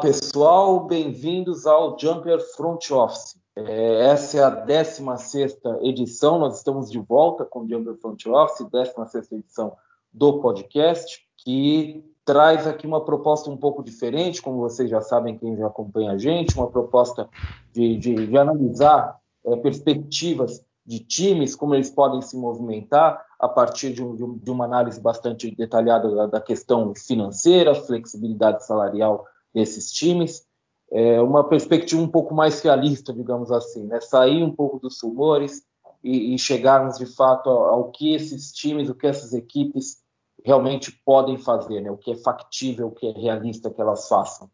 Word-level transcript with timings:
Pessoal, 0.00 0.86
bem-vindos 0.86 1.66
ao 1.66 1.98
Jumper 1.98 2.40
Front 2.56 2.90
Office. 2.90 3.36
É, 3.54 4.06
essa 4.06 4.38
é 4.38 4.42
a 4.42 4.48
16 4.48 5.58
edição, 5.82 6.38
nós 6.38 6.56
estamos 6.56 6.90
de 6.90 6.98
volta 6.98 7.44
com 7.44 7.60
o 7.60 7.68
Jumper 7.68 7.96
Front 7.96 8.24
Office, 8.26 8.66
16 8.70 9.32
edição 9.32 9.76
do 10.10 10.40
podcast, 10.40 11.20
que 11.36 12.02
traz 12.24 12.66
aqui 12.66 12.86
uma 12.86 13.04
proposta 13.04 13.50
um 13.50 13.56
pouco 13.58 13.82
diferente, 13.82 14.40
como 14.40 14.60
vocês 14.60 14.88
já 14.88 15.02
sabem, 15.02 15.36
quem 15.36 15.56
já 15.56 15.66
acompanha 15.66 16.12
a 16.12 16.18
gente, 16.18 16.56
uma 16.56 16.70
proposta 16.70 17.28
de, 17.70 17.98
de, 17.98 18.26
de 18.26 18.38
analisar 18.38 19.18
é, 19.44 19.56
perspectivas 19.56 20.64
de 20.86 21.00
times, 21.00 21.54
como 21.54 21.74
eles 21.74 21.90
podem 21.90 22.22
se 22.22 22.36
movimentar 22.36 23.22
a 23.38 23.48
partir 23.48 23.92
de, 23.92 24.02
um, 24.02 24.38
de 24.38 24.50
uma 24.50 24.64
análise 24.64 25.00
bastante 25.00 25.54
detalhada 25.54 26.10
da, 26.14 26.26
da, 26.26 26.40
questão 26.40 26.94
financeira, 26.94 27.74
flexibilidade 27.74 28.64
salarial 28.64 29.26
desses 29.54 29.92
times, 29.92 30.44
é, 30.92 31.20
uma 31.20 31.48
perspectiva 31.48 32.00
um 32.02 32.08
pouco 32.08 32.34
mais 32.34 32.60
realista, 32.60 33.12
digamos 33.12 33.52
assim, 33.52 33.86
né? 33.86 34.00
sair 34.00 34.42
um 34.42 34.50
pouco 34.50 34.78
dos 34.78 35.00
rumores 35.00 35.62
e, 36.02 36.34
e 36.34 36.38
chegarmos 36.38 36.98
de 36.98 37.06
fato 37.06 37.48
ao, 37.48 37.64
ao 37.66 37.90
que 37.90 38.14
esses 38.14 38.52
times, 38.52 38.88
o 38.88 38.94
que 38.94 39.06
essas 39.06 39.32
equipes 39.32 39.98
realmente 40.44 40.90
podem 41.04 41.36
fazer, 41.36 41.80
né? 41.80 41.90
o 41.90 41.96
que 41.96 42.12
é 42.12 42.16
factível, 42.16 42.88
o 42.88 42.92
que 42.92 43.06
é 43.06 43.12
realista 43.12 43.70
que 43.70 43.80
elas 43.80 44.08
façam. 44.08 44.50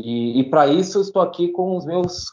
E, 0.00 0.40
e 0.40 0.50
para 0.50 0.66
isso 0.66 0.98
eu 0.98 1.02
estou 1.02 1.22
aqui 1.22 1.48
com 1.48 1.76
os 1.76 1.84
meus 1.84 2.32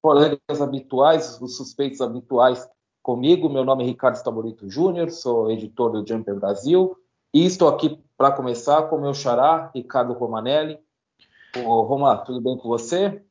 colegas 0.00 0.60
habituais, 0.60 1.40
os 1.40 1.56
suspeitos 1.56 2.00
habituais 2.00 2.68
comigo. 3.02 3.48
Meu 3.48 3.64
nome 3.64 3.84
é 3.84 3.86
Ricardo 3.86 4.16
Staborito 4.16 4.68
Júnior, 4.68 5.10
sou 5.10 5.50
editor 5.50 5.90
do 5.90 6.06
Jumper 6.06 6.36
Brasil 6.36 6.96
e 7.32 7.44
estou 7.44 7.68
aqui 7.68 7.98
para 8.16 8.30
começar 8.30 8.82
com 8.84 8.98
meu 8.98 9.12
xará, 9.12 9.70
Ricardo 9.74 10.12
Romanelli. 10.12 10.78
Ô, 11.56 11.82
Roma, 11.82 12.16
tudo 12.18 12.40
bem 12.40 12.56
com 12.58 12.68
você? 12.68 13.22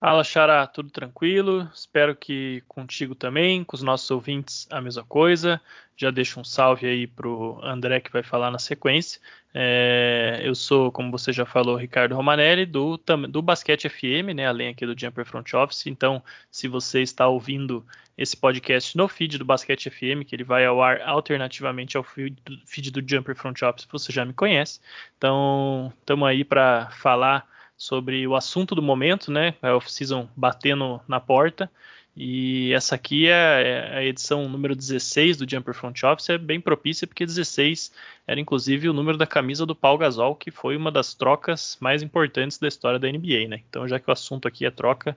Fala, 0.00 0.24
Xará, 0.24 0.66
tudo 0.66 0.90
tranquilo? 0.90 1.70
Espero 1.72 2.16
que 2.16 2.60
contigo 2.66 3.14
também, 3.14 3.62
com 3.62 3.76
os 3.76 3.84
nossos 3.84 4.10
ouvintes 4.10 4.66
a 4.68 4.80
mesma 4.80 5.04
coisa. 5.04 5.60
Já 5.96 6.10
deixo 6.10 6.40
um 6.40 6.44
salve 6.44 6.88
aí 6.88 7.06
pro 7.06 7.60
André 7.62 8.00
que 8.00 8.10
vai 8.10 8.24
falar 8.24 8.50
na 8.50 8.58
sequência. 8.58 9.20
É, 9.54 10.40
eu 10.42 10.56
sou, 10.56 10.90
como 10.90 11.12
você 11.12 11.32
já 11.32 11.46
falou, 11.46 11.76
Ricardo 11.76 12.16
Romanelli, 12.16 12.66
do, 12.66 13.00
do 13.28 13.40
Basquete 13.40 13.88
FM, 13.88 14.34
né, 14.34 14.48
além 14.48 14.70
aqui 14.70 14.84
do 14.84 14.98
Jumper 14.98 15.24
Front 15.24 15.54
Office. 15.54 15.86
Então, 15.86 16.20
se 16.50 16.66
você 16.66 17.00
está 17.00 17.28
ouvindo 17.28 17.86
esse 18.18 18.36
podcast 18.36 18.96
no 18.96 19.06
feed 19.06 19.38
do 19.38 19.44
Basquete 19.44 19.88
FM, 19.88 20.26
que 20.26 20.34
ele 20.34 20.42
vai 20.42 20.66
ao 20.66 20.82
ar 20.82 21.00
alternativamente 21.02 21.96
ao 21.96 22.02
feed 22.02 22.36
do, 22.44 22.58
feed 22.66 22.90
do 22.90 23.08
Jumper 23.08 23.36
Front 23.36 23.62
Office, 23.62 23.86
você 23.88 24.12
já 24.12 24.24
me 24.24 24.32
conhece. 24.32 24.80
Então, 25.16 25.92
estamos 26.00 26.28
aí 26.28 26.42
para 26.42 26.90
falar 26.90 27.51
sobre 27.82 28.24
o 28.28 28.36
assunto 28.36 28.76
do 28.76 28.82
momento, 28.82 29.32
né? 29.32 29.54
A 29.60 29.74
off-season 29.74 30.28
batendo 30.36 31.00
na 31.08 31.18
porta. 31.18 31.68
E 32.16 32.72
essa 32.72 32.94
aqui 32.94 33.26
é, 33.26 33.32
é 33.32 33.96
a 33.96 34.04
edição 34.04 34.48
número 34.48 34.76
16 34.76 35.38
do 35.38 35.50
Jumper 35.50 35.74
Front 35.74 36.00
Office, 36.04 36.30
é 36.30 36.38
bem 36.38 36.60
propícia 36.60 37.08
porque 37.08 37.26
16 37.26 37.90
era 38.24 38.38
inclusive 38.38 38.88
o 38.88 38.92
número 38.92 39.18
da 39.18 39.26
camisa 39.26 39.66
do 39.66 39.74
Paul 39.74 39.98
Gasol, 39.98 40.36
que 40.36 40.52
foi 40.52 40.76
uma 40.76 40.92
das 40.92 41.12
trocas 41.12 41.76
mais 41.80 42.04
importantes 42.04 42.56
da 42.56 42.68
história 42.68 43.00
da 43.00 43.08
NBA, 43.08 43.48
né? 43.48 43.62
Então, 43.68 43.88
já 43.88 43.98
que 43.98 44.08
o 44.08 44.12
assunto 44.12 44.46
aqui 44.46 44.64
é 44.64 44.70
troca, 44.70 45.16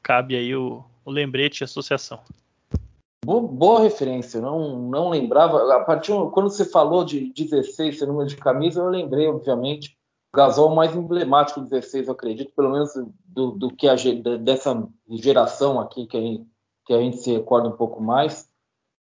cabe 0.00 0.36
aí 0.36 0.54
o, 0.54 0.84
o 1.04 1.10
lembrete 1.10 1.62
e 1.62 1.64
associação. 1.64 2.20
Boa, 3.24 3.42
boa, 3.42 3.82
referência, 3.82 4.40
não, 4.40 4.78
não 4.88 5.08
lembrava. 5.08 5.74
A 5.74 5.80
partir 5.80 6.12
quando 6.30 6.48
você 6.48 6.64
falou 6.64 7.04
de 7.04 7.32
16, 7.32 7.96
esse 7.96 8.06
número 8.06 8.28
de 8.28 8.36
camisa, 8.36 8.80
eu 8.80 8.88
lembrei, 8.88 9.26
obviamente, 9.26 9.96
Gasol 10.34 10.74
mais 10.74 10.94
emblemático 10.94 11.60
do 11.60 11.68
16, 11.68 12.08
eu 12.08 12.12
acredito, 12.12 12.52
pelo 12.56 12.70
menos 12.70 12.90
do, 13.24 13.52
do 13.52 13.70
que 13.70 13.88
a, 13.88 13.94
dessa 14.40 14.86
geração 15.08 15.78
aqui 15.78 16.06
que 16.06 16.16
a, 16.16 16.20
gente, 16.20 16.46
que 16.84 16.92
a 16.92 17.00
gente 17.00 17.18
se 17.18 17.32
recorda 17.32 17.68
um 17.68 17.76
pouco 17.76 18.02
mais. 18.02 18.48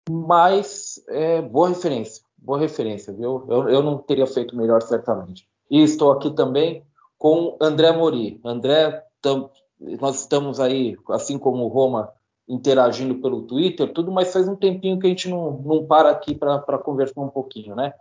Mas 0.10 1.00
é, 1.08 1.40
boa 1.40 1.70
referência, 1.70 2.24
boa 2.36 2.58
referência, 2.58 3.14
viu? 3.14 3.46
Eu, 3.48 3.70
eu 3.70 3.84
não 3.84 4.00
teria 4.00 4.26
feito 4.26 4.56
melhor, 4.56 4.82
certamente. 4.82 5.48
E 5.70 5.84
estou 5.84 6.12
aqui 6.12 6.32
também 6.32 6.84
com 7.16 7.56
André 7.62 7.92
Mori. 7.92 8.42
André, 8.44 9.06
tam, 9.22 9.52
nós 9.80 10.22
estamos 10.22 10.60
aí, 10.60 10.98
assim 11.10 11.38
como 11.38 11.64
o 11.64 11.68
Roma, 11.68 12.12
interagindo 12.48 13.22
pelo 13.22 13.44
Twitter, 13.44 13.94
tudo, 13.94 14.12
mas 14.12 14.34
faz 14.34 14.48
um 14.48 14.56
tempinho 14.56 14.98
que 14.98 15.06
a 15.06 15.10
gente 15.10 15.30
não, 15.30 15.62
não 15.64 15.86
para 15.86 16.10
aqui 16.10 16.34
para 16.34 16.80
conversar 16.80 17.22
um 17.22 17.30
pouquinho, 17.30 17.76
né? 17.76 17.94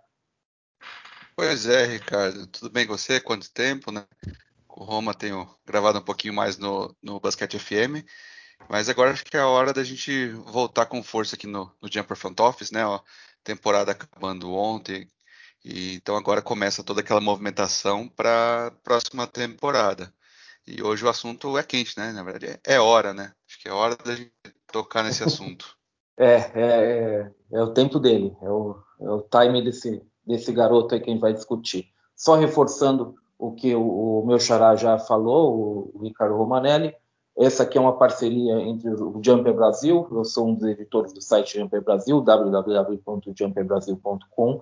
Pois 1.39 1.67
é, 1.67 1.85
Ricardo. 1.85 2.49
Tudo 2.49 2.69
bem 2.69 2.85
com 2.85 2.99
você? 2.99 3.21
Quanto 3.21 3.49
tempo, 3.53 3.93
né? 3.93 4.05
Com 4.67 4.83
o 4.83 4.85
Roma 4.85 5.15
tenho 5.15 5.49
gravado 5.65 6.01
um 6.01 6.03
pouquinho 6.03 6.35
mais 6.35 6.59
no, 6.59 6.93
no 7.01 7.21
Basquete 7.21 7.61
FM, 7.61 8.05
mas 8.69 8.89
agora 8.89 9.13
acho 9.13 9.25
que 9.25 9.37
é 9.37 9.41
a 9.41 9.47
hora 9.47 9.73
da 9.73 9.85
gente 9.85 10.31
voltar 10.31 10.87
com 10.87 11.01
força 11.01 11.37
aqui 11.37 11.47
no, 11.47 11.73
no 11.81 11.89
Jumper 11.89 12.17
Front 12.17 12.41
Office, 12.41 12.73
né? 12.73 12.85
Ó, 12.85 13.01
temporada 13.45 13.93
acabando 13.93 14.53
ontem, 14.53 15.07
e 15.65 15.95
então 15.95 16.17
agora 16.17 16.43
começa 16.43 16.83
toda 16.83 17.03
aquela 17.03 17.21
movimentação 17.21 18.09
para 18.09 18.67
a 18.67 18.71
próxima 18.73 19.25
temporada. 19.25 20.13
E 20.67 20.83
hoje 20.83 21.05
o 21.05 21.09
assunto 21.09 21.57
é 21.57 21.63
quente, 21.63 21.97
né? 21.97 22.11
Na 22.11 22.25
verdade, 22.25 22.59
é 22.67 22.81
hora, 22.81 23.15
né? 23.15 23.33
Acho 23.49 23.61
que 23.61 23.69
é 23.69 23.73
hora 23.73 23.97
da 23.97 24.17
gente 24.17 24.33
tocar 24.73 25.05
nesse 25.05 25.23
assunto. 25.23 25.73
É, 26.21 26.35
é, 26.35 26.61
é, 26.61 27.33
é 27.53 27.63
o 27.63 27.73
tempo 27.73 28.01
dele, 28.01 28.37
é 28.43 28.51
o, 28.51 28.83
é 29.01 29.09
o 29.09 29.23
time 29.23 29.63
desse, 29.63 30.03
desse 30.29 30.53
garoto 30.53 30.95
aí 30.95 31.01
que 31.01 31.09
a 31.09 31.13
gente 31.13 31.23
vai 31.23 31.33
discutir. 31.33 31.89
Só 32.15 32.37
reforçando 32.37 33.15
o 33.39 33.53
que 33.53 33.75
o, 33.75 34.21
o 34.21 34.27
meu 34.27 34.39
xará 34.39 34.77
já 34.77 34.99
falou, 34.99 35.57
o, 35.57 35.91
o, 35.95 36.03
Ricardo 36.03 36.37
Romanelli, 36.37 36.95
essa 37.37 37.63
aqui 37.63 37.79
é 37.79 37.81
uma 37.81 37.97
parceria 37.97 38.61
entre 38.61 38.91
o 38.91 39.19
Jumper 39.25 39.55
Brasil, 39.55 40.07
eu 40.11 40.25
sou 40.25 40.49
um 40.49 40.55
dos 40.55 40.65
editores 40.65 41.13
do 41.13 41.23
site 41.23 41.57
Jumper 41.59 41.81
Brasil, 41.83 42.21
www.jumperbrasil.com, 42.21 44.61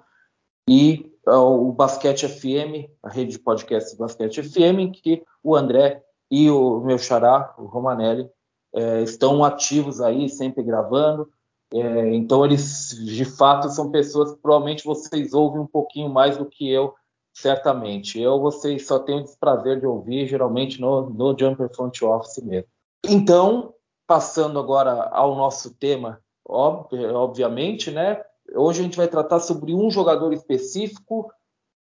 e 0.69 1.11
uh, 1.27 1.69
o 1.69 1.73
Basquete 1.73 2.29
FM, 2.29 2.91
a 3.03 3.09
rede 3.09 3.33
de 3.33 3.39
podcast 3.39 3.97
Basquete 3.97 4.43
FM, 4.43 4.93
que 4.93 5.25
o 5.43 5.57
André 5.57 6.05
e 6.31 6.51
o 6.51 6.81
meu 6.81 6.99
xará, 6.99 7.55
o 7.59 7.65
Romanelli, 7.65 8.29
é, 8.75 9.01
estão 9.03 9.43
ativos 9.43 10.03
aí, 10.03 10.29
sempre 10.29 10.63
gravando, 10.63 11.31
é, 11.73 12.15
então, 12.15 12.45
eles 12.45 12.91
de 12.91 13.25
fato 13.25 13.69
são 13.71 13.91
pessoas 13.91 14.33
que 14.33 14.39
provavelmente 14.39 14.85
vocês 14.85 15.33
ouvem 15.33 15.61
um 15.61 15.67
pouquinho 15.67 16.09
mais 16.09 16.37
do 16.37 16.47
que 16.47 16.71
eu, 16.71 16.95
certamente. 17.35 18.21
Eu, 18.21 18.41
vocês 18.41 18.87
só 18.87 18.99
tenho 18.99 19.21
o 19.21 19.25
desprazer 19.25 19.81
de 19.81 19.87
ouvir, 19.87 20.27
geralmente 20.27 20.81
no, 20.81 21.11
no 21.11 21.37
Jumper 21.39 21.69
Front 21.75 22.01
Office 22.03 22.43
mesmo. 22.43 22.69
Então, 23.05 23.75
passando 24.07 24.59
agora 24.59 25.09
ao 25.11 25.35
nosso 25.35 25.75
tema, 25.75 26.21
obviamente, 26.45 27.91
né? 27.91 28.23
Hoje 28.55 28.81
a 28.81 28.85
gente 28.85 28.97
vai 28.97 29.09
tratar 29.09 29.41
sobre 29.41 29.75
um 29.75 29.91
jogador 29.91 30.33
específico 30.33 31.33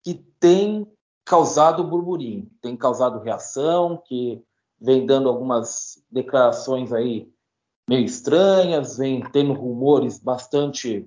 que 0.01 0.13
tem 0.39 0.87
causado 1.25 1.83
burburinho, 1.83 2.49
tem 2.61 2.75
causado 2.75 3.19
reação, 3.19 4.01
que 4.05 4.41
vem 4.79 5.05
dando 5.05 5.29
algumas 5.29 6.01
declarações 6.09 6.91
aí 6.93 7.32
meio 7.89 8.05
estranhas, 8.05 8.97
vem 8.97 9.21
tendo 9.31 9.53
rumores 9.53 10.19
bastante 10.19 11.05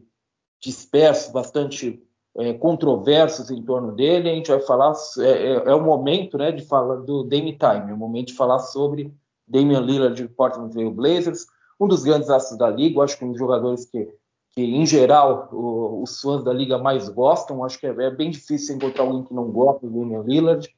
dispersos, 0.60 1.32
bastante 1.32 2.02
é, 2.36 2.52
controversos 2.54 3.50
em 3.50 3.62
torno 3.62 3.92
dele. 3.92 4.30
A 4.30 4.34
gente 4.34 4.50
vai 4.50 4.60
falar, 4.60 4.92
é, 5.18 5.22
é, 5.22 5.52
é, 5.54 5.74
o 5.74 5.82
momento 5.82 6.36
né, 6.36 6.52
de 6.52 6.64
falar 6.64 6.96
do 6.96 7.24
Dame 7.24 7.56
Time, 7.56 7.90
é 7.90 7.94
o 7.94 7.96
momento 7.96 8.28
de 8.28 8.34
falar 8.34 8.58
sobre 8.58 9.12
Damian 9.46 9.80
Lillard 9.80 10.20
de 10.20 10.28
Portland 10.28 10.72
Trail 10.72 10.90
Blazers, 10.90 11.46
um 11.78 11.86
dos 11.86 12.02
grandes 12.02 12.30
astros 12.30 12.58
da 12.58 12.70
liga, 12.70 13.02
acho 13.02 13.18
que 13.18 13.24
um 13.24 13.30
dos 13.30 13.38
jogadores 13.38 13.84
que, 13.84 14.08
que 14.50 14.62
em 14.62 14.84
geral, 14.86 15.48
o, 15.52 16.02
os 16.02 16.20
fãs 16.20 16.42
da 16.42 16.52
liga 16.52 16.78
mais 16.78 17.08
gostam. 17.08 17.64
Acho 17.64 17.78
que 17.78 17.86
é, 17.86 17.90
é, 17.90 18.10
bem 18.10 18.30
difícil 18.30 18.76
encontrar 18.76 19.04
alguém 19.04 19.24
que 19.24 19.34
não 19.34 19.50
gosta 19.50 19.86
do 19.86 19.92
Damian 19.92 20.22
Lillard. 20.22 20.68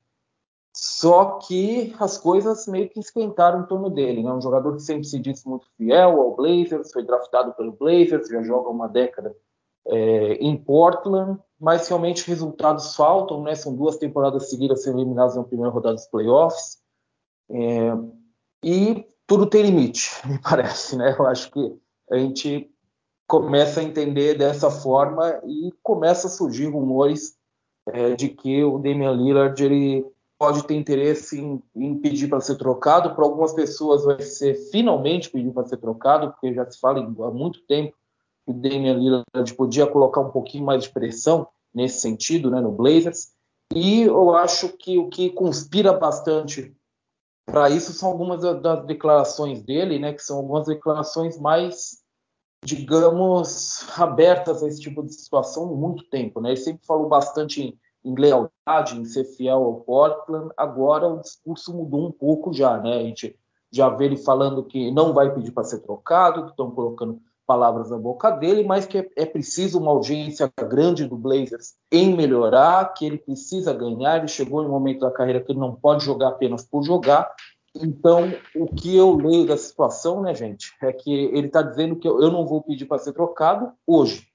Só 0.80 1.40
que 1.40 1.92
as 1.98 2.16
coisas 2.16 2.69
meio 2.69 2.88
que 2.88 3.00
esquentaram 3.00 3.62
em 3.62 3.66
torno 3.66 3.90
dele. 3.90 4.22
Né? 4.22 4.32
Um 4.32 4.40
jogador 4.40 4.76
que 4.76 4.82
sempre 4.82 5.02
se 5.08 5.19
disse 5.19 5.48
muito 5.48 5.66
fiel 5.76 6.20
ao 6.20 6.36
Blazers, 6.36 6.92
foi 6.92 7.02
draftado 7.02 7.52
pelo 7.54 7.72
Blazers, 7.72 8.28
já 8.28 8.40
joga 8.44 8.70
uma 8.70 8.86
década 8.86 9.34
é, 9.88 10.34
em 10.34 10.56
Portland, 10.56 11.40
mas 11.60 11.88
realmente 11.88 12.28
resultados 12.28 12.94
faltam. 12.94 13.42
Né? 13.42 13.56
São 13.56 13.75
duas 13.75 13.96
temporadas 13.96 14.50
seguidas 14.50 14.84
sendo 14.84 15.00
eliminados 15.00 15.34
na 15.34 15.42
primeira 15.42 15.72
rodada 15.72 15.96
dos 15.96 16.06
playoffs. 16.06 16.78
É, 17.50 17.90
e 18.62 19.04
tudo 19.26 19.46
tem 19.46 19.62
limite, 19.62 20.12
me 20.30 20.40
parece. 20.40 20.96
Né? 20.96 21.12
Eu 21.19 21.26
acho 21.26 21.50
que 21.50 21.76
a 22.08 22.16
gente 22.16 22.72
começa 23.26 23.80
a 23.80 23.82
entender 23.84 24.38
dessa 24.38 24.70
forma 24.70 25.40
e 25.44 25.72
começa 25.82 26.28
a 26.28 26.30
surgir 26.30 26.66
rumores 26.66 27.36
é, 27.88 28.14
de 28.14 28.28
que 28.28 28.62
o 28.62 28.78
Damian 28.78 29.10
Lillard 29.10 29.64
ele 29.64 30.06
pode 30.38 30.64
ter 30.64 30.75
interesse 30.75 31.40
em, 31.40 31.62
em 31.75 31.99
pedir 31.99 32.29
para 32.29 32.40
ser 32.40 32.56
trocado. 32.56 33.14
Para 33.14 33.25
algumas 33.25 33.52
pessoas 33.52 34.05
vai 34.05 34.23
ser 34.23 34.55
finalmente 34.70 35.31
pedir 35.31 35.50
para 35.52 35.67
ser 35.67 35.79
trocado, 35.79 36.31
porque 36.31 36.55
já 36.55 36.70
se 36.70 36.79
fala 36.79 37.00
há 37.00 37.31
muito 37.31 37.61
tempo 37.62 37.96
que 38.46 38.52
o 38.52 38.55
Damian 38.55 38.94
Lillard 38.94 39.55
podia 39.56 39.87
colocar 39.87 40.20
um 40.20 40.31
pouquinho 40.31 40.64
mais 40.64 40.85
de 40.85 40.90
pressão 40.90 41.49
nesse 41.75 42.00
sentido, 42.00 42.50
né, 42.50 42.61
no 42.61 42.70
Blazers. 42.70 43.32
E 43.75 44.02
eu 44.02 44.35
acho 44.35 44.70
que 44.70 44.96
o 44.96 45.08
que 45.08 45.31
conspira 45.31 45.93
bastante 45.93 46.75
para 47.44 47.69
isso 47.69 47.93
são 47.93 48.11
algumas 48.11 48.40
das 48.40 48.87
declarações 48.87 49.62
dele, 49.62 49.99
né, 49.99 50.12
que 50.12 50.23
são 50.23 50.37
algumas 50.37 50.67
declarações 50.67 51.38
mais, 51.38 52.02
digamos, 52.64 53.87
abertas 53.99 54.62
a 54.62 54.69
esse 54.69 54.81
tipo 54.81 55.02
de 55.02 55.12
situação 55.12 55.64
há 55.64 55.76
muito 55.76 56.05
tempo. 56.08 56.40
Né? 56.40 56.50
Ele 56.50 56.56
sempre 56.56 56.87
falou 56.87 57.08
bastante 57.08 57.62
em, 57.62 57.79
em 58.05 58.15
lealdade, 58.15 58.99
em 58.99 59.05
ser 59.05 59.25
fiel 59.25 59.62
ao 59.65 59.81
Portland. 59.81 60.50
Agora 60.56 61.09
o 61.09 61.21
discurso 61.21 61.75
mudou 61.75 62.06
um 62.06 62.12
pouco 62.12 62.53
já, 62.53 62.79
né? 62.79 62.99
A 62.99 63.03
gente 63.03 63.37
já 63.71 63.89
vê 63.89 64.06
ele 64.06 64.17
falando 64.17 64.65
que 64.65 64.91
não 64.91 65.12
vai 65.12 65.33
pedir 65.33 65.53
para 65.53 65.65
ser 65.65 65.81
trocado, 65.81 66.45
que 66.45 66.50
estão 66.50 66.71
colocando 66.71 67.21
palavras 67.49 67.91
na 67.91 67.97
boca 67.97 68.31
dele, 68.31 68.62
mas 68.62 68.85
que 68.85 68.99
é, 68.99 69.09
é, 69.17 69.25
preciso 69.25 69.79
uma 69.79 69.93
urgência 69.93 70.53
grande 70.69 71.06
do 71.06 71.17
Blazers 71.17 71.75
em 71.91 72.15
melhorar, 72.15 72.93
que 72.93 73.06
ele 73.06 73.17
precisa 73.17 73.73
ganhar. 73.73 74.19
Ele 74.19 74.29
chegou 74.29 74.62
em 74.62 74.67
um 74.67 74.71
momento 74.71 75.00
da 75.00 75.11
carreira 75.11 75.41
que 75.41 75.53
ele 75.53 75.59
não 75.59 75.75
pode 75.75 76.05
jogar 76.05 76.29
apenas 76.29 76.67
por 76.67 76.83
jogar. 76.83 77.31
Então, 77.75 78.31
o 78.55 78.67
que 78.67 78.95
eu 78.95 79.17
leio 79.17 79.47
da 79.47 79.56
situação, 79.56 80.21
né, 80.21 80.35
gente, 80.35 80.75
é 80.83 80.93
que 80.93 81.11
ele 81.11 81.47
está 81.47 81.62
dizendo 81.62 81.97
que 81.97 82.06
eu 82.06 82.31
não 82.31 82.47
vou 82.47 82.62
pedir 82.62 82.85
para 82.85 82.99
ser 82.99 83.15
trocado 83.15 83.73
hoje. 83.87 84.27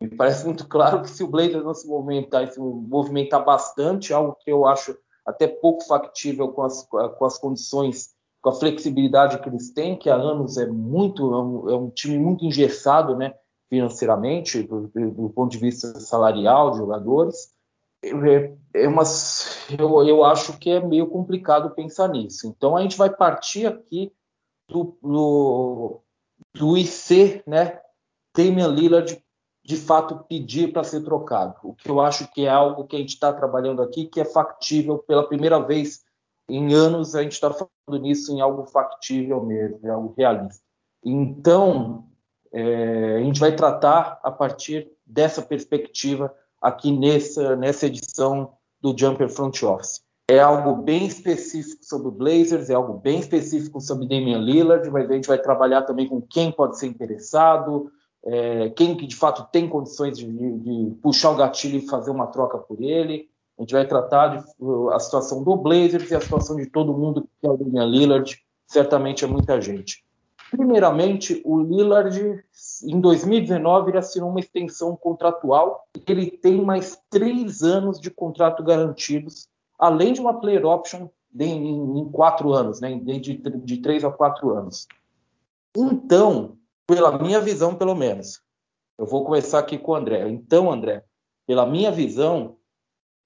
Me 0.00 0.08
parece 0.08 0.44
muito 0.44 0.66
claro 0.68 1.02
que 1.02 1.10
se 1.10 1.22
o 1.22 1.28
Blazers 1.28 1.64
não 1.64 1.74
se 1.74 1.86
movimentar 1.86 2.50
se 2.50 2.60
movimentar 2.60 3.44
bastante, 3.44 4.12
algo 4.12 4.36
que 4.40 4.50
eu 4.50 4.66
acho 4.66 4.96
até 5.24 5.46
pouco 5.46 5.84
factível 5.84 6.48
com 6.48 6.62
as, 6.62 6.86
com 6.86 7.24
as 7.24 7.38
condições 7.38 8.14
com 8.44 8.50
a 8.50 8.54
flexibilidade 8.54 9.38
que 9.38 9.48
eles 9.48 9.72
têm, 9.72 9.96
que 9.96 10.10
há 10.10 10.14
anos 10.14 10.58
é 10.58 10.66
muito 10.66 11.32
é 11.32 11.42
um, 11.42 11.70
é 11.70 11.76
um 11.76 11.88
time 11.88 12.18
muito 12.18 12.44
engessado, 12.44 13.16
né, 13.16 13.34
financeiramente, 13.70 14.62
do, 14.62 14.88
do, 14.88 15.30
ponto 15.30 15.50
de 15.50 15.56
vista 15.56 15.98
salarial 15.98 16.72
de 16.72 16.76
jogadores. 16.76 17.54
É, 18.04 18.52
é 18.74 18.86
umas, 18.86 19.66
eu, 19.78 20.06
eu 20.06 20.22
acho 20.22 20.58
que 20.58 20.68
é 20.68 20.78
meio 20.78 21.06
complicado 21.06 21.74
pensar 21.74 22.06
nisso. 22.08 22.46
Então 22.46 22.76
a 22.76 22.82
gente 22.82 22.98
vai 22.98 23.08
partir 23.08 23.64
aqui 23.64 24.12
do, 24.68 24.94
do, 25.02 26.00
do 26.54 26.76
IC, 26.76 27.42
né, 27.46 27.80
Damian 28.36 28.68
Lillard 28.68 29.23
de 29.64 29.76
fato 29.76 30.24
pedir 30.28 30.72
para 30.72 30.84
ser 30.84 31.02
trocado. 31.02 31.54
O 31.62 31.74
que 31.74 31.88
eu 31.88 32.00
acho 32.00 32.30
que 32.32 32.44
é 32.44 32.50
algo 32.50 32.84
que 32.86 32.96
a 32.96 32.98
gente 32.98 33.14
está 33.14 33.32
trabalhando 33.32 33.82
aqui, 33.82 34.04
que 34.04 34.20
é 34.20 34.24
factível 34.24 34.98
pela 34.98 35.26
primeira 35.26 35.58
vez 35.58 36.02
em 36.48 36.74
anos 36.74 37.14
a 37.14 37.22
gente 37.22 37.32
está 37.32 37.50
falando 37.50 38.02
nisso 38.02 38.30
em 38.32 38.40
algo 38.40 38.66
factível 38.66 39.42
mesmo, 39.42 39.80
em 39.82 39.88
algo 39.88 40.14
realista. 40.16 40.62
Então, 41.02 42.04
é, 42.52 43.16
a 43.16 43.20
gente 43.20 43.40
vai 43.40 43.54
tratar 43.56 44.20
a 44.22 44.30
partir 44.30 44.90
dessa 45.06 45.42
perspectiva 45.42 46.34
aqui 46.60 46.92
nessa, 46.92 47.56
nessa 47.56 47.86
edição 47.86 48.52
do 48.80 48.94
Jumper 48.96 49.30
Front 49.30 49.62
Office. 49.62 50.02
É 50.28 50.38
algo 50.38 50.82
bem 50.82 51.06
específico 51.06 51.84
sobre 51.84 52.08
o 52.08 52.12
Blazers, 52.12 52.70
é 52.70 52.74
algo 52.74 52.94
bem 52.94 53.20
específico 53.20 53.80
sobre 53.80 54.08
Damian 54.08 54.38
Lillard, 54.38 54.88
mas 54.90 55.10
a 55.10 55.14
gente 55.14 55.28
vai 55.28 55.38
trabalhar 55.38 55.82
também 55.82 56.08
com 56.08 56.22
quem 56.22 56.50
pode 56.50 56.78
ser 56.78 56.86
interessado, 56.86 57.90
é, 58.26 58.70
quem 58.70 58.96
que 58.96 59.06
de 59.06 59.14
fato 59.14 59.46
tem 59.52 59.68
condições 59.68 60.16
de, 60.16 60.26
de, 60.26 60.94
puxar 61.02 61.30
o 61.30 61.36
gatilho 61.36 61.78
e 61.78 61.88
fazer 61.88 62.10
uma 62.10 62.26
troca 62.26 62.58
por 62.58 62.80
ele. 62.82 63.28
A 63.58 63.62
gente 63.62 63.74
vai 63.74 63.86
tratar 63.86 64.28
de, 64.28 64.44
a 64.92 64.98
situação 64.98 65.44
do 65.44 65.56
Blazers 65.56 66.10
e 66.10 66.14
a 66.14 66.20
situação 66.20 66.56
de 66.56 66.66
todo 66.66 66.96
mundo 66.96 67.28
que 67.40 67.46
é 67.46 67.50
o 67.50 67.56
Damian 67.56 67.84
Lillard, 67.84 68.38
certamente 68.66 69.24
é 69.24 69.28
muita 69.28 69.60
gente. 69.60 70.04
Primeiramente, 70.50 71.42
o 71.44 71.60
Lillard, 71.60 72.44
em 72.84 73.00
2019, 73.00 73.90
ele 73.90 73.98
assinou 73.98 74.30
uma 74.30 74.40
extensão 74.40 74.96
contratual. 74.96 75.86
Ele 76.06 76.30
tem 76.30 76.62
mais 76.62 76.98
três 77.10 77.62
anos 77.62 78.00
de 78.00 78.10
contrato 78.10 78.62
garantidos, 78.62 79.48
além 79.78 80.12
de 80.12 80.20
uma 80.20 80.40
player 80.40 80.64
option 80.64 81.08
em, 81.38 81.98
em 82.00 82.08
quatro 82.10 82.52
anos, 82.52 82.80
né, 82.80 82.94
de, 82.96 83.36
de 83.36 83.76
três 83.78 84.04
a 84.04 84.10
quatro 84.10 84.56
anos. 84.56 84.86
Então, 85.76 86.56
pela 86.86 87.18
minha 87.18 87.40
visão, 87.40 87.74
pelo 87.74 87.94
menos, 87.94 88.40
eu 88.98 89.06
vou 89.06 89.24
começar 89.24 89.58
aqui 89.58 89.78
com 89.78 89.92
o 89.92 89.94
André. 89.94 90.28
Então, 90.28 90.70
André, 90.70 91.04
pela 91.46 91.66
minha 91.66 91.90
visão, 91.90 92.56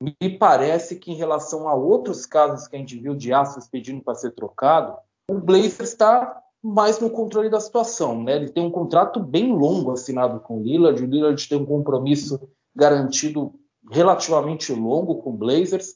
me 0.00 0.38
parece 0.38 0.96
que 0.96 1.10
em 1.10 1.16
relação 1.16 1.68
a 1.68 1.74
outros 1.74 2.24
casos 2.24 2.68
que 2.68 2.76
a 2.76 2.78
gente 2.78 2.98
viu 2.98 3.14
de 3.14 3.32
Astros 3.32 3.68
pedindo 3.68 4.02
para 4.02 4.14
ser 4.14 4.30
trocado, 4.32 4.96
o 5.28 5.34
Blazer 5.34 5.82
está 5.82 6.42
mais 6.62 6.98
no 7.00 7.10
controle 7.10 7.50
da 7.50 7.60
situação, 7.60 8.22
né? 8.22 8.36
Ele 8.36 8.50
tem 8.50 8.64
um 8.64 8.70
contrato 8.70 9.20
bem 9.20 9.52
longo 9.52 9.92
assinado 9.92 10.40
com 10.40 10.58
o 10.58 10.62
Lillard, 10.62 11.02
o 11.02 11.06
Lillard 11.06 11.48
tem 11.48 11.58
um 11.58 11.66
compromisso 11.66 12.40
garantido 12.74 13.54
relativamente 13.90 14.72
longo 14.72 15.16
com 15.16 15.30
o 15.30 15.36
Blazers. 15.36 15.94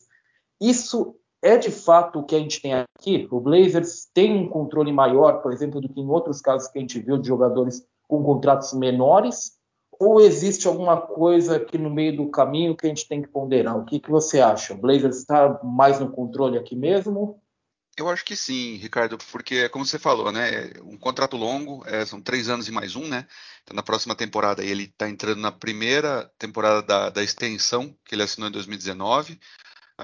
Isso 0.60 1.16
é 1.42 1.58
de 1.58 1.70
fato 1.70 2.20
o 2.20 2.24
que 2.24 2.36
a 2.36 2.38
gente 2.38 2.62
tem 2.62 2.72
aqui. 2.74 3.26
O 3.30 3.40
Blazers 3.40 4.08
tem 4.14 4.36
um 4.36 4.48
controle 4.48 4.92
maior, 4.92 5.42
por 5.42 5.52
exemplo, 5.52 5.80
do 5.80 5.88
que 5.88 6.00
em 6.00 6.08
outros 6.08 6.40
casos 6.40 6.68
que 6.68 6.78
a 6.78 6.80
gente 6.80 7.00
viu 7.00 7.18
de 7.18 7.26
jogadores 7.26 7.84
com 8.06 8.22
contratos 8.22 8.72
menores 8.72 9.60
ou 9.98 10.20
existe 10.20 10.66
alguma 10.66 11.00
coisa 11.00 11.56
aqui 11.56 11.78
no 11.78 11.90
meio 11.90 12.16
do 12.16 12.30
caminho 12.30 12.76
que 12.76 12.86
a 12.86 12.88
gente 12.88 13.06
tem 13.06 13.22
que 13.22 13.28
ponderar? 13.28 13.76
O 13.76 13.84
que, 13.84 14.00
que 14.00 14.10
você 14.10 14.40
acha? 14.40 14.74
O 14.74 14.76
Blazers 14.76 15.18
está 15.18 15.60
mais 15.62 16.00
no 16.00 16.10
controle 16.10 16.58
aqui 16.58 16.74
mesmo? 16.74 17.40
Eu 17.96 18.08
acho 18.08 18.24
que 18.24 18.34
sim, 18.34 18.76
Ricardo, 18.76 19.18
porque 19.30 19.68
como 19.68 19.84
você 19.84 19.98
falou, 19.98 20.32
né, 20.32 20.72
um 20.82 20.96
contrato 20.96 21.36
longo, 21.36 21.84
é, 21.86 22.06
são 22.06 22.22
três 22.22 22.48
anos 22.48 22.66
e 22.66 22.72
mais 22.72 22.96
um, 22.96 23.06
né? 23.06 23.26
Então 23.62 23.76
na 23.76 23.82
próxima 23.82 24.14
temporada 24.14 24.64
ele 24.64 24.84
está 24.84 25.08
entrando 25.08 25.40
na 25.40 25.52
primeira 25.52 26.30
temporada 26.38 26.82
da, 26.82 27.10
da, 27.10 27.22
extensão 27.22 27.94
que 28.04 28.14
ele 28.14 28.22
assinou 28.22 28.48
em 28.48 28.52
2019. 28.52 29.38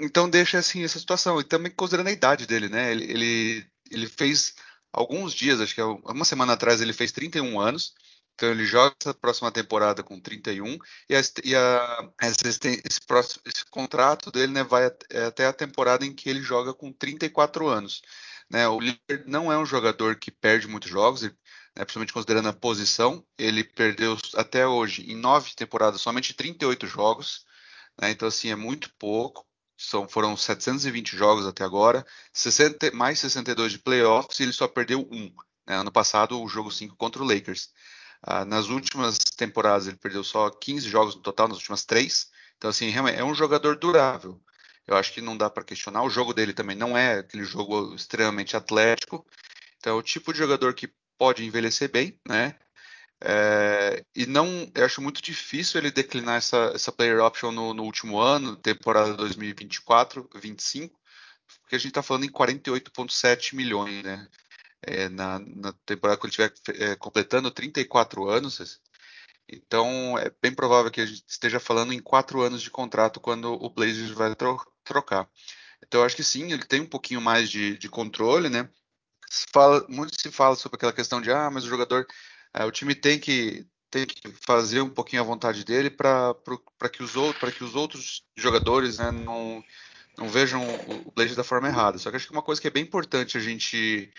então 0.00 0.28
deixa 0.28 0.58
assim 0.58 0.82
essa 0.84 0.98
situação. 0.98 1.40
E 1.40 1.44
também 1.44 1.72
considerando 1.72 2.08
a 2.08 2.12
idade 2.12 2.46
dele, 2.46 2.68
né? 2.68 2.90
Ele, 2.90 3.04
ele, 3.04 3.66
ele 3.90 4.06
fez 4.08 4.54
alguns 4.92 5.32
dias, 5.32 5.60
acho 5.60 5.74
que 5.74 5.80
é 5.80 5.84
uma 5.84 6.24
semana 6.24 6.54
atrás, 6.54 6.80
ele 6.80 6.92
fez 6.92 7.12
31 7.12 7.60
anos. 7.60 7.94
Então 8.34 8.50
ele 8.50 8.64
joga 8.64 8.94
essa 8.98 9.12
próxima 9.12 9.52
temporada 9.52 10.02
com 10.02 10.18
31 10.18 10.78
e, 11.10 11.14
a, 11.14 11.20
e 11.44 11.54
a, 11.54 12.10
esse, 12.22 12.80
esse, 12.86 13.00
próximo, 13.06 13.42
esse, 13.44 13.66
contrato 13.66 14.30
dele 14.32 14.50
né, 14.50 14.64
vai 14.64 14.90
é 15.10 15.24
até 15.26 15.46
a 15.46 15.52
temporada 15.52 16.06
em 16.06 16.14
que 16.14 16.30
ele 16.30 16.40
joga 16.40 16.72
com 16.72 16.90
34 16.90 17.68
anos. 17.68 18.00
Né? 18.50 18.66
O 18.66 18.80
Lillard 18.80 19.24
não 19.26 19.52
é 19.52 19.58
um 19.58 19.66
jogador 19.66 20.16
que 20.16 20.30
perde 20.30 20.66
muitos 20.66 20.90
jogos, 20.90 21.22
né, 21.22 21.30
principalmente 21.76 22.14
considerando 22.14 22.48
a 22.48 22.54
posição. 22.54 23.22
Ele 23.36 23.62
perdeu 23.62 24.16
até 24.34 24.66
hoje, 24.66 25.02
em 25.02 25.16
nove 25.16 25.54
temporadas, 25.54 26.00
somente 26.00 26.32
38 26.32 26.86
jogos. 26.86 27.44
Né? 28.00 28.10
Então, 28.10 28.26
assim, 28.26 28.50
é 28.50 28.56
muito 28.56 28.90
pouco. 28.98 29.46
São, 29.82 30.06
foram 30.06 30.36
720 30.36 31.16
jogos 31.16 31.46
até 31.46 31.64
agora, 31.64 32.04
60, 32.34 32.90
mais 32.90 33.18
62 33.18 33.72
de 33.72 33.78
playoffs 33.78 34.38
e 34.38 34.42
ele 34.42 34.52
só 34.52 34.68
perdeu 34.68 35.08
um. 35.10 35.32
Né? 35.66 35.76
Ano 35.76 35.90
passado, 35.90 36.38
o 36.38 36.46
jogo 36.48 36.70
5 36.70 36.94
contra 36.96 37.22
o 37.22 37.26
Lakers. 37.26 37.70
Ah, 38.22 38.44
nas 38.44 38.68
últimas 38.68 39.16
temporadas 39.16 39.86
ele 39.86 39.96
perdeu 39.96 40.22
só 40.22 40.50
15 40.50 40.86
jogos 40.86 41.16
no 41.16 41.22
total, 41.22 41.48
nas 41.48 41.56
últimas 41.56 41.86
três. 41.86 42.30
Então, 42.58 42.68
assim, 42.68 42.92
é 42.94 43.24
um 43.24 43.34
jogador 43.34 43.74
durável. 43.78 44.38
Eu 44.86 44.96
acho 44.96 45.14
que 45.14 45.22
não 45.22 45.34
dá 45.34 45.48
para 45.48 45.64
questionar. 45.64 46.02
O 46.02 46.10
jogo 46.10 46.34
dele 46.34 46.52
também 46.52 46.76
não 46.76 46.96
é 46.96 47.20
aquele 47.20 47.44
jogo 47.44 47.94
extremamente 47.94 48.56
atlético. 48.56 49.26
Então, 49.78 49.96
é 49.96 49.98
o 49.98 50.02
tipo 50.02 50.30
de 50.30 50.38
jogador 50.38 50.74
que 50.74 50.92
pode 51.16 51.42
envelhecer 51.42 51.90
bem, 51.90 52.20
né? 52.28 52.54
É, 53.22 54.04
e 54.14 54.26
não, 54.26 54.70
eu 54.74 54.84
acho 54.84 55.02
muito 55.02 55.20
difícil 55.20 55.78
ele 55.78 55.90
declinar 55.90 56.38
essa, 56.38 56.72
essa 56.74 56.90
player 56.90 57.20
option 57.20 57.52
no, 57.52 57.74
no 57.74 57.84
último 57.84 58.18
ano, 58.18 58.56
temporada 58.56 59.16
2024-25, 59.16 60.90
porque 61.60 61.76
a 61.76 61.78
gente 61.78 61.88
está 61.88 62.02
falando 62.02 62.24
em 62.24 62.30
48,7 62.30 63.54
milhões, 63.54 64.02
né? 64.02 64.26
é, 64.82 65.08
na, 65.08 65.38
na, 65.38 65.72
temporada 65.84 66.18
que 66.18 66.26
ele 66.26 66.30
estiver 66.30 66.52
é, 66.82 66.96
completando 66.96 67.50
34 67.50 68.28
anos. 68.28 68.80
Então 69.48 70.18
é 70.18 70.30
bem 70.42 70.54
provável 70.54 70.90
que 70.90 71.00
a 71.00 71.06
gente 71.06 71.24
esteja 71.28 71.60
falando 71.60 71.92
em 71.92 72.00
quatro 72.00 72.40
anos 72.42 72.62
de 72.62 72.70
contrato 72.70 73.20
quando 73.20 73.52
o 73.52 73.70
Blazers 73.70 74.10
vai 74.10 74.34
tro 74.34 74.58
trocar. 74.84 75.28
Então 75.84 76.00
eu 76.00 76.06
acho 76.06 76.16
que 76.16 76.24
sim, 76.24 76.52
ele 76.52 76.64
tem 76.64 76.80
um 76.80 76.86
pouquinho 76.86 77.20
mais 77.20 77.50
de, 77.50 77.76
de 77.78 77.88
controle, 77.88 78.48
né? 78.48 78.68
Fala, 79.52 79.84
muito 79.88 80.20
se 80.20 80.30
fala 80.30 80.56
sobre 80.56 80.76
aquela 80.76 80.92
questão 80.92 81.20
de 81.20 81.30
ah, 81.30 81.50
mas 81.50 81.64
o 81.64 81.68
jogador, 81.68 82.06
é, 82.54 82.64
o 82.64 82.70
time 82.70 82.94
tem 82.94 83.18
que 83.18 83.66
tem 83.90 84.06
que 84.06 84.32
fazer 84.46 84.80
um 84.82 84.90
pouquinho 84.90 85.22
a 85.22 85.24
vontade 85.24 85.64
dele 85.64 85.90
para 85.90 86.34
que 86.92 87.02
os 87.02 87.16
outros 87.16 87.40
para 87.40 87.52
que 87.52 87.64
os 87.64 87.74
outros 87.74 88.22
jogadores 88.36 88.98
né, 88.98 89.10
não 89.10 89.62
não 90.16 90.28
vejam 90.28 90.62
o 91.06 91.10
Blazers 91.12 91.36
da 91.36 91.44
forma 91.44 91.68
errada. 91.68 91.98
Só 91.98 92.10
que 92.10 92.16
acho 92.16 92.26
que 92.26 92.32
uma 92.32 92.42
coisa 92.42 92.60
que 92.60 92.66
é 92.66 92.70
bem 92.70 92.82
importante 92.82 93.36
a 93.36 93.40
gente 93.40 94.12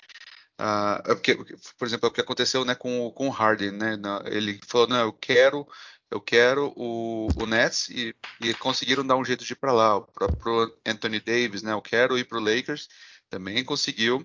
Uh, 0.62 1.16
porque, 1.16 1.36
por 1.76 1.88
exemplo, 1.88 2.06
é 2.06 2.10
o 2.10 2.14
que 2.14 2.22
aconteceu 2.22 2.64
né, 2.64 2.76
com, 2.76 3.10
com 3.12 3.28
o 3.28 3.32
Harden, 3.32 3.72
né? 3.72 3.98
ele 4.26 4.60
falou, 4.68 4.88
não, 4.88 5.00
eu 5.00 5.12
quero, 5.12 5.68
eu 6.12 6.22
quero 6.22 6.72
o, 6.76 7.30
o 7.36 7.46
Nets 7.48 7.90
e, 7.90 8.16
e 8.40 8.54
conseguiram 8.54 9.04
dar 9.06 9.16
um 9.16 9.26
jeito 9.26 9.44
de 9.44 9.54
ir 9.54 9.56
para 9.56 9.72
lá. 9.72 9.98
O 9.98 10.04
próprio 10.04 10.72
Anthony 10.86 11.20
Davis, 11.20 11.64
né? 11.64 11.72
Eu 11.72 11.82
quero 11.82 12.16
ir 12.16 12.26
para 12.26 12.38
o 12.38 12.42
Lakers, 12.42 12.88
também 13.28 13.64
conseguiu. 13.64 14.24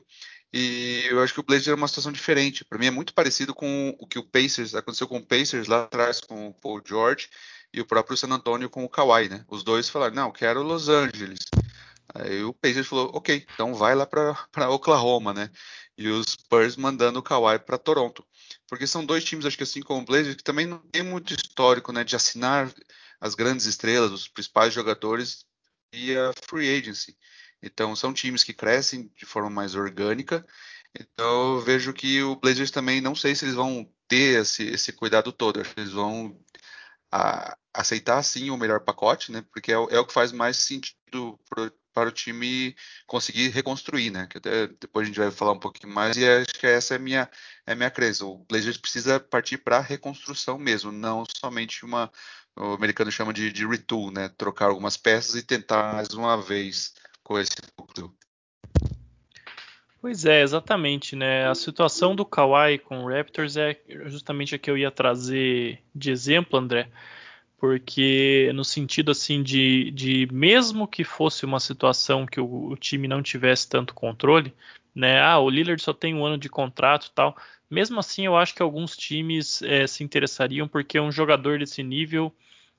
E 0.52 1.06
eu 1.10 1.22
acho 1.22 1.34
que 1.34 1.40
o 1.40 1.42
Blazers 1.42 1.68
é 1.68 1.74
uma 1.74 1.88
situação 1.88 2.12
diferente. 2.12 2.64
Para 2.64 2.78
mim 2.78 2.86
é 2.86 2.90
muito 2.90 3.12
parecido 3.12 3.54
com 3.54 3.94
o 3.98 4.06
que 4.06 4.18
o 4.18 4.22
Pacers 4.26 4.74
aconteceu 4.74 5.06
com 5.08 5.18
o 5.18 5.26
Pacers 5.26 5.66
lá 5.66 5.84
atrás 5.84 6.20
com 6.20 6.48
o 6.48 6.54
Paul 6.54 6.80
George 6.84 7.28
e 7.72 7.80
o 7.80 7.86
próprio 7.86 8.16
San 8.16 8.28
Antonio 8.28 8.70
com 8.70 8.84
o 8.84 8.88
Kawhi, 8.88 9.28
né? 9.28 9.44
Os 9.48 9.62
dois 9.62 9.88
falaram: 9.88 10.14
"Não, 10.14 10.32
quero 10.32 10.62
Los 10.62 10.88
Angeles". 10.88 11.40
Aí 12.14 12.42
o 12.44 12.54
Pacers 12.54 12.86
falou: 12.86 13.10
"OK, 13.14 13.46
então 13.54 13.74
vai 13.74 13.94
lá 13.94 14.06
para 14.06 14.70
Oklahoma, 14.70 15.34
né?" 15.34 15.50
E 15.98 16.08
os 16.08 16.26
Spurs 16.28 16.76
mandando 16.76 17.18
o 17.18 17.22
Kawhi 17.22 17.58
para 17.58 17.78
Toronto. 17.78 18.24
Porque 18.68 18.86
são 18.86 19.04
dois 19.04 19.24
times, 19.24 19.46
acho 19.46 19.56
que 19.56 19.62
assim 19.62 19.80
como 19.80 20.02
o 20.02 20.04
Blazers, 20.04 20.36
que 20.36 20.44
também 20.44 20.66
não 20.66 20.78
tem 20.78 21.02
muito 21.02 21.34
histórico, 21.34 21.92
né, 21.92 22.04
de 22.04 22.16
assinar 22.16 22.72
as 23.20 23.34
grandes 23.34 23.66
estrelas, 23.66 24.12
os 24.12 24.28
principais 24.28 24.72
jogadores 24.74 25.44
via 25.92 26.32
free 26.48 26.78
agency. 26.78 27.16
Então, 27.62 27.96
são 27.96 28.12
times 28.12 28.44
que 28.44 28.52
crescem 28.52 29.10
de 29.16 29.26
forma 29.26 29.50
mais 29.50 29.74
orgânica. 29.74 30.46
Então, 30.98 31.56
eu 31.56 31.60
vejo 31.60 31.92
que 31.92 32.22
o 32.22 32.36
Blazers 32.36 32.70
também, 32.70 33.00
não 33.00 33.14
sei 33.14 33.34
se 33.34 33.44
eles 33.44 33.54
vão 33.54 33.90
ter 34.08 34.40
esse, 34.42 34.64
esse 34.64 34.92
cuidado 34.92 35.32
todo. 35.32 35.60
Acho 35.60 35.74
que 35.74 35.80
eles 35.80 35.92
vão 35.92 36.38
a, 37.10 37.56
aceitar, 37.72 38.22
sim, 38.22 38.50
o 38.50 38.56
melhor 38.56 38.80
pacote, 38.80 39.32
né? 39.32 39.44
Porque 39.52 39.72
é, 39.72 39.74
é 39.74 39.98
o 39.98 40.06
que 40.06 40.12
faz 40.12 40.32
mais 40.32 40.56
sentido 40.58 41.38
pro, 41.48 41.72
para 41.96 42.10
o 42.10 42.12
time 42.12 42.76
conseguir 43.06 43.48
reconstruir, 43.48 44.10
né? 44.10 44.26
Que 44.26 44.36
até 44.36 44.66
depois 44.66 45.04
a 45.04 45.06
gente 45.06 45.18
vai 45.18 45.30
falar 45.30 45.52
um 45.52 45.58
pouquinho 45.58 45.92
mais. 45.92 46.14
E 46.14 46.28
acho 46.28 46.54
que 46.58 46.66
essa 46.66 46.92
é 46.94 46.96
a 46.96 47.00
minha, 47.00 47.30
é 47.66 47.74
minha 47.74 47.90
crença. 47.90 48.26
O 48.26 48.44
Blazers 48.48 48.76
precisa 48.76 49.18
partir 49.18 49.56
para 49.58 49.78
a 49.78 49.80
reconstrução 49.80 50.58
mesmo, 50.58 50.92
não 50.92 51.24
somente 51.40 51.86
uma. 51.86 52.12
O 52.54 52.74
americano 52.74 53.10
chama 53.10 53.32
de, 53.32 53.50
de 53.50 53.66
retool, 53.66 54.10
né? 54.10 54.28
Trocar 54.28 54.66
algumas 54.66 54.96
peças 54.96 55.36
e 55.36 55.42
tentar 55.42 55.94
mais 55.94 56.08
uma 56.10 56.40
vez 56.40 56.94
com 57.26 57.40
esse 57.40 57.56
núcleo. 57.76 58.14
Pois 60.00 60.24
é, 60.24 60.42
exatamente, 60.42 61.16
né? 61.16 61.48
A 61.48 61.56
situação 61.56 62.14
do 62.14 62.24
Kawhi 62.24 62.78
com 62.78 63.00
o 63.00 63.08
Raptors 63.08 63.56
é 63.56 63.76
justamente 64.04 64.54
a 64.54 64.58
que 64.58 64.70
eu 64.70 64.78
ia 64.78 64.92
trazer 64.92 65.82
de 65.92 66.12
exemplo, 66.12 66.56
André, 66.56 66.88
porque 67.58 68.52
no 68.54 68.64
sentido 68.64 69.10
assim 69.10 69.42
de, 69.42 69.90
de 69.90 70.28
mesmo 70.30 70.86
que 70.86 71.02
fosse 71.02 71.44
uma 71.44 71.58
situação 71.58 72.24
que 72.24 72.38
o, 72.38 72.68
o, 72.68 72.76
time 72.76 73.08
não 73.08 73.20
tivesse 73.20 73.68
tanto 73.68 73.92
controle, 73.92 74.54
né? 74.94 75.20
Ah, 75.20 75.40
o 75.40 75.50
Lillard 75.50 75.82
só 75.82 75.92
tem 75.92 76.14
um 76.14 76.24
ano 76.24 76.38
de 76.38 76.48
contrato, 76.48 77.10
tal. 77.12 77.36
Mesmo 77.68 77.98
assim, 77.98 78.24
eu 78.24 78.36
acho 78.36 78.54
que 78.54 78.62
alguns 78.62 78.96
times 78.96 79.60
é, 79.62 79.84
se 79.88 80.04
interessariam 80.04 80.68
porque 80.68 81.00
um 81.00 81.10
jogador 81.10 81.58
desse 81.58 81.82
nível 81.82 82.32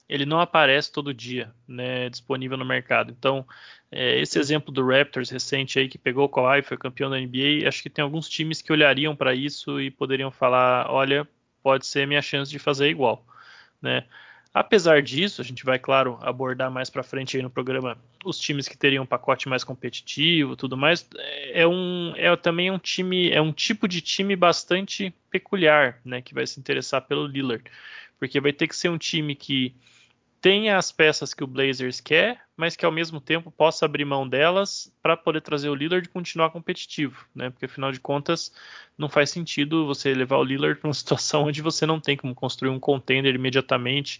ele 0.09 0.25
não 0.25 0.39
aparece 0.39 0.91
todo 0.91 1.13
dia, 1.13 1.53
né, 1.67 2.09
disponível 2.09 2.57
no 2.57 2.65
mercado. 2.65 3.13
Então, 3.17 3.45
é, 3.91 4.19
esse 4.19 4.39
exemplo 4.39 4.71
do 4.71 4.85
Raptors 4.85 5.29
recente 5.29 5.79
aí 5.79 5.87
que 5.87 5.97
pegou 5.97 6.25
o 6.25 6.29
Kawhi, 6.29 6.61
foi 6.61 6.77
campeão 6.77 7.09
da 7.09 7.19
NBA, 7.19 7.67
acho 7.67 7.81
que 7.83 7.89
tem 7.89 8.03
alguns 8.03 8.29
times 8.29 8.61
que 8.61 8.71
olhariam 8.71 9.15
para 9.15 9.33
isso 9.35 9.81
e 9.81 9.91
poderiam 9.91 10.31
falar, 10.31 10.89
olha, 10.89 11.27
pode 11.61 11.85
ser 11.85 12.07
minha 12.07 12.21
chance 12.21 12.49
de 12.51 12.59
fazer 12.59 12.89
igual, 12.89 13.25
né? 13.81 14.05
Apesar 14.53 15.03
disso, 15.03 15.39
a 15.39 15.43
gente 15.43 15.63
vai, 15.63 15.77
claro, 15.77 16.17
abordar 16.19 16.71
mais 16.71 16.89
para 16.89 17.03
frente 17.03 17.37
aí 17.37 17.43
no 17.43 17.49
programa 17.49 17.95
os 18.25 18.39
times 18.39 18.67
que 18.67 18.75
teriam 18.75 19.03
um 19.03 19.07
pacote 19.07 19.47
mais 19.47 19.63
competitivo, 19.63 20.55
tudo 20.55 20.75
mais. 20.75 21.07
É 21.53 21.67
um, 21.67 22.11
é 22.15 22.35
também 22.35 22.71
um 22.71 22.79
time, 22.79 23.29
é 23.29 23.39
um 23.39 23.53
tipo 23.53 23.87
de 23.87 24.01
time 24.01 24.35
bastante 24.35 25.13
peculiar, 25.29 25.99
né, 26.03 26.23
que 26.23 26.33
vai 26.33 26.47
se 26.47 26.59
interessar 26.59 27.01
pelo 27.03 27.27
Lillard, 27.27 27.63
porque 28.17 28.39
vai 28.39 28.51
ter 28.51 28.67
que 28.67 28.75
ser 28.75 28.89
um 28.89 28.97
time 28.97 29.35
que 29.35 29.75
tenha 30.41 30.77
as 30.77 30.91
peças 30.91 31.33
que 31.33 31.43
o 31.43 31.47
Blazers 31.47 31.99
quer, 31.99 32.41
mas 32.55 32.75
que 32.75 32.85
ao 32.85 32.91
mesmo 32.91 33.19
tempo 33.19 33.51
possa 33.51 33.85
abrir 33.85 34.05
mão 34.05 34.27
delas 34.27 34.91
para 35.01 35.17
poder 35.17 35.41
trazer 35.41 35.69
o 35.69 35.75
Lillard 35.75 36.07
e 36.07 36.11
continuar 36.11 36.51
competitivo, 36.51 37.25
né? 37.33 37.49
Porque 37.49 37.65
afinal 37.65 37.91
de 37.91 37.99
contas 37.99 38.53
não 38.97 39.09
faz 39.09 39.29
sentido 39.29 39.85
você 39.85 40.13
levar 40.13 40.37
o 40.37 40.43
Lillard 40.43 40.79
para 40.79 40.87
uma 40.87 40.93
situação 40.95 41.45
onde 41.45 41.61
você 41.61 41.85
não 41.85 41.99
tem 41.99 42.15
como 42.15 42.35
construir 42.35 42.69
um 42.69 42.79
contender 42.79 43.33
imediatamente 43.35 44.19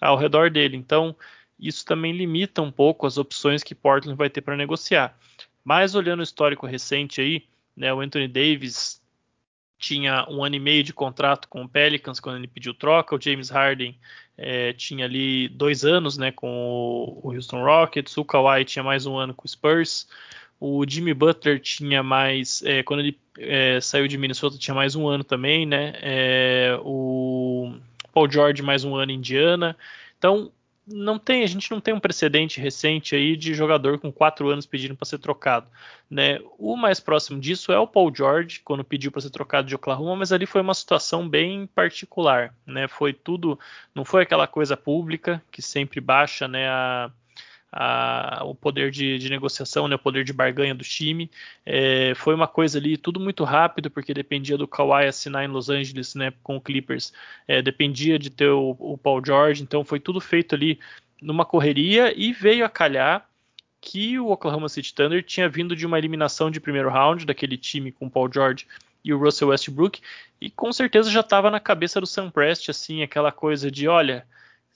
ao 0.00 0.16
redor 0.16 0.50
dele. 0.50 0.76
Então, 0.76 1.14
isso 1.58 1.84
também 1.84 2.12
limita 2.12 2.62
um 2.62 2.72
pouco 2.72 3.06
as 3.06 3.18
opções 3.18 3.62
que 3.62 3.74
Portland 3.74 4.16
vai 4.16 4.30
ter 4.30 4.40
para 4.40 4.56
negociar. 4.56 5.16
Mas 5.64 5.94
olhando 5.94 6.20
o 6.20 6.24
histórico 6.24 6.66
recente 6.66 7.20
aí, 7.20 7.46
né, 7.76 7.92
o 7.92 8.00
Anthony 8.00 8.28
Davis 8.28 8.99
tinha 9.80 10.26
um 10.28 10.44
ano 10.44 10.54
e 10.54 10.60
meio 10.60 10.84
de 10.84 10.92
contrato 10.92 11.48
com 11.48 11.62
o 11.62 11.68
Pelicans 11.68 12.20
quando 12.20 12.36
ele 12.36 12.46
pediu 12.46 12.74
troca. 12.74 13.16
O 13.16 13.20
James 13.20 13.48
Harden 13.48 13.98
é, 14.36 14.74
tinha 14.74 15.06
ali 15.06 15.48
dois 15.48 15.84
anos 15.84 16.18
né, 16.18 16.30
com 16.30 17.18
o 17.22 17.32
Houston 17.32 17.64
Rockets. 17.64 18.16
O 18.18 18.24
Kawhi 18.24 18.64
tinha 18.66 18.82
mais 18.82 19.06
um 19.06 19.16
ano 19.16 19.34
com 19.34 19.46
o 19.46 19.48
Spurs. 19.48 20.06
O 20.60 20.84
Jimmy 20.86 21.14
Butler 21.14 21.58
tinha 21.58 22.02
mais, 22.02 22.62
é, 22.62 22.82
quando 22.82 23.00
ele 23.00 23.18
é, 23.38 23.80
saiu 23.80 24.06
de 24.06 24.18
Minnesota, 24.18 24.58
tinha 24.58 24.74
mais 24.74 24.94
um 24.94 25.08
ano 25.08 25.24
também, 25.24 25.64
né? 25.64 25.94
É, 26.02 26.78
o 26.82 27.74
Paul 28.12 28.30
George 28.30 28.62
mais 28.62 28.84
um 28.84 28.94
ano 28.94 29.10
em 29.10 29.14
Indiana. 29.14 29.74
Então 30.18 30.52
não 30.92 31.18
tem, 31.18 31.42
a 31.42 31.46
gente 31.46 31.70
não 31.70 31.80
tem 31.80 31.94
um 31.94 32.00
precedente 32.00 32.60
recente 32.60 33.14
aí 33.14 33.36
de 33.36 33.54
jogador 33.54 33.98
com 33.98 34.12
quatro 34.12 34.48
anos 34.48 34.66
pedindo 34.66 34.96
para 34.96 35.06
ser 35.06 35.18
trocado. 35.18 35.66
Né? 36.10 36.40
O 36.58 36.76
mais 36.76 36.98
próximo 36.98 37.40
disso 37.40 37.72
é 37.72 37.78
o 37.78 37.86
Paul 37.86 38.12
George, 38.14 38.60
quando 38.64 38.84
pediu 38.84 39.12
para 39.12 39.20
ser 39.20 39.30
trocado 39.30 39.68
de 39.68 39.74
Oklahoma, 39.74 40.16
mas 40.16 40.32
ali 40.32 40.46
foi 40.46 40.60
uma 40.60 40.74
situação 40.74 41.28
bem 41.28 41.66
particular. 41.66 42.54
Né? 42.66 42.88
Foi 42.88 43.12
tudo, 43.12 43.58
não 43.94 44.04
foi 44.04 44.22
aquela 44.22 44.46
coisa 44.46 44.76
pública 44.76 45.42
que 45.50 45.62
sempre 45.62 46.00
baixa 46.00 46.48
né, 46.48 46.68
a, 46.68 47.10
a, 47.72 48.42
o 48.44 48.54
poder 48.54 48.90
de, 48.90 49.18
de, 49.18 49.30
negociação, 49.30 49.86
né, 49.86 49.94
o 49.94 49.98
poder 49.98 50.24
de 50.24 50.32
barganha 50.32 50.74
do 50.74 50.82
time. 50.82 51.30
É, 51.64 52.12
foi 52.16 52.34
uma 52.34 52.48
coisa 52.48 52.78
ali 52.78 52.96
tudo 52.96 53.20
muito 53.20 53.44
rápido, 53.44 53.90
porque 53.90 54.12
dependia 54.12 54.58
do 54.58 54.66
Kawhi 54.66 55.06
assinar 55.06 55.44
em 55.44 55.48
Los 55.48 55.70
Angeles 55.70 56.14
né, 56.14 56.32
com 56.42 56.56
o 56.56 56.60
Clippers, 56.60 57.12
é, 57.46 57.62
dependia 57.62 58.18
de 58.18 58.30
ter 58.30 58.48
o, 58.48 58.76
o, 58.78 58.98
Paul 58.98 59.22
George, 59.24 59.62
então 59.62 59.84
foi 59.84 60.00
tudo 60.00 60.20
feito 60.20 60.54
ali 60.54 60.78
numa 61.22 61.44
correria 61.44 62.12
e 62.16 62.32
veio 62.32 62.64
a 62.64 62.68
calhar 62.68 63.26
que 63.80 64.18
o 64.18 64.30
Oklahoma 64.30 64.68
City 64.68 64.94
Thunder 64.94 65.22
tinha 65.22 65.48
vindo 65.48 65.74
de 65.74 65.86
uma 65.86 65.98
eliminação 65.98 66.50
de 66.50 66.60
primeiro 66.60 66.90
round 66.90 67.24
daquele 67.24 67.56
time 67.56 67.92
com 67.92 68.10
Paul 68.10 68.30
George 68.32 68.66
e 69.02 69.14
o 69.14 69.18
Russell 69.18 69.48
Westbrook, 69.48 70.00
e 70.38 70.50
com 70.50 70.70
certeza 70.72 71.10
já 71.10 71.20
estava 71.20 71.50
na 71.50 71.58
cabeça 71.58 72.00
do 72.00 72.06
Sam 72.06 72.30
Prest, 72.30 72.68
assim, 72.68 73.02
aquela 73.02 73.32
coisa 73.32 73.70
de, 73.70 73.88
olha, 73.88 74.26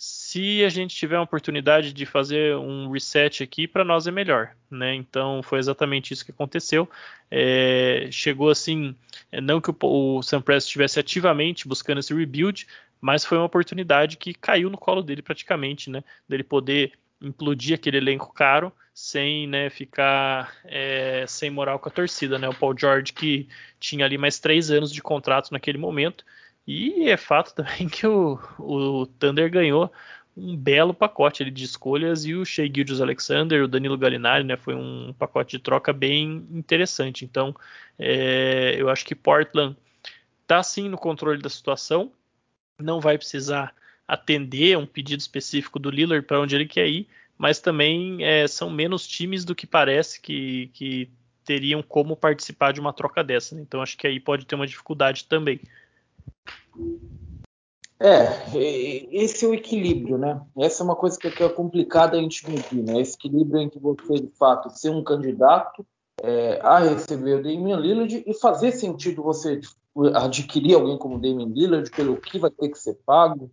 se 0.04 0.62
a 0.64 0.68
gente 0.68 0.94
tiver 0.94 1.16
uma 1.16 1.25
oportunidade 1.25 1.92
de 1.92 2.04
fazer 2.04 2.56
um 2.56 2.90
reset 2.90 3.42
aqui, 3.42 3.66
para 3.66 3.84
nós 3.84 4.06
é 4.06 4.11
melhor, 4.11 4.54
né? 4.70 4.94
Então 4.94 5.42
foi 5.42 5.58
exatamente 5.58 6.12
isso 6.12 6.25
que 6.25 6.30
aconteceu. 6.30 6.90
É, 7.30 8.08
chegou 8.11 8.50
assim, 8.50 8.94
é, 9.32 9.40
não 9.40 9.62
que 9.62 9.70
o, 9.70 9.75
o 10.20 10.42
Press 10.42 10.64
estivesse 10.64 11.00
ativamente 11.00 11.66
buscando 11.66 12.00
esse 12.00 12.12
rebuild, 12.12 12.66
mas 13.00 13.25
foi 13.25 13.38
uma 13.38 13.46
oportunidade 13.46 14.18
que 14.18 14.34
caiu 14.34 14.68
no 14.68 14.76
colo 14.76 15.02
dele 15.02 15.23
praticamente, 15.23 15.88
né? 15.88 16.04
Dele 16.28 16.44
poder 16.44 16.92
implodir 17.23 17.76
aquele 17.76 17.96
elenco 17.96 18.30
caro 18.34 18.70
sem 18.92 19.46
né, 19.46 19.70
ficar 19.70 20.54
é, 20.64 21.25
sem 21.26 21.49
moral 21.49 21.78
com 21.78 21.88
a 21.88 21.92
torcida, 21.92 22.38
né? 22.38 22.46
O 22.49 22.54
Paul 22.54 22.76
George 22.76 23.12
que 23.12 23.49
tinha 23.80 24.04
ali 24.04 24.18
mais 24.18 24.38
três 24.38 24.70
anos 24.70 24.92
de 24.92 25.00
contrato 25.00 25.50
naquele 25.50 25.78
momento 25.78 26.25
e 26.66 27.09
é 27.09 27.16
fato 27.16 27.54
também 27.56 27.88
que 27.88 28.06
o, 28.06 28.38
o 28.59 29.06
Thunder 29.06 29.50
ganhou 29.50 29.92
um 30.37 30.56
belo 30.56 30.92
pacote 30.92 31.49
de 31.49 31.64
escolhas 31.64 32.25
e 32.25 32.35
o 32.35 32.44
Shea 32.44 32.66
Gildius 32.66 33.00
Alexander, 33.00 33.62
o 33.62 33.68
Danilo 33.68 33.97
Gallinari, 33.97 34.42
né, 34.42 34.56
foi 34.56 34.75
um 34.75 35.14
pacote 35.16 35.56
de 35.56 35.62
troca 35.62 35.92
bem 35.92 36.47
interessante. 36.50 37.25
Então, 37.25 37.54
é, 37.99 38.75
eu 38.76 38.88
acho 38.88 39.04
que 39.04 39.14
Portland 39.14 39.76
está 40.42 40.62
sim 40.62 40.88
no 40.88 40.99
controle 40.99 41.40
da 41.40 41.49
situação, 41.49 42.11
não 42.80 43.00
vai 43.00 43.16
precisar 43.16 43.75
atender 44.06 44.75
a 44.75 44.78
um 44.78 44.87
pedido 44.87 45.21
específico 45.21 45.78
do 45.78 45.90
Lillard 45.90 46.26
para 46.26 46.40
onde 46.40 46.54
ele 46.54 46.66
quer 46.66 46.88
ir, 46.88 47.09
mas 47.38 47.61
também 47.61 48.23
é, 48.23 48.47
são 48.47 48.68
menos 48.68 49.06
times 49.06 49.44
do 49.44 49.54
que 49.54 49.66
parece 49.66 50.21
que, 50.21 50.71
que 50.75 51.11
teriam 51.44 51.83
como 51.83 52.16
participar 52.16 52.73
de 52.73 52.80
uma 52.80 52.92
troca 52.92 53.23
dessa. 53.23 53.54
Né? 53.54 53.62
Então, 53.62 53.80
acho 53.83 53.97
que 53.97 54.06
aí 54.06 54.21
pode 54.21 54.44
ter 54.47 54.54
uma 54.54 54.66
dificuldade 54.66 55.25
também. 55.25 55.61
É, 58.00 58.26
esse 59.11 59.45
é 59.45 59.49
o 59.49 59.54
equilíbrio, 59.54 60.19
né? 60.19 60.40
Essa 60.59 60.83
é 60.83 60.85
uma 60.85 60.97
coisa 60.97 61.19
que 61.19 61.43
é 61.43 61.49
complicada 61.49 62.16
a 62.16 62.21
gente 62.21 62.49
medir, 62.50 62.83
né? 62.83 63.00
Esse 63.00 63.16
equilíbrio 63.16 63.62
entre 63.62 63.78
você, 63.78 64.14
de 64.14 64.31
fato, 64.37 64.69
ser 64.71 64.90
um 64.90 65.02
candidato 65.02 65.87
é, 66.23 66.61
a 66.62 66.78
receber 66.78 67.35
o 67.35 67.43
Damian 67.43 67.76
Lillard 67.76 68.25
e 68.26 68.35
fazer 68.35 68.73
sentido 68.73 69.23
você 69.23 69.61
adquirir 70.14 70.75
alguém 70.75 70.99
como 70.99 71.19
Damian 71.19 71.49
Lillard 71.49 71.88
pelo 71.93 72.16
que 72.16 72.38
vai 72.38 72.50
ter 72.50 72.69
que 72.69 72.78
ser 72.78 72.99
pago. 73.07 73.50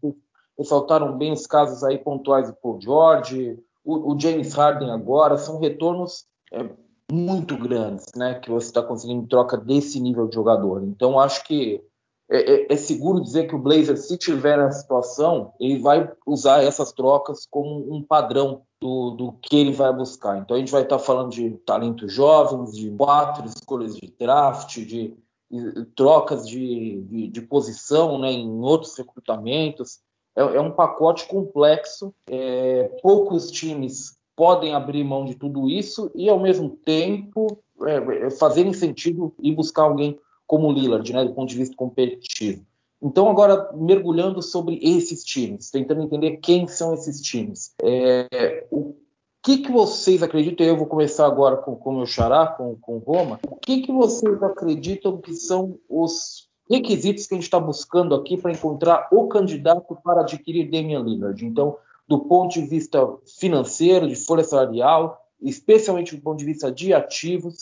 Ressaltaram 0.58 1.18
bem 1.18 1.32
os 1.32 1.46
casos 1.46 1.84
aí 1.84 1.98
pontuais 1.98 2.50
do 2.50 2.56
Paul 2.56 2.80
George, 2.82 3.58
o, 3.86 4.14
o 4.14 4.20
James 4.20 4.54
Harden 4.54 4.92
agora, 4.92 5.38
são 5.38 5.60
retornos 5.60 6.26
é, 6.52 6.68
muito 7.12 7.56
grandes, 7.58 8.06
né? 8.16 8.36
Que 8.36 8.50
você 8.50 8.68
está 8.68 8.82
conseguindo 8.82 9.24
em 9.24 9.28
troca 9.28 9.56
desse 9.56 10.00
nível 10.00 10.28
de 10.28 10.36
jogador. 10.36 10.84
Então, 10.84 11.20
acho 11.20 11.44
que 11.46 11.84
é, 12.32 12.38
é, 12.40 12.74
é, 12.74 12.78
seguro 12.78 13.20
dizer 13.20 13.46
que 13.46 13.56
o 13.56 13.60
Blazer, 13.60 13.98
se 13.98 14.18
tiver 14.18 14.58
na 14.58 14.72
situação, 14.72 15.52
ele 15.60 15.80
vai 15.80 16.10
usar 16.26 16.64
essas 16.64 16.94
trocas 16.94 17.46
como 17.46 17.94
um 17.94 18.02
padrão 18.02 18.62
do, 18.80 19.12
do 19.12 19.34
que 19.34 19.58
ele 19.58 19.74
vai 19.74 19.94
buscar. 19.94 20.38
Então, 20.38 20.56
a 20.56 20.60
gente 20.60 20.72
vai 20.72 20.84
estar 20.84 20.98
tá 20.98 21.04
falando 21.04 21.32
de 21.32 21.52
talentos 21.66 22.14
jovens, 22.14 22.72
de 22.72 22.90
quatro 22.92 23.46
escolhas 23.46 23.98
de 23.98 24.14
draft, 24.18 24.78
de, 24.78 25.14
de 25.52 25.86
trocas 25.94 26.48
de, 26.48 27.02
de, 27.02 27.28
de, 27.28 27.42
posição 27.42 28.18
né, 28.18 28.32
em 28.32 28.62
outros 28.62 28.98
recrutamentos. 28.98 30.00
É, 30.34 30.42
é 30.42 30.62
um 30.62 30.72
pacote 30.72 31.28
complexo. 31.28 32.14
É, 32.30 32.98
poucos 33.04 33.52
times 33.52 34.16
podem 34.38 34.74
abrir 34.74 35.04
mão 35.04 35.26
de 35.26 35.36
tudo 35.36 35.70
isso 35.70 36.10
e, 36.16 36.30
ao 36.30 36.40
mesmo 36.40 36.70
tempo, 36.70 37.62
é, 37.86 38.28
é 38.28 38.30
fazerem 38.30 38.72
sentido 38.72 39.34
e 39.38 39.54
buscar 39.54 39.84
alguém 39.84 40.18
como 40.52 40.68
o 40.68 40.74
Lillard, 40.74 41.14
né, 41.14 41.24
do 41.24 41.34
ponto 41.34 41.48
de 41.48 41.56
vista 41.56 41.74
competitivo. 41.78 42.66
Então, 43.02 43.30
agora, 43.30 43.72
mergulhando 43.74 44.42
sobre 44.42 44.78
esses 44.82 45.24
times, 45.24 45.72
tentando 45.72 46.02
entender 46.02 46.38
quem 46.42 46.68
são 46.68 46.94
esses 46.94 47.22
times. 47.22 47.74
É, 47.82 48.68
o 48.70 48.94
que, 49.42 49.60
que 49.60 49.72
vocês 49.72 50.22
acreditam? 50.22 50.68
Eu 50.68 50.76
vou 50.76 50.88
começar 50.88 51.26
agora 51.26 51.56
com 51.56 51.72
o 51.72 51.94
meu 51.94 52.06
xará, 52.06 52.48
com, 52.48 52.76
com 52.82 52.98
Roma. 52.98 53.40
O 53.48 53.56
que, 53.56 53.82
que 53.82 53.94
vocês 53.94 54.44
acreditam 54.44 55.22
que 55.22 55.34
são 55.34 55.80
os 55.88 56.50
requisitos 56.70 57.28
que 57.28 57.34
a 57.34 57.38
gente 57.38 57.46
está 57.46 57.60
buscando 57.60 58.14
aqui 58.14 58.36
para 58.36 58.52
encontrar 58.52 59.08
o 59.10 59.30
candidato 59.30 59.98
para 60.04 60.20
adquirir 60.20 60.70
Damian 60.70 61.00
Lillard? 61.00 61.46
Então, 61.46 61.78
do 62.10 62.20
ponto 62.20 62.52
de 62.52 62.64
vista 62.64 63.00
financeiro, 63.40 64.06
de 64.06 64.16
folha 64.18 64.44
salarial, 64.44 65.18
especialmente 65.42 66.14
do 66.14 66.22
ponto 66.22 66.40
de 66.40 66.46
vista 66.46 66.70
de 66.70 66.94
ativos, 66.94 67.60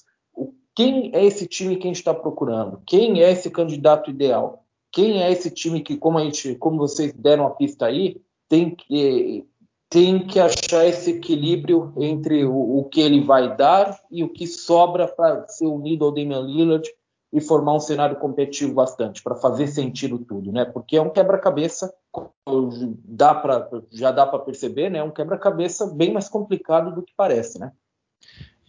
quem 0.80 1.12
é 1.14 1.26
esse 1.26 1.46
time 1.46 1.76
que 1.76 1.84
a 1.84 1.88
gente 1.88 1.98
está 1.98 2.14
procurando? 2.14 2.82
Quem 2.86 3.22
é 3.22 3.30
esse 3.30 3.52
candidato 3.52 4.10
ideal? 4.10 4.64
Quem 4.94 5.22
é 5.22 5.30
esse 5.30 5.52
time 5.52 5.82
que, 5.82 5.98
como, 5.98 6.18
a 6.18 6.24
gente, 6.24 6.56
como 6.56 6.78
vocês 6.78 7.12
deram 7.12 7.46
a 7.46 7.50
pista 7.50 7.88
aí, 7.88 8.16
tem 8.48 8.74
que, 8.74 9.46
tem 9.90 10.26
que 10.26 10.40
achar 10.40 10.86
esse 10.86 11.12
equilíbrio 11.12 11.92
entre 11.98 12.46
o, 12.46 12.78
o 12.78 12.86
que 12.86 13.02
ele 13.02 13.26
vai 13.26 13.58
dar 13.58 14.00
e 14.10 14.24
o 14.24 14.30
que 14.30 14.48
sobra 14.48 15.06
para 15.06 15.46
ser 15.50 15.66
unido 15.66 16.06
ao 16.06 16.14
Damian 16.14 16.40
Lillard 16.40 16.90
e 17.34 17.42
formar 17.42 17.74
um 17.74 17.82
cenário 17.82 18.16
competitivo 18.16 18.74
bastante, 18.74 19.22
para 19.22 19.36
fazer 19.36 19.68
sentido 19.68 20.18
tudo, 20.20 20.50
né? 20.50 20.64
Porque 20.64 20.96
é 20.96 21.02
um 21.02 21.10
quebra-cabeça, 21.10 21.94
dá 23.04 23.36
pra, 23.36 23.70
já 23.92 24.14
dá 24.14 24.26
para 24.26 24.40
perceber, 24.40 24.90
né? 24.90 25.00
É 25.00 25.04
um 25.04 25.12
quebra-cabeça 25.12 25.88
bem 25.88 26.14
mais 26.14 26.30
complicado 26.30 26.96
do 26.96 27.04
que 27.04 27.12
parece, 27.18 27.60
né? 27.60 27.74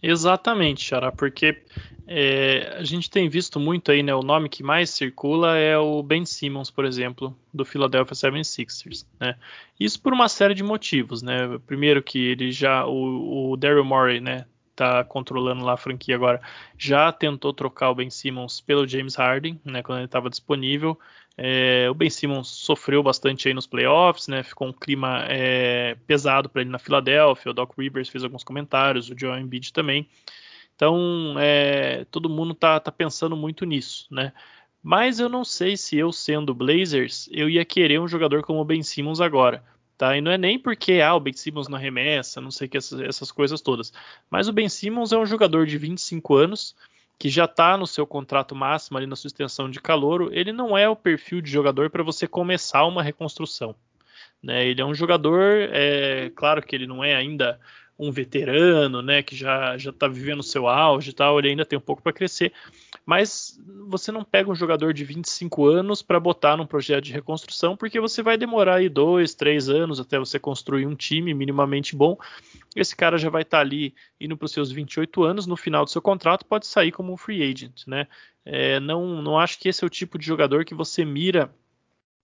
Exatamente, 0.03 0.83
Xará, 0.83 1.11
porque 1.11 1.61
é, 2.07 2.75
a 2.77 2.83
gente 2.83 3.09
tem 3.09 3.29
visto 3.29 3.59
muito 3.59 3.91
aí, 3.91 4.01
né? 4.01 4.13
O 4.15 4.23
nome 4.23 4.49
que 4.49 4.63
mais 4.63 4.89
circula 4.89 5.55
é 5.57 5.77
o 5.77 6.01
Ben 6.01 6.25
Simmons, 6.25 6.71
por 6.71 6.85
exemplo, 6.85 7.37
do 7.53 7.63
Philadelphia 7.63 8.15
76ers, 8.15 9.05
né? 9.19 9.35
Isso 9.79 10.01
por 10.01 10.11
uma 10.11 10.27
série 10.27 10.55
de 10.55 10.63
motivos, 10.63 11.21
né? 11.21 11.59
Primeiro 11.67 12.01
que 12.01 12.17
ele 12.19 12.51
já, 12.51 12.85
o, 12.85 13.51
o 13.51 13.57
Daryl 13.57 13.85
Morey, 13.85 14.19
né? 14.19 14.45
Tá 14.81 15.03
controlando 15.03 15.63
lá 15.63 15.73
a 15.73 15.77
franquia 15.77 16.15
agora, 16.15 16.41
já 16.75 17.11
tentou 17.11 17.53
trocar 17.53 17.91
o 17.91 17.93
Ben 17.93 18.09
Simmons 18.09 18.59
pelo 18.59 18.87
James 18.87 19.13
Harden, 19.13 19.61
né? 19.63 19.83
Quando 19.83 19.99
ele 19.99 20.05
estava 20.05 20.27
disponível. 20.27 20.99
É, 21.37 21.87
o 21.87 21.93
Ben 21.93 22.09
Simmons 22.09 22.47
sofreu 22.47 23.03
bastante 23.03 23.47
aí 23.47 23.53
nos 23.53 23.67
playoffs, 23.67 24.27
né? 24.27 24.41
Ficou 24.41 24.69
um 24.69 24.73
clima 24.73 25.23
é, 25.29 25.95
pesado 26.07 26.49
para 26.49 26.61
ele 26.61 26.71
na 26.71 26.79
Filadélfia. 26.79 27.51
O 27.51 27.53
Doc 27.53 27.77
Rivers 27.77 28.09
fez 28.09 28.23
alguns 28.23 28.43
comentários, 28.43 29.07
o 29.07 29.15
Joel 29.15 29.37
Embiid 29.37 29.71
também. 29.71 30.09
Então, 30.75 31.35
é, 31.37 32.03
todo 32.09 32.27
mundo 32.27 32.55
tá, 32.55 32.79
tá, 32.79 32.91
pensando 32.91 33.35
muito 33.37 33.65
nisso, 33.65 34.07
né? 34.09 34.33
Mas 34.81 35.19
eu 35.19 35.29
não 35.29 35.45
sei 35.45 35.77
se 35.77 35.95
eu 35.95 36.11
sendo 36.11 36.55
Blazers, 36.55 37.29
eu 37.31 37.47
ia 37.47 37.63
querer 37.63 37.99
um 38.01 38.07
jogador 38.07 38.41
como 38.41 38.59
o 38.61 38.65
Ben 38.65 38.81
Simmons 38.81 39.21
agora. 39.21 39.63
Tá? 40.01 40.17
E 40.17 40.21
não 40.21 40.31
é 40.31 40.37
nem 40.37 40.57
porque 40.57 40.93
ah, 40.93 41.13
o 41.13 41.19
Ben 41.19 41.31
Simmons 41.31 41.67
não 41.67 41.77
arremessa, 41.77 42.41
não 42.41 42.49
sei 42.49 42.67
que 42.67 42.75
essas, 42.75 42.99
essas 43.01 43.31
coisas 43.31 43.61
todas. 43.61 43.93
Mas 44.31 44.47
o 44.47 44.51
Ben 44.51 44.67
Simmons 44.67 45.11
é 45.11 45.17
um 45.19 45.27
jogador 45.27 45.67
de 45.67 45.77
25 45.77 46.33
anos, 46.33 46.75
que 47.19 47.29
já 47.29 47.45
está 47.45 47.77
no 47.77 47.85
seu 47.85 48.07
contrato 48.07 48.55
máximo 48.55 48.97
ali 48.97 49.05
na 49.05 49.15
sua 49.15 49.27
extensão 49.27 49.69
de 49.69 49.79
calouro, 49.79 50.31
ele 50.33 50.51
não 50.51 50.75
é 50.75 50.89
o 50.89 50.95
perfil 50.95 51.39
de 51.39 51.51
jogador 51.51 51.91
para 51.91 52.01
você 52.01 52.27
começar 52.27 52.83
uma 52.87 53.03
reconstrução. 53.03 53.75
Né? 54.41 54.65
Ele 54.65 54.81
é 54.81 54.85
um 54.85 54.95
jogador, 54.95 55.69
é 55.71 56.31
claro 56.31 56.63
que 56.63 56.75
ele 56.75 56.87
não 56.87 57.03
é 57.03 57.13
ainda 57.15 57.59
um 57.99 58.11
veterano, 58.11 59.03
né, 59.03 59.21
que 59.21 59.35
já 59.35 59.77
já 59.77 59.91
está 59.91 60.07
vivendo 60.07 60.39
o 60.39 60.43
seu 60.43 60.67
auge 60.67 61.11
e 61.11 61.13
tal, 61.13 61.37
ele 61.37 61.49
ainda 61.49 61.63
tem 61.63 61.77
um 61.77 61.81
pouco 61.81 62.01
para 62.01 62.11
crescer, 62.11 62.51
mas 63.05 63.59
você 63.87 64.11
não 64.11 64.23
pega 64.23 64.49
um 64.49 64.55
jogador 64.55 64.93
de 64.93 65.03
25 65.03 65.65
anos 65.65 66.01
para 66.01 66.19
botar 66.19 66.55
num 66.55 66.65
projeto 66.65 67.05
de 67.05 67.13
reconstrução, 67.13 67.75
porque 67.75 67.99
você 67.99 68.21
vai 68.21 68.37
demorar 68.37 68.75
aí 68.75 68.89
dois, 68.89 69.33
três 69.33 69.69
anos 69.69 69.99
até 69.99 70.19
você 70.19 70.39
construir 70.39 70.85
um 70.85 70.95
time 70.95 71.33
minimamente 71.33 71.95
bom. 71.95 72.17
Esse 72.75 72.95
cara 72.95 73.17
já 73.17 73.29
vai 73.29 73.41
estar 73.41 73.57
tá 73.57 73.61
ali 73.61 73.93
indo 74.19 74.37
para 74.37 74.45
os 74.45 74.51
seus 74.51 74.71
28 74.71 75.23
anos, 75.23 75.47
no 75.47 75.57
final 75.57 75.83
do 75.83 75.91
seu 75.91 76.01
contrato 76.01 76.45
pode 76.45 76.67
sair 76.67 76.91
como 76.91 77.11
um 77.11 77.17
free 77.17 77.43
agent, 77.43 77.85
né? 77.87 78.07
É, 78.45 78.79
não, 78.79 79.21
não 79.21 79.37
acho 79.37 79.59
que 79.59 79.69
esse 79.69 79.83
é 79.83 79.87
o 79.87 79.89
tipo 79.89 80.17
de 80.17 80.25
jogador 80.25 80.65
que 80.65 80.73
você 80.73 81.05
mira 81.05 81.53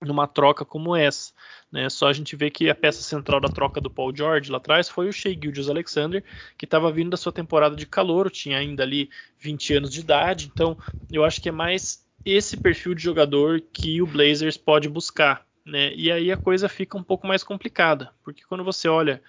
numa 0.01 0.27
troca 0.27 0.63
como 0.63 0.95
essa. 0.95 1.33
Né? 1.71 1.89
Só 1.89 2.07
a 2.07 2.13
gente 2.13 2.35
vê 2.35 2.49
que 2.49 2.69
a 2.69 2.75
peça 2.75 3.01
central 3.01 3.39
da 3.39 3.49
troca 3.49 3.81
do 3.81 3.89
Paul 3.89 4.15
George 4.15 4.51
lá 4.51 4.57
atrás 4.57 4.89
foi 4.89 5.09
o 5.09 5.13
Shea 5.13 5.33
Gildius 5.33 5.69
Alexander, 5.69 6.23
que 6.57 6.65
estava 6.65 6.91
vindo 6.91 7.09
da 7.09 7.17
sua 7.17 7.31
temporada 7.31 7.75
de 7.75 7.85
calor, 7.85 8.29
tinha 8.29 8.57
ainda 8.57 8.83
ali 8.83 9.09
20 9.39 9.75
anos 9.75 9.91
de 9.91 9.99
idade, 9.99 10.49
então 10.53 10.77
eu 11.11 11.23
acho 11.23 11.41
que 11.41 11.49
é 11.49 11.51
mais 11.51 12.05
esse 12.23 12.57
perfil 12.57 12.93
de 12.93 13.01
jogador 13.01 13.61
que 13.73 14.01
o 14.01 14.07
Blazers 14.07 14.57
pode 14.57 14.89
buscar. 14.89 15.45
Né? 15.65 15.93
E 15.95 16.11
aí 16.11 16.31
a 16.31 16.37
coisa 16.37 16.69
fica 16.69 16.97
um 16.97 17.03
pouco 17.03 17.27
mais 17.27 17.43
complicada, 17.43 18.11
porque 18.23 18.43
quando 18.47 18.63
você 18.63 18.87
olha 18.87 19.21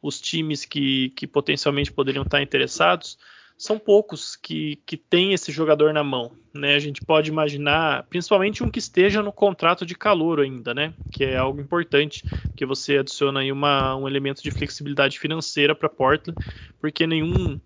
os 0.00 0.20
times 0.20 0.64
que, 0.64 1.10
que 1.10 1.26
potencialmente 1.26 1.92
poderiam 1.92 2.24
estar 2.24 2.42
interessados, 2.42 3.18
são 3.62 3.78
poucos 3.78 4.34
que, 4.34 4.74
que 4.84 4.96
têm 4.96 5.32
esse 5.32 5.52
jogador 5.52 5.94
na 5.94 6.02
mão. 6.02 6.32
Né? 6.52 6.74
A 6.74 6.80
gente 6.80 7.00
pode 7.00 7.30
imaginar, 7.30 8.02
principalmente 8.10 8.64
um 8.64 8.68
que 8.68 8.80
esteja 8.80 9.22
no 9.22 9.32
contrato 9.32 9.86
de 9.86 9.94
calor 9.94 10.40
ainda, 10.40 10.74
né? 10.74 10.92
que 11.12 11.22
é 11.22 11.36
algo 11.36 11.60
importante, 11.60 12.24
que 12.56 12.66
você 12.66 12.98
adiciona 12.98 13.38
aí 13.38 13.52
uma, 13.52 13.94
um 13.94 14.08
elemento 14.08 14.42
de 14.42 14.50
flexibilidade 14.50 15.16
financeira 15.16 15.76
para 15.76 15.88
Portland, 15.88 16.36
porque 16.80 17.06
nenhum 17.06 17.60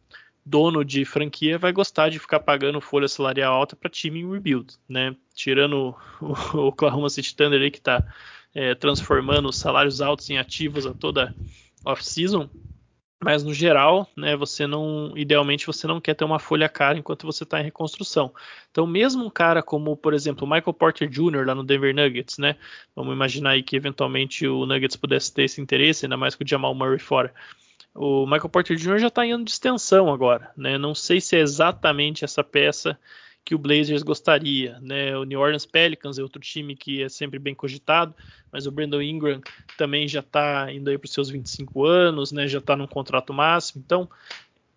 dono 0.44 0.84
de 0.84 1.02
franquia 1.06 1.56
vai 1.56 1.72
gostar 1.72 2.10
de 2.10 2.18
ficar 2.18 2.40
pagando 2.40 2.78
folha 2.78 3.08
salarial 3.08 3.54
alta 3.54 3.74
para 3.74 3.88
time 3.88 4.20
em 4.20 4.30
rebuild, 4.30 4.74
né? 4.86 5.16
Tirando 5.34 5.96
o, 6.20 6.58
Oklahoma 6.68 7.08
City 7.08 7.34
Thunder 7.34 7.62
aí 7.62 7.70
que 7.70 7.78
está 7.78 8.04
é, 8.54 8.74
transformando 8.74 9.48
os 9.48 9.56
salários 9.56 10.02
altos 10.02 10.28
em 10.28 10.36
ativos 10.36 10.86
a 10.86 10.92
toda 10.92 11.34
off-season, 11.86 12.50
mas 13.26 13.42
no 13.42 13.52
geral, 13.52 14.08
né, 14.16 14.36
você 14.36 14.68
não, 14.68 15.12
idealmente 15.16 15.66
você 15.66 15.84
não 15.84 16.00
quer 16.00 16.14
ter 16.14 16.24
uma 16.24 16.38
folha 16.38 16.68
cara 16.68 16.96
enquanto 16.96 17.26
você 17.26 17.42
está 17.42 17.58
em 17.58 17.64
reconstrução. 17.64 18.32
Então, 18.70 18.86
mesmo 18.86 19.24
um 19.24 19.28
cara 19.28 19.64
como, 19.64 19.96
por 19.96 20.14
exemplo, 20.14 20.46
o 20.46 20.48
Michael 20.48 20.72
Porter 20.72 21.08
Jr. 21.08 21.44
lá 21.44 21.52
no 21.52 21.64
Denver 21.64 21.92
Nuggets, 21.92 22.38
né, 22.38 22.54
vamos 22.94 23.12
imaginar 23.12 23.50
aí 23.50 23.64
que 23.64 23.74
eventualmente 23.74 24.46
o 24.46 24.64
Nuggets 24.64 24.94
pudesse 24.94 25.34
ter 25.34 25.42
esse 25.42 25.60
interesse, 25.60 26.06
ainda 26.06 26.16
mais 26.16 26.36
com 26.36 26.44
o 26.44 26.46
Jamal 26.46 26.72
Murray 26.72 27.00
fora. 27.00 27.34
O 27.92 28.26
Michael 28.26 28.48
Porter 28.48 28.76
Jr. 28.76 29.00
já 29.00 29.08
está 29.08 29.26
em 29.26 29.32
ano 29.32 29.44
de 29.44 29.50
extensão 29.50 30.12
agora, 30.12 30.52
né? 30.56 30.78
Não 30.78 30.94
sei 30.94 31.20
se 31.20 31.34
é 31.34 31.40
exatamente 31.40 32.24
essa 32.24 32.44
peça 32.44 32.96
que 33.46 33.54
o 33.54 33.58
Blazers 33.58 34.02
gostaria. 34.02 34.76
Né? 34.80 35.16
O 35.16 35.22
New 35.22 35.38
Orleans 35.38 35.64
Pelicans 35.64 36.18
é 36.18 36.22
outro 36.22 36.42
time 36.42 36.74
que 36.74 37.00
é 37.00 37.08
sempre 37.08 37.38
bem 37.38 37.54
cogitado, 37.54 38.12
mas 38.50 38.66
o 38.66 38.72
Brandon 38.72 39.00
Ingram 39.00 39.40
também 39.78 40.08
já 40.08 40.18
está 40.18 40.70
indo 40.72 40.90
aí 40.90 40.98
para 40.98 41.06
os 41.06 41.12
seus 41.12 41.30
25 41.30 41.84
anos, 41.84 42.32
né? 42.32 42.48
já 42.48 42.58
está 42.58 42.74
num 42.74 42.88
contrato 42.88 43.32
máximo, 43.32 43.82
então 43.86 44.10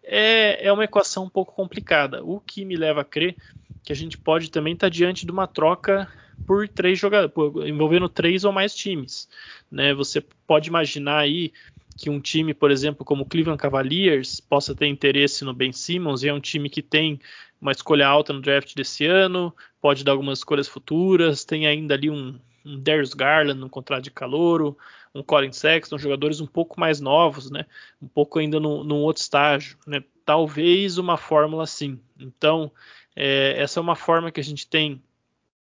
é, 0.03 0.67
é 0.67 0.71
uma 0.71 0.83
equação 0.83 1.23
um 1.25 1.29
pouco 1.29 1.51
complicada. 1.55 2.23
O 2.23 2.39
que 2.39 2.63
me 2.63 2.75
leva 2.75 3.01
a 3.01 3.03
crer 3.03 3.35
que 3.83 3.91
a 3.91 3.95
gente 3.95 4.19
pode 4.19 4.51
também 4.51 4.73
estar 4.73 4.85
tá 4.85 4.91
diante 4.91 5.25
de 5.25 5.31
uma 5.31 5.47
troca 5.47 6.07
por 6.45 6.69
três 6.69 6.99
jogadores, 6.99 7.67
envolvendo 7.67 8.07
três 8.07 8.43
ou 8.43 8.51
mais 8.51 8.75
times. 8.75 9.27
Né? 9.71 9.95
Você 9.95 10.21
pode 10.45 10.69
imaginar 10.69 11.17
aí 11.17 11.51
que 11.99 12.09
um 12.09 12.21
time, 12.21 12.53
por 12.53 12.71
exemplo, 12.71 13.03
como 13.03 13.23
o 13.23 13.25
Cleveland 13.25 13.61
Cavaliers, 13.61 14.39
possa 14.39 14.73
ter 14.73 14.87
interesse 14.87 15.43
no 15.43 15.53
Ben 15.53 15.73
Simmons, 15.73 16.23
e 16.23 16.29
é 16.29 16.33
um 16.33 16.39
time 16.39 16.69
que 16.69 16.81
tem 16.81 17.19
uma 17.59 17.73
escolha 17.73 18.07
alta 18.07 18.31
no 18.31 18.39
draft 18.39 18.73
desse 18.73 19.05
ano, 19.05 19.53
pode 19.81 20.05
dar 20.05 20.13
algumas 20.13 20.39
escolhas 20.39 20.65
futuras, 20.65 21.43
tem 21.43 21.67
ainda 21.67 21.95
ali 21.95 22.09
um, 22.09 22.39
um 22.65 22.79
Darius 22.79 23.13
Garland 23.13 23.59
no 23.59 23.69
contrato 23.69 24.05
de 24.05 24.11
calouro, 24.11 24.77
um 25.13 25.21
Colin 25.21 25.51
Sexton, 25.51 25.97
jogadores 25.97 26.39
um 26.39 26.47
pouco 26.47 26.79
mais 26.79 27.01
novos, 27.01 27.51
né? 27.51 27.65
Um 28.01 28.07
pouco 28.07 28.39
ainda 28.39 28.61
no, 28.61 28.95
outro 28.95 29.21
estágio, 29.21 29.77
né? 29.85 30.01
Talvez 30.23 30.97
uma 30.97 31.17
fórmula 31.17 31.63
assim. 31.63 31.99
Então, 32.17 32.71
é, 33.13 33.61
essa 33.61 33.77
é 33.77 33.81
uma 33.81 33.95
forma 33.95 34.31
que 34.31 34.39
a 34.39 34.43
gente 34.43 34.65
tem 34.65 35.03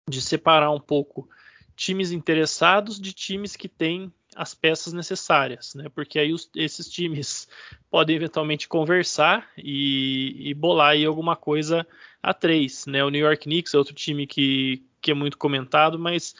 de 0.10 0.22
separar 0.22 0.72
um 0.72 0.80
pouco 0.80 1.28
times 1.76 2.13
interessados 2.13 3.02
de 3.02 3.12
times 3.12 3.58
que 3.58 3.67
têm 3.67 4.13
as 4.36 4.54
peças 4.54 4.94
necessárias, 4.94 5.76
né? 5.76 5.89
Porque 5.94 6.17
aí 6.17 6.34
os, 6.34 6.50
esses 6.56 6.89
times 6.89 7.48
podem 7.89 8.15
eventualmente 8.15 8.67
conversar 8.67 9.50
e, 9.58 10.50
e, 10.50 10.54
bolar 10.54 10.91
aí 10.91 11.06
alguma 11.06 11.36
coisa 11.36 11.86
a 12.22 12.34
três, 12.34 12.86
né? 12.86 13.04
O 13.04 13.10
New 13.10 13.26
York 13.26 13.44
Knicks 13.44 13.74
é 13.74 13.78
outro 13.78 13.94
time 13.94 14.26
que, 14.26 14.84
que 15.02 15.12
é 15.12 15.13
muito 15.13 15.38
comentado, 15.38 16.00
mas 16.00 16.36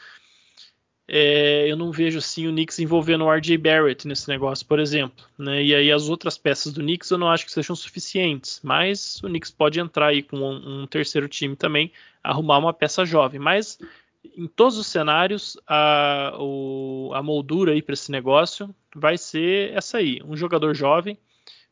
é, 1.06 1.70
eu 1.70 1.76
não 1.76 1.92
vejo 1.92 2.18
assim 2.18 2.46
o 2.46 2.50
Knicks 2.50 2.78
envolvendo 2.78 3.24
o 3.24 3.30
RJ 3.30 3.58
Barrett 3.58 4.08
nesse 4.08 4.28
negócio, 4.28 4.64
por 4.64 4.78
exemplo. 4.78 5.24
Né? 5.36 5.62
E 5.62 5.74
aí 5.74 5.92
as 5.92 6.08
outras 6.08 6.38
peças 6.38 6.72
do 6.72 6.80
Knicks 6.80 7.10
eu 7.10 7.18
não 7.18 7.28
acho 7.28 7.44
que 7.44 7.52
sejam 7.52 7.76
suficientes, 7.76 8.60
mas 8.62 9.20
o 9.22 9.26
Knicks 9.26 9.50
pode 9.50 9.78
entrar 9.78 10.06
aí 10.06 10.22
com 10.22 10.38
um, 10.38 10.82
um 10.82 10.86
terceiro 10.86 11.28
time 11.28 11.54
também, 11.54 11.92
arrumar 12.22 12.58
uma 12.58 12.72
peça 12.72 13.04
jovem. 13.04 13.38
Mas 13.38 13.78
em 14.24 14.46
todos 14.46 14.78
os 14.78 14.86
cenários, 14.86 15.56
a, 15.66 16.34
o, 16.38 17.10
a 17.14 17.22
moldura 17.22 17.72
aí 17.72 17.82
para 17.82 17.94
esse 17.94 18.10
negócio 18.10 18.74
vai 18.94 19.18
ser 19.18 19.72
essa 19.72 19.98
aí: 19.98 20.20
um 20.24 20.36
jogador 20.36 20.74
jovem, 20.74 21.18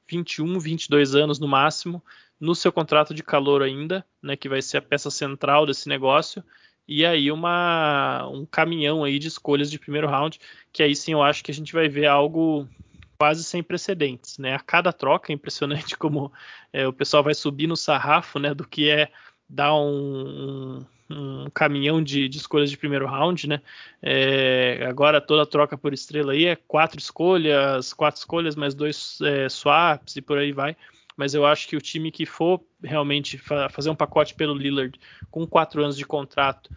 21, 0.08 0.58
22 0.58 1.14
anos 1.14 1.38
no 1.38 1.46
máximo, 1.46 2.02
no 2.38 2.54
seu 2.54 2.72
contrato 2.72 3.14
de 3.14 3.22
calor 3.22 3.62
ainda, 3.62 4.04
né, 4.22 4.36
que 4.36 4.48
vai 4.48 4.62
ser 4.62 4.78
a 4.78 4.82
peça 4.82 5.10
central 5.10 5.66
desse 5.66 5.88
negócio, 5.88 6.42
e 6.88 7.06
aí 7.06 7.30
uma, 7.30 8.26
um 8.28 8.44
caminhão 8.44 9.04
aí 9.04 9.18
de 9.18 9.28
escolhas 9.28 9.70
de 9.70 9.78
primeiro 9.78 10.08
round, 10.08 10.40
que 10.72 10.82
aí 10.82 10.96
sim 10.96 11.12
eu 11.12 11.22
acho 11.22 11.44
que 11.44 11.50
a 11.50 11.54
gente 11.54 11.72
vai 11.72 11.88
ver 11.88 12.06
algo 12.06 12.68
quase 13.18 13.44
sem 13.44 13.62
precedentes, 13.62 14.38
né? 14.38 14.54
A 14.54 14.60
cada 14.60 14.92
troca 14.92 15.30
é 15.30 15.34
impressionante 15.34 15.96
como 15.98 16.32
é, 16.72 16.86
o 16.88 16.92
pessoal 16.92 17.22
vai 17.22 17.34
subir 17.34 17.66
no 17.66 17.76
sarrafo, 17.76 18.38
né, 18.38 18.54
do 18.54 18.66
que 18.66 18.88
é 18.88 19.10
dar 19.48 19.74
um, 19.74 20.78
um 20.78 20.86
um 21.10 21.50
caminhão 21.50 22.02
de, 22.02 22.28
de, 22.28 22.38
escolhas 22.38 22.70
de 22.70 22.76
primeiro 22.76 23.06
round, 23.06 23.48
né? 23.48 23.60
É, 24.02 24.86
agora 24.88 25.20
toda 25.20 25.44
troca 25.44 25.76
por 25.76 25.92
estrela 25.92 26.32
aí 26.32 26.46
é 26.46 26.56
quatro 26.56 26.98
escolhas, 26.98 27.92
quatro 27.92 28.18
escolhas 28.18 28.54
mais 28.54 28.74
dois 28.74 29.18
é, 29.22 29.48
swaps 29.48 30.16
e 30.16 30.22
por 30.22 30.38
aí 30.38 30.52
vai. 30.52 30.76
Mas 31.16 31.34
eu 31.34 31.44
acho 31.44 31.68
que 31.68 31.76
o 31.76 31.80
time 31.80 32.10
que 32.10 32.24
for 32.24 32.60
realmente 32.82 33.36
fa 33.36 33.68
fazer 33.68 33.90
um 33.90 33.94
pacote 33.94 34.34
pelo 34.34 34.54
Lillard 34.54 34.98
com 35.30 35.46
quatro 35.46 35.82
anos 35.82 35.96
de 35.96 36.06
contrato, 36.06 36.70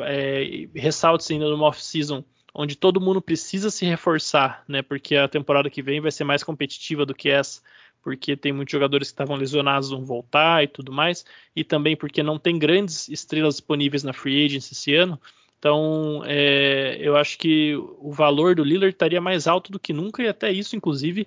é, 0.00 0.68
ressalte-se 0.74 1.32
ainda 1.32 1.48
numa 1.48 1.66
off-season 1.66 2.22
onde 2.54 2.76
todo 2.76 3.00
mundo 3.00 3.22
precisa 3.22 3.70
se 3.70 3.86
reforçar, 3.86 4.64
né? 4.66 4.82
Porque 4.82 5.16
a 5.16 5.28
temporada 5.28 5.70
que 5.70 5.82
vem 5.82 6.00
vai 6.00 6.10
ser 6.10 6.24
mais 6.24 6.42
competitiva 6.42 7.06
do 7.06 7.14
que 7.14 7.30
essa 7.30 7.60
porque 8.02 8.36
tem 8.36 8.52
muitos 8.52 8.72
jogadores 8.72 9.08
que 9.08 9.14
estavam 9.14 9.36
lesionados 9.36 9.90
vão 9.90 10.04
voltar 10.04 10.62
e 10.64 10.68
tudo 10.68 10.92
mais, 10.92 11.24
e 11.54 11.64
também 11.64 11.96
porque 11.96 12.22
não 12.22 12.38
tem 12.38 12.58
grandes 12.58 13.08
estrelas 13.08 13.54
disponíveis 13.54 14.02
na 14.02 14.12
free 14.12 14.44
agency 14.44 14.72
esse 14.72 14.94
ano. 14.94 15.20
Então, 15.58 16.22
é, 16.24 16.96
eu 17.00 17.16
acho 17.16 17.36
que 17.36 17.74
o 17.98 18.12
valor 18.12 18.54
do 18.54 18.62
Lillard 18.62 18.94
estaria 18.94 19.20
mais 19.20 19.46
alto 19.46 19.72
do 19.72 19.78
que 19.78 19.92
nunca, 19.92 20.22
e 20.22 20.28
até 20.28 20.52
isso, 20.52 20.76
inclusive, 20.76 21.26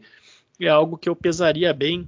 é 0.60 0.70
algo 0.70 0.98
que 0.98 1.10
eu 1.10 1.16
pesaria 1.16 1.74
bem 1.74 2.08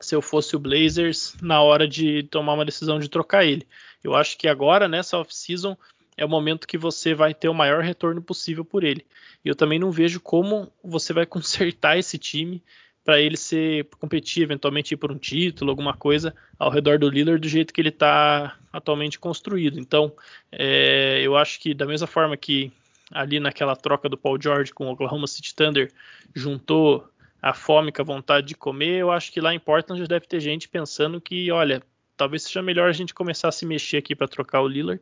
se 0.00 0.14
eu 0.14 0.22
fosse 0.22 0.56
o 0.56 0.58
Blazers 0.58 1.36
na 1.42 1.60
hora 1.60 1.86
de 1.86 2.22
tomar 2.24 2.54
uma 2.54 2.64
decisão 2.64 2.98
de 2.98 3.08
trocar 3.08 3.44
ele. 3.44 3.66
Eu 4.02 4.14
acho 4.14 4.38
que 4.38 4.48
agora, 4.48 4.88
nessa 4.88 5.18
off-season, 5.18 5.76
é 6.16 6.24
o 6.24 6.28
momento 6.28 6.66
que 6.66 6.78
você 6.78 7.14
vai 7.14 7.34
ter 7.34 7.48
o 7.48 7.54
maior 7.54 7.82
retorno 7.82 8.22
possível 8.22 8.64
por 8.64 8.84
ele. 8.84 9.06
E 9.44 9.48
eu 9.48 9.54
também 9.54 9.78
não 9.78 9.90
vejo 9.90 10.20
como 10.20 10.72
você 10.82 11.12
vai 11.12 11.24
consertar 11.26 11.98
esse 11.98 12.18
time 12.18 12.62
para 13.04 13.20
ele 13.20 13.36
ser 13.36 13.86
competir 13.98 14.42
eventualmente 14.42 14.94
ir 14.94 14.96
por 14.96 15.10
um 15.10 15.18
título, 15.18 15.70
alguma 15.70 15.94
coisa 15.94 16.34
ao 16.58 16.70
redor 16.70 16.98
do 16.98 17.08
Lillard 17.08 17.40
do 17.40 17.48
jeito 17.48 17.72
que 17.72 17.80
ele 17.80 17.88
está 17.88 18.56
atualmente 18.72 19.18
construído. 19.18 19.78
Então, 19.78 20.12
é, 20.52 21.20
eu 21.22 21.36
acho 21.36 21.58
que 21.60 21.74
da 21.74 21.86
mesma 21.86 22.06
forma 22.06 22.36
que 22.36 22.72
ali 23.10 23.40
naquela 23.40 23.74
troca 23.74 24.08
do 24.08 24.16
Paul 24.16 24.40
George 24.40 24.72
com 24.72 24.86
o 24.86 24.92
Oklahoma 24.92 25.26
City 25.26 25.54
Thunder 25.54 25.92
juntou 26.34 27.08
a 27.42 27.54
fome 27.54 27.90
com 27.90 28.02
a 28.02 28.04
vontade 28.04 28.48
de 28.48 28.54
comer, 28.54 28.98
eu 28.98 29.10
acho 29.10 29.32
que 29.32 29.40
lá 29.40 29.54
em 29.54 29.58
Portland 29.58 30.00
já 30.00 30.06
deve 30.06 30.26
ter 30.26 30.40
gente 30.40 30.68
pensando 30.68 31.20
que, 31.20 31.50
olha, 31.50 31.82
talvez 32.16 32.42
seja 32.42 32.60
melhor 32.60 32.88
a 32.88 32.92
gente 32.92 33.14
começar 33.14 33.48
a 33.48 33.52
se 33.52 33.64
mexer 33.64 33.96
aqui 33.96 34.14
para 34.14 34.28
trocar 34.28 34.60
o 34.60 34.68
Lillard 34.68 35.00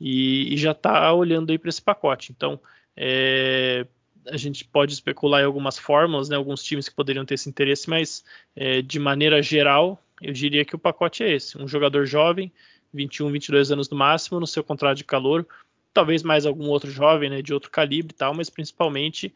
e, 0.00 0.52
e 0.52 0.56
já 0.56 0.72
está 0.72 1.12
olhando 1.12 1.50
aí 1.50 1.58
para 1.58 1.68
esse 1.68 1.80
pacote. 1.80 2.32
Então, 2.32 2.60
é, 2.96 3.86
a 4.28 4.36
gente 4.36 4.64
pode 4.64 4.92
especular 4.92 5.42
em 5.42 5.44
algumas 5.44 5.78
fórmulas, 5.78 6.28
né, 6.28 6.36
alguns 6.36 6.62
times 6.62 6.88
que 6.88 6.94
poderiam 6.94 7.24
ter 7.24 7.34
esse 7.34 7.48
interesse, 7.48 7.88
mas 7.88 8.24
é, 8.54 8.82
de 8.82 8.98
maneira 8.98 9.42
geral, 9.42 10.02
eu 10.20 10.32
diria 10.32 10.64
que 10.64 10.74
o 10.74 10.78
pacote 10.78 11.22
é 11.22 11.34
esse: 11.34 11.58
um 11.58 11.68
jogador 11.68 12.06
jovem, 12.06 12.52
21, 12.92 13.30
22 13.30 13.70
anos 13.70 13.88
no 13.88 13.96
máximo, 13.96 14.40
no 14.40 14.46
seu 14.46 14.64
contrato 14.64 14.98
de 14.98 15.04
calor, 15.04 15.46
talvez 15.92 16.22
mais 16.22 16.46
algum 16.46 16.68
outro 16.68 16.90
jovem, 16.90 17.30
né, 17.30 17.42
de 17.42 17.54
outro 17.54 17.70
calibre 17.70 18.12
e 18.12 18.16
tal, 18.16 18.34
mas 18.34 18.50
principalmente 18.50 19.34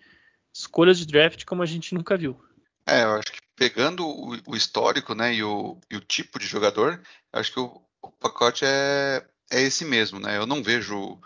escolhas 0.52 0.98
de 0.98 1.06
draft 1.06 1.44
como 1.44 1.62
a 1.62 1.66
gente 1.66 1.94
nunca 1.94 2.16
viu. 2.16 2.38
É, 2.86 3.04
eu 3.04 3.14
acho 3.14 3.32
que 3.32 3.40
pegando 3.54 4.06
o, 4.06 4.36
o 4.46 4.56
histórico, 4.56 5.14
né, 5.14 5.34
e 5.34 5.42
o, 5.42 5.78
e 5.90 5.96
o, 5.96 6.00
tipo 6.00 6.38
de 6.38 6.46
jogador, 6.46 7.00
acho 7.32 7.52
que 7.52 7.60
o, 7.60 7.80
o 8.02 8.10
pacote 8.10 8.64
é, 8.64 9.24
é 9.50 9.62
esse 9.62 9.84
mesmo, 9.84 10.18
né? 10.18 10.36
Eu 10.36 10.46
não 10.46 10.62
vejo 10.62 11.18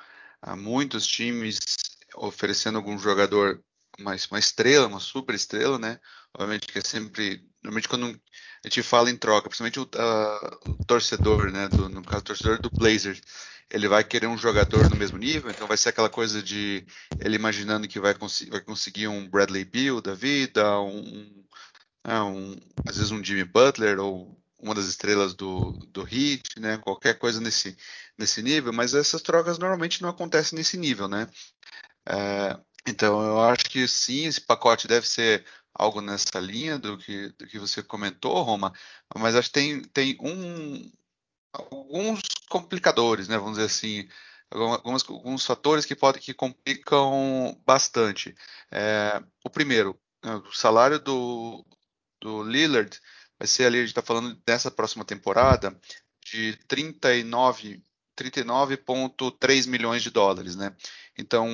ah, 0.42 0.56
muitos 0.56 1.06
times 1.06 1.58
oferecendo 2.16 2.76
algum 2.76 2.98
jogador 2.98 3.62
uma, 3.98 4.14
uma 4.30 4.38
estrela, 4.38 4.86
uma 4.86 5.00
super 5.00 5.34
estrela, 5.34 5.78
né? 5.78 5.98
Obviamente 6.34 6.66
que 6.66 6.78
é 6.78 6.82
sempre. 6.82 7.46
Normalmente 7.62 7.88
quando 7.88 8.06
a 8.06 8.68
gente 8.68 8.82
fala 8.82 9.10
em 9.10 9.16
troca, 9.16 9.48
principalmente 9.48 9.80
o, 9.80 9.84
uh, 9.84 10.70
o 10.70 10.84
torcedor, 10.84 11.50
né? 11.50 11.68
Do, 11.68 11.88
no 11.88 12.02
caso, 12.02 12.20
o 12.20 12.24
torcedor 12.24 12.60
do 12.60 12.70
Blazers, 12.70 13.20
ele 13.70 13.88
vai 13.88 14.04
querer 14.04 14.26
um 14.26 14.36
jogador 14.36 14.88
no 14.90 14.96
mesmo 14.96 15.18
nível, 15.18 15.50
então 15.50 15.66
vai 15.66 15.76
ser 15.76 15.90
aquela 15.90 16.10
coisa 16.10 16.42
de 16.42 16.86
ele 17.20 17.36
imaginando 17.36 17.88
que 17.88 18.00
vai, 18.00 18.14
cons 18.14 18.44
vai 18.50 18.60
conseguir 18.60 19.08
um 19.08 19.28
Bradley 19.28 19.64
Beal 19.64 20.00
da 20.00 20.14
vida, 20.14 20.80
um, 20.80 21.44
né, 22.06 22.20
um, 22.22 22.56
às 22.86 22.96
vezes 22.96 23.10
um 23.10 23.22
Jimmy 23.24 23.44
Butler 23.44 23.98
ou 24.00 24.38
uma 24.58 24.74
das 24.74 24.86
estrelas 24.86 25.34
do, 25.34 25.72
do 25.88 26.02
Heat, 26.02 26.58
né? 26.58 26.78
Qualquer 26.78 27.18
coisa 27.18 27.40
nesse, 27.40 27.76
nesse 28.18 28.42
nível, 28.42 28.72
mas 28.72 28.94
essas 28.94 29.22
trocas 29.22 29.58
normalmente 29.58 30.02
não 30.02 30.08
acontecem 30.08 30.56
nesse 30.56 30.76
nível, 30.78 31.06
né? 31.06 31.28
É, 32.06 32.58
então, 32.86 33.22
eu 33.22 33.40
acho 33.42 33.64
que 33.64 33.86
sim, 33.88 34.26
esse 34.26 34.40
pacote 34.40 34.86
deve 34.86 35.06
ser 35.06 35.44
algo 35.74 36.00
nessa 36.00 36.38
linha 36.38 36.78
do 36.78 36.98
que, 36.98 37.30
do 37.30 37.46
que 37.46 37.58
você 37.58 37.82
comentou, 37.82 38.42
Roma, 38.42 38.72
mas 39.16 39.34
acho 39.34 39.48
que 39.48 39.54
tem, 39.54 39.82
tem 39.82 40.16
um, 40.20 40.90
alguns 41.52 42.20
complicadores, 42.48 43.28
né, 43.28 43.36
vamos 43.38 43.54
dizer 43.54 43.66
assim, 43.66 44.08
algumas, 44.50 45.08
alguns 45.08 45.44
fatores 45.46 45.84
que 45.86 45.96
podem 45.96 46.22
que 46.22 46.34
complicam 46.34 47.60
bastante. 47.66 48.34
É, 48.70 49.22
o 49.44 49.50
primeiro, 49.50 49.98
né, 50.24 50.36
o 50.36 50.52
salário 50.52 50.98
do, 51.00 51.64
do 52.20 52.42
Lillard 52.44 53.00
vai 53.38 53.48
ser 53.48 53.66
ali, 53.66 53.78
a 53.78 53.80
gente 53.80 53.90
está 53.90 54.02
falando 54.02 54.34
dessa 54.46 54.70
próxima 54.70 55.04
temporada, 55.04 55.78
de 56.24 56.56
39 56.68 57.82
39,3 58.16 59.66
milhões 59.68 60.02
de 60.02 60.10
dólares, 60.10 60.56
né? 60.56 60.74
Então, 61.16 61.48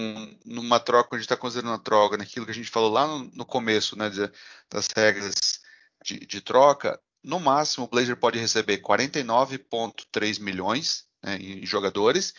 numa 0.45 0.81
troca, 0.81 1.15
a 1.15 1.19
gente 1.19 1.27
está 1.27 1.37
considerando 1.37 1.73
uma 1.73 1.79
troca, 1.79 2.17
naquilo 2.17 2.47
que 2.47 2.53
a 2.53 2.55
gente 2.55 2.71
falou 2.71 2.91
lá 2.91 3.07
no, 3.07 3.25
no 3.35 3.45
começo, 3.45 3.97
né, 3.97 4.09
de, 4.09 4.31
das 4.71 4.89
regras 4.97 5.61
de, 6.05 6.19
de, 6.21 6.41
troca, 6.41 7.01
no 7.23 7.39
máximo 7.39 7.85
o 7.85 7.89
Blazer 7.89 8.17
pode 8.17 8.39
receber 8.39 8.79
49,3 8.79 10.41
milhões 10.41 11.05
né, 11.23 11.37
em 11.37 11.67
jogadores 11.67 12.33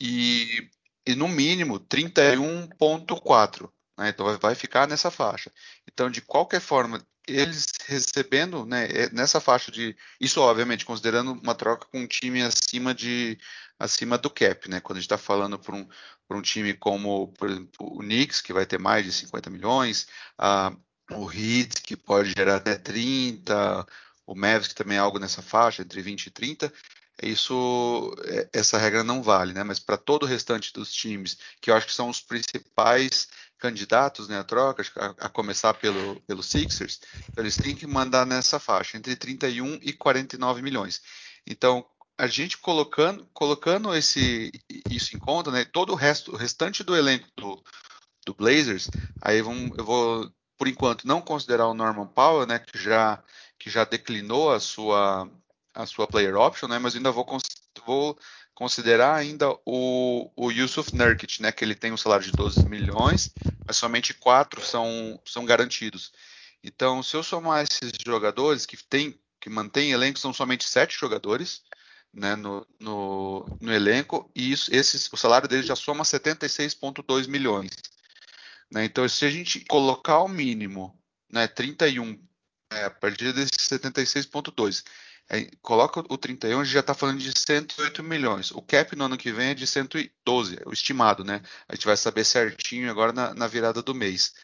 e, 0.00 0.68
e 1.06 1.14
no 1.14 1.26
mínimo 1.28 1.80
31,4. 1.80 3.70
Né? 3.96 4.10
Então 4.10 4.26
vai, 4.26 4.36
vai 4.36 4.54
ficar 4.54 4.86
nessa 4.86 5.10
faixa. 5.10 5.50
Então, 5.90 6.10
de 6.10 6.20
qualquer 6.20 6.60
forma, 6.60 7.02
eles 7.28 7.66
recebendo 7.86 8.64
né, 8.66 8.86
é, 8.86 9.10
nessa 9.10 9.40
faixa 9.40 9.70
de. 9.70 9.96
Isso, 10.20 10.40
obviamente, 10.40 10.84
considerando 10.84 11.32
uma 11.32 11.54
troca 11.54 11.86
com 11.86 12.00
um 12.00 12.06
time 12.06 12.42
acima 12.42 12.94
de 12.94 13.38
acima 13.78 14.18
do 14.18 14.30
cap, 14.30 14.68
né? 14.68 14.80
Quando 14.80 14.98
a 14.98 15.00
gente 15.00 15.06
está 15.06 15.18
falando 15.18 15.58
por 15.58 15.74
um, 15.74 15.88
por 16.26 16.36
um 16.36 16.42
time 16.42 16.74
como, 16.74 17.28
por 17.38 17.48
exemplo, 17.48 17.70
o 17.80 18.00
Knicks, 18.00 18.40
que 18.40 18.52
vai 18.52 18.66
ter 18.66 18.78
mais 18.78 19.04
de 19.04 19.12
50 19.12 19.50
milhões, 19.50 20.08
uh, 20.40 20.76
o 21.12 21.30
Heat, 21.30 21.82
que 21.82 21.96
pode 21.96 22.32
gerar 22.36 22.56
até 22.56 22.76
30, 22.76 23.86
o 24.26 24.34
Mavs, 24.34 24.68
que 24.68 24.74
também 24.74 24.96
é 24.98 25.00
algo 25.00 25.18
nessa 25.18 25.42
faixa, 25.42 25.82
entre 25.82 26.02
20 26.02 26.26
e 26.26 26.30
30, 26.30 26.72
isso, 27.22 28.14
é, 28.26 28.48
essa 28.52 28.78
regra 28.78 29.02
não 29.02 29.22
vale, 29.22 29.52
né? 29.52 29.64
Mas 29.64 29.78
para 29.78 29.96
todo 29.96 30.22
o 30.24 30.26
restante 30.26 30.72
dos 30.72 30.92
times, 30.92 31.38
que 31.60 31.70
eu 31.70 31.74
acho 31.74 31.86
que 31.86 31.92
são 31.92 32.08
os 32.08 32.20
principais 32.20 33.28
candidatos 33.58 34.28
né, 34.28 34.38
à 34.38 34.44
troca, 34.44 34.82
a, 34.96 35.26
a 35.26 35.28
começar 35.28 35.74
pelo, 35.74 36.20
pelo 36.22 36.42
Sixers, 36.42 37.00
eles 37.36 37.56
têm 37.56 37.74
que 37.74 37.86
mandar 37.86 38.24
nessa 38.24 38.58
faixa, 38.58 38.96
entre 38.96 39.16
31 39.16 39.78
e 39.82 39.92
49 39.92 40.62
milhões. 40.62 41.02
Então, 41.46 41.84
a 42.16 42.26
gente 42.26 42.58
colocando, 42.58 43.26
colocando 43.32 43.94
esse, 43.94 44.50
isso 44.90 45.16
em 45.16 45.18
conta, 45.18 45.50
né, 45.50 45.64
todo 45.64 45.92
o 45.92 45.96
resto, 45.96 46.32
o 46.32 46.36
restante 46.36 46.82
do 46.82 46.96
elenco 46.96 47.28
do, 47.36 47.62
do 48.26 48.34
Blazers, 48.34 48.88
aí 49.20 49.42
vamos, 49.42 49.76
eu 49.76 49.84
vou, 49.84 50.30
por 50.56 50.66
enquanto, 50.66 51.06
não 51.06 51.20
considerar 51.20 51.68
o 51.68 51.74
Norman 51.74 52.06
Powell, 52.06 52.46
né, 52.46 52.58
que 52.58 52.78
já, 52.78 53.22
que 53.58 53.70
já 53.70 53.84
declinou 53.84 54.52
a 54.52 54.60
sua, 54.60 55.30
a 55.74 55.86
sua 55.86 56.06
player 56.06 56.36
option, 56.36 56.68
né, 56.68 56.78
mas 56.78 56.96
ainda 56.96 57.12
vou, 57.12 57.24
vou 57.88 58.18
considerar 58.54 59.14
ainda 59.14 59.48
o, 59.64 60.30
o 60.36 60.50
Yusuf 60.50 60.94
Nurkic, 60.94 61.40
né, 61.40 61.50
que 61.50 61.64
ele 61.64 61.74
tem 61.74 61.90
um 61.90 61.96
salário 61.96 62.26
de 62.26 62.32
12 62.32 62.68
milhões, 62.68 63.32
mas 63.66 63.78
somente 63.78 64.12
quatro 64.12 64.60
são, 64.60 65.18
são 65.24 65.46
garantidos. 65.46 66.12
Então, 66.62 67.02
se 67.02 67.16
eu 67.16 67.22
somar 67.22 67.64
esses 67.64 67.92
jogadores 68.04 68.66
que 68.66 68.76
tem, 68.76 69.18
que 69.40 69.48
mantém 69.48 69.92
elenco, 69.92 70.18
são 70.18 70.34
somente 70.34 70.68
sete 70.68 70.98
jogadores 70.98 71.62
né, 72.12 72.36
no, 72.36 72.66
no, 72.78 73.58
no, 73.60 73.72
elenco, 73.72 74.30
e 74.34 74.52
isso, 74.52 74.74
esses, 74.74 75.10
o 75.10 75.16
salário 75.16 75.48
deles 75.48 75.66
já 75.66 75.76
soma 75.76 76.04
76,2 76.04 77.26
milhões. 77.26 77.70
Né? 78.70 78.84
Então, 78.84 79.08
se 79.08 79.24
a 79.24 79.30
gente 79.30 79.60
colocar 79.60 80.18
o 80.18 80.28
mínimo, 80.28 80.98
né, 81.32 81.46
31, 81.46 82.20
é, 82.70 82.84
a 82.84 82.90
partir 82.90 83.32
desses 83.32 83.56
76,2, 83.56 84.84
é, 85.30 85.50
coloca 85.60 86.00
o 86.08 86.16
31, 86.16 86.60
a 86.60 86.64
gente 86.64 86.72
já 86.72 86.80
está 86.80 86.94
falando 86.94 87.18
de 87.18 87.32
108 87.38 88.02
milhões. 88.02 88.50
O 88.50 88.62
cap 88.62 88.96
no 88.96 89.04
ano 89.04 89.18
que 89.18 89.30
vem 89.30 89.48
é 89.50 89.54
de 89.54 89.66
112, 89.66 90.58
o 90.64 90.72
estimado, 90.72 91.22
né? 91.22 91.42
A 91.68 91.74
gente 91.74 91.86
vai 91.86 91.96
saber 91.96 92.24
certinho 92.24 92.90
agora 92.90 93.12
na, 93.12 93.34
na 93.34 93.46
virada 93.46 93.82
do 93.82 93.94
mês. 93.94 94.34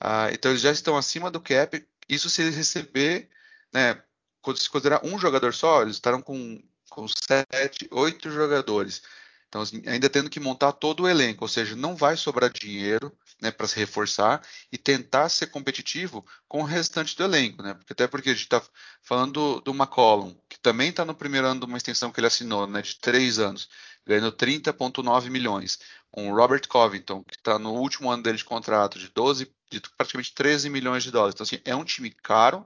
Ah, 0.00 0.30
então 0.32 0.50
eles 0.50 0.62
já 0.62 0.72
estão 0.72 0.96
acima 0.96 1.30
do 1.30 1.40
cap. 1.40 1.86
Isso 2.08 2.30
se 2.30 2.42
eles 2.42 2.56
receber, 2.56 3.28
né? 3.72 4.02
Se 4.56 4.70
considerar 4.70 5.04
um 5.04 5.18
jogador 5.18 5.54
só, 5.54 5.82
eles 5.82 5.96
estarão 5.96 6.22
com, 6.22 6.62
com 6.90 7.06
sete, 7.08 7.88
oito 7.90 8.30
jogadores. 8.30 9.02
Então, 9.48 9.60
assim, 9.62 9.82
ainda 9.86 10.08
tendo 10.08 10.30
que 10.30 10.40
montar 10.40 10.72
todo 10.72 11.02
o 11.02 11.08
elenco, 11.08 11.44
ou 11.44 11.48
seja, 11.48 11.76
não 11.76 11.94
vai 11.94 12.16
sobrar 12.16 12.50
dinheiro 12.50 13.12
né, 13.42 13.50
para 13.50 13.66
se 13.66 13.76
reforçar 13.76 14.40
e 14.70 14.78
tentar 14.78 15.28
ser 15.28 15.48
competitivo 15.48 16.24
com 16.46 16.60
o 16.60 16.64
restante 16.64 17.16
do 17.16 17.24
elenco, 17.24 17.60
né? 17.60 17.74
Porque, 17.74 17.92
até 17.92 18.06
porque 18.06 18.30
a 18.30 18.32
gente 18.32 18.44
está 18.44 18.62
falando 19.02 19.32
do, 19.32 19.60
do 19.60 19.70
McCollum, 19.72 20.32
que 20.48 20.60
também 20.60 20.90
está 20.90 21.04
no 21.04 21.12
primeiro 21.12 21.48
ano 21.48 21.58
de 21.58 21.66
uma 21.66 21.76
extensão 21.76 22.12
que 22.12 22.20
ele 22.20 22.28
assinou, 22.28 22.68
né, 22.68 22.80
de 22.80 22.94
três 22.94 23.40
anos, 23.40 23.68
ganhando 24.06 24.30
30,9 24.30 25.28
milhões. 25.28 25.80
Um 26.16 26.32
Robert 26.32 26.68
Covington, 26.68 27.24
que 27.24 27.34
está 27.34 27.58
no 27.58 27.72
último 27.72 28.10
ano 28.10 28.22
dele 28.22 28.38
de 28.38 28.44
contrato, 28.44 28.96
de 28.96 29.08
12, 29.08 29.52
de 29.70 29.80
praticamente 29.96 30.32
13 30.32 30.70
milhões 30.70 31.02
de 31.02 31.10
dólares. 31.10 31.34
Então, 31.34 31.44
assim, 31.44 31.60
é 31.64 31.74
um 31.74 31.84
time 31.84 32.10
caro 32.10 32.64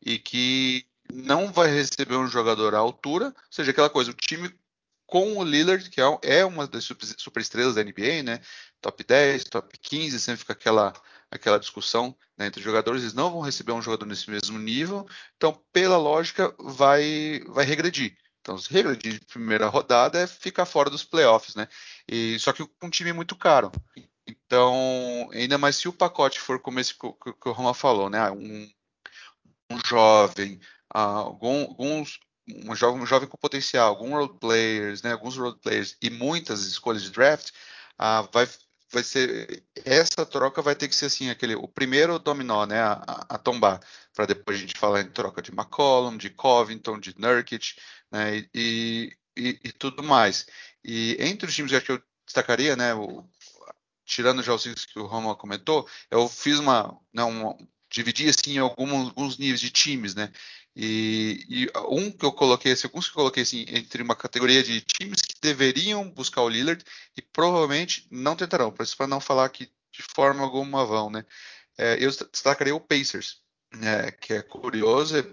e 0.00 0.16
que 0.16 0.86
não 1.12 1.50
vai 1.50 1.68
receber 1.68 2.16
um 2.16 2.28
jogador 2.28 2.72
à 2.72 2.78
altura, 2.78 3.26
ou 3.26 3.34
seja, 3.50 3.72
aquela 3.72 3.90
coisa, 3.90 4.12
o 4.12 4.14
time 4.14 4.54
com 5.08 5.38
o 5.38 5.42
Lillard, 5.42 5.88
que 5.88 6.02
é, 6.02 6.18
é 6.22 6.44
uma 6.44 6.66
das 6.66 6.84
superestrelas 7.16 7.74
da 7.74 7.82
NBA, 7.82 8.22
né? 8.22 8.40
Top 8.80 9.02
10, 9.02 9.44
top 9.44 9.78
15, 9.78 10.20
sempre 10.20 10.40
fica 10.40 10.52
aquela, 10.52 10.92
aquela 11.30 11.58
discussão 11.58 12.16
né, 12.36 12.46
entre 12.46 12.62
jogadores, 12.62 13.02
eles 13.02 13.14
não 13.14 13.30
vão 13.30 13.40
receber 13.40 13.72
um 13.72 13.82
jogador 13.82 14.06
nesse 14.06 14.30
mesmo 14.30 14.58
nível, 14.58 15.06
então, 15.36 15.52
pela 15.72 15.96
lógica, 15.96 16.54
vai, 16.58 17.42
vai 17.48 17.64
regredir. 17.64 18.16
Então, 18.40 18.56
se 18.56 18.72
regredir 18.72 19.14
de 19.14 19.26
primeira 19.26 19.66
rodada 19.66 20.20
é 20.20 20.26
ficar 20.26 20.64
fora 20.64 20.88
dos 20.88 21.04
playoffs, 21.04 21.54
né? 21.54 21.68
E, 22.08 22.38
só 22.38 22.52
que 22.52 22.64
com 22.64 22.86
um 22.86 22.90
time 22.90 23.12
muito 23.12 23.36
caro. 23.36 23.70
Então, 24.26 25.28
ainda 25.32 25.58
mais 25.58 25.76
se 25.76 25.88
o 25.88 25.92
pacote 25.92 26.38
for 26.40 26.60
como 26.60 26.80
esse 26.80 26.94
que, 26.94 27.12
que 27.12 27.48
o 27.48 27.52
Roma 27.52 27.74
falou, 27.74 28.08
né? 28.08 28.30
Um, 28.30 28.70
um 29.70 29.78
jovem, 29.86 30.60
uh, 30.94 30.98
alguns 30.98 32.18
um 32.48 32.74
jovem, 32.74 33.02
um 33.02 33.06
jovem 33.06 33.28
com 33.28 33.36
potencial, 33.36 33.88
alguns 33.88 34.10
road 34.10 34.38
players, 34.40 35.02
né, 35.02 35.12
alguns 35.12 35.36
road 35.36 35.58
players 35.60 35.96
e 36.00 36.10
muitas 36.10 36.64
escolhas 36.64 37.02
de 37.02 37.10
draft, 37.10 37.50
ah, 37.98 38.22
vai, 38.32 38.48
vai 38.92 39.02
ser 39.02 39.62
essa 39.84 40.24
troca 40.24 40.62
vai 40.62 40.74
ter 40.74 40.88
que 40.88 40.96
ser 40.96 41.06
assim 41.06 41.30
aquele 41.30 41.54
o 41.54 41.68
primeiro 41.68 42.18
dominó, 42.18 42.66
né, 42.66 42.80
a, 42.80 43.26
a 43.28 43.38
tombar 43.38 43.80
para 44.14 44.26
depois 44.26 44.56
a 44.56 44.60
gente 44.60 44.78
falar 44.78 45.02
em 45.02 45.10
troca 45.10 45.42
de 45.42 45.50
McCollum, 45.52 46.16
de 46.16 46.30
Covington, 46.30 46.98
de 46.98 47.14
Nurkic, 47.18 47.74
né, 48.10 48.46
e, 48.54 49.16
e, 49.36 49.60
e, 49.64 49.72
tudo 49.72 50.02
mais. 50.02 50.46
E 50.84 51.16
entre 51.20 51.48
os 51.48 51.54
times 51.54 51.78
que 51.80 51.92
eu 51.92 52.02
destacaria, 52.26 52.76
né, 52.76 52.94
o, 52.94 53.28
tirando 54.04 54.42
já 54.42 54.54
os 54.54 54.64
que 54.86 54.98
o 54.98 55.06
Roma 55.06 55.36
comentou, 55.36 55.88
eu 56.10 56.28
fiz 56.28 56.58
uma, 56.58 56.98
não, 57.12 57.30
né, 57.32 57.66
dividi 57.90 58.28
assim 58.28 58.58
alguns, 58.58 59.08
alguns 59.08 59.38
níveis 59.38 59.60
de 59.60 59.70
times, 59.70 60.14
né? 60.14 60.30
E, 60.80 61.44
e, 61.48 61.70
um 61.90 62.08
que 62.12 62.24
eu 62.24 62.30
coloquei, 62.30 62.70
assim, 62.70 62.86
alguns 62.86 63.06
que 63.06 63.10
eu 63.10 63.16
coloquei 63.16 63.42
assim, 63.42 63.64
entre 63.66 64.00
uma 64.00 64.14
categoria 64.14 64.62
de 64.62 64.80
times 64.80 65.20
que 65.22 65.34
deveriam 65.42 66.08
buscar 66.08 66.42
o 66.42 66.48
Lillard 66.48 66.84
e 67.16 67.20
provavelmente 67.20 68.06
não 68.12 68.36
tentarão, 68.36 68.70
para 68.70 69.06
não 69.08 69.18
falar 69.20 69.48
que 69.48 69.66
de 69.92 70.02
forma 70.14 70.44
alguma 70.44 70.86
vão, 70.86 71.10
né? 71.10 71.24
É, 71.76 71.96
eu 71.98 72.08
destacaria 72.30 72.76
o 72.76 72.80
Pacers, 72.80 73.40
né, 73.74 74.12
que 74.12 74.34
é 74.34 74.42
curioso, 74.42 75.18
é, 75.18 75.24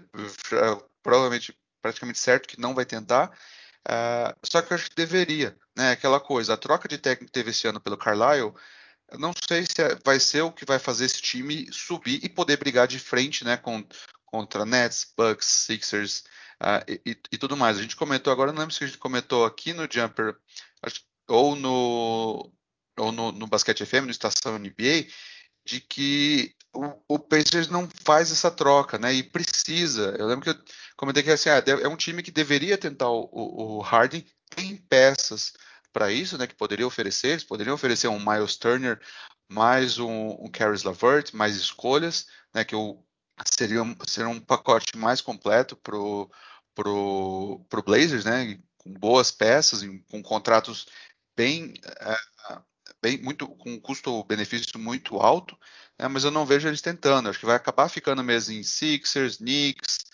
provavelmente 1.00 1.56
praticamente 1.80 2.18
certo 2.18 2.48
que 2.48 2.60
não 2.60 2.74
vai 2.74 2.84
tentar, 2.84 3.30
uh, 3.88 4.36
só 4.44 4.60
que 4.60 4.72
eu 4.72 4.74
acho 4.74 4.90
que 4.90 4.96
deveria, 4.96 5.56
né? 5.76 5.92
Aquela 5.92 6.18
coisa, 6.18 6.54
a 6.54 6.56
troca 6.56 6.88
de 6.88 6.98
técnico 6.98 7.26
que 7.26 7.32
teve 7.32 7.50
esse 7.50 7.68
ano 7.68 7.80
pelo 7.80 7.96
Carlisle 7.96 8.52
eu 9.12 9.18
não 9.18 9.32
sei 9.48 9.64
se 9.64 9.80
é, 9.80 9.96
vai 10.04 10.18
ser 10.18 10.42
o 10.42 10.52
que 10.52 10.64
vai 10.64 10.78
fazer 10.78 11.04
esse 11.04 11.22
time 11.22 11.68
subir 11.72 12.24
e 12.24 12.28
poder 12.28 12.56
brigar 12.56 12.88
de 12.88 12.98
frente, 12.98 13.44
né, 13.44 13.56
com, 13.56 13.86
contra 14.36 14.66
Nets, 14.66 15.12
Bucks, 15.16 15.46
Sixers 15.46 16.24
uh, 16.60 16.84
e, 16.88 17.16
e, 17.32 17.38
tudo 17.38 17.56
mais. 17.56 17.78
A 17.78 17.82
gente 17.82 17.96
comentou 17.96 18.32
agora, 18.32 18.52
não 18.52 18.60
lembro 18.60 18.74
se 18.74 18.84
a 18.84 18.86
gente 18.86 18.98
comentou 18.98 19.44
aqui 19.44 19.72
no 19.72 19.88
Jumper 19.90 20.36
ou 21.28 21.56
no 21.56 22.52
ou 22.98 23.12
no, 23.12 23.30
no 23.32 23.46
Basquete 23.46 23.84
FM, 23.84 24.04
no 24.04 24.10
Estação 24.10 24.58
NBA, 24.58 25.06
de 25.66 25.80
que 25.80 26.54
o, 26.74 27.16
o, 27.16 27.18
Pacers 27.18 27.68
não 27.68 27.88
faz 28.04 28.32
essa 28.32 28.50
troca, 28.50 28.98
né? 28.98 29.12
E 29.12 29.22
precisa. 29.22 30.14
Eu 30.18 30.26
lembro 30.26 30.44
que 30.44 30.50
eu 30.50 30.64
comentei 30.96 31.22
que 31.22 31.30
assim, 31.30 31.50
ah, 31.50 31.62
é 31.66 31.88
um 31.88 31.96
time 31.96 32.22
que 32.22 32.30
deveria 32.30 32.78
tentar 32.78 33.10
o, 33.10 33.28
o, 33.32 33.76
o 33.76 33.80
Harden, 33.80 34.24
tem 34.54 34.76
peças 34.76 35.52
para 35.92 36.12
isso, 36.12 36.36
né, 36.36 36.46
que 36.46 36.54
poderia 36.54 36.86
oferecer. 36.86 37.28
Eles 37.28 37.44
poderiam 37.44 37.74
oferecer 37.74 38.08
um 38.08 38.18
Miles 38.18 38.56
Turner, 38.56 39.00
mais 39.48 39.98
um, 39.98 40.36
um 40.40 40.50
Caris 40.50 40.82
LaVert, 40.82 41.30
mais 41.32 41.56
escolhas, 41.56 42.26
né, 42.54 42.64
que 42.64 42.74
eu, 42.74 43.02
seria, 43.44 43.82
seria 44.06 44.28
um 44.28 44.40
pacote 44.40 44.96
mais 44.96 45.20
completo 45.20 45.76
pro 45.76 46.30
pro, 46.76 47.64
pro 47.70 47.82
Blazers, 47.82 48.26
né, 48.26 48.58
com 48.76 48.92
boas 48.92 49.30
peças, 49.30 49.80
com 50.10 50.22
contratos 50.22 50.86
bem, 51.34 51.72
uh, 52.52 52.62
bem 53.02 53.18
muito 53.18 53.48
com 53.48 53.72
um 53.72 53.80
custo-benefício 53.80 54.78
muito 54.78 55.16
alto, 55.16 55.58
né, 55.98 56.06
mas 56.06 56.24
eu 56.24 56.30
não 56.30 56.44
vejo 56.44 56.68
eles 56.68 56.82
tentando. 56.82 57.30
Acho 57.30 57.40
que 57.40 57.46
vai 57.46 57.56
acabar 57.56 57.88
ficando 57.88 58.22
mesmo 58.22 58.54
em 58.54 58.62
Sixers, 58.62 59.38
Knicks, 59.38 60.04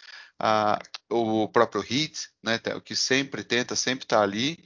uh, 0.40 1.14
o 1.14 1.48
próprio 1.48 1.82
Heat, 1.82 2.28
né, 2.42 2.60
o 2.76 2.80
que 2.80 2.94
sempre 2.94 3.42
tenta, 3.42 3.74
sempre 3.74 4.04
está 4.04 4.22
ali. 4.22 4.64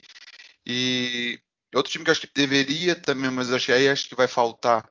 E 0.67 1.41
outro 1.75 1.91
time 1.91 2.05
que 2.05 2.11
acho 2.11 2.21
que 2.21 2.31
deveria 2.35 2.95
também, 2.95 3.31
mas 3.31 3.51
acho 3.51 3.67
que 3.67 3.73
aí 3.73 3.89
acho 3.89 4.09
que 4.09 4.15
vai 4.15 4.29
faltar, 4.29 4.87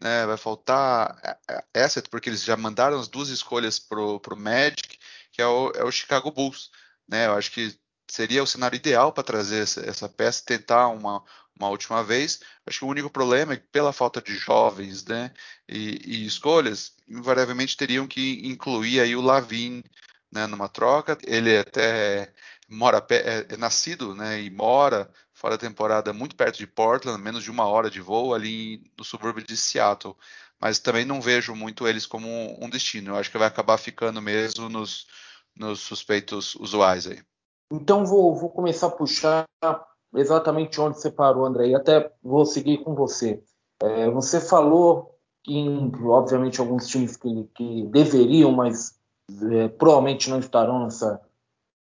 né? 0.00 0.26
Vai 0.26 0.36
faltar 0.36 1.40
asset, 1.74 2.08
porque 2.08 2.28
eles 2.28 2.42
já 2.42 2.56
mandaram 2.56 2.98
as 2.98 3.08
duas 3.08 3.28
escolhas 3.28 3.78
pro, 3.78 4.20
pro 4.20 4.36
Magic, 4.36 4.98
que 5.32 5.42
é 5.42 5.46
o, 5.46 5.70
é 5.74 5.84
o 5.84 5.90
Chicago 5.90 6.30
Bulls, 6.30 6.70
né? 7.08 7.26
Eu 7.26 7.34
acho 7.34 7.50
que 7.52 7.78
seria 8.08 8.42
o 8.42 8.46
cenário 8.46 8.76
ideal 8.76 9.12
para 9.12 9.22
trazer 9.22 9.62
essa, 9.62 9.80
essa, 9.88 10.08
peça, 10.08 10.42
tentar 10.44 10.88
uma, 10.88 11.22
uma 11.58 11.68
última 11.68 12.02
vez. 12.02 12.40
Acho 12.66 12.80
que 12.80 12.84
o 12.84 12.88
único 12.88 13.10
problema 13.10 13.52
é 13.52 13.56
que, 13.56 13.66
pela 13.68 13.92
falta 13.92 14.20
de 14.20 14.34
jovens 14.34 15.04
né, 15.04 15.32
e, 15.68 16.00
e 16.04 16.26
escolhas, 16.26 16.94
invariavelmente 17.06 17.76
teriam 17.76 18.06
que 18.06 18.46
incluir 18.46 19.00
aí 19.00 19.14
o 19.14 19.20
Lavin 19.20 19.82
né, 20.32 20.46
numa 20.46 20.68
troca. 20.68 21.18
Ele 21.24 21.58
até 21.58 22.32
mora 22.68 23.04
é, 23.10 23.46
é 23.50 23.56
nascido 23.56 24.14
né, 24.14 24.42
e 24.42 24.50
mora 24.50 25.10
fora 25.38 25.56
da 25.56 25.66
temporada 25.66 26.12
muito 26.12 26.34
perto 26.34 26.58
de 26.58 26.66
Portland, 26.66 27.22
menos 27.22 27.44
de 27.44 27.50
uma 27.50 27.64
hora 27.66 27.88
de 27.88 28.00
voo 28.00 28.34
ali 28.34 28.82
no 28.98 29.04
subúrbio 29.04 29.46
de 29.46 29.56
Seattle. 29.56 30.16
Mas 30.60 30.80
também 30.80 31.04
não 31.04 31.20
vejo 31.20 31.54
muito 31.54 31.86
eles 31.86 32.04
como 32.04 32.26
um 32.60 32.68
destino. 32.68 33.10
Eu 33.10 33.16
acho 33.16 33.30
que 33.30 33.38
vai 33.38 33.46
acabar 33.46 33.78
ficando 33.78 34.20
mesmo 34.20 34.68
nos, 34.68 35.06
nos 35.56 35.78
suspeitos 35.78 36.56
usuais 36.56 37.06
aí. 37.06 37.22
Então 37.70 38.04
vou, 38.04 38.34
vou 38.34 38.50
começar 38.50 38.88
a 38.88 38.90
puxar 38.90 39.44
exatamente 40.16 40.80
onde 40.80 40.98
você 40.98 41.10
parou, 41.10 41.46
André, 41.46 41.68
e 41.68 41.74
até 41.76 42.12
vou 42.20 42.44
seguir 42.44 42.78
com 42.78 42.96
você. 42.96 43.40
É, 43.80 44.10
você 44.10 44.40
falou 44.40 45.16
em, 45.46 45.92
obviamente, 46.04 46.58
alguns 46.58 46.88
times 46.88 47.16
que, 47.16 47.44
que 47.54 47.86
deveriam, 47.86 48.50
mas 48.50 48.98
é, 49.52 49.68
provavelmente 49.68 50.28
não 50.28 50.40
estarão 50.40 50.82
nessa, 50.82 51.20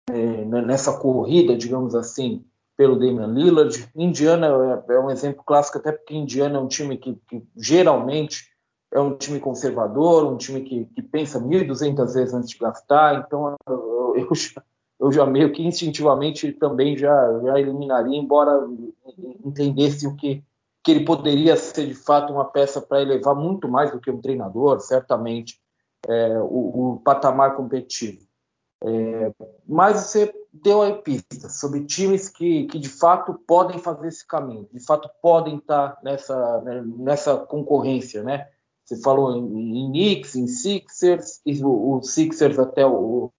é, 0.10 0.44
nessa 0.44 1.00
corrida, 1.00 1.56
digamos 1.56 1.96
assim, 1.96 2.44
pelo 2.78 2.98
Damian 2.98 3.34
Lillard. 3.34 3.90
Indiana 3.96 4.48
é, 4.88 4.94
é, 4.94 5.00
um 5.00 5.10
exemplo 5.10 5.44
clássico, 5.44 5.80
até 5.80 5.92
porque 5.92 6.16
Indiana 6.16 6.58
é 6.58 6.62
um 6.62 6.68
time 6.68 6.96
que, 6.98 7.16
que 7.28 7.44
geralmente 7.58 8.46
é 8.94 9.00
um 9.00 9.18
time 9.18 9.40
conservador, 9.40 10.32
um 10.32 10.38
time 10.38 10.62
que, 10.62 10.86
que 10.86 11.02
pensa 11.02 11.42
1.200 11.42 12.14
vezes 12.14 12.34
antes 12.34 12.50
de 12.52 12.58
gastar, 12.58 13.26
então 13.26 13.56
eu, 13.68 14.14
eu, 14.16 14.36
já, 14.36 14.64
eu, 15.00 15.12
já, 15.12 15.26
meio 15.26 15.52
que 15.52 15.66
instintivamente 15.66 16.54
também 16.54 16.96
já, 16.96 17.40
já 17.44 17.60
eliminaria, 17.60 18.18
embora 18.18 18.66
entendesse 19.44 20.08
o 20.08 20.16
que, 20.16 20.42
que 20.84 20.92
ele 20.92 21.04
poderia 21.04 21.58
ser 21.58 21.88
de 21.88 21.96
fato 21.96 22.32
uma 22.32 22.46
peça 22.46 22.80
para 22.80 23.02
elevar 23.02 23.36
muito 23.36 23.68
mais 23.68 23.92
do 23.92 24.00
que 24.00 24.10
um 24.10 24.22
treinador, 24.22 24.80
certamente, 24.80 25.60
é, 26.08 26.40
o, 26.40 26.94
o 26.94 27.02
patamar 27.04 27.56
competitivo. 27.56 28.26
É, 28.84 29.34
mas 29.68 30.00
você 30.00 30.34
deu 30.64 30.82
aí 30.82 30.94
pistas 31.02 31.60
sobre 31.60 31.86
times 31.86 32.30
que, 32.30 32.66
que 32.66 32.80
de 32.80 32.90
fato 32.90 33.34
podem 33.48 33.80
fazer 33.80 34.08
esse 34.08 34.26
caminho, 34.26 34.68
de 34.72 34.86
fato 34.86 35.10
podem 35.22 35.58
estar 35.58 35.98
nessa, 36.04 36.62
né, 36.62 36.84
nessa 36.98 37.38
concorrência, 37.38 38.24
né? 38.24 38.48
Você 38.86 39.02
falou 39.02 39.36
em, 39.36 39.80
em 39.80 39.90
Knicks, 39.90 40.36
em 40.36 40.48
Sixers, 40.48 41.42
e 41.46 41.62
o, 41.64 41.98
o 41.98 42.04
Sixers 42.04 42.58
até 42.58 42.86
o, 42.86 43.32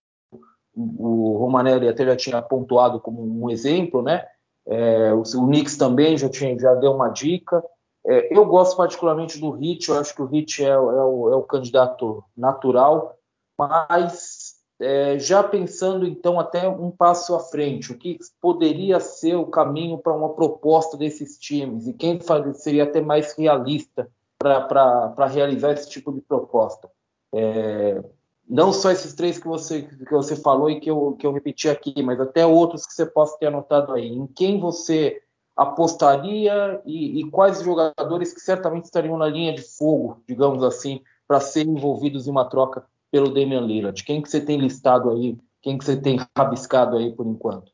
o 0.74 1.36
Romanelli 1.38 1.88
até 1.88 2.04
já 2.04 2.16
tinha 2.16 2.42
pontuado 2.42 3.00
como 3.00 3.22
um 3.22 3.48
exemplo, 3.50 4.02
né? 4.02 4.26
É, 4.66 5.14
o, 5.14 5.22
o 5.22 5.46
Knicks 5.46 5.76
também 5.76 6.16
já, 6.16 6.28
tinha, 6.28 6.58
já 6.58 6.74
deu 6.74 6.92
uma 6.92 7.08
dica. 7.08 7.64
É, 8.06 8.36
eu 8.36 8.44
gosto 8.44 8.76
particularmente 8.76 9.40
do 9.40 9.50
Hit, 9.50 9.88
eu 9.88 9.98
acho 9.98 10.14
que 10.14 10.22
o 10.22 10.26
Hit 10.26 10.62
é, 10.62 10.68
é, 10.68 10.78
o, 10.78 11.30
é 11.30 11.36
o, 11.36 11.42
candidato 11.42 12.22
natural, 12.36 13.16
mas 13.58 14.37
é, 14.80 15.18
já 15.18 15.42
pensando 15.42 16.06
então 16.06 16.38
até 16.38 16.68
um 16.68 16.90
passo 16.90 17.34
à 17.34 17.40
frente, 17.40 17.92
o 17.92 17.98
que 17.98 18.18
poderia 18.40 19.00
ser 19.00 19.34
o 19.34 19.46
caminho 19.46 19.98
para 19.98 20.14
uma 20.16 20.34
proposta 20.34 20.96
desses 20.96 21.36
times 21.36 21.86
e 21.86 21.92
quem 21.92 22.18
seria 22.54 22.84
até 22.84 23.00
mais 23.00 23.32
realista 23.32 24.08
para 24.38 25.26
realizar 25.26 25.72
esse 25.72 25.88
tipo 25.88 26.12
de 26.12 26.20
proposta? 26.20 26.88
É, 27.34 28.02
não 28.48 28.72
só 28.72 28.90
esses 28.90 29.12
três 29.14 29.38
que 29.38 29.46
você, 29.46 29.82
que 29.82 30.10
você 30.10 30.36
falou 30.36 30.70
e 30.70 30.80
que 30.80 30.90
eu, 30.90 31.16
que 31.18 31.26
eu 31.26 31.32
repeti 31.32 31.68
aqui, 31.68 32.00
mas 32.02 32.20
até 32.20 32.46
outros 32.46 32.86
que 32.86 32.94
você 32.94 33.04
possa 33.04 33.36
ter 33.38 33.46
anotado 33.46 33.92
aí. 33.92 34.08
Em 34.08 34.26
quem 34.26 34.58
você 34.58 35.20
apostaria 35.54 36.80
e, 36.86 37.20
e 37.20 37.30
quais 37.30 37.60
jogadores 37.62 38.32
que 38.32 38.40
certamente 38.40 38.84
estariam 38.84 39.18
na 39.18 39.26
linha 39.26 39.52
de 39.52 39.62
fogo, 39.62 40.22
digamos 40.26 40.62
assim, 40.62 41.02
para 41.26 41.40
serem 41.40 41.74
envolvidos 41.74 42.26
em 42.26 42.30
uma 42.30 42.48
troca 42.48 42.86
pelo 43.10 43.32
Damian 43.32 43.66
Lillard? 43.66 44.02
Quem 44.04 44.22
que 44.22 44.30
você 44.30 44.40
tem 44.40 44.58
listado 44.58 45.10
aí? 45.10 45.36
Quem 45.62 45.76
que 45.76 45.84
você 45.84 45.96
tem 45.96 46.18
rabiscado 46.36 46.96
aí 46.96 47.14
por 47.14 47.26
enquanto? 47.26 47.72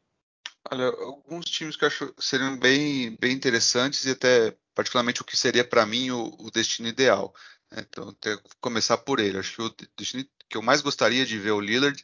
Olha, 0.70 0.86
alguns 0.86 1.44
times 1.46 1.76
que 1.76 1.84
eu 1.84 1.88
acho 1.88 2.14
seriam 2.18 2.58
bem, 2.58 3.16
bem 3.20 3.32
interessantes 3.32 4.06
e 4.06 4.10
até 4.10 4.56
particularmente 4.74 5.20
o 5.20 5.24
que 5.24 5.36
seria 5.36 5.64
para 5.64 5.84
mim 5.84 6.10
o, 6.10 6.34
o, 6.40 6.50
destino 6.50 6.88
ideal. 6.88 7.34
Né? 7.70 7.84
Então, 7.88 8.12
ter, 8.14 8.40
começar 8.60 8.96
por 8.98 9.20
ele. 9.20 9.38
Acho 9.38 9.56
que 9.56 9.62
o 9.62 9.88
destino 9.96 10.24
que 10.48 10.56
eu 10.56 10.62
mais 10.62 10.80
gostaria 10.80 11.26
de 11.26 11.38
ver 11.38 11.50
o 11.50 11.60
Lillard 11.60 12.02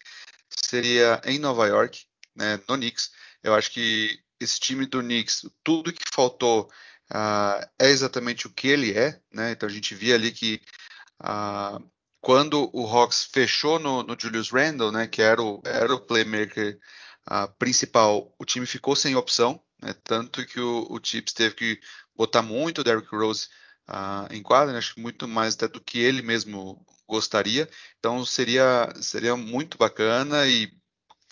seria 0.48 1.20
em 1.24 1.38
Nova 1.38 1.66
York, 1.66 2.04
né, 2.34 2.60
no 2.68 2.76
Knicks. 2.76 3.10
Eu 3.42 3.54
acho 3.54 3.70
que 3.70 4.20
esse 4.38 4.58
time 4.58 4.86
do 4.86 5.00
Knicks, 5.00 5.48
tudo 5.62 5.92
que 5.92 6.02
faltou 6.12 6.70
uh, 7.10 7.66
é 7.78 7.88
exatamente 7.88 8.46
o 8.46 8.50
que 8.50 8.68
ele 8.68 8.92
é, 8.92 9.20
né? 9.32 9.52
Então 9.52 9.68
a 9.68 9.72
gente 9.72 9.94
via 9.94 10.14
ali 10.14 10.32
que 10.32 10.60
uh, 11.22 11.90
quando 12.20 12.70
o 12.72 12.87
Hawks 12.87 13.24
fechou 13.33 13.78
no, 13.78 14.02
no, 14.02 14.16
Julius 14.18 14.50
Randle, 14.50 14.92
né, 14.92 15.06
que 15.06 15.22
era 15.22 15.42
o, 15.42 15.61
era 15.64 15.94
o 15.94 16.00
playmaker 16.00 16.78
uh, 17.30 17.52
principal, 17.59 18.35
o 18.38 18.44
time 18.44 18.66
ficou 18.66 18.94
sem 18.94 19.16
opção, 19.16 19.62
né? 19.83 19.94
Tanto 20.04 20.44
que 20.46 20.61
o, 20.61 20.87
o 20.90 21.00
Chips 21.02 21.33
teve 21.33 21.54
que 21.54 21.80
botar 22.14 22.42
muito 22.42 22.80
o 22.80 22.85
Derrick 22.85 23.09
Rose 23.14 23.48
em 24.30 24.42
quadra, 24.42 24.72
né? 24.72 24.78
acho 24.78 24.94
que 24.94 25.00
muito 25.00 25.26
mais 25.26 25.54
até 25.54 25.66
do 25.66 25.80
que 25.80 25.98
ele 25.98 26.22
mesmo 26.22 26.85
gostaria. 27.09 27.68
Então 27.98 28.24
seria 28.24 28.88
seria 29.00 29.37
muito 29.37 29.76
bacana 29.76 30.46
e 30.46 30.72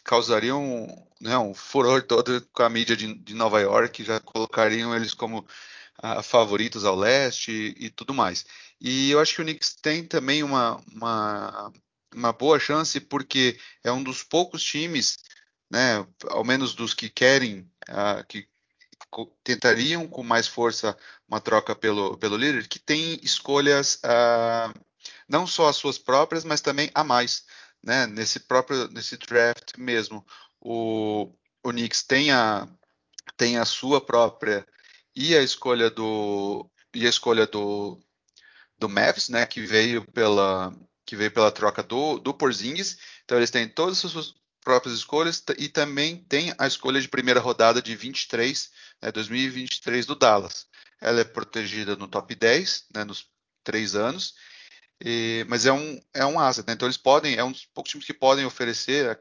causaria 0.02 0.56
um, 0.56 0.86
né, 1.20 1.38
um 1.38 1.54
furor 1.54 2.02
todo 2.02 2.40
com 2.52 2.62
a 2.62 2.68
mídia 2.70 2.96
de, 2.96 3.14
de 3.14 3.34
Nova 3.34 3.60
York, 3.60 4.02
já 4.04 4.18
colocariam 4.20 4.94
eles 4.94 5.14
como 5.14 5.46
favoritos 6.22 6.84
ao 6.84 6.94
leste 6.96 7.50
e, 7.50 7.86
e, 7.86 7.90
tudo 7.90 8.14
mais. 8.14 8.44
E 8.80 9.10
eu 9.10 9.20
acho 9.20 9.34
que 9.34 9.42
o 9.42 9.44
Knicks 9.44 9.74
tem 9.82 10.04
também 10.04 10.42
uma, 10.42 10.80
uma, 10.92 11.72
uma 12.14 12.32
boa 12.32 12.58
chance 12.60 13.00
porque 13.00 13.58
é 13.82 13.90
um 13.90 14.02
dos 14.02 14.22
poucos 14.22 14.62
times, 14.62 15.18
né, 15.70 16.06
ao 16.28 16.44
menos 16.44 16.74
dos 16.74 16.94
que 16.94 17.08
querem, 17.08 17.60
uh, 17.88 18.24
que 18.28 18.46
tentariam 19.42 20.06
com 20.06 20.22
mais 20.22 20.46
força 20.46 20.96
uma 21.26 21.40
troca 21.40 21.74
pelo, 21.74 22.16
pelo 22.18 22.36
líder, 22.36 22.68
que 22.68 22.78
tem 22.78 23.18
escolhas 23.22 24.00
uh, 24.04 24.72
não 25.28 25.46
só 25.46 25.68
as 25.68 25.76
suas 25.76 25.98
próprias, 25.98 26.44
mas 26.44 26.60
também 26.60 26.90
a 26.94 27.04
mais, 27.04 27.44
né? 27.82 28.06
Nesse 28.06 28.40
próprio 28.40 28.88
nesse 28.88 29.16
draft 29.16 29.76
mesmo, 29.76 30.24
o, 30.60 31.32
o 31.62 31.70
Knicks 31.70 32.02
tem 32.02 32.30
a, 32.30 32.68
tem 33.36 33.58
a 33.58 33.64
sua 33.64 34.00
própria 34.00 34.66
e 35.18 35.36
a 35.36 35.42
escolha 35.42 35.90
do 35.90 36.70
e 36.94 37.04
a 37.04 37.10
escolha 37.10 37.44
do 37.44 38.00
do 38.78 38.88
Mavs, 38.88 39.28
né? 39.28 39.44
Que 39.44 39.60
veio 39.62 40.04
pela 40.12 40.72
que 41.04 41.16
veio 41.16 41.32
pela 41.32 41.50
troca 41.50 41.82
do, 41.82 42.18
do 42.20 42.32
Porzingis. 42.32 42.98
Então 43.24 43.36
eles 43.36 43.50
têm 43.50 43.68
todas 43.68 44.04
as 44.04 44.12
suas 44.12 44.34
próprias 44.62 44.94
escolhas 44.94 45.42
e 45.58 45.68
também 45.68 46.24
tem 46.28 46.54
a 46.56 46.66
escolha 46.68 47.00
de 47.00 47.08
primeira 47.08 47.40
rodada 47.40 47.82
de 47.82 47.96
23, 47.96 48.70
né, 49.02 49.10
2023 49.10 50.06
do 50.06 50.14
Dallas. 50.14 50.66
Ela 51.00 51.20
é 51.20 51.24
protegida 51.24 51.96
no 51.96 52.06
top 52.06 52.34
10, 52.34 52.86
né, 52.94 53.04
nos 53.04 53.26
três 53.64 53.94
anos, 53.94 54.34
e, 55.04 55.46
mas 55.48 55.64
é 55.64 55.72
um, 55.72 56.00
é 56.12 56.26
um 56.26 56.40
asset, 56.40 56.66
né? 56.66 56.74
Então 56.74 56.86
eles 56.86 56.96
podem, 56.96 57.36
é 57.36 57.44
um 57.44 57.52
dos 57.52 57.66
poucos 57.66 57.90
times 57.90 58.06
que 58.06 58.14
podem 58.14 58.44
oferecer 58.44 59.20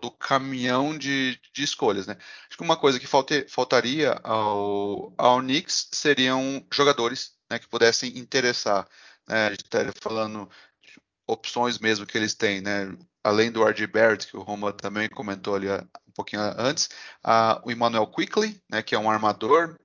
do 0.00 0.10
caminhão 0.10 0.96
de, 0.96 1.40
de 1.54 1.62
escolhas, 1.62 2.06
né? 2.06 2.16
Acho 2.48 2.56
que 2.56 2.62
uma 2.62 2.76
coisa 2.76 2.98
que 2.98 3.06
falte, 3.06 3.46
faltaria 3.48 4.12
ao, 4.24 5.12
ao 5.16 5.40
Knicks 5.40 5.88
seriam 5.92 6.64
jogadores 6.72 7.32
né, 7.50 7.58
que 7.58 7.68
pudessem 7.68 8.18
interessar. 8.18 8.86
Né? 9.26 9.46
A 9.46 9.50
gente 9.50 9.64
estaria 9.64 9.92
falando 10.02 10.48
de 10.82 11.00
opções 11.26 11.78
mesmo 11.78 12.06
que 12.06 12.18
eles 12.18 12.34
têm, 12.34 12.60
né? 12.60 12.96
Além 13.22 13.50
do 13.52 13.64
RJ 13.64 13.86
Barrett, 13.86 14.26
que 14.26 14.36
o 14.36 14.42
Roma 14.42 14.72
também 14.72 15.08
comentou 15.08 15.54
ali 15.54 15.68
um 15.70 16.12
pouquinho 16.14 16.42
antes, 16.56 16.88
a, 17.22 17.60
o 17.64 17.70
Emmanuel 17.70 18.06
Quickly, 18.06 18.60
né, 18.70 18.82
que 18.82 18.94
é 18.94 18.98
um 18.98 19.10
armador 19.10 19.78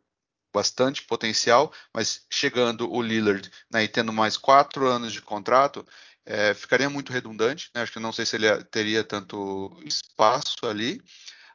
bastante 0.54 1.04
potencial, 1.04 1.74
mas 1.94 2.26
chegando 2.30 2.92
o 2.92 3.02
Lillard 3.02 3.50
né, 3.72 3.84
e 3.84 3.88
tendo 3.88 4.14
mais 4.14 4.38
quatro 4.38 4.88
anos 4.88 5.12
de 5.12 5.22
contrato, 5.22 5.86
é, 6.26 6.54
ficaria 6.54 6.90
muito 6.90 7.12
redundante. 7.12 7.70
Né? 7.74 7.82
Acho 7.82 7.92
que 7.92 8.00
não 8.00 8.14
sei 8.14 8.26
se 8.26 8.36
ele 8.36 8.64
teria 8.66 9.04
tanto 9.04 9.76
espaço 9.84 10.66
ali. 10.66 11.02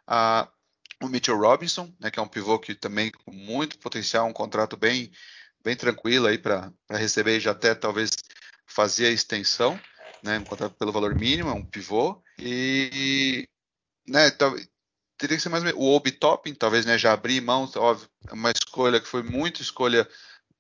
Ah, 0.07 0.49
o 1.03 1.09
Mitchell 1.09 1.39
Robinson, 1.39 1.93
né, 2.01 2.11
que 2.11 2.19
é 2.19 2.23
um 2.23 2.29
pivô 2.29 2.59
que 2.59 2.75
também 2.75 3.11
com 3.11 3.33
muito 3.33 3.79
potencial, 3.79 4.27
um 4.27 4.33
contrato 4.33 4.77
bem, 4.77 5.11
bem 5.63 5.77
tranquilo 5.77 6.27
aí 6.27 6.37
para 6.37 6.73
receber 6.91 7.37
e 7.37 7.41
já 7.41 7.53
até 7.53 7.75
talvez 7.75 8.11
fazer 8.67 9.07
a 9.07 9.11
extensão, 9.11 9.81
né, 10.23 10.39
um 10.39 10.45
contrato 10.45 10.75
pelo 10.75 10.93
valor 10.93 11.15
mínimo, 11.15 11.51
é 11.51 11.53
um 11.53 11.65
pivô 11.65 12.21
e 12.39 13.49
né, 14.09 14.31
teria 15.17 15.37
que 15.37 15.43
ser 15.43 15.49
mais 15.49 15.65
o 15.75 15.85
Obi 15.85 16.13
Topping, 16.13 16.55
talvez 16.55 16.85
né, 16.85 16.99
já 16.99 17.13
abrir 17.13 17.41
mão, 17.41 17.71
óbvio, 17.77 18.09
é 18.29 18.33
uma 18.33 18.51
escolha 18.69 19.01
que 19.01 19.09
foi 19.09 19.23
muito 19.23 19.63
escolha 19.63 20.07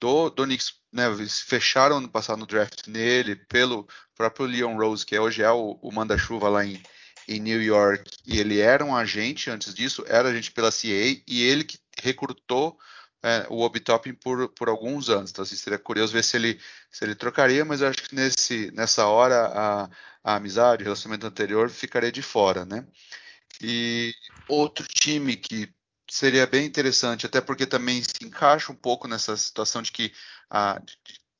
do, 0.00 0.30
do 0.30 0.44
Knicks, 0.44 0.74
né, 0.92 1.06
eles 1.06 1.40
fecharam 1.40 2.00
no 2.00 2.08
passado 2.08 2.38
no 2.38 2.46
draft 2.46 2.86
nele, 2.86 3.36
pelo 3.36 3.86
próprio 4.16 4.46
Leon 4.46 4.76
Rose, 4.76 5.04
que 5.04 5.18
hoje 5.18 5.42
é 5.42 5.50
o, 5.50 5.78
o 5.82 5.92
manda-chuva 5.92 6.48
lá 6.48 6.64
em, 6.64 6.82
em 7.28 7.40
New 7.40 7.62
York, 7.62 8.10
e 8.26 8.38
ele 8.38 8.60
era 8.60 8.84
um 8.84 8.96
agente 8.96 9.50
antes 9.50 9.74
disso, 9.74 10.04
era 10.06 10.28
agente 10.28 10.50
pela 10.50 10.72
CA, 10.72 11.22
e 11.26 11.42
ele 11.42 11.64
que 11.64 11.78
recrutou 12.00 12.78
é, 13.22 13.46
o 13.50 13.60
Obi 13.60 13.80
Topping 13.80 14.14
por, 14.14 14.48
por 14.50 14.68
alguns 14.68 15.10
anos. 15.10 15.30
Então, 15.30 15.42
assim, 15.42 15.56
seria 15.56 15.78
curioso 15.78 16.12
ver 16.12 16.22
se 16.24 16.36
ele, 16.36 16.60
se 16.90 17.04
ele 17.04 17.14
trocaria, 17.16 17.64
mas 17.64 17.80
eu 17.80 17.88
acho 17.88 18.08
que 18.08 18.14
nesse, 18.14 18.70
nessa 18.72 19.06
hora 19.06 19.46
a, 19.46 19.90
a 20.22 20.36
amizade, 20.36 20.82
o 20.82 20.84
relacionamento 20.84 21.26
anterior 21.26 21.68
ficaria 21.68 22.12
de 22.12 22.22
fora, 22.22 22.64
né? 22.64 22.86
E 23.60 24.14
outro 24.48 24.86
time 24.86 25.36
que 25.36 25.68
seria 26.08 26.46
bem 26.46 26.66
interessante, 26.66 27.26
até 27.26 27.40
porque 27.40 27.66
também 27.66 28.02
se 28.02 28.24
encaixa 28.24 28.72
um 28.72 28.76
pouco 28.76 29.06
nessa 29.06 29.36
situação 29.36 29.82
de 29.82 29.92
que 29.92 30.12
ah, 30.50 30.80
de 30.82 30.96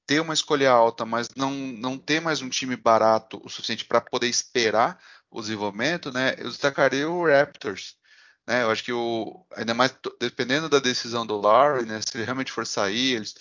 ter 0.07 0.21
uma 0.21 0.35
escolha 0.35 0.71
alta, 0.71 1.05
mas 1.05 1.29
não, 1.37 1.51
não 1.53 1.99
ter 1.99 2.21
mais 2.21 2.41
um 2.41 2.49
time 2.49 2.77
barato 2.77 3.41
o 3.45 3.49
suficiente 3.49 3.85
para 3.85 4.01
poder 4.01 4.29
esperar 4.29 4.99
o 5.31 5.41
desenvolvimento, 5.41 6.11
né? 6.13 6.35
Eu 6.39 6.49
destacaria 6.49 7.09
o 7.09 7.27
Raptors. 7.27 7.97
Né, 8.47 8.63
eu 8.63 8.71
acho 8.71 8.83
que 8.83 8.93
o, 8.93 9.47
ainda 9.55 9.75
mais 9.75 9.95
dependendo 10.19 10.71
da 10.71 10.79
decisão 10.79 11.27
do 11.27 11.39
Larry, 11.39 11.85
né, 11.85 12.01
se 12.01 12.17
ele 12.17 12.25
realmente 12.25 12.51
for 12.51 12.67
sair, 12.67 13.17
eles 13.17 13.35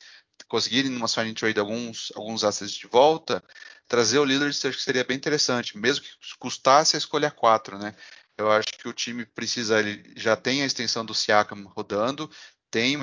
conseguirem 0.49 0.91
numa 0.91 1.07
signing 1.07 1.34
trade 1.34 1.57
alguns, 1.57 2.11
alguns 2.13 2.43
assets 2.43 2.73
de 2.73 2.88
volta, 2.88 3.41
trazer 3.88 4.19
o 4.19 4.25
Lillard 4.25 4.49
acho 4.49 4.78
que 4.78 4.84
seria 4.84 5.05
bem 5.05 5.15
interessante, 5.15 5.78
mesmo 5.78 6.03
que 6.03 6.38
custasse 6.38 6.97
a 6.97 6.99
escolha 6.99 7.32
4, 7.32 7.78
né? 7.78 7.95
Eu 8.38 8.51
acho 8.51 8.67
que 8.67 8.88
o 8.88 8.93
time 8.93 9.25
precisa, 9.25 9.79
ele 9.79 10.13
já 10.15 10.35
tem 10.35 10.61
a 10.61 10.65
extensão 10.65 11.03
do 11.03 11.13
Siakam 11.13 11.63
rodando, 11.75 12.29
tem, 12.69 12.97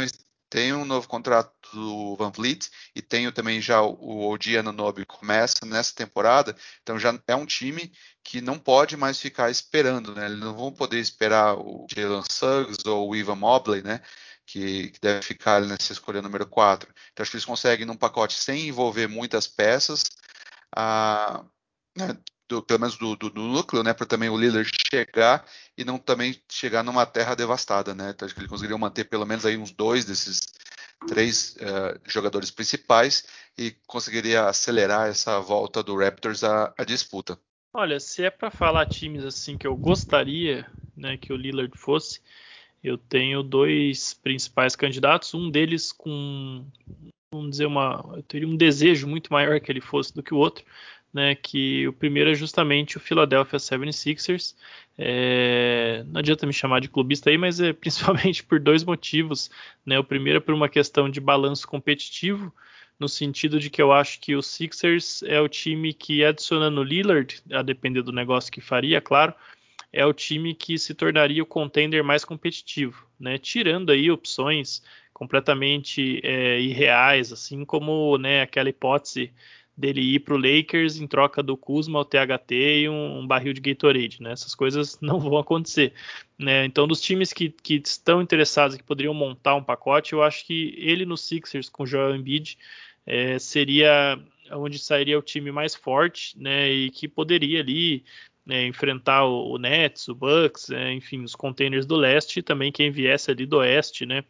tem 0.48 0.72
um 0.72 0.84
novo 0.84 1.08
contrato 1.08 1.52
do 1.72 2.16
Van 2.16 2.30
Vliet 2.30 2.70
e 2.94 3.02
tenho 3.02 3.32
também 3.32 3.60
já 3.60 3.82
o 3.82 4.28
Odi 4.28 4.56
Anunoby 4.56 5.04
começa 5.04 5.66
nessa 5.66 5.92
temporada, 5.94 6.56
então 6.82 6.98
já 6.98 7.18
é 7.26 7.34
um 7.34 7.46
time 7.46 7.92
que 8.22 8.40
não 8.40 8.58
pode 8.58 8.96
mais 8.96 9.18
ficar 9.18 9.50
esperando, 9.50 10.14
né? 10.14 10.26
Eles 10.26 10.38
não 10.38 10.54
vão 10.54 10.72
poder 10.72 11.00
esperar 11.00 11.58
o 11.58 11.86
Jalen 11.92 12.22
Suggs 12.30 12.88
ou 12.88 13.10
o 13.10 13.16
Ivan 13.16 13.34
Mobley, 13.36 13.82
né? 13.82 14.00
Que, 14.46 14.90
que, 14.90 15.00
deve 15.00 15.22
ficar 15.22 15.62
nessa 15.62 15.92
escolha 15.92 16.22
número 16.22 16.46
4. 16.46 16.92
Então 17.12 17.22
acho 17.22 17.30
que 17.30 17.36
eles 17.36 17.46
conseguem 17.46 17.86
num 17.86 17.96
pacote 17.96 18.34
sem 18.34 18.68
envolver 18.68 19.08
muitas 19.08 19.46
peças, 19.48 20.04
a, 20.76 21.44
né, 21.96 22.16
do, 22.54 22.62
pelo 22.62 22.80
menos 22.80 22.96
do, 22.96 23.16
do, 23.16 23.30
do 23.30 23.42
núcleo, 23.42 23.82
né, 23.82 23.92
para 23.92 24.06
também 24.06 24.28
o 24.28 24.38
Lillard 24.38 24.70
chegar 24.90 25.44
e 25.76 25.84
não 25.84 25.98
também 25.98 26.40
chegar 26.50 26.82
numa 26.82 27.04
terra 27.04 27.34
devastada, 27.34 27.94
né? 27.94 28.10
Então, 28.10 28.26
acho 28.26 28.34
que 28.34 28.40
ele 28.40 28.48
conseguiria 28.48 28.78
manter 28.78 29.04
pelo 29.04 29.26
menos 29.26 29.44
aí 29.44 29.56
uns 29.56 29.72
dois 29.72 30.04
desses 30.04 30.40
três 31.06 31.56
uh, 31.56 32.00
jogadores 32.06 32.50
principais 32.50 33.26
e 33.58 33.72
conseguiria 33.86 34.46
acelerar 34.46 35.08
essa 35.08 35.38
volta 35.40 35.82
do 35.82 35.96
Raptors 35.96 36.44
à, 36.44 36.72
à 36.78 36.84
disputa. 36.84 37.38
Olha, 37.72 37.98
se 37.98 38.22
é 38.22 38.30
para 38.30 38.50
falar 38.50 38.86
times 38.86 39.24
assim 39.24 39.58
que 39.58 39.66
eu 39.66 39.76
gostaria, 39.76 40.66
né, 40.96 41.16
que 41.16 41.32
o 41.32 41.36
Lillard 41.36 41.76
fosse, 41.76 42.20
eu 42.82 42.96
tenho 42.96 43.42
dois 43.42 44.14
principais 44.14 44.76
candidatos, 44.76 45.34
um 45.34 45.50
deles 45.50 45.90
com 45.90 46.64
vamos 47.34 47.50
dizer 47.50 47.66
uma, 47.66 48.12
eu 48.16 48.22
teria 48.22 48.46
um 48.46 48.56
desejo 48.56 49.08
muito 49.08 49.32
maior 49.32 49.58
que 49.58 49.70
ele 49.70 49.80
fosse 49.80 50.14
do 50.14 50.22
que 50.22 50.32
o 50.32 50.36
outro, 50.36 50.64
né, 51.14 51.36
que 51.36 51.86
o 51.86 51.92
primeiro 51.92 52.30
é 52.30 52.34
justamente 52.34 52.96
o 52.96 53.00
Philadelphia 53.00 53.56
76ers. 53.56 54.56
É, 54.98 56.04
não 56.08 56.18
adianta 56.18 56.44
me 56.44 56.52
chamar 56.52 56.80
de 56.80 56.88
clubista 56.88 57.30
aí, 57.30 57.38
mas 57.38 57.60
é 57.60 57.72
principalmente 57.72 58.42
por 58.42 58.58
dois 58.58 58.82
motivos. 58.82 59.48
Né? 59.86 59.96
O 59.96 60.04
primeiro 60.04 60.38
é 60.38 60.40
por 60.40 60.52
uma 60.52 60.68
questão 60.68 61.08
de 61.08 61.20
balanço 61.20 61.68
competitivo, 61.68 62.52
no 62.98 63.08
sentido 63.08 63.60
de 63.60 63.70
que 63.70 63.80
eu 63.80 63.92
acho 63.92 64.20
que 64.20 64.34
o 64.34 64.42
Sixers 64.42 65.22
é 65.22 65.40
o 65.40 65.48
time 65.48 65.92
que, 65.92 66.24
adicionando 66.24 66.80
o 66.80 66.84
Lillard, 66.84 67.40
a 67.52 67.62
depender 67.62 68.02
do 68.02 68.12
negócio 68.12 68.52
que 68.52 68.60
faria, 68.60 69.00
claro, 69.00 69.34
é 69.92 70.04
o 70.04 70.12
time 70.12 70.54
que 70.54 70.76
se 70.78 70.94
tornaria 70.94 71.42
o 71.42 71.46
contender 71.46 72.02
mais 72.02 72.24
competitivo, 72.24 73.06
né? 73.18 73.38
Tirando 73.38 73.90
aí 73.90 74.10
opções 74.10 74.82
completamente 75.12 76.20
é, 76.24 76.60
irreais, 76.60 77.32
assim 77.32 77.64
como 77.64 78.18
né, 78.18 78.42
aquela 78.42 78.68
hipótese 78.68 79.32
dele 79.76 80.00
ir 80.00 80.20
para 80.20 80.34
o 80.34 80.38
Lakers 80.38 81.00
em 81.00 81.06
troca 81.06 81.42
do 81.42 81.56
Kuzma, 81.56 82.00
o 82.00 82.04
THT 82.04 82.52
e 82.52 82.88
um, 82.88 83.20
um, 83.20 83.26
barril 83.26 83.52
de 83.52 83.60
Gatorade, 83.60 84.22
né? 84.22 84.32
Essas 84.32 84.54
coisas 84.54 84.98
não 85.02 85.18
vão 85.18 85.38
acontecer, 85.38 85.92
né? 86.38 86.64
Então, 86.64 86.86
dos 86.86 87.00
times 87.00 87.32
que, 87.32 87.50
que 87.50 87.82
estão 87.84 88.22
interessados, 88.22 88.76
que 88.76 88.82
poderiam 88.82 89.14
montar 89.14 89.56
um 89.56 89.64
pacote, 89.64 90.12
eu 90.12 90.22
acho 90.22 90.46
que 90.46 90.74
ele 90.78 91.04
no 91.04 91.16
Sixers 91.16 91.68
com 91.68 91.82
o 91.82 91.86
Joel 91.86 92.14
Embiid 92.14 92.56
é, 93.06 93.38
seria 93.38 94.18
onde 94.52 94.78
sairia 94.78 95.18
o 95.18 95.22
time 95.22 95.50
mais 95.50 95.74
forte, 95.74 96.38
né? 96.38 96.70
E 96.70 96.90
que 96.90 97.08
poderia 97.08 97.60
ali 97.60 98.04
né, 98.46 98.66
enfrentar 98.66 99.24
o, 99.24 99.52
o, 99.52 99.58
Nets, 99.58 100.08
o 100.08 100.14
Bucks, 100.14 100.70
é, 100.70 100.92
enfim, 100.92 101.22
os 101.22 101.34
containers 101.34 101.86
do 101.86 101.96
leste 101.96 102.38
e 102.38 102.42
também 102.42 102.70
quem 102.70 102.90
viesse 102.90 103.30
ali 103.30 103.46
do 103.46 103.58
oeste, 103.58 104.06
né? 104.06 104.24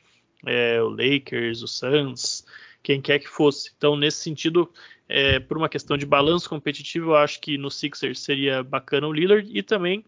É, 0.46 0.80
o 0.82 0.88
Lakers, 0.88 1.62
o 1.62 1.68
Suns, 1.68 2.44
quem 2.84 3.00
quer 3.00 3.18
que 3.18 3.26
fosse. 3.26 3.72
Então, 3.76 3.96
nesse 3.96 4.18
sentido, 4.18 4.70
é, 5.08 5.40
por 5.40 5.56
uma 5.56 5.70
questão 5.70 5.96
de 5.96 6.04
balanço 6.04 6.48
competitivo, 6.48 7.10
eu 7.10 7.16
acho 7.16 7.40
que 7.40 7.56
no 7.56 7.70
Sixers 7.70 8.20
seria 8.20 8.62
bacana 8.62 9.08
o 9.08 9.12
Lillard 9.12 9.50
e 9.50 9.62
também 9.62 10.04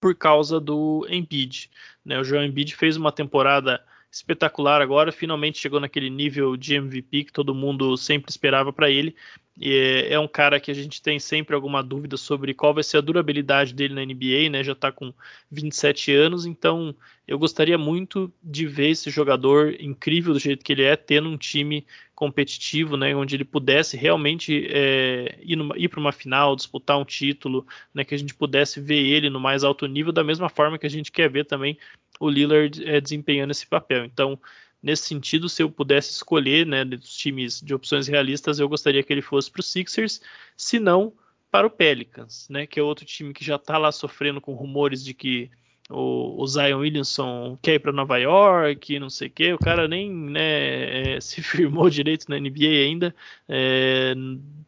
por 0.00 0.14
causa 0.14 0.58
do 0.58 1.06
Embiid. 1.10 1.70
Né? 2.02 2.18
O 2.18 2.24
João 2.24 2.42
Embiid 2.42 2.74
fez 2.74 2.96
uma 2.96 3.12
temporada 3.12 3.84
espetacular 4.10 4.82
agora, 4.82 5.12
finalmente 5.12 5.58
chegou 5.58 5.78
naquele 5.78 6.10
nível 6.10 6.56
de 6.56 6.74
MVP 6.74 7.24
que 7.24 7.32
todo 7.32 7.54
mundo 7.54 7.96
sempre 7.96 8.30
esperava 8.30 8.72
para 8.72 8.90
ele. 8.90 9.14
E 9.56 9.74
é, 9.74 10.14
é, 10.14 10.18
um 10.18 10.26
cara 10.26 10.58
que 10.58 10.70
a 10.70 10.74
gente 10.74 11.02
tem 11.02 11.20
sempre 11.20 11.54
alguma 11.54 11.82
dúvida 11.82 12.16
sobre 12.16 12.54
qual 12.54 12.72
vai 12.72 12.82
ser 12.82 12.96
a 12.96 13.02
durabilidade 13.02 13.74
dele 13.74 13.92
na 13.92 14.02
NBA, 14.02 14.48
né? 14.50 14.64
Já 14.64 14.72
está 14.72 14.90
com 14.90 15.12
27 15.50 16.14
anos, 16.14 16.46
então 16.46 16.94
eu 17.28 17.38
gostaria 17.38 17.76
muito 17.76 18.32
de 18.42 18.66
ver 18.66 18.88
esse 18.90 19.10
jogador 19.10 19.76
incrível 19.78 20.32
do 20.32 20.40
jeito 20.40 20.64
que 20.64 20.72
ele 20.72 20.84
é, 20.84 20.96
tendo 20.96 21.28
um 21.28 21.36
time 21.36 21.86
competitivo, 22.14 22.96
né? 22.96 23.14
Onde 23.14 23.36
ele 23.36 23.44
pudesse 23.44 23.98
realmente 23.98 24.66
é, 24.70 25.38
ir, 25.42 25.88
para 25.88 26.00
uma 26.00 26.12
final, 26.12 26.56
disputar 26.56 26.98
um 26.98 27.04
título, 27.04 27.66
né? 27.92 28.02
Que 28.02 28.14
a 28.14 28.18
gente 28.18 28.34
pudesse 28.34 28.80
ver 28.80 29.04
ele 29.04 29.28
no 29.28 29.38
mais 29.38 29.62
alto 29.62 29.86
nível, 29.86 30.10
da 30.10 30.24
mesma 30.24 30.48
forma 30.48 30.78
que 30.78 30.86
a 30.86 30.90
gente 30.90 31.12
quer 31.12 31.28
ver 31.28 31.44
também 31.44 31.76
o 32.20 32.28
Lillard 32.28 32.86
é, 32.86 33.00
desempenhando 33.00 33.50
esse 33.50 33.66
papel. 33.66 34.04
Então, 34.04 34.38
nesse 34.82 35.04
sentido, 35.04 35.48
se 35.48 35.62
eu 35.62 35.70
pudesse 35.70 36.12
escolher, 36.12 36.66
né, 36.66 36.84
dos 36.84 37.16
times 37.16 37.60
de 37.60 37.74
opções 37.74 38.06
realistas, 38.06 38.60
eu 38.60 38.68
gostaria 38.68 39.02
que 39.02 39.12
ele 39.12 39.22
fosse 39.22 39.50
para 39.50 39.60
os 39.60 39.66
Sixers, 39.66 40.20
se 40.56 40.78
não 40.78 41.12
para 41.50 41.66
o 41.66 41.70
Pelicans, 41.70 42.46
né, 42.48 42.66
que 42.66 42.78
é 42.78 42.82
outro 42.82 43.04
time 43.04 43.32
que 43.32 43.44
já 43.44 43.56
está 43.56 43.78
lá 43.78 43.90
sofrendo 43.90 44.40
com 44.40 44.54
rumores 44.54 45.02
de 45.02 45.14
que 45.14 45.50
o, 45.88 46.40
o 46.40 46.46
Zion 46.46 46.78
Williamson 46.78 47.58
quer 47.60 47.74
ir 47.74 47.78
para 47.80 47.90
Nova 47.90 48.16
York, 48.18 48.98
não 49.00 49.10
sei 49.10 49.26
o 49.26 49.30
que, 49.30 49.52
o 49.52 49.58
cara 49.58 49.88
nem 49.88 50.08
né, 50.10 51.16
é, 51.16 51.20
se 51.20 51.42
firmou 51.42 51.90
direito 51.90 52.26
na 52.28 52.38
NBA 52.38 52.84
ainda, 52.84 53.14
é, 53.48 54.14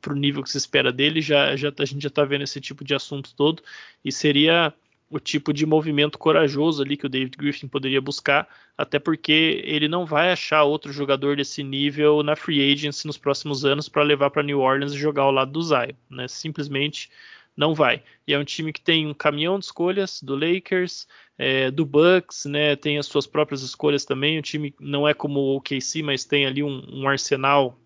para 0.01 0.13
o 0.13 0.17
nível 0.17 0.43
que 0.43 0.51
se 0.51 0.59
espera 0.59 0.91
dele, 0.91 1.21
já, 1.21 1.55
já 1.55 1.73
a 1.79 1.85
gente 1.85 2.03
já 2.03 2.09
está 2.09 2.25
vendo 2.25 2.43
esse 2.43 2.61
tipo 2.61 2.83
de 2.85 2.95
assunto 2.95 3.35
todo, 3.37 3.63
e 4.05 4.11
seria 4.11 4.75
o 5.13 5.21
tipo 5.21 5.53
de 5.53 5.67
movimento 5.67 6.19
corajoso 6.19 6.83
ali 6.83 6.97
que 6.97 7.05
o 7.05 7.09
David 7.09 7.37
Griffin 7.37 7.69
poderia 7.69 8.01
buscar, 8.01 8.49
até 8.79 8.99
porque 8.99 9.63
ele 9.63 9.87
não 9.87 10.07
vai 10.07 10.33
achar 10.33 10.65
outro 10.65 10.91
jogador 10.91 11.37
desse 11.37 11.63
nível 11.63 12.23
na 12.23 12.35
free 12.35 12.73
agency 12.73 13.07
nos 13.07 13.19
próximos 13.19 13.63
anos 13.63 13.91
para 13.91 14.03
levar 14.03 14.31
para 14.31 14.43
New 14.43 14.61
Orleans 14.61 14.95
e 14.95 14.99
jogar 14.99 15.25
ao 15.25 15.31
lado 15.31 15.53
do 15.53 15.63
Zion, 15.63 15.93
né? 16.09 16.27
Simplesmente 16.27 17.11
não 17.55 17.75
vai. 17.75 18.03
E 18.27 18.33
é 18.33 18.39
um 18.39 18.45
time 18.45 18.73
que 18.73 18.81
tem 18.81 19.07
um 19.07 19.13
caminhão 19.13 19.59
de 19.59 19.67
escolhas 19.67 20.23
do 20.23 20.35
Lakers, 20.35 21.07
é, 21.37 21.71
do 21.71 21.85
Bucks, 21.85 22.47
né? 22.47 22.75
Tem 22.75 22.97
as 22.97 23.05
suas 23.05 23.27
próprias 23.27 23.61
escolhas 23.61 24.07
também. 24.07 24.39
O 24.39 24.43
time 24.43 24.75
não 24.81 25.07
é 25.07 25.13
como 25.13 25.39
o 25.41 25.57
OKC, 25.57 26.03
mas 26.03 26.25
tem 26.25 26.47
ali 26.47 26.63
um, 26.63 26.83
um 26.91 27.07
arsenal 27.07 27.79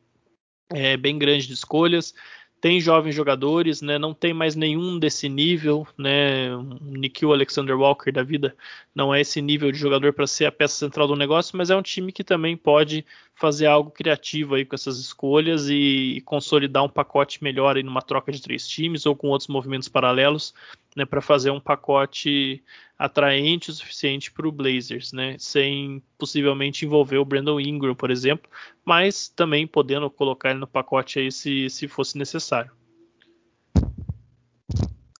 é, 0.72 0.96
bem 0.96 1.18
grande 1.18 1.48
de 1.48 1.54
escolhas 1.54 2.14
tem 2.60 2.80
jovens 2.80 3.14
jogadores, 3.14 3.82
né? 3.82 3.98
Não 3.98 4.14
tem 4.14 4.32
mais 4.32 4.56
nenhum 4.56 4.98
desse 4.98 5.28
nível, 5.28 5.86
né? 5.96 6.48
Nikhil 6.80 7.32
Alexander 7.32 7.78
Walker 7.78 8.10
da 8.10 8.22
vida 8.22 8.56
não 8.94 9.14
é 9.14 9.20
esse 9.20 9.42
nível 9.42 9.70
de 9.70 9.78
jogador 9.78 10.12
para 10.12 10.26
ser 10.26 10.46
a 10.46 10.52
peça 10.52 10.74
central 10.74 11.06
do 11.06 11.14
negócio, 11.16 11.56
mas 11.56 11.70
é 11.70 11.76
um 11.76 11.82
time 11.82 12.10
que 12.12 12.24
também 12.24 12.56
pode 12.56 13.04
fazer 13.34 13.66
algo 13.66 13.90
criativo 13.90 14.54
aí 14.54 14.64
com 14.64 14.74
essas 14.74 14.98
escolhas 14.98 15.68
e, 15.68 16.22
consolidar 16.24 16.82
um 16.82 16.88
pacote 16.88 17.44
melhor 17.44 17.76
aí 17.76 17.82
numa 17.82 18.00
troca 18.00 18.32
de 18.32 18.40
três 18.40 18.66
times 18.66 19.04
ou 19.04 19.14
com 19.14 19.28
outros 19.28 19.48
movimentos 19.48 19.88
paralelos, 19.88 20.54
né? 20.96 21.04
Para 21.04 21.20
fazer 21.20 21.50
um 21.50 21.60
pacote 21.60 22.64
atraente 22.98 23.70
o 23.70 23.74
suficiente 23.74 24.32
para 24.32 24.48
o 24.48 24.52
Blazers, 24.52 25.12
né? 25.12 25.36
Sem 25.38 26.02
possivelmente 26.16 26.86
envolver 26.86 27.18
o 27.18 27.24
Brandon 27.24 27.60
Ingram, 27.60 27.94
por 27.94 28.10
exemplo, 28.10 28.50
mas 28.84 29.28
também 29.28 29.66
podendo 29.66 30.10
colocar 30.10 30.50
ele 30.50 30.60
no 30.60 30.66
pacote 30.66 31.18
aí 31.18 31.30
se, 31.30 31.68
se 31.68 31.86
fosse 31.86 32.16
necessário. 32.16 32.72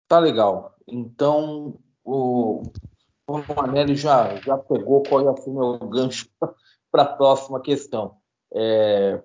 Tá 0.09 0.19
legal. 0.19 0.75
Então 0.89 1.79
o, 2.03 2.63
o 3.27 3.55
Manelli 3.55 3.97
já, 3.97 4.37
já 4.37 4.57
pegou 4.57 5.03
qual 5.03 5.23
ia 5.23 5.37
ser 5.43 5.51
o 5.51 5.55
meu 5.55 5.89
gancho 5.89 6.29
para 6.91 7.03
a 7.03 7.17
próxima 7.17 7.61
questão. 7.61 8.17
É, 8.55 9.21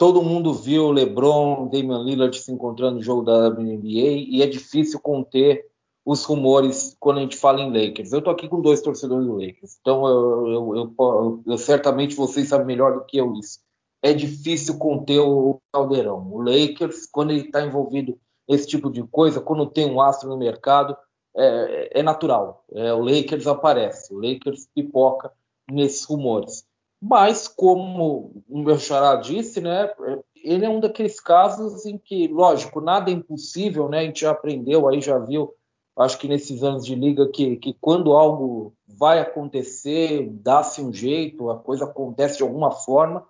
todo 0.00 0.22
mundo 0.22 0.54
viu 0.54 0.90
LeBron, 0.90 1.68
Damian 1.68 2.02
Lillard 2.02 2.34
se 2.34 2.50
encontrando 2.50 2.96
no 2.96 3.02
jogo 3.02 3.20
da 3.20 3.50
WNBA 3.50 4.24
e 4.30 4.40
é 4.40 4.46
difícil 4.46 4.98
conter 4.98 5.66
os 6.06 6.24
rumores 6.24 6.96
quando 6.98 7.18
a 7.18 7.20
gente 7.20 7.36
fala 7.36 7.60
em 7.60 7.70
Lakers. 7.70 8.10
Eu 8.10 8.22
tô 8.22 8.30
aqui 8.30 8.48
com 8.48 8.62
dois 8.62 8.80
torcedores 8.80 9.26
do 9.26 9.34
Lakers, 9.34 9.76
então 9.78 10.06
eu, 10.08 10.74
eu, 10.74 10.94
eu, 10.98 11.42
eu 11.46 11.58
certamente 11.58 12.16
vocês 12.16 12.48
sabem 12.48 12.66
melhor 12.66 12.94
do 12.94 13.04
que 13.04 13.18
eu 13.18 13.34
isso. 13.34 13.60
É 14.00 14.14
difícil 14.14 14.78
conter 14.78 15.18
o 15.18 15.60
caldeirão. 15.70 16.32
O 16.32 16.40
Lakers, 16.40 17.04
quando 17.04 17.32
ele 17.32 17.42
está 17.42 17.60
envolvido 17.60 18.18
nesse 18.48 18.66
tipo 18.66 18.90
de 18.90 19.02
coisa, 19.02 19.38
quando 19.38 19.66
tem 19.66 19.84
um 19.84 20.00
astro 20.00 20.30
no 20.30 20.38
mercado, 20.38 20.96
é, 21.36 22.00
é 22.00 22.02
natural. 22.02 22.64
É, 22.72 22.90
o 22.94 23.00
Lakers 23.00 23.46
aparece, 23.46 24.14
o 24.14 24.16
Lakers 24.16 24.66
pipoca 24.74 25.30
nesses 25.70 26.04
rumores. 26.04 26.64
Mas, 27.00 27.48
como 27.48 28.42
o 28.48 28.58
meu 28.58 28.78
xará 28.78 29.16
disse, 29.16 29.60
né, 29.60 29.90
ele 30.36 30.64
é 30.64 30.68
um 30.68 30.80
daqueles 30.80 31.18
casos 31.18 31.86
em 31.86 31.96
que, 31.96 32.28
lógico, 32.28 32.80
nada 32.80 33.10
é 33.10 33.14
impossível, 33.14 33.88
né? 33.88 34.00
A 34.00 34.02
gente 34.04 34.20
já 34.20 34.32
aprendeu 34.32 34.86
aí, 34.86 35.00
já 35.00 35.18
viu 35.18 35.54
acho 35.96 36.18
que 36.18 36.28
nesses 36.28 36.62
anos 36.62 36.84
de 36.84 36.94
liga 36.94 37.28
que, 37.28 37.56
que 37.56 37.76
quando 37.80 38.12
algo 38.12 38.74
vai 38.86 39.20
acontecer, 39.20 40.28
dá-se 40.30 40.80
um 40.80 40.92
jeito, 40.92 41.50
a 41.50 41.58
coisa 41.58 41.84
acontece 41.84 42.38
de 42.38 42.42
alguma 42.42 42.70
forma, 42.70 43.26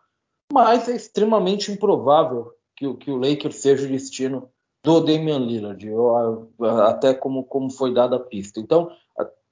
mas 0.52 0.88
é 0.88 0.94
extremamente 0.94 1.70
improvável 1.70 2.52
que, 2.76 2.92
que 2.94 3.10
o 3.10 3.16
Lakers 3.16 3.56
seja 3.56 3.86
o 3.86 3.90
destino 3.90 4.48
do 4.82 5.00
Damian 5.00 5.40
Lillard, 5.40 5.86
eu, 5.86 6.48
até 6.86 7.12
como, 7.12 7.44
como 7.44 7.70
foi 7.70 7.92
dada 7.92 8.16
a 8.16 8.20
pista. 8.20 8.60
Então, 8.60 8.90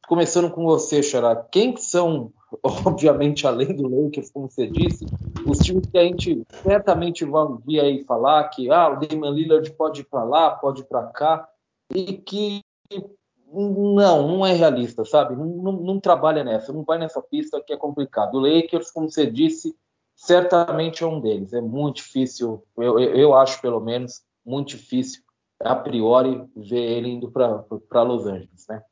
começando 0.09 0.51
com 0.51 0.65
você, 0.65 1.03
Xará, 1.03 1.37
quem 1.37 1.77
são, 1.77 2.33
obviamente, 2.65 3.47
além 3.47 3.77
do 3.77 3.87
Lakers, 3.87 4.31
como 4.31 4.51
você 4.51 4.67
disse, 4.67 5.05
os 5.47 5.59
times 5.59 5.87
que 5.87 5.99
a 5.99 6.05
gente 6.05 6.43
certamente 6.63 7.25
vai 7.25 7.43
ouvir 7.43 7.81
aí 7.81 8.05
falar 8.05 8.49
que 8.49 8.71
ah, 8.71 8.89
o 8.89 8.97
Damian 8.97 9.31
Lillard 9.31 9.71
pode 9.73 10.01
ir 10.01 10.05
para 10.05 10.25
lá, 10.25 10.51
pode 10.51 10.81
ir 10.81 10.87
para 10.87 11.07
cá, 11.09 11.49
e 11.95 12.15
que 12.15 12.61
não, 13.47 14.27
não 14.29 14.47
é 14.47 14.53
realista, 14.55 15.05
sabe? 15.05 15.37
Não, 15.37 15.47
não, 15.47 15.73
não, 15.73 16.01
trabalha 16.01 16.43
nessa, 16.43 16.73
não 16.73 16.85
vai 16.85 16.99
nessa 16.99 17.21
pista 17.23 17.61
que 17.61 17.73
é 17.73 17.77
complicado. 17.77 18.35
O 18.35 18.41
Lakers, 18.41 18.91
como 18.91 19.11
você 19.11 19.31
disse, 19.31 19.75
certamente 20.15 21.05
é 21.05 21.07
um 21.07 21.21
deles. 21.21 21.53
É 21.53 21.61
muito 21.61 21.97
difícil, 21.97 22.63
eu, 22.77 22.99
eu 22.99 23.35
acho 23.35 23.61
pelo 23.61 23.81
menos, 23.81 24.23
muito 24.45 24.69
difícil 24.69 25.23
a 25.61 25.75
priori 25.75 26.49
ver 26.57 26.79
ele 26.79 27.09
indo 27.09 27.31
para 27.31 28.03
Los 28.03 28.27
Angeles, 28.27 28.67
né? 28.69 28.83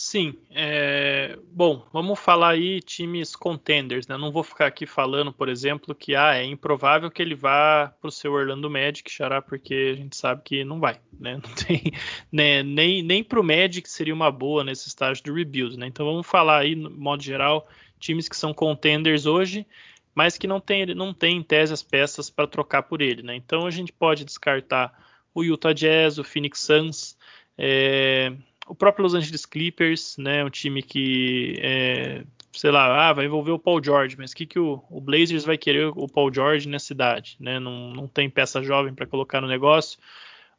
Sim, 0.00 0.32
é... 0.52 1.36
bom, 1.50 1.84
vamos 1.92 2.20
falar 2.20 2.50
aí 2.50 2.80
times 2.80 3.34
contenders, 3.34 4.06
né? 4.06 4.16
Não 4.16 4.30
vou 4.30 4.44
ficar 4.44 4.66
aqui 4.66 4.86
falando, 4.86 5.32
por 5.32 5.48
exemplo, 5.48 5.92
que 5.92 6.14
ah, 6.14 6.36
é 6.36 6.44
improvável 6.44 7.10
que 7.10 7.20
ele 7.20 7.34
vá 7.34 7.92
para 8.00 8.06
o 8.06 8.12
seu 8.12 8.32
Orlando 8.32 8.70
Magic, 8.70 9.10
xará, 9.10 9.42
porque 9.42 9.90
a 9.92 9.96
gente 9.96 10.16
sabe 10.16 10.42
que 10.44 10.62
não 10.62 10.78
vai, 10.78 11.00
né? 11.18 11.34
Não 11.42 11.52
tem, 11.52 11.92
né? 12.30 12.62
nem 12.62 13.02
nem 13.02 13.24
para 13.24 13.40
o 13.40 13.42
Magic 13.42 13.90
seria 13.90 14.14
uma 14.14 14.30
boa 14.30 14.62
nesse 14.62 14.86
estágio 14.86 15.24
do 15.24 15.34
rebuild, 15.34 15.76
né? 15.76 15.88
Então 15.88 16.06
vamos 16.06 16.28
falar 16.28 16.58
aí, 16.58 16.76
no 16.76 16.90
modo 16.90 17.20
geral, 17.20 17.68
times 17.98 18.28
que 18.28 18.36
são 18.36 18.54
contenders 18.54 19.26
hoje, 19.26 19.66
mas 20.14 20.38
que 20.38 20.46
não 20.46 20.60
tem, 20.60 20.86
não 20.94 21.12
tem 21.12 21.38
em 21.38 21.42
tese 21.42 21.72
as 21.72 21.82
peças 21.82 22.30
para 22.30 22.46
trocar 22.46 22.84
por 22.84 23.02
ele, 23.02 23.24
né? 23.24 23.34
Então 23.34 23.66
a 23.66 23.70
gente 23.72 23.92
pode 23.92 24.24
descartar 24.24 24.92
o 25.34 25.42
Utah 25.42 25.72
Jazz, 25.72 26.18
o 26.18 26.24
Phoenix 26.24 26.60
Suns, 26.60 27.18
é, 27.58 28.32
o 28.68 28.74
próprio 28.74 29.02
Los 29.02 29.14
Angeles 29.14 29.46
Clippers, 29.46 30.16
né, 30.18 30.44
um 30.44 30.50
time 30.50 30.82
que, 30.82 31.58
é, 31.60 32.24
sei 32.52 32.70
lá, 32.70 33.08
ah, 33.08 33.12
vai 33.12 33.24
envolver 33.24 33.50
o 33.50 33.58
Paul 33.58 33.82
George, 33.82 34.16
mas 34.18 34.34
que, 34.34 34.46
que 34.46 34.58
o, 34.58 34.82
o, 34.90 35.00
Blazers 35.00 35.44
vai 35.44 35.56
querer 35.56 35.90
o 35.94 36.06
Paul 36.06 36.32
George 36.32 36.68
nessa 36.68 36.86
cidade, 36.86 37.36
né? 37.40 37.58
Não, 37.58 37.92
não 37.92 38.06
tem 38.06 38.28
peça 38.28 38.62
jovem 38.62 38.94
para 38.94 39.06
colocar 39.06 39.40
no 39.40 39.48
negócio. 39.48 39.98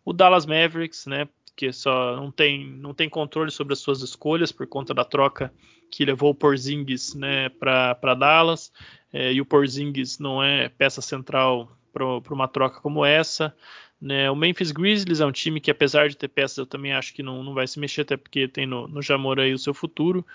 O 0.03 0.12
Dallas 0.12 0.45
Mavericks, 0.45 1.05
né, 1.05 1.28
que 1.55 1.72
só 1.72 2.16
não 2.16 2.32
tem, 2.32 2.66
não 2.66 2.93
tem 2.93 3.10
controle 3.10 3.51
sobre 3.51 3.74
as 3.74 3.80
suas 3.80 4.01
escolhas 4.01 4.51
por 4.51 4.66
conta 4.66 4.93
da 4.93 5.03
troca 5.03 5.53
que 5.91 6.05
levou 6.05 6.32
o 6.32 6.36
Porzingis, 6.36 7.14
né, 7.16 7.49
para 7.49 8.16
Dallas, 8.16 8.72
é, 9.12 9.34
e 9.34 9.41
o 9.41 9.45
Porzingis 9.45 10.20
não 10.20 10.41
é 10.43 10.70
peça 10.70 11.01
central 11.01 11.76
para 11.91 12.34
uma 12.34 12.47
troca 12.47 12.80
como 12.80 13.03
essa. 13.03 13.55
Né? 14.02 14.32
O 14.32 14.36
Memphis 14.36 14.72
Grizzlies 14.72 15.20
é 15.20 15.26
um 15.26 15.32
time 15.32 15.60
que, 15.60 15.70
apesar 15.70 16.08
de 16.08 16.16
ter 16.16 16.30
peças, 16.30 16.58
eu 16.58 16.66
também 16.66 16.93
acho 16.93 17.14
que 17.14 17.22
não, 17.22 17.43
não 17.43 17.54
vai 17.54 17.68
se 17.68 17.80
mexer, 17.80 18.02
até 18.02 18.16
porque 18.16 18.47
tem 18.47 18.66
no, 18.66 18.88
no 18.88 19.02
Jamor 19.02 19.39
aí 19.39 19.54
o 19.54 19.60
seu 19.60 19.74
futuro. 19.74 20.26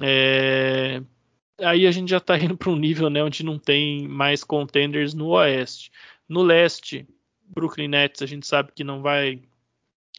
É... 0.00 1.02
Aí 1.58 1.86
a 1.86 1.90
gente 1.90 2.08
já 2.10 2.18
está 2.18 2.38
indo 2.38 2.56
para 2.56 2.70
um 2.70 2.76
nível 2.76 3.10
né, 3.10 3.22
onde 3.22 3.44
não 3.44 3.58
tem 3.58 4.06
mais 4.06 4.44
contenders 4.44 5.12
no 5.14 5.28
Oeste. 5.28 5.90
No 6.28 6.42
Leste, 6.42 7.06
Brooklyn 7.48 7.88
Nets 7.88 8.22
a 8.22 8.26
gente 8.26 8.46
sabe 8.46 8.70
que 8.72 8.84
não 8.84 9.02
vai 9.02 9.42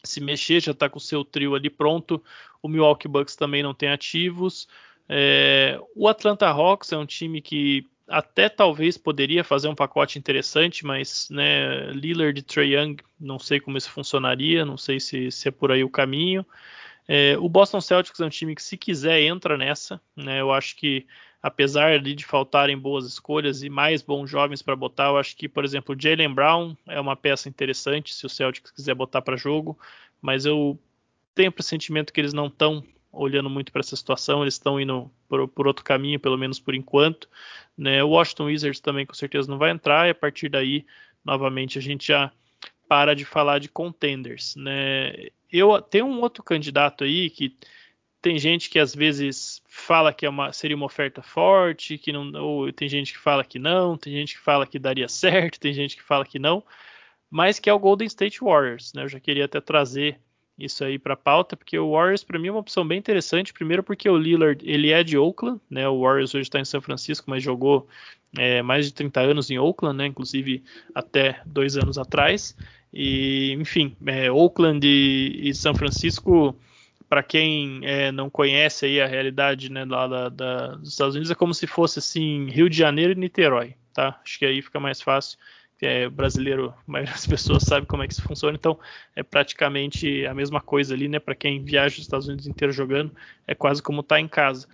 se 0.04 0.20
mexer, 0.20 0.60
já 0.60 0.72
está 0.72 0.88
com 0.88 0.98
o 0.98 1.00
seu 1.00 1.24
trio 1.24 1.54
ali 1.54 1.70
pronto. 1.70 2.22
O 2.62 2.68
Milwaukee 2.68 3.08
Bucks 3.08 3.36
também 3.36 3.62
não 3.62 3.72
tem 3.72 3.88
ativos. 3.88 4.68
É... 5.08 5.80
O 5.96 6.08
Atlanta 6.08 6.46
Hawks 6.48 6.92
é 6.92 6.98
um 6.98 7.06
time 7.06 7.40
que 7.40 7.86
até 8.08 8.48
talvez 8.48 8.96
poderia 8.98 9.44
fazer 9.44 9.68
um 9.68 9.74
pacote 9.74 10.18
interessante, 10.18 10.84
mas 10.84 11.28
né, 11.30 11.90
Lillard 11.92 12.38
e 12.38 12.42
Trae 12.42 12.74
Young, 12.74 12.96
não 13.18 13.38
sei 13.38 13.60
como 13.60 13.78
isso 13.78 13.90
funcionaria, 13.90 14.64
não 14.64 14.76
sei 14.76 15.00
se, 15.00 15.30
se 15.30 15.48
é 15.48 15.50
por 15.50 15.72
aí 15.72 15.82
o 15.82 15.90
caminho. 15.90 16.44
É, 17.06 17.36
o 17.38 17.48
Boston 17.48 17.80
Celtics 17.80 18.20
é 18.20 18.24
um 18.24 18.30
time 18.30 18.54
que, 18.54 18.62
se 18.62 18.76
quiser, 18.76 19.20
entra 19.22 19.56
nessa. 19.56 20.00
Né, 20.16 20.40
eu 20.40 20.52
acho 20.52 20.76
que, 20.76 21.06
apesar 21.42 22.00
de 22.00 22.24
faltarem 22.24 22.78
boas 22.78 23.06
escolhas 23.06 23.62
e 23.62 23.68
mais 23.68 24.02
bons 24.02 24.30
jovens 24.30 24.62
para 24.62 24.76
botar, 24.76 25.08
eu 25.08 25.18
acho 25.18 25.36
que, 25.36 25.48
por 25.48 25.64
exemplo, 25.64 25.96
Jalen 25.98 26.32
Brown 26.32 26.76
é 26.86 27.00
uma 27.00 27.16
peça 27.16 27.48
interessante 27.48 28.14
se 28.14 28.26
o 28.26 28.28
Celtics 28.28 28.70
quiser 28.70 28.94
botar 28.94 29.22
para 29.22 29.36
jogo, 29.36 29.78
mas 30.20 30.46
eu 30.46 30.78
tenho 31.34 31.50
o 31.50 31.52
pressentimento 31.52 32.12
que 32.12 32.20
eles 32.20 32.32
não 32.32 32.46
estão 32.46 32.84
olhando 33.12 33.50
muito 33.50 33.70
para 33.70 33.80
essa 33.80 33.94
situação, 33.94 34.42
eles 34.42 34.54
estão 34.54 34.80
indo 34.80 35.10
por, 35.28 35.46
por, 35.48 35.66
outro 35.66 35.84
caminho, 35.84 36.18
pelo 36.18 36.38
menos 36.38 36.58
por 36.58 36.74
enquanto. 36.74 37.28
Né? 37.76 38.02
O 38.02 38.08
Washington 38.10 38.46
Wizards 38.46 38.80
também 38.80 39.04
com 39.04 39.14
certeza 39.14 39.50
não 39.50 39.58
vai 39.58 39.70
entrar, 39.70 40.08
e 40.08 40.10
a 40.10 40.14
partir 40.14 40.48
daí, 40.48 40.86
novamente, 41.24 41.78
a 41.78 41.82
gente 41.82 42.08
já 42.08 42.32
para 42.88 43.14
de 43.14 43.24
falar 43.24 43.58
de 43.58 43.68
contenders. 43.68 44.56
Né? 44.56 45.28
Eu 45.50 45.80
tenho 45.82 46.06
um 46.06 46.20
outro 46.20 46.42
candidato 46.42 47.04
aí 47.04 47.30
que 47.30 47.56
tem 48.22 48.38
gente 48.38 48.70
que 48.70 48.78
às 48.78 48.94
vezes 48.94 49.60
fala 49.66 50.12
que 50.12 50.24
é 50.24 50.28
uma, 50.28 50.52
seria 50.52 50.76
uma 50.76 50.86
oferta 50.86 51.22
forte, 51.22 51.98
que 51.98 52.12
não, 52.12 52.32
ou 52.34 52.72
tem 52.72 52.88
gente 52.88 53.12
que 53.12 53.18
fala 53.18 53.44
que 53.44 53.58
não, 53.58 53.98
tem 53.98 54.12
gente 54.12 54.36
que 54.36 54.40
fala 54.40 54.66
que 54.66 54.78
daria 54.78 55.08
certo, 55.08 55.58
tem 55.58 55.72
gente 55.72 55.96
que 55.96 56.02
fala 56.02 56.24
que 56.24 56.38
não, 56.38 56.62
mas 57.28 57.58
que 57.58 57.68
é 57.68 57.72
o 57.72 57.78
Golden 57.78 58.06
State 58.06 58.40
Warriors. 58.40 58.92
Né? 58.92 59.02
Eu 59.02 59.08
já 59.08 59.18
queria 59.18 59.46
até 59.46 59.60
trazer 59.60 60.20
isso 60.58 60.84
aí 60.84 60.98
para 60.98 61.16
pauta, 61.16 61.56
porque 61.56 61.78
o 61.78 61.92
Warriors 61.92 62.22
para 62.22 62.38
mim 62.38 62.48
é 62.48 62.50
uma 62.50 62.60
opção 62.60 62.86
bem 62.86 62.98
interessante. 62.98 63.52
Primeiro 63.52 63.82
porque 63.82 64.08
o 64.08 64.16
Lillard 64.16 64.62
ele 64.68 64.90
é 64.90 65.02
de 65.02 65.16
Oakland, 65.16 65.60
né? 65.70 65.88
O 65.88 66.00
Warriors 66.00 66.34
hoje 66.34 66.42
está 66.42 66.60
em 66.60 66.64
São 66.64 66.80
Francisco, 66.80 67.30
mas 67.30 67.42
jogou 67.42 67.88
é, 68.38 68.62
mais 68.62 68.86
de 68.86 68.94
30 68.94 69.20
anos 69.20 69.50
em 69.50 69.58
Oakland, 69.58 69.96
né? 69.96 70.06
Inclusive 70.06 70.62
até 70.94 71.40
dois 71.46 71.76
anos 71.76 71.98
atrás. 71.98 72.56
E 72.92 73.52
enfim, 73.52 73.96
é, 74.06 74.30
Oakland 74.30 74.86
e, 74.86 75.48
e, 75.48 75.54
São 75.54 75.74
Francisco, 75.74 76.54
para 77.08 77.22
quem 77.22 77.80
é, 77.84 78.12
não 78.12 78.28
conhece 78.28 78.84
aí 78.84 79.00
a 79.00 79.06
realidade 79.06 79.70
né, 79.70 79.84
lá 79.86 80.06
da, 80.06 80.28
da, 80.28 80.66
dos 80.74 80.90
Estados 80.90 81.14
Unidos, 81.14 81.30
é 81.30 81.34
como 81.34 81.54
se 81.54 81.66
fosse 81.66 81.98
assim 81.98 82.50
Rio 82.50 82.68
de 82.68 82.76
Janeiro 82.76 83.12
e 83.12 83.16
Niterói, 83.16 83.74
tá? 83.94 84.20
Acho 84.22 84.38
que 84.38 84.44
aí 84.44 84.60
fica 84.60 84.78
mais 84.78 85.00
fácil 85.00 85.38
é, 85.82 86.08
brasileiro, 86.08 86.70
a 86.70 86.90
maioria 86.90 87.12
das 87.12 87.26
pessoas 87.26 87.64
sabe 87.64 87.86
como 87.86 88.02
é 88.02 88.06
que 88.06 88.12
isso 88.12 88.22
funciona, 88.22 88.56
então 88.56 88.78
é 89.14 89.22
praticamente 89.22 90.24
a 90.26 90.34
mesma 90.34 90.60
coisa 90.60 90.94
ali, 90.94 91.08
né? 91.08 91.18
Para 91.18 91.34
quem 91.34 91.62
viaja 91.62 91.96
os 91.96 92.02
Estados 92.02 92.28
Unidos 92.28 92.46
inteiro 92.46 92.72
jogando, 92.72 93.12
é 93.46 93.54
quase 93.54 93.82
como 93.82 94.00
estar 94.00 94.16
tá 94.16 94.20
em 94.20 94.28
casa. 94.28 94.68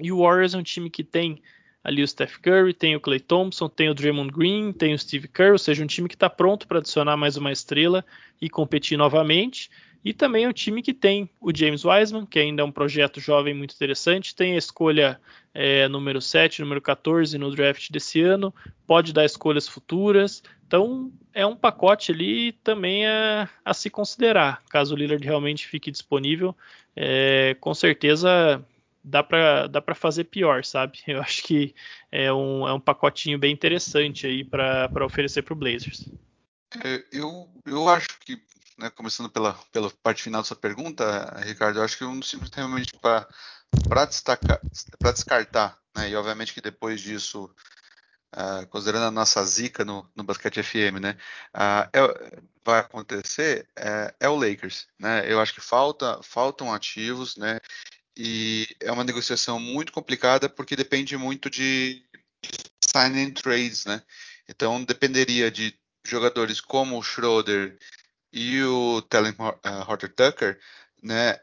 E 0.00 0.10
o 0.10 0.22
Warriors 0.22 0.54
é 0.54 0.58
um 0.58 0.62
time 0.62 0.90
que 0.90 1.04
tem 1.04 1.40
ali 1.84 2.02
o 2.02 2.08
Steph 2.08 2.38
Curry, 2.38 2.72
tem 2.72 2.96
o 2.96 3.00
Clay 3.00 3.20
Thompson, 3.20 3.68
tem 3.68 3.90
o 3.90 3.94
Draymond 3.94 4.32
Green, 4.32 4.72
tem 4.72 4.94
o 4.94 4.98
Steve 4.98 5.28
Kerr, 5.28 5.52
ou 5.52 5.58
seja, 5.58 5.84
um 5.84 5.86
time 5.86 6.08
que 6.08 6.14
está 6.14 6.30
pronto 6.30 6.66
para 6.66 6.78
adicionar 6.78 7.16
mais 7.16 7.36
uma 7.36 7.52
estrela 7.52 8.04
e 8.40 8.48
competir 8.48 8.96
novamente. 8.96 9.70
E 10.04 10.12
também 10.12 10.44
é 10.44 10.48
um 10.48 10.52
time 10.52 10.82
que 10.82 10.92
tem 10.92 11.30
o 11.40 11.56
James 11.56 11.84
Wiseman, 11.84 12.26
que 12.26 12.38
ainda 12.38 12.60
é 12.62 12.64
um 12.64 12.70
projeto 12.70 13.20
jovem 13.20 13.54
muito 13.54 13.74
interessante, 13.74 14.34
tem 14.34 14.54
a 14.54 14.58
escolha 14.58 15.18
é, 15.54 15.88
número 15.88 16.20
7, 16.20 16.60
número 16.60 16.82
14 16.82 17.38
no 17.38 17.50
draft 17.50 17.90
desse 17.90 18.20
ano, 18.20 18.54
pode 18.86 19.14
dar 19.14 19.24
escolhas 19.24 19.66
futuras. 19.66 20.42
Então 20.66 21.10
é 21.32 21.46
um 21.46 21.56
pacote 21.56 22.12
ali 22.12 22.52
também 22.52 23.06
a, 23.06 23.48
a 23.64 23.72
se 23.72 23.88
considerar. 23.88 24.62
Caso 24.68 24.94
o 24.94 24.98
Lillard 24.98 25.24
realmente 25.24 25.66
fique 25.66 25.90
disponível, 25.90 26.54
é, 26.94 27.56
com 27.58 27.72
certeza 27.72 28.62
dá 29.02 29.22
para 29.22 29.66
dá 29.66 29.82
fazer 29.94 30.24
pior, 30.24 30.64
sabe? 30.64 30.98
Eu 31.06 31.20
acho 31.20 31.42
que 31.44 31.74
é 32.12 32.30
um, 32.30 32.68
é 32.68 32.72
um 32.72 32.80
pacotinho 32.80 33.38
bem 33.38 33.52
interessante 33.52 34.26
aí 34.26 34.44
para 34.44 34.90
oferecer 35.04 35.42
para 35.42 35.54
o 35.54 35.56
Blazers. 35.56 36.08
É, 36.82 37.04
eu, 37.12 37.48
eu 37.66 37.88
acho 37.88 38.08
que 38.20 38.36
né, 38.78 38.90
começando 38.90 39.30
pela, 39.30 39.54
pela 39.72 39.90
parte 40.02 40.22
final 40.22 40.42
da 40.42 40.46
sua 40.46 40.56
pergunta, 40.56 41.40
Ricardo, 41.44 41.78
eu 41.78 41.84
acho 41.84 41.96
que 41.96 42.04
um 42.04 42.18
dos 42.18 42.28
times 42.28 42.50
realmente 42.52 42.92
para 42.98 44.04
destacar, 44.06 44.60
para 44.98 45.12
descartar, 45.12 45.78
né, 45.96 46.10
e 46.10 46.16
obviamente 46.16 46.52
que 46.52 46.60
depois 46.60 47.00
disso, 47.00 47.50
uh, 48.34 48.66
considerando 48.68 49.06
a 49.06 49.10
nossa 49.10 49.44
zica 49.44 49.84
no, 49.84 50.10
no 50.14 50.24
basquete 50.24 50.62
FM, 50.62 51.00
né, 51.00 51.16
uh, 51.54 51.88
é, 51.92 52.42
vai 52.64 52.80
acontecer 52.80 53.68
é, 53.76 54.14
é, 54.20 54.28
o 54.28 54.36
Lakers, 54.36 54.88
né? 54.98 55.30
Eu 55.30 55.38
acho 55.40 55.52
que 55.52 55.60
falta, 55.60 56.20
faltam 56.22 56.72
ativos, 56.72 57.36
né? 57.36 57.60
E 58.16 58.66
é 58.80 58.90
uma 58.90 59.04
negociação 59.04 59.60
muito 59.60 59.92
complicada 59.92 60.48
porque 60.48 60.74
depende 60.74 61.16
muito 61.16 61.50
de 61.50 62.02
sign 62.82 63.22
and 63.22 63.32
trades, 63.32 63.84
né? 63.84 64.02
Então 64.48 64.82
dependeria 64.82 65.50
de 65.50 65.78
jogadores 66.06 66.60
como 66.60 66.98
o 66.98 67.02
Schroeder 67.02 67.78
e 68.34 68.62
o 68.64 69.00
Tellen 69.02 69.34
uh, 69.38 69.90
Horter 69.90 70.12
Tucker, 70.14 70.60
né, 71.02 71.38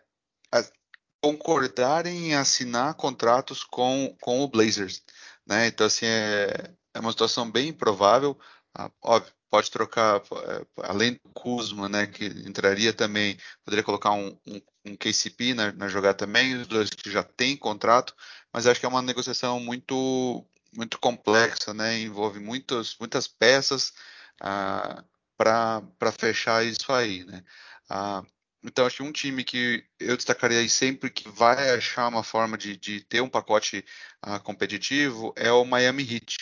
concordarem 1.22 2.30
em 2.32 2.36
assinar 2.36 2.96
contratos 2.96 3.64
com, 3.64 4.16
com 4.22 4.42
o 4.42 4.48
Blazers, 4.48 5.04
né? 5.46 5.68
Então 5.68 5.86
assim 5.88 6.06
é, 6.08 6.74
é 6.94 7.00
uma 7.00 7.12
situação 7.12 7.50
bem 7.50 7.70
improvável. 7.70 8.38
Ah, 8.74 8.92
óbvio, 9.02 9.32
pode 9.50 9.70
trocar 9.70 10.22
é, 10.22 10.66
além 10.84 11.14
do 11.14 11.30
Kuzma, 11.34 11.88
né, 11.90 12.08
que 12.08 12.26
entraria 12.26 12.94
também, 12.94 13.38
poderia 13.64 13.84
colocar 13.84 14.12
um, 14.12 14.38
um, 14.48 14.62
um 14.86 14.96
KCP 14.98 15.54
na, 15.54 15.72
na 15.74 15.88
jogada 15.88 16.16
também, 16.16 16.56
os 16.56 16.68
dois 16.68 16.90
que 16.90 17.12
já 17.12 17.24
têm 17.24 17.56
contrato, 17.58 18.16
mas 18.54 18.66
acho 18.66 18.80
que 18.80 18.86
é 18.86 18.90
uma 18.90 19.02
negociação 19.02 19.60
muito 19.60 20.46
muito 20.74 20.98
complexa, 21.00 21.74
né? 21.74 22.00
Envolve 22.00 22.40
muitas 22.40 22.96
muitas 23.00 23.28
peças. 23.28 23.94
Ah, 24.42 25.04
para 25.42 26.12
fechar 26.12 26.64
isso 26.64 26.92
aí, 26.92 27.26
né? 27.26 27.44
Ah, 27.90 28.24
então, 28.64 28.86
acho 28.86 28.98
que 28.98 29.04
um 29.04 29.12
time 29.12 29.44
que 29.44 29.84
eu 30.00 30.16
destacaria 30.16 30.60
aí 30.60 30.70
sempre 30.70 31.10
que 31.10 31.28
vai 31.30 31.72
achar 31.72 32.08
uma 32.08 32.24
forma 32.24 32.58
de, 32.58 32.78
de 32.78 33.02
ter 33.02 33.22
um 33.22 33.30
pacote 33.30 33.84
ah, 34.22 34.40
competitivo 34.40 35.34
é 35.36 35.52
o 35.52 35.66
Miami 35.66 36.04
Heat. 36.04 36.38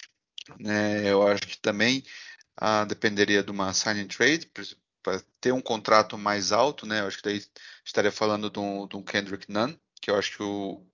Né? 0.60 1.10
Eu 1.10 1.26
acho 1.28 1.44
que 1.44 1.58
também 1.58 2.04
ah, 2.58 2.84
dependeria 2.86 3.42
de 3.44 3.52
uma 3.52 3.74
sign 3.74 4.02
and 4.02 4.08
trade 4.08 4.52
para 5.02 5.22
ter 5.40 5.54
um 5.54 5.62
contrato 5.62 6.18
mais 6.18 6.52
alto, 6.52 6.86
né? 6.86 7.00
Eu 7.02 7.08
acho 7.08 7.18
que 7.18 7.24
daí 7.24 7.42
estaria 7.86 8.12
falando 8.12 8.50
de 8.50 8.60
um, 8.60 8.88
de 8.88 8.98
um 8.98 9.04
Kendrick 9.04 9.50
Nunn, 9.52 9.74
que 10.02 10.12
eu 10.12 10.16
acho 10.18 10.36
que 10.36 10.44
o, 10.44 10.86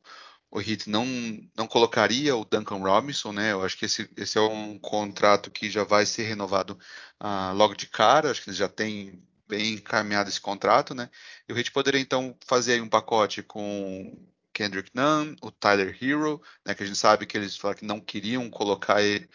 o 0.55 0.61
Heat 0.61 0.89
não, 0.89 1.05
não 1.53 1.67
colocaria 1.67 2.33
o 2.33 2.45
Duncan 2.45 2.77
Robinson, 2.77 3.33
né? 3.33 3.51
Eu 3.51 3.61
acho 3.61 3.77
que 3.77 3.83
esse, 3.83 4.09
esse 4.15 4.37
é 4.37 4.41
um 4.41 4.79
contrato 4.79 5.51
que 5.51 5.69
já 5.69 5.83
vai 5.83 6.05
ser 6.05 6.23
renovado 6.23 6.79
uh, 7.21 7.53
logo 7.53 7.75
de 7.75 7.87
cara. 7.87 8.31
Acho 8.31 8.41
que 8.41 8.49
eles 8.49 8.57
já 8.57 8.69
têm 8.69 9.21
bem 9.49 9.73
encaminhado 9.73 10.29
esse 10.29 10.39
contrato, 10.39 10.95
né? 10.95 11.09
E 11.49 11.51
o 11.51 11.57
Heat 11.57 11.73
poderia 11.73 11.99
então 11.99 12.33
fazer 12.47 12.81
um 12.81 12.87
pacote 12.87 13.43
com 13.43 14.17
Kendrick 14.53 14.91
Nunn, 14.95 15.35
o 15.41 15.51
Tyler 15.51 15.97
Hero, 16.01 16.41
né, 16.65 16.73
que 16.73 16.83
a 16.83 16.85
gente 16.85 16.97
sabe 16.97 17.25
que 17.25 17.37
eles 17.37 17.57
falaram 17.57 17.79
que 17.79 17.85
não 17.85 17.99
queriam 17.99 18.49
colocar 18.49 19.01
ele, 19.01 19.29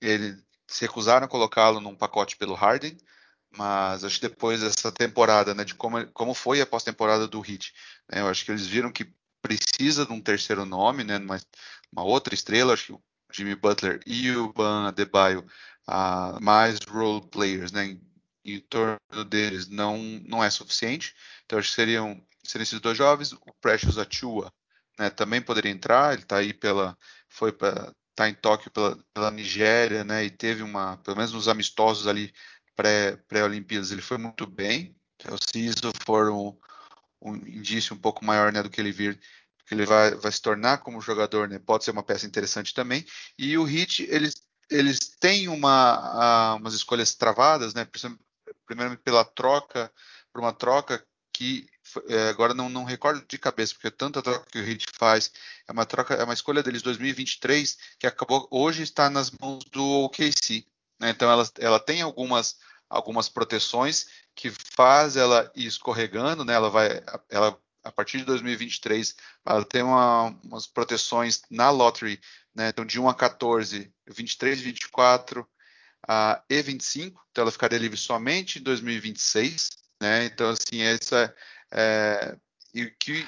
ele 0.00 0.42
se 0.66 0.86
recusaram 0.86 1.26
a 1.26 1.28
colocá-lo 1.28 1.80
num 1.80 1.94
pacote 1.94 2.34
pelo 2.38 2.54
Harden, 2.54 2.96
mas 3.50 4.02
acho 4.04 4.18
que 4.18 4.28
depois 4.28 4.62
dessa 4.62 4.90
temporada, 4.90 5.54
né, 5.54 5.64
de 5.64 5.74
como, 5.74 6.06
como 6.12 6.32
foi 6.32 6.62
a 6.62 6.66
pós-temporada 6.66 7.28
do 7.28 7.44
Heat, 7.44 7.74
né, 8.10 8.22
eu 8.22 8.28
acho 8.28 8.46
que 8.46 8.50
eles 8.50 8.66
viram 8.66 8.90
que 8.90 9.12
precisa 9.46 10.04
de 10.04 10.12
um 10.12 10.20
terceiro 10.20 10.64
nome, 10.64 11.04
né, 11.04 11.18
uma, 11.18 11.40
uma 11.92 12.04
outra 12.04 12.34
estrela, 12.34 12.72
acho 12.72 12.86
que 12.86 12.92
o 12.92 13.02
Jimmy 13.32 13.54
Butler 13.54 14.00
e 14.06 14.30
o 14.32 14.52
Ban 14.52 14.88
Adebayo, 14.88 15.46
uh, 15.88 16.42
mais 16.42 16.78
role 16.88 17.26
players, 17.28 17.70
né, 17.70 17.86
em, 17.86 18.00
em 18.44 18.60
torno 18.60 19.24
deles 19.28 19.68
não, 19.68 19.98
não 20.26 20.42
é 20.42 20.50
suficiente, 20.50 21.14
então 21.44 21.58
acho 21.58 21.68
que 21.68 21.74
seriam, 21.74 22.20
seriam 22.42 22.64
esses 22.64 22.80
dois 22.80 22.98
jovens, 22.98 23.32
o 23.32 23.40
Precious 23.60 23.98
Achua, 23.98 24.52
né, 24.98 25.10
também 25.10 25.40
poderia 25.40 25.70
entrar, 25.70 26.12
ele 26.12 26.22
está 26.22 26.38
aí 26.38 26.52
pela, 26.52 26.96
foi 27.28 27.52
para 27.52 27.92
tá 28.14 28.30
em 28.30 28.34
Tóquio 28.34 28.70
pela, 28.70 28.98
pela 29.12 29.30
Nigéria, 29.30 30.02
né, 30.02 30.24
e 30.24 30.30
teve 30.30 30.62
uma, 30.62 30.96
pelo 30.98 31.16
menos 31.18 31.32
nos 31.32 31.48
amistosos 31.48 32.06
ali 32.06 32.32
pré-Olimpíadas, 32.74 33.88
pré 33.88 33.94
ele 33.94 34.02
foi 34.02 34.18
muito 34.18 34.46
bem. 34.46 34.96
Então, 35.16 35.36
se 35.38 35.66
isso 35.66 35.92
for 36.04 36.30
um, 36.30 36.56
um 37.26 37.36
indício 37.36 37.94
um 37.94 37.98
pouco 37.98 38.24
maior 38.24 38.52
né, 38.52 38.62
do 38.62 38.70
que 38.70 38.80
ele 38.80 38.92
vir, 38.92 39.18
que 39.66 39.74
ele 39.74 39.84
vai, 39.84 40.14
vai 40.14 40.30
se 40.30 40.40
tornar 40.40 40.78
como 40.78 41.00
jogador, 41.00 41.48
né, 41.48 41.58
pode 41.58 41.84
ser 41.84 41.90
uma 41.90 42.02
peça 42.02 42.26
interessante 42.26 42.72
também. 42.72 43.04
E 43.38 43.56
o 43.58 43.64
Hit, 43.64 44.06
eles, 44.08 44.34
eles 44.70 44.98
têm 45.20 45.48
uma, 45.48 46.54
umas 46.54 46.74
escolhas 46.74 47.14
travadas, 47.14 47.74
né, 47.74 47.86
primeiramente 48.66 49.02
pela 49.02 49.24
troca, 49.24 49.90
por 50.32 50.40
uma 50.40 50.52
troca 50.52 51.04
que 51.32 51.66
é, 52.08 52.28
agora 52.28 52.54
não, 52.54 52.68
não 52.68 52.84
recordo 52.84 53.24
de 53.28 53.38
cabeça, 53.38 53.74
porque 53.74 53.90
tanta 53.90 54.22
troca 54.22 54.46
que 54.50 54.58
o 54.58 54.66
Heat 54.66 54.86
faz, 54.98 55.30
é 55.68 55.72
uma 55.72 55.84
troca, 55.84 56.14
é 56.14 56.24
uma 56.24 56.34
escolha 56.34 56.62
deles 56.62 56.82
2023 56.82 57.76
que 57.98 58.06
acabou 58.06 58.48
hoje 58.50 58.82
está 58.82 59.10
nas 59.10 59.30
mãos 59.30 59.64
do 59.64 59.84
OKC. 60.04 60.66
Né? 60.98 61.10
Então 61.10 61.30
ela, 61.30 61.48
ela 61.58 61.78
tem 61.78 62.02
algumas 62.02 62.56
algumas 62.88 63.28
proteções 63.28 64.06
que 64.36 64.50
faz 64.50 65.16
ela 65.16 65.50
ir 65.56 65.66
escorregando, 65.66 66.44
né? 66.44 66.52
Ela 66.52 66.70
vai, 66.70 67.02
ela 67.30 67.58
a 67.82 67.90
partir 67.90 68.18
de 68.18 68.24
2023, 68.24 69.16
ela 69.44 69.64
tem 69.64 69.82
uma, 69.82 70.36
umas 70.44 70.66
proteções 70.66 71.42
na 71.50 71.70
lottery, 71.70 72.20
né? 72.54 72.68
Então 72.68 72.84
de 72.84 73.00
1 73.00 73.08
a 73.08 73.14
14, 73.14 73.90
23, 74.06 74.60
24 74.60 75.40
uh, 75.40 76.42
e 76.50 76.62
25, 76.62 77.26
então 77.30 77.42
ela 77.42 77.52
ficaria 77.52 77.78
livre 77.78 77.96
somente 77.96 78.58
em 78.58 78.62
2026, 78.62 79.70
né? 80.00 80.26
Então 80.26 80.50
assim 80.50 80.82
essa 80.82 81.34
é, 81.72 82.36
e 82.74 82.90
que 82.90 83.26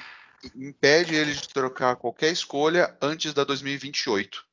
impede 0.55 1.15
ele 1.15 1.33
de 1.33 1.49
trocar 1.49 1.95
qualquer 1.95 2.31
escolha 2.31 2.95
antes 3.01 3.33
da 3.33 3.43
2028 3.43 4.48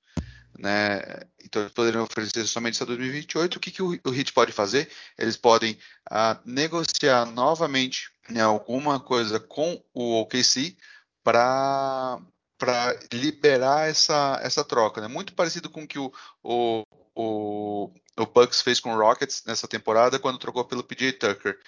né? 0.59 1.03
Então 1.45 1.63
eles 1.63 1.73
poderiam 1.73 2.03
oferecer 2.05 2.47
somente 2.47 2.75
essa 2.75 2.87
2028. 2.87 3.57
O 3.57 3.61
que, 3.61 3.71
que 3.71 3.83
o, 3.83 3.99
o 4.05 4.11
HIT 4.11 4.33
pode 4.33 4.53
fazer? 4.53 4.91
Eles 5.19 5.37
podem 5.37 5.79
ah, 6.11 6.39
negociar 6.45 7.27
novamente 7.27 8.11
né, 8.29 8.43
alguma 8.43 8.99
coisa 8.99 9.39
com 9.39 9.83
o 9.95 10.21
OKC 10.21 10.77
para 11.23 12.19
para 12.59 12.99
liberar 13.13 13.87
essa, 13.87 14.41
essa 14.43 14.65
troca, 14.65 15.03
né? 15.03 15.09
Muito 15.09 15.35
parecido 15.35 15.69
com 15.69 15.83
o 15.83 15.87
que 15.87 15.99
o, 15.99 16.11
o, 16.43 16.85
o, 17.15 17.91
o 18.17 18.27
Bucks 18.27 18.63
fez 18.63 18.81
com 18.81 18.95
o 18.95 18.99
Rockets 18.99 19.45
nessa 19.45 19.69
temporada 19.69 20.19
quando 20.19 20.39
trocou 20.39 20.65
pelo 20.65 20.83
PJ 20.83 21.13
Tucker. 21.13 21.59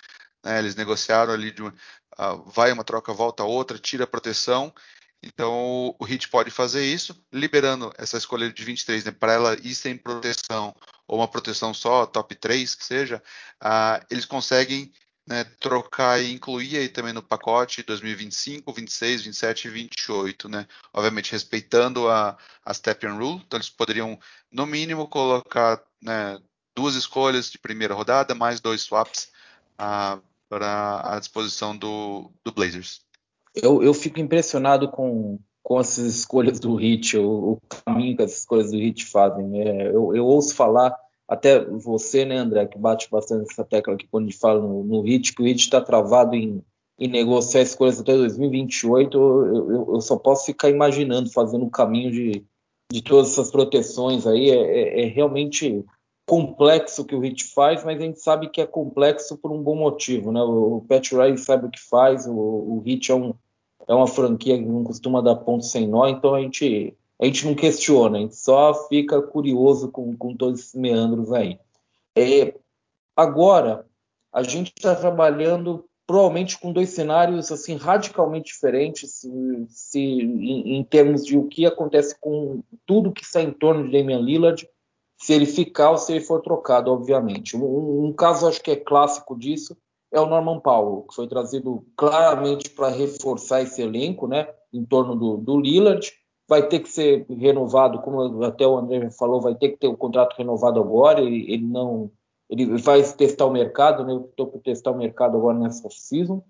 Né? 0.42 0.58
Eles 0.58 0.74
negociaram 0.74 1.32
ali 1.32 1.50
de 1.50 1.62
uh, 1.62 1.74
vai 2.46 2.72
uma 2.72 2.84
troca, 2.84 3.12
volta 3.12 3.44
outra, 3.44 3.78
tira 3.78 4.04
a 4.04 4.06
proteção 4.06 4.72
então 5.22 5.94
o 5.98 6.04
HIT 6.04 6.28
pode 6.28 6.50
fazer 6.50 6.84
isso, 6.84 7.20
liberando 7.32 7.92
essa 7.98 8.16
escolha 8.16 8.52
de 8.52 8.64
23 8.64 9.04
né, 9.04 9.10
para 9.10 9.32
ela 9.32 9.54
ir 9.62 9.74
sem 9.74 9.96
proteção 9.96 10.74
ou 11.06 11.18
uma 11.18 11.28
proteção 11.28 11.74
só, 11.74 12.06
top 12.06 12.34
3 12.34 12.74
que 12.74 12.84
seja, 12.84 13.22
uh, 13.62 14.04
eles 14.10 14.24
conseguem 14.24 14.92
né, 15.26 15.44
trocar 15.60 16.22
e 16.22 16.32
incluir 16.32 16.78
aí 16.78 16.88
também 16.88 17.12
no 17.12 17.22
pacote 17.22 17.82
2025, 17.82 18.72
26, 18.72 19.22
27 19.22 19.68
e 19.68 19.70
28, 19.70 20.48
né? 20.48 20.66
Obviamente 20.92 21.32
respeitando 21.32 22.08
a, 22.08 22.36
a 22.64 22.74
step 22.74 23.06
and 23.06 23.14
rule, 23.14 23.42
então 23.46 23.58
eles 23.58 23.68
poderiam 23.68 24.18
no 24.50 24.66
mínimo 24.66 25.08
colocar 25.08 25.82
né, 26.00 26.40
duas 26.74 26.94
escolhas 26.94 27.50
de 27.50 27.58
primeira 27.58 27.94
rodada 27.94 28.34
mais 28.34 28.60
dois 28.60 28.82
swaps 28.82 29.30
uh, 29.74 30.22
para 30.48 31.02
a 31.04 31.18
disposição 31.18 31.76
do, 31.76 32.32
do 32.42 32.52
Blazers 32.52 33.07
eu, 33.62 33.82
eu 33.82 33.94
fico 33.94 34.20
impressionado 34.20 34.88
com, 34.90 35.38
com 35.62 35.80
essas 35.80 36.06
escolhas 36.06 36.58
do 36.58 36.74
Hit, 36.74 37.16
o, 37.16 37.52
o 37.52 37.58
caminho 37.84 38.16
que 38.16 38.22
essas 38.22 38.38
escolhas 38.38 38.70
do 38.70 38.78
Hit 38.78 39.04
fazem. 39.06 39.60
É, 39.60 39.88
eu, 39.88 40.14
eu, 40.14 40.26
ouço 40.26 40.54
falar, 40.54 40.96
até 41.28 41.64
você, 41.64 42.24
né, 42.24 42.36
André, 42.36 42.66
que 42.66 42.78
bate 42.78 43.10
bastante 43.10 43.50
essa 43.50 43.64
tecla 43.64 43.94
aqui 43.94 44.06
quando 44.10 44.24
a 44.24 44.30
gente 44.30 44.38
fala 44.38 44.60
no, 44.60 44.84
no 44.84 45.02
Hit, 45.02 45.34
que 45.34 45.42
o 45.42 45.44
Hit 45.44 45.60
está 45.60 45.80
travado 45.80 46.34
em, 46.34 46.62
em 46.98 47.08
negociar 47.08 47.62
escolhas 47.62 48.00
até 48.00 48.16
2028. 48.16 49.16
Eu, 49.16 49.46
eu, 49.46 49.94
eu, 49.94 50.00
só 50.00 50.16
posso 50.16 50.46
ficar 50.46 50.70
imaginando 50.70 51.30
fazendo 51.30 51.64
o 51.64 51.70
caminho 51.70 52.10
de, 52.10 52.44
de 52.90 53.02
todas 53.02 53.32
essas 53.32 53.50
proteções 53.50 54.26
aí. 54.26 54.50
É, 54.50 54.54
é, 54.56 55.02
é 55.02 55.06
realmente 55.06 55.84
complexo 56.28 57.06
que 57.06 57.14
o 57.14 57.20
Hit 57.20 57.42
faz, 57.54 57.82
mas 57.82 57.98
a 57.98 58.04
gente 58.04 58.20
sabe 58.20 58.50
que 58.50 58.60
é 58.60 58.66
complexo 58.66 59.38
por 59.38 59.50
um 59.50 59.62
bom 59.62 59.74
motivo, 59.74 60.30
né? 60.30 60.42
O 60.42 60.84
Pat 60.86 61.10
Riley 61.10 61.38
sabe 61.38 61.66
o 61.66 61.70
que 61.70 61.80
faz, 61.80 62.26
o, 62.26 62.32
o 62.34 62.82
Hit 62.84 63.10
é, 63.10 63.14
um, 63.14 63.32
é 63.88 63.94
uma 63.94 64.06
franquia 64.06 64.58
que 64.58 64.64
não 64.64 64.84
costuma 64.84 65.22
dar 65.22 65.36
ponto 65.36 65.64
sem 65.64 65.88
nó, 65.88 66.06
então 66.06 66.34
a 66.34 66.40
gente, 66.42 66.94
a 67.20 67.24
gente 67.24 67.46
não 67.46 67.54
questiona, 67.54 68.18
a 68.18 68.20
gente 68.20 68.36
só 68.36 68.86
fica 68.88 69.20
curioso 69.22 69.90
com, 69.90 70.14
com 70.16 70.36
todos 70.36 70.60
esses 70.60 70.74
meandros 70.74 71.32
aí. 71.32 71.58
É, 72.16 72.54
agora, 73.16 73.86
a 74.32 74.42
gente 74.42 74.72
está 74.76 74.94
trabalhando 74.94 75.84
provavelmente 76.06 76.58
com 76.58 76.72
dois 76.72 76.90
cenários 76.90 77.52
assim 77.52 77.76
radicalmente 77.76 78.52
diferentes 78.52 79.10
se, 79.10 79.30
se 79.68 80.00
em, 80.00 80.78
em, 80.78 80.84
termos 80.84 81.24
de 81.24 81.36
o 81.36 81.46
que 81.46 81.66
acontece 81.66 82.16
com 82.18 82.62
tudo 82.86 83.12
que 83.12 83.22
está 83.22 83.42
em 83.42 83.52
torno 83.52 83.84
de 83.84 83.92
Damian 83.92 84.20
Lillard 84.20 84.66
se 85.18 85.34
ele 85.34 85.44
ficar 85.44 85.90
ou 85.90 85.98
se 85.98 86.12
ele 86.12 86.24
for 86.24 86.40
trocado, 86.40 86.92
obviamente. 86.92 87.56
Um, 87.56 88.06
um 88.06 88.12
caso 88.12 88.46
acho 88.46 88.62
que 88.62 88.70
é 88.70 88.76
clássico 88.76 89.36
disso 89.36 89.76
é 90.12 90.20
o 90.20 90.26
Norman 90.26 90.60
Powell, 90.60 91.02
que 91.08 91.14
foi 91.14 91.28
trazido 91.28 91.84
claramente 91.96 92.70
para 92.70 92.88
reforçar 92.88 93.62
esse 93.62 93.82
elenco, 93.82 94.26
né, 94.26 94.48
em 94.72 94.84
torno 94.84 95.14
do, 95.14 95.36
do, 95.36 95.60
Lillard. 95.60 96.12
Vai 96.48 96.66
ter 96.66 96.80
que 96.80 96.88
ser 96.88 97.26
renovado, 97.28 98.00
como 98.00 98.42
até 98.42 98.66
o 98.66 98.78
André 98.78 99.10
falou, 99.10 99.40
vai 99.40 99.54
ter 99.54 99.70
que 99.70 99.76
ter 99.76 99.88
o 99.88 99.96
contrato 99.96 100.34
renovado 100.36 100.80
agora. 100.80 101.20
Ele, 101.20 101.44
ele 101.52 101.66
não, 101.66 102.10
ele 102.48 102.78
vai 102.78 103.02
testar 103.02 103.44
o 103.44 103.50
mercado, 103.50 104.02
né? 104.02 104.12
Eu 104.12 104.24
estou 104.30 104.46
para 104.46 104.60
testar 104.60 104.92
o 104.92 104.96
mercado 104.96 105.36
agora 105.36 105.58
nessa 105.58 105.90
season. 105.90 106.42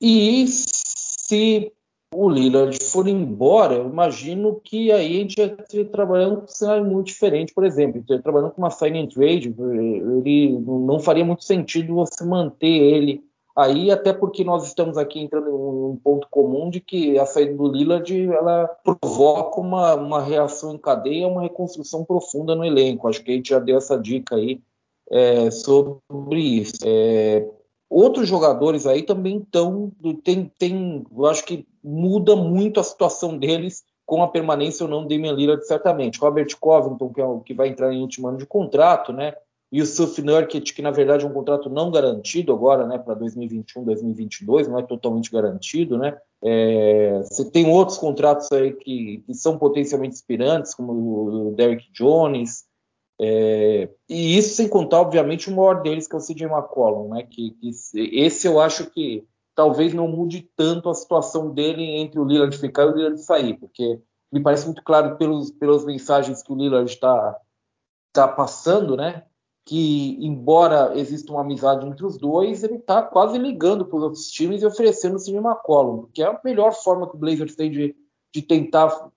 E 0.00 0.46
se 0.46 1.72
o 2.14 2.28
Lillard 2.28 2.78
for 2.84 3.08
embora, 3.08 3.74
eu 3.74 3.88
imagino 3.88 4.60
que 4.62 4.92
aí 4.92 5.16
a 5.16 5.18
gente 5.20 5.40
esteja 5.40 5.84
trabalhando 5.86 6.36
com 6.36 6.44
um 6.44 6.48
cenário 6.48 6.84
muito 6.84 7.08
diferente, 7.08 7.52
por 7.52 7.64
exemplo, 7.64 8.04
trabalhando 8.22 8.52
com 8.52 8.62
uma 8.62 8.70
sign 8.70 9.06
trade, 9.08 9.54
ele 9.58 10.58
não 10.60 11.00
faria 11.00 11.24
muito 11.24 11.44
sentido 11.44 11.94
você 11.94 12.24
manter 12.24 12.66
ele 12.66 13.24
aí, 13.56 13.90
até 13.90 14.12
porque 14.12 14.44
nós 14.44 14.66
estamos 14.66 14.98
aqui 14.98 15.20
entrando 15.20 15.48
em 15.48 15.52
um 15.52 16.00
ponto 16.02 16.26
comum 16.30 16.70
de 16.70 16.80
que 16.80 17.18
a 17.18 17.26
saída 17.26 17.54
do 17.54 17.68
Lillard 17.68 18.28
ela 18.32 18.68
provoca 18.84 19.60
uma, 19.60 19.94
uma 19.94 20.22
reação 20.22 20.74
em 20.74 20.78
cadeia, 20.78 21.28
uma 21.28 21.42
reconstrução 21.42 22.04
profunda 22.04 22.54
no 22.54 22.64
elenco. 22.64 23.06
Acho 23.06 23.22
que 23.22 23.30
a 23.30 23.34
gente 23.34 23.50
já 23.50 23.58
deu 23.58 23.76
essa 23.76 23.96
dica 23.96 24.36
aí 24.36 24.60
é, 25.10 25.50
sobre 25.50 26.40
isso. 26.40 26.78
É, 26.84 27.48
outros 27.94 28.28
jogadores 28.28 28.86
aí 28.86 29.02
também 29.02 29.38
estão. 29.38 29.92
Tem, 30.24 30.50
tem, 30.58 31.04
eu 31.16 31.26
acho 31.26 31.44
que 31.44 31.66
muda 31.82 32.34
muito 32.34 32.80
a 32.80 32.84
situação 32.84 33.38
deles 33.38 33.84
com 34.04 34.22
a 34.22 34.28
permanência 34.28 34.84
ou 34.84 34.90
não 34.90 35.02
do 35.02 35.08
Damian 35.08 35.36
certamente. 35.62 36.18
Robert 36.18 36.48
Covington, 36.58 37.12
que 37.12 37.20
é 37.20 37.24
o 37.24 37.40
que 37.40 37.54
vai 37.54 37.68
entrar 37.68 37.92
em 37.92 38.00
último 38.00 38.28
ano 38.28 38.38
de 38.38 38.46
contrato, 38.46 39.12
né? 39.12 39.34
E 39.72 39.80
o 39.80 39.86
Suf 39.86 40.20
Nurkic, 40.22 40.72
que 40.72 40.82
na 40.82 40.90
verdade 40.90 41.24
é 41.24 41.28
um 41.28 41.32
contrato 41.32 41.68
não 41.70 41.90
garantido 41.90 42.52
agora, 42.52 42.86
né, 42.86 42.96
para 42.96 43.14
2021, 43.14 43.82
2022, 43.82 44.68
não 44.68 44.78
é 44.78 44.82
totalmente 44.82 45.32
garantido, 45.32 45.98
né? 45.98 46.16
É, 46.44 47.22
você 47.22 47.50
tem 47.50 47.66
outros 47.66 47.98
contratos 47.98 48.52
aí 48.52 48.72
que, 48.72 49.24
que 49.26 49.34
são 49.34 49.58
potencialmente 49.58 50.14
inspirantes, 50.14 50.74
como 50.74 50.92
o 50.92 51.54
Derrick 51.56 51.90
Jones, 51.92 52.63
é, 53.20 53.88
e 54.08 54.36
isso 54.36 54.54
sem 54.54 54.68
contar, 54.68 55.00
obviamente, 55.00 55.48
o 55.48 55.56
maior 55.56 55.82
deles, 55.82 56.08
que 56.08 56.14
é 56.14 56.18
o 56.18 56.22
CJ 56.22 56.46
McCollum, 56.46 57.10
né? 57.10 57.22
Que, 57.22 57.52
que, 57.52 57.70
esse 57.94 58.46
eu 58.46 58.60
acho 58.60 58.90
que 58.90 59.26
talvez 59.54 59.94
não 59.94 60.08
mude 60.08 60.50
tanto 60.56 60.88
a 60.88 60.94
situação 60.94 61.50
dele 61.50 61.84
entre 61.84 62.18
o 62.18 62.24
Lillard 62.24 62.56
ficar 62.58 62.82
e 62.82 62.86
o 62.86 62.96
Lillard 62.96 63.20
sair, 63.20 63.54
porque 63.54 64.00
me 64.32 64.40
parece 64.40 64.66
muito 64.66 64.82
claro 64.82 65.16
pelos, 65.16 65.50
pelas 65.52 65.84
mensagens 65.84 66.42
que 66.42 66.52
o 66.52 66.56
Lillard 66.56 66.90
está 66.90 67.38
tá 68.12 68.26
passando, 68.26 68.96
né? 68.96 69.24
que, 69.64 70.18
embora 70.20 70.92
exista 70.98 71.32
uma 71.32 71.40
amizade 71.40 71.86
entre 71.86 72.04
os 72.04 72.18
dois, 72.18 72.62
ele 72.62 72.76
está 72.76 73.02
quase 73.02 73.38
ligando 73.38 73.86
para 73.86 73.96
os 73.96 74.02
outros 74.02 74.30
times 74.30 74.62
e 74.62 74.66
oferecendo 74.66 75.16
o 75.16 75.18
Sidney 75.18 75.42
McCollum, 75.42 76.06
que 76.12 76.22
é 76.22 76.26
a 76.26 76.40
melhor 76.44 76.72
forma 76.72 77.08
que 77.08 77.16
o 77.16 77.18
Blazers 77.18 77.56
tem 77.56 77.70
de, 77.70 77.96
de 78.32 78.42
tentar 78.42 79.10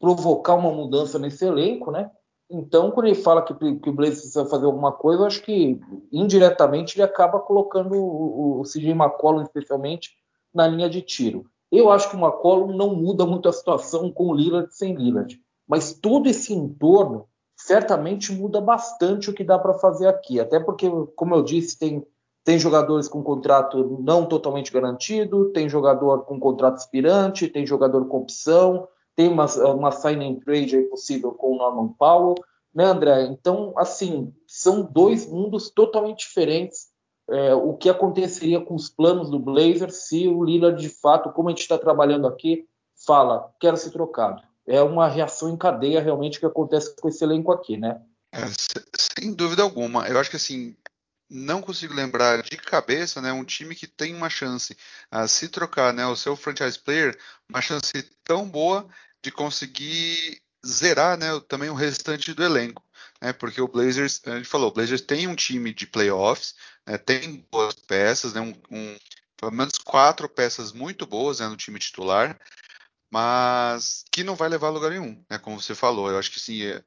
provocar 0.00 0.54
uma 0.54 0.72
mudança 0.72 1.18
nesse 1.18 1.44
elenco, 1.44 1.90
né? 1.90 2.10
Então, 2.52 2.90
quando 2.90 3.06
ele 3.06 3.14
fala 3.14 3.40
que, 3.40 3.54
que 3.54 3.88
o 3.88 3.92
Blazers 3.92 4.20
precisa 4.20 4.44
fazer 4.44 4.66
alguma 4.66 4.92
coisa, 4.92 5.22
eu 5.22 5.26
acho 5.26 5.42
que 5.42 5.80
indiretamente 6.12 6.96
ele 6.96 7.02
acaba 7.02 7.40
colocando 7.40 7.94
o, 7.94 8.60
o 8.60 8.62
CJ 8.64 8.90
McCollum, 8.90 9.42
especialmente, 9.42 10.10
na 10.54 10.68
linha 10.68 10.90
de 10.90 11.00
tiro. 11.00 11.46
Eu 11.70 11.90
acho 11.90 12.10
que 12.10 12.16
o 12.16 12.20
McCollum 12.20 12.76
não 12.76 12.94
muda 12.94 13.24
muito 13.24 13.48
a 13.48 13.52
situação 13.52 14.12
com 14.12 14.26
o 14.26 14.34
Lillard 14.34 14.68
sem 14.74 14.94
Lillard, 14.94 15.40
mas 15.66 15.94
todo 15.94 16.28
esse 16.28 16.52
entorno 16.52 17.26
certamente 17.56 18.30
muda 18.30 18.60
bastante 18.60 19.30
o 19.30 19.32
que 19.32 19.42
dá 19.42 19.58
para 19.58 19.78
fazer 19.78 20.06
aqui. 20.06 20.38
Até 20.38 20.60
porque, 20.60 20.90
como 21.16 21.34
eu 21.34 21.42
disse, 21.42 21.78
tem, 21.78 22.06
tem 22.44 22.58
jogadores 22.58 23.08
com 23.08 23.22
contrato 23.22 23.98
não 24.02 24.26
totalmente 24.26 24.70
garantido, 24.70 25.50
tem 25.52 25.70
jogador 25.70 26.26
com 26.26 26.38
contrato 26.38 26.76
expirante, 26.76 27.48
tem 27.48 27.64
jogador 27.64 28.06
com 28.06 28.18
opção, 28.18 28.86
tem 29.14 29.28
uma, 29.28 29.46
uma 29.74 29.90
sign 29.90 30.40
trade 30.40 30.76
aí 30.76 30.84
possível 30.84 31.32
com 31.32 31.52
o 31.52 31.56
Norman 31.56 31.88
Powell, 31.98 32.34
né, 32.74 32.84
André? 32.84 33.24
Então, 33.26 33.72
assim, 33.76 34.32
são 34.46 34.82
dois 34.82 35.26
mundos 35.26 35.70
totalmente 35.70 36.26
diferentes. 36.26 36.90
É, 37.30 37.54
o 37.54 37.74
que 37.74 37.88
aconteceria 37.88 38.60
com 38.60 38.74
os 38.74 38.88
planos 38.88 39.30
do 39.30 39.38
Blazers 39.38 40.08
se 40.08 40.26
o 40.26 40.42
Lillard, 40.42 40.80
de 40.80 40.88
fato, 40.88 41.30
como 41.30 41.48
a 41.48 41.52
gente 41.52 41.60
está 41.60 41.78
trabalhando 41.78 42.26
aqui, 42.26 42.66
fala, 43.06 43.52
quero 43.60 43.76
ser 43.76 43.90
trocado 43.90 44.42
é 44.66 44.82
uma 44.82 45.08
reação 45.08 45.50
em 45.50 45.56
cadeia 45.56 46.00
realmente 46.00 46.38
que 46.38 46.46
acontece 46.46 46.94
com 46.96 47.08
esse 47.08 47.22
elenco 47.24 47.52
aqui, 47.52 47.76
né? 47.76 48.00
É, 48.32 48.40
sem 48.98 49.34
dúvida 49.34 49.62
alguma. 49.62 50.08
Eu 50.08 50.18
acho 50.18 50.30
que 50.30 50.36
assim, 50.36 50.76
não 51.32 51.62
consigo 51.62 51.94
lembrar 51.94 52.42
de 52.42 52.56
cabeça, 52.58 53.20
né, 53.20 53.32
um 53.32 53.44
time 53.44 53.74
que 53.74 53.86
tem 53.86 54.14
uma 54.14 54.28
chance 54.28 54.76
a 55.10 55.26
se 55.26 55.48
trocar, 55.48 55.92
né, 55.92 56.06
o 56.06 56.14
seu 56.14 56.36
franchise 56.36 56.78
player, 56.78 57.18
uma 57.48 57.62
chance 57.62 58.02
tão 58.22 58.46
boa 58.46 58.86
de 59.22 59.32
conseguir 59.32 60.42
zerar, 60.64 61.16
né, 61.16 61.28
também 61.48 61.70
o 61.70 61.74
restante 61.74 62.34
do 62.34 62.44
elenco, 62.44 62.84
né, 63.20 63.32
porque 63.32 63.60
o 63.62 63.68
Blazers, 63.68 64.20
a 64.26 64.36
gente 64.36 64.48
falou, 64.48 64.68
o 64.68 64.72
Blazers 64.74 65.00
tem 65.00 65.26
um 65.26 65.34
time 65.34 65.72
de 65.72 65.86
playoffs, 65.86 66.54
né, 66.86 66.98
tem 66.98 67.46
boas 67.50 67.74
peças, 67.74 68.34
né, 68.34 68.40
um, 68.42 68.54
um, 68.70 68.96
pelo 69.38 69.52
menos 69.52 69.78
quatro 69.78 70.28
peças 70.28 70.70
muito 70.72 71.06
boas 71.06 71.40
né, 71.40 71.48
no 71.48 71.56
time 71.56 71.78
titular, 71.78 72.38
mas 73.10 74.04
que 74.10 74.22
não 74.22 74.34
vai 74.34 74.48
levar 74.48 74.68
a 74.68 74.70
lugar 74.70 74.90
nenhum, 74.90 75.22
né? 75.28 75.36
Como 75.36 75.60
você 75.60 75.74
falou, 75.74 76.10
eu 76.10 76.18
acho 76.18 76.30
que 76.30 76.40
sim, 76.40 76.62
é, 76.62 76.82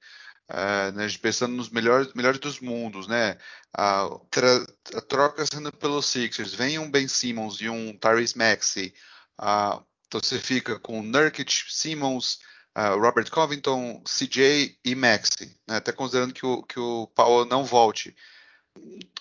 é, 0.47 0.91
né, 0.91 1.07
pensando 1.21 1.55
nos 1.55 1.69
melhores, 1.69 2.13
melhores 2.13 2.39
dos 2.39 2.59
mundos, 2.59 3.07
né? 3.07 3.37
A, 3.73 4.05
a, 4.05 5.01
troca 5.01 5.45
sendo 5.45 5.71
pelos 5.71 6.05
Sixers, 6.05 6.53
vem 6.53 6.79
um 6.79 6.89
Ben 6.89 7.07
Simmons 7.07 7.59
e 7.61 7.69
um 7.69 7.97
Tyrese 7.97 8.37
Maxey, 8.37 8.93
a, 9.37 9.81
então 10.07 10.21
você 10.21 10.39
fica 10.39 10.79
com 10.79 11.01
Nurkic, 11.01 11.51
Simmons, 11.69 12.39
uh, 12.77 12.99
Robert 12.99 13.29
Covington, 13.29 14.01
CJ 14.03 14.79
e 14.85 14.95
Maxey, 14.95 15.57
né? 15.67 15.77
até 15.77 15.91
considerando 15.91 16.33
que 16.33 16.45
o, 16.45 16.63
que 16.63 16.79
o 16.79 17.07
Powell 17.07 17.45
não 17.45 17.63
volte 17.63 18.15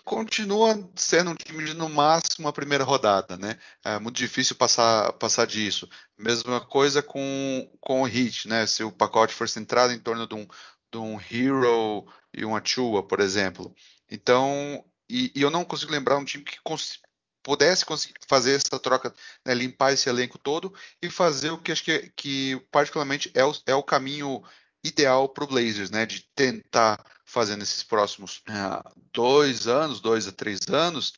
continua 0.05 0.91
sendo 0.95 1.31
um 1.31 1.35
time 1.35 1.65
de 1.65 1.75
no 1.75 1.89
máximo 1.89 2.49
a 2.49 2.53
primeira 2.53 2.85
rodada, 2.85 3.37
né? 3.37 3.59
É 3.83 3.99
muito 3.99 4.17
difícil 4.17 4.55
passar, 4.57 5.13
passar 5.15 5.47
disso. 5.47 5.89
Mesma 6.19 6.61
coisa 6.61 7.03
com, 7.03 7.71
com 7.81 8.03
o 8.03 8.05
Hit, 8.05 8.47
né? 8.49 8.67
Se 8.67 8.85
o 8.85 8.93
pacote 8.93 9.33
for 9.33 9.49
centrado 9.49 9.93
em 9.93 9.99
torno 9.99 10.27
de 10.27 10.35
um, 10.35 10.47
de 10.95 10.99
um 10.99 11.19
Hero 11.21 12.07
e 12.33 12.45
um 12.45 12.55
Achua, 12.55 13.03
por 13.03 13.19
exemplo. 13.19 13.75
Então, 14.09 14.85
e, 15.09 15.33
e, 15.35 15.43
eu 15.43 15.51
não 15.51 15.65
consigo 15.65 15.91
lembrar 15.91 16.17
um 16.17 16.25
time 16.25 16.45
que 16.45 16.61
cons 16.63 17.01
pudesse 17.43 17.85
conseguir 17.85 18.15
fazer 18.27 18.55
essa 18.55 18.79
troca, 18.79 19.13
né, 19.45 19.53
limpar 19.53 19.93
esse 19.93 20.09
elenco 20.09 20.39
todo 20.39 20.73
e 21.03 21.11
fazer 21.11 21.51
o 21.51 21.59
que 21.59 21.73
acho 21.73 21.85
que, 21.85 22.11
que 22.17 22.57
particularmente 22.71 23.31
é 23.35 23.45
o, 23.45 23.53
é 23.67 23.75
o 23.75 23.83
caminho 23.83 24.43
ideal 24.83 25.29
para 25.29 25.45
o 25.45 25.47
Blazers, 25.47 25.91
né? 25.91 26.07
De 26.07 26.23
tentar 26.35 27.05
fazer 27.25 27.57
nesses 27.57 27.83
próximos 27.83 28.39
uh, 28.49 28.89
dois 29.13 29.67
anos, 29.67 30.01
dois 30.01 30.29
a 30.29 30.33
três 30.33 30.61
anos, 30.69 31.13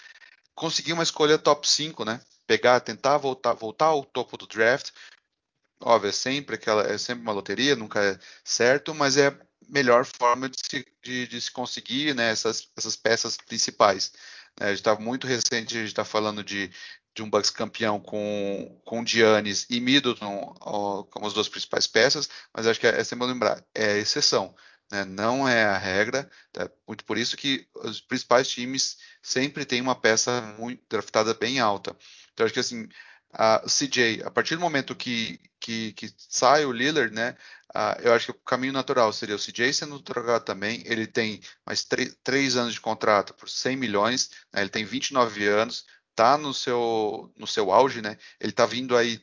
conseguir 0.55 0.95
uma 0.95 1.03
escolha 1.03 1.39
top 1.39 1.69
5, 1.69 2.05
né? 2.05 2.21
Pegar, 2.47 2.81
tentar 2.81 3.19
voltar, 3.19 3.53
voltar 3.53 3.87
ao 3.87 4.05
topo 4.05 4.37
do 4.37 4.47
draft. 4.47 4.91
Óbvio, 5.81 6.09
é 6.09 6.13
sempre 6.13 6.55
aquela, 6.55 6.83
é 6.83 6.97
sempre 6.97 7.23
uma 7.23 7.33
loteria, 7.33 7.77
nunca 7.77 8.03
é 8.03 8.19
certo, 8.43 8.95
mas 8.95 9.17
é 9.17 9.37
melhor 9.69 10.05
forma 10.05 10.49
de 10.49 10.57
se, 10.59 10.87
de, 11.03 11.27
de 11.27 11.41
se 11.41 11.51
conseguir 11.51 12.15
né, 12.15 12.31
essas, 12.31 12.69
essas 12.77 12.97
peças 12.97 13.37
principais. 13.37 14.13
É, 14.61 14.67
a 14.67 14.69
gente 14.69 14.79
está 14.79 14.95
muito 14.97 15.27
recente, 15.27 15.77
a 15.77 15.81
gente 15.81 15.89
está 15.89 16.05
falando 16.05 16.43
de, 16.43 16.71
de 17.15 17.23
um 17.23 17.31
Bucks 17.31 17.51
campeão 17.51 18.01
com, 18.01 18.81
com 18.85 19.05
Giannis 19.05 19.67
e 19.71 19.81
Middleton 19.81 20.55
ó, 20.61 21.03
como 21.05 21.27
as 21.27 21.33
duas 21.33 21.49
principais 21.49 21.87
peças, 21.87 22.29
mas 22.55 22.67
acho 22.67 22.79
que 22.79 22.87
é, 22.87 23.01
é 23.01 23.05
sempre 23.05 23.27
bom 23.27 23.33
lembrar, 23.33 23.65
é 23.75 23.99
exceção, 23.99 24.55
né? 24.91 25.05
não 25.05 25.49
é 25.49 25.65
a 25.65 25.79
regra, 25.79 26.31
tá? 26.53 26.71
muito 26.87 27.05
por 27.05 27.19
isso 27.19 27.37
que 27.37 27.67
os 27.75 28.01
principais 28.01 28.49
times 28.49 28.99
sempre 29.23 29.65
têm 29.65 29.81
uma 29.81 29.95
peça 29.95 30.41
muito 30.59 30.83
draftada 30.89 31.35
bem 31.35 31.59
alta. 31.59 31.97
Então 32.33 32.45
acho 32.45 32.55
que 32.55 32.61
assim, 32.61 32.89
a 33.33 33.61
CJ, 33.69 34.23
a 34.25 34.31
partir 34.31 34.55
do 34.55 34.61
momento 34.61 34.95
que, 34.95 35.39
que, 35.67 35.93
que 35.95 36.15
sai 36.17 36.65
o 36.65 36.71
Lillard, 36.71 37.13
né, 37.13 37.37
eu 38.01 38.15
acho 38.15 38.27
que 38.27 38.31
o 38.31 38.45
caminho 38.45 38.73
natural 38.73 39.13
seria 39.13 39.35
o 39.35 39.39
CJ 39.39 39.73
sendo 39.73 40.01
trocado 40.01 40.45
também. 40.45 40.83
Ele 40.87 41.07
tem 41.07 41.41
mais 41.67 41.87
três 42.23 42.57
anos 42.57 42.73
de 42.73 42.81
contrato 42.81 43.35
por 43.35 43.49
100 43.51 43.77
milhões, 43.77 44.31
né, 44.53 44.63
ele 44.63 44.71
tem 44.71 44.85
29 44.85 45.47
anos, 45.47 45.85
tá 46.15 46.39
no 46.39 46.55
seu, 46.55 47.33
no 47.37 47.47
seu 47.47 47.73
auge, 47.73 48.01
né? 48.01 48.17
Ele 48.41 48.53
tá 48.53 48.65
vindo 48.65 48.97
aí 48.97 49.21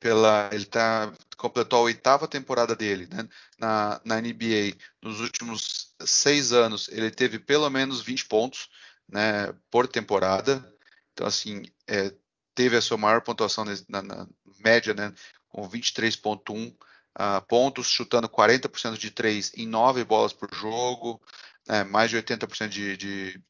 pela. 0.00 0.50
Ele 0.52 0.66
tá, 0.66 1.12
completou 1.36 1.78
a 1.78 1.82
oitava 1.82 2.28
temporada 2.28 2.74
dele 2.74 3.08
né? 3.10 3.28
na, 3.58 4.00
na 4.04 4.20
NBA. 4.20 4.76
Nos 5.02 5.20
últimos 5.20 5.94
seis 6.04 6.52
anos, 6.52 6.88
ele 6.88 7.10
teve 7.10 7.38
pelo 7.38 7.70
menos 7.70 8.02
20 8.02 8.26
pontos 8.26 8.68
né, 9.08 9.54
por 9.70 9.86
temporada. 9.86 10.70
Então, 11.12 11.26
assim, 11.26 11.62
é, 11.86 12.12
teve 12.54 12.76
a 12.76 12.82
sua 12.82 12.96
maior 12.96 13.20
pontuação 13.22 13.64
na, 13.88 14.02
na 14.02 14.26
média, 14.58 14.94
né, 14.94 15.12
com 15.56 15.66
23,1 15.66 16.68
uh, 16.68 16.76
ah, 17.14 17.40
pontos, 17.40 17.88
chutando 17.88 18.28
40% 18.28 18.98
de 18.98 19.10
três 19.10 19.50
em 19.56 19.66
nove 19.66 20.04
bolas 20.04 20.34
por 20.34 20.54
jogo, 20.54 21.18
né, 21.66 21.82
mais 21.82 22.10
de 22.10 22.18
80% 22.18 22.68
de, 22.68 22.96
de 22.98 23.40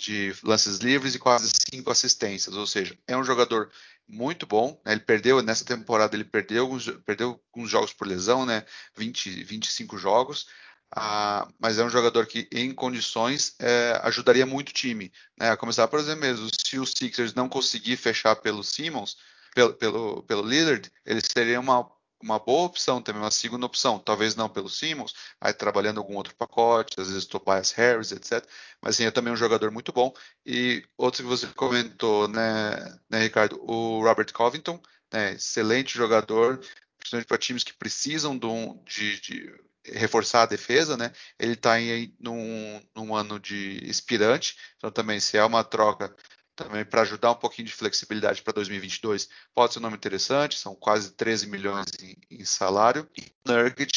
de 0.00 0.32
lances 0.44 0.78
livres 0.78 1.16
e 1.16 1.18
quase 1.18 1.50
cinco 1.68 1.90
assistências, 1.90 2.54
ou 2.54 2.68
seja, 2.68 2.96
é 3.04 3.16
um 3.16 3.24
jogador 3.24 3.68
muito 4.06 4.46
bom. 4.46 4.80
Né? 4.84 4.92
Ele 4.92 5.00
perdeu 5.00 5.42
nessa 5.42 5.64
temporada, 5.64 6.14
ele 6.14 6.22
perdeu 6.22 6.62
alguns, 6.62 6.88
perdeu 7.04 7.40
alguns 7.52 7.68
jogos 7.68 7.92
por 7.92 8.06
lesão, 8.06 8.46
né? 8.46 8.64
20, 8.96 9.42
25 9.42 9.98
jogos. 9.98 10.46
Ah, 10.94 11.48
mas 11.58 11.80
é 11.80 11.84
um 11.84 11.90
jogador 11.90 12.26
que, 12.26 12.48
em 12.52 12.72
condições, 12.72 13.56
é, 13.58 14.00
ajudaria 14.04 14.46
muito 14.46 14.68
o 14.68 14.72
time. 14.72 15.12
Né? 15.36 15.50
A 15.50 15.56
começar, 15.56 15.88
por 15.88 15.98
exemplo, 15.98 16.20
mesmo, 16.20 16.48
se 16.64 16.78
os 16.78 16.92
Sixers 16.96 17.34
não 17.34 17.48
conseguir 17.48 17.96
fechar 17.96 18.36
pelo 18.36 18.62
Simmons, 18.62 19.16
pelo, 19.58 19.74
pelo, 19.74 20.22
pelo 20.22 20.42
Lillard, 20.42 20.90
eles 21.04 21.24
seriam 21.32 21.60
uma 21.62 21.90
uma 22.20 22.36
boa 22.36 22.66
opção 22.66 23.00
também, 23.00 23.22
uma 23.22 23.30
segunda 23.30 23.64
opção, 23.64 23.96
talvez 23.96 24.34
não 24.34 24.48
pelo 24.48 24.68
Simmons, 24.68 25.14
aí 25.40 25.52
trabalhando 25.52 25.98
algum 25.98 26.16
outro 26.16 26.34
pacote, 26.34 27.00
às 27.00 27.06
vezes 27.06 27.26
Tobias 27.26 27.70
Harris, 27.70 28.10
etc. 28.10 28.44
Mas 28.82 28.96
sim, 28.96 29.04
é 29.04 29.10
também 29.12 29.32
um 29.32 29.36
jogador 29.36 29.70
muito 29.70 29.92
bom. 29.92 30.12
E 30.44 30.84
outro 30.96 31.22
que 31.22 31.28
você 31.28 31.46
comentou, 31.54 32.26
né, 32.26 32.98
né 33.08 33.22
Ricardo, 33.22 33.60
o 33.62 34.02
Robert 34.02 34.32
Covington, 34.32 34.82
né, 35.12 35.34
excelente 35.34 35.96
jogador, 35.96 36.58
principalmente 36.98 37.28
para 37.28 37.38
times 37.38 37.62
que 37.62 37.72
precisam 37.72 38.36
de, 38.84 39.20
de, 39.20 39.54
reforçar 39.84 40.42
a 40.42 40.46
defesa, 40.46 40.96
né? 40.96 41.12
Ele 41.38 41.52
está 41.52 41.80
em 41.80 42.12
num, 42.18 42.82
num 42.96 43.14
ano 43.14 43.38
de 43.38 43.78
expirante, 43.88 44.56
então 44.76 44.90
também 44.90 45.20
se 45.20 45.36
é 45.36 45.44
uma 45.44 45.62
troca 45.62 46.12
também 46.58 46.84
para 46.84 47.02
ajudar 47.02 47.30
um 47.30 47.36
pouquinho 47.36 47.68
de 47.68 47.74
flexibilidade 47.74 48.42
para 48.42 48.52
2022. 48.54 49.28
Pode 49.54 49.72
ser 49.72 49.78
um 49.78 49.82
nome 49.82 49.96
interessante, 49.96 50.58
são 50.58 50.74
quase 50.74 51.12
13 51.12 51.46
milhões 51.46 51.86
em, 52.02 52.16
em 52.30 52.44
salário. 52.44 53.08
E 53.16 53.32
Nurkic, 53.46 53.96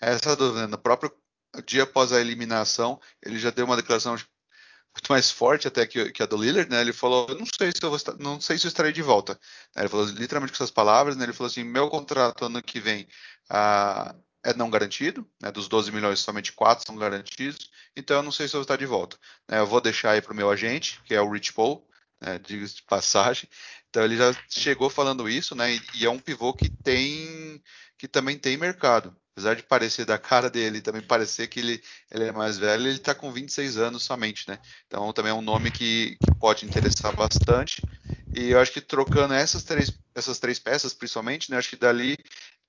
essa 0.00 0.36
dúvida, 0.36 0.62
né? 0.62 0.66
no 0.66 0.78
próprio 0.78 1.10
dia 1.66 1.84
após 1.84 2.12
a 2.12 2.20
eliminação, 2.20 3.00
ele 3.22 3.38
já 3.38 3.50
deu 3.50 3.64
uma 3.64 3.76
declaração 3.76 4.12
muito 4.12 5.08
mais 5.08 5.30
forte 5.30 5.66
até 5.66 5.86
que, 5.86 6.12
que 6.12 6.22
a 6.22 6.26
do 6.26 6.36
Lillard, 6.36 6.70
né? 6.70 6.80
Ele 6.80 6.92
falou, 6.92 7.26
eu 7.28 7.38
não 7.38 7.46
sei 7.46 7.72
se 7.72 7.82
eu 7.82 7.90
vou 7.90 7.98
não 8.18 8.40
sei 8.40 8.58
se 8.58 8.66
eu 8.66 8.68
estarei 8.68 8.92
de 8.92 9.02
volta. 9.02 9.38
Ele 9.76 9.88
falou 9.88 10.06
literalmente 10.06 10.52
com 10.52 10.56
essas 10.56 10.70
palavras, 10.70 11.16
né? 11.16 11.24
Ele 11.24 11.32
falou 11.32 11.50
assim, 11.50 11.64
meu 11.64 11.88
contrato 11.88 12.44
ano 12.44 12.62
que 12.62 12.78
vem 12.78 13.08
ah, 13.50 14.14
é 14.44 14.54
não 14.54 14.70
garantido, 14.70 15.28
né? 15.42 15.50
Dos 15.50 15.68
12 15.68 15.90
milhões, 15.90 16.20
somente 16.20 16.52
4 16.52 16.84
são 16.86 16.96
garantidos, 16.96 17.70
então 17.96 18.18
eu 18.18 18.22
não 18.22 18.30
sei 18.30 18.46
se 18.46 18.54
eu 18.54 18.58
vou 18.58 18.64
estar 18.64 18.76
de 18.76 18.86
volta. 18.86 19.18
Né? 19.48 19.58
Eu 19.58 19.66
vou 19.66 19.80
deixar 19.80 20.12
aí 20.12 20.22
para 20.22 20.32
o 20.32 20.36
meu 20.36 20.50
agente, 20.50 21.00
que 21.04 21.14
é 21.14 21.20
o 21.20 21.30
Rich 21.30 21.54
Paul, 21.54 21.84
né, 22.24 22.38
diga-se 22.38 22.76
de 22.76 22.82
passagem. 22.82 23.48
Então 23.90 24.02
ele 24.04 24.16
já 24.16 24.34
chegou 24.48 24.90
falando 24.90 25.28
isso, 25.28 25.54
né? 25.54 25.78
E, 25.94 26.04
é 26.04 26.10
um 26.10 26.18
pivô 26.18 26.52
que 26.52 26.68
tem 26.68 27.62
que 27.98 28.08
também 28.08 28.36
tem 28.36 28.56
mercado. 28.56 29.16
apesar 29.32 29.54
de 29.54 29.62
parecer 29.62 30.04
da 30.04 30.18
cara 30.18 30.50
dele, 30.50 30.80
também 30.80 31.02
parecer 31.02 31.46
que 31.48 31.60
ele, 31.60 31.82
ele 32.10 32.24
é 32.24 32.32
mais 32.32 32.58
velho, 32.58 32.82
ele 32.86 32.98
está 32.98 33.14
com 33.14 33.32
26 33.32 33.76
anos 33.76 34.02
somente, 34.02 34.48
né? 34.48 34.58
Então 34.86 35.12
também 35.12 35.30
é 35.30 35.34
um 35.34 35.42
nome 35.42 35.70
que, 35.70 36.16
que, 36.16 36.34
pode 36.40 36.66
interessar 36.66 37.14
bastante. 37.14 37.82
E 38.34 38.50
eu 38.50 38.60
acho 38.60 38.72
que 38.72 38.80
trocando 38.80 39.34
essas 39.34 39.62
três, 39.62 39.92
essas 40.14 40.38
três 40.38 40.58
peças, 40.58 40.92
principalmente, 40.94 41.50
né? 41.50 41.56
Acho 41.58 41.70
que 41.70 41.76
dali 41.76 42.16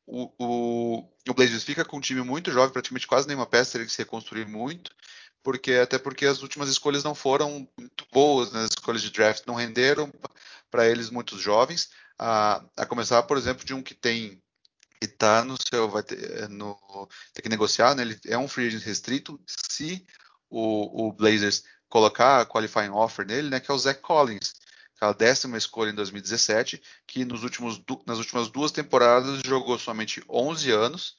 o, 0.05 0.31
o, 0.37 1.09
o 1.27 1.33
Blazers 1.33 1.63
fica 1.63 1.83
com 1.83 1.97
um 1.97 2.01
time 2.01 2.21
muito 2.21 2.51
jovem, 2.51 2.71
praticamente 2.71 3.07
quase 3.07 3.27
nenhuma 3.27 3.47
peça, 3.47 3.73
teria 3.73 3.87
que 3.87 3.91
se 3.91 3.99
reconstruir 3.99 4.45
muito 4.45 4.91
porque 5.45 5.73
até 5.73 5.99
porque 5.99 6.25
as 6.25 6.41
últimas 6.41 6.67
escolhas 6.69 7.03
não 7.03 7.13
foram 7.13 7.69
muito 7.77 8.07
boas, 8.11 8.51
né? 8.51 8.61
as 8.61 8.71
escolhas 8.71 9.03
de 9.03 9.11
draft 9.11 9.43
não 9.45 9.53
renderam 9.53 10.11
para 10.71 10.87
eles 10.89 11.11
muitos 11.11 11.39
jovens, 11.39 11.91
a, 12.17 12.65
a, 12.75 12.83
começar, 12.83 13.21
por 13.23 13.37
exemplo, 13.37 13.63
de 13.63 13.71
um 13.71 13.83
que 13.83 13.93
tem 13.93 14.41
que 14.99 15.05
está 15.05 15.45
no 15.45 15.55
seu 15.71 15.87
vai 15.87 16.01
ter 16.01 16.43
é, 16.43 16.47
no 16.47 16.75
tem 17.31 17.43
que 17.43 17.49
negociar, 17.49 17.93
né? 17.93 18.01
Ele 18.01 18.19
é 18.25 18.37
um 18.37 18.47
free 18.47 18.67
agent 18.67 18.81
restrito 18.83 19.39
se 19.45 20.03
o, 20.49 21.09
o 21.09 21.13
Blazers 21.13 21.63
colocar 21.87 22.41
a 22.41 22.45
qualifying 22.45 22.89
offer 22.89 23.25
nele, 23.27 23.49
né? 23.49 23.59
Que 23.59 23.69
é 23.69 23.73
o 23.73 23.77
Zach 23.77 24.01
Collins, 24.01 24.53
aquela 24.95 25.13
décima 25.13 25.57
escolha 25.59 25.91
em 25.91 25.95
2017, 25.95 26.81
que 27.05 27.23
nos 27.23 27.43
últimos 27.43 27.79
nas 28.07 28.17
últimas 28.17 28.49
duas 28.49 28.71
temporadas 28.71 29.41
jogou 29.45 29.77
somente 29.77 30.23
11 30.27 30.71
anos 30.71 31.17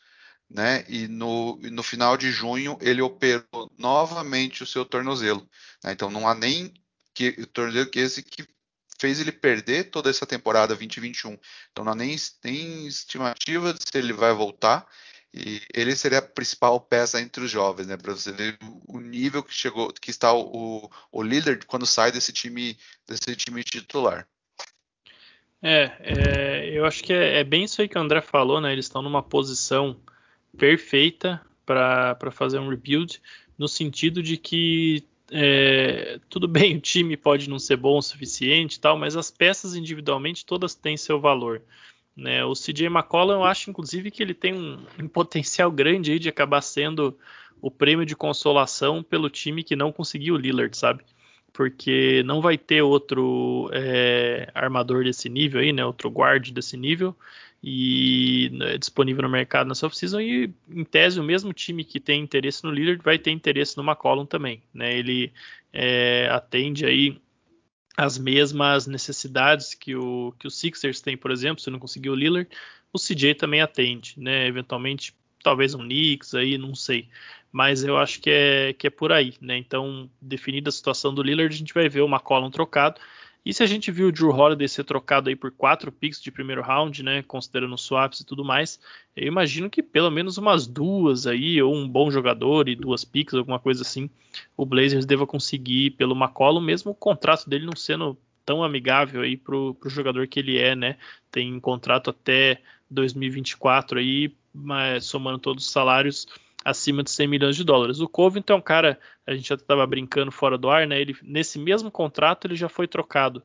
né? 0.48 0.84
E 0.88 1.08
no, 1.08 1.58
no 1.58 1.82
final 1.82 2.16
de 2.16 2.30
junho 2.30 2.78
ele 2.80 3.02
operou 3.02 3.70
novamente 3.76 4.62
o 4.62 4.66
seu 4.66 4.84
tornozelo. 4.84 5.48
Né? 5.82 5.92
Então 5.92 6.10
não 6.10 6.28
há 6.28 6.34
nem 6.34 6.72
que 7.14 7.28
o 7.38 7.46
tornozelo 7.46 7.90
que 7.90 7.98
esse 7.98 8.22
que 8.22 8.46
fez 8.98 9.20
ele 9.20 9.32
perder 9.32 9.90
toda 9.90 10.08
essa 10.08 10.26
temporada 10.26 10.74
2021. 10.74 11.38
Então 11.70 11.84
não 11.84 11.92
há 11.92 11.96
nem, 11.96 12.16
nem 12.44 12.86
estimativa 12.86 13.74
de 13.74 13.80
se 13.80 13.98
ele 13.98 14.12
vai 14.12 14.32
voltar. 14.32 14.86
E 15.34 15.60
ele 15.74 15.94
seria 15.94 16.18
a 16.18 16.22
principal 16.22 16.80
peça 16.80 17.20
entre 17.20 17.44
os 17.44 17.50
jovens, 17.50 17.86
né? 17.86 17.96
Para 17.98 18.14
você 18.14 18.32
ver 18.32 18.56
o 18.88 18.98
nível 18.98 19.42
que 19.42 19.52
chegou, 19.52 19.92
que 19.92 20.10
está 20.10 20.32
o, 20.32 20.90
o 21.12 21.22
Lillard 21.22 21.66
quando 21.66 21.84
sai 21.84 22.10
desse 22.10 22.32
time, 22.32 22.78
desse 23.06 23.36
time 23.36 23.62
titular. 23.62 24.26
É, 25.60 25.92
é 26.00 26.70
eu 26.72 26.86
acho 26.86 27.02
que 27.02 27.12
é, 27.12 27.40
é, 27.40 27.44
bem 27.44 27.64
isso 27.64 27.82
aí 27.82 27.88
que 27.88 27.98
o 27.98 28.00
André 28.00 28.22
falou, 28.22 28.62
né? 28.62 28.72
Eles 28.72 28.86
estão 28.86 29.02
numa 29.02 29.22
posição 29.22 30.00
perfeita 30.56 31.40
para 31.64 32.30
fazer 32.30 32.58
um 32.58 32.68
rebuild, 32.68 33.20
no 33.58 33.68
sentido 33.68 34.22
de 34.22 34.36
que 34.36 35.04
é, 35.30 36.20
tudo 36.28 36.46
bem, 36.46 36.76
o 36.76 36.80
time 36.80 37.16
pode 37.16 37.50
não 37.50 37.58
ser 37.58 37.76
bom 37.76 37.98
o 37.98 38.02
suficiente, 38.02 38.78
tal, 38.78 38.96
mas 38.96 39.16
as 39.16 39.30
peças 39.30 39.74
individualmente 39.74 40.46
todas 40.46 40.74
têm 40.74 40.96
seu 40.96 41.20
valor. 41.20 41.62
Né? 42.16 42.44
O 42.44 42.54
CJ 42.54 42.86
McCollum, 42.86 43.34
eu 43.34 43.44
acho 43.44 43.70
inclusive 43.70 44.10
que 44.10 44.22
ele 44.22 44.34
tem 44.34 44.54
um, 44.54 44.78
um 45.00 45.08
potencial 45.08 45.70
grande 45.70 46.12
aí 46.12 46.18
de 46.18 46.28
acabar 46.28 46.62
sendo 46.62 47.18
o 47.60 47.70
prêmio 47.70 48.06
de 48.06 48.14
consolação 48.14 49.02
pelo 49.02 49.28
time 49.28 49.64
que 49.64 49.76
não 49.76 49.92
conseguiu 49.92 50.34
o 50.34 50.38
Lillard, 50.38 50.76
sabe? 50.76 51.04
Porque 51.52 52.22
não 52.24 52.40
vai 52.40 52.56
ter 52.56 52.82
outro 52.82 53.70
é, 53.72 54.50
armador 54.54 55.04
desse 55.04 55.28
nível 55.28 55.60
aí, 55.60 55.72
né? 55.72 55.84
Outro 55.84 56.10
guard 56.10 56.50
desse 56.50 56.76
nível 56.76 57.16
e 57.62 58.50
é 58.62 58.78
disponível 58.78 59.22
no 59.22 59.28
mercado 59.28 59.66
nessa 59.66 59.86
off-season 59.86 60.20
e 60.20 60.54
em 60.68 60.84
tese 60.84 61.18
o 61.18 61.24
mesmo 61.24 61.52
time 61.52 61.84
que 61.84 61.98
tem 61.98 62.22
interesse 62.22 62.62
no 62.62 62.70
Lillard 62.70 63.02
vai 63.02 63.18
ter 63.18 63.30
interesse 63.30 63.76
no 63.76 63.82
McCollum 63.82 64.26
também, 64.26 64.62
né? 64.72 64.96
Ele 64.96 65.32
é, 65.72 66.28
atende 66.30 66.86
aí 66.86 67.20
as 67.96 68.18
mesmas 68.18 68.86
necessidades 68.86 69.74
que 69.74 69.96
o, 69.96 70.34
que 70.38 70.46
o 70.46 70.50
Sixers 70.50 71.00
tem, 71.00 71.16
por 71.16 71.30
exemplo, 71.30 71.62
se 71.62 71.70
não 71.70 71.78
conseguir 71.78 72.10
o 72.10 72.14
Lillard, 72.14 72.48
o 72.92 72.98
CJ 72.98 73.34
também 73.34 73.60
atende, 73.62 74.14
né? 74.16 74.46
Eventualmente, 74.46 75.14
talvez 75.42 75.74
um 75.74 75.80
Knicks 75.80 76.34
aí, 76.34 76.58
não 76.58 76.74
sei. 76.74 77.08
Mas 77.50 77.84
eu 77.84 77.96
acho 77.96 78.20
que 78.20 78.30
é, 78.30 78.74
que 78.74 78.86
é 78.86 78.90
por 78.90 79.12
aí, 79.12 79.34
né? 79.40 79.56
Então, 79.56 80.10
definida 80.20 80.68
a 80.68 80.72
situação 80.72 81.14
do 81.14 81.22
Lillard, 81.22 81.54
a 81.54 81.58
gente 81.58 81.72
vai 81.72 81.88
ver 81.88 82.02
o 82.02 82.08
McCollum 82.08 82.50
trocado. 82.50 83.00
E 83.46 83.54
se 83.54 83.62
a 83.62 83.66
gente 83.66 83.92
viu 83.92 84.08
o 84.08 84.12
Drew 84.12 84.30
Holiday 84.30 84.66
ser 84.68 84.82
trocado 84.82 85.28
aí 85.28 85.36
por 85.36 85.52
quatro 85.52 85.92
picks 85.92 86.20
de 86.20 86.32
primeiro 86.32 86.60
round, 86.62 87.00
né, 87.04 87.22
considerando 87.22 87.78
swaps 87.78 88.18
e 88.18 88.26
tudo 88.26 88.44
mais, 88.44 88.80
eu 89.14 89.24
imagino 89.28 89.70
que 89.70 89.84
pelo 89.84 90.10
menos 90.10 90.36
umas 90.36 90.66
duas 90.66 91.28
aí, 91.28 91.62
ou 91.62 91.72
um 91.72 91.88
bom 91.88 92.10
jogador 92.10 92.68
e 92.68 92.74
duas 92.74 93.04
picks, 93.04 93.34
alguma 93.34 93.60
coisa 93.60 93.82
assim, 93.82 94.10
o 94.56 94.66
Blazers 94.66 95.06
deva 95.06 95.28
conseguir 95.28 95.92
pelo 95.92 96.16
McCollum, 96.16 96.60
mesmo 96.60 96.90
o 96.90 96.94
contrato 96.94 97.48
dele 97.48 97.66
não 97.66 97.76
sendo 97.76 98.18
tão 98.44 98.64
amigável 98.64 99.22
aí 99.22 99.36
pro, 99.36 99.74
pro 99.74 99.88
jogador 99.88 100.26
que 100.26 100.40
ele 100.40 100.58
é, 100.58 100.74
né? 100.74 100.96
Tem 101.30 101.60
contrato 101.60 102.10
até 102.10 102.60
2024 102.90 104.00
aí, 104.00 104.34
mas, 104.52 105.04
somando 105.04 105.38
todos 105.38 105.66
os 105.66 105.70
salários 105.70 106.26
acima 106.66 107.04
de 107.04 107.10
100 107.10 107.28
milhões 107.28 107.54
de 107.54 107.62
dólares. 107.62 108.00
O 108.00 108.08
Covington 108.08 108.54
é 108.54 108.56
um 108.56 108.60
cara, 108.60 108.98
a 109.24 109.32
gente 109.32 109.48
já 109.48 109.54
estava 109.54 109.86
brincando 109.86 110.32
fora 110.32 110.58
do 110.58 110.68
ar, 110.68 110.84
né? 110.84 111.00
Ele, 111.00 111.16
nesse 111.22 111.60
mesmo 111.60 111.92
contrato 111.92 112.46
ele 112.46 112.56
já 112.56 112.68
foi 112.68 112.88
trocado 112.88 113.40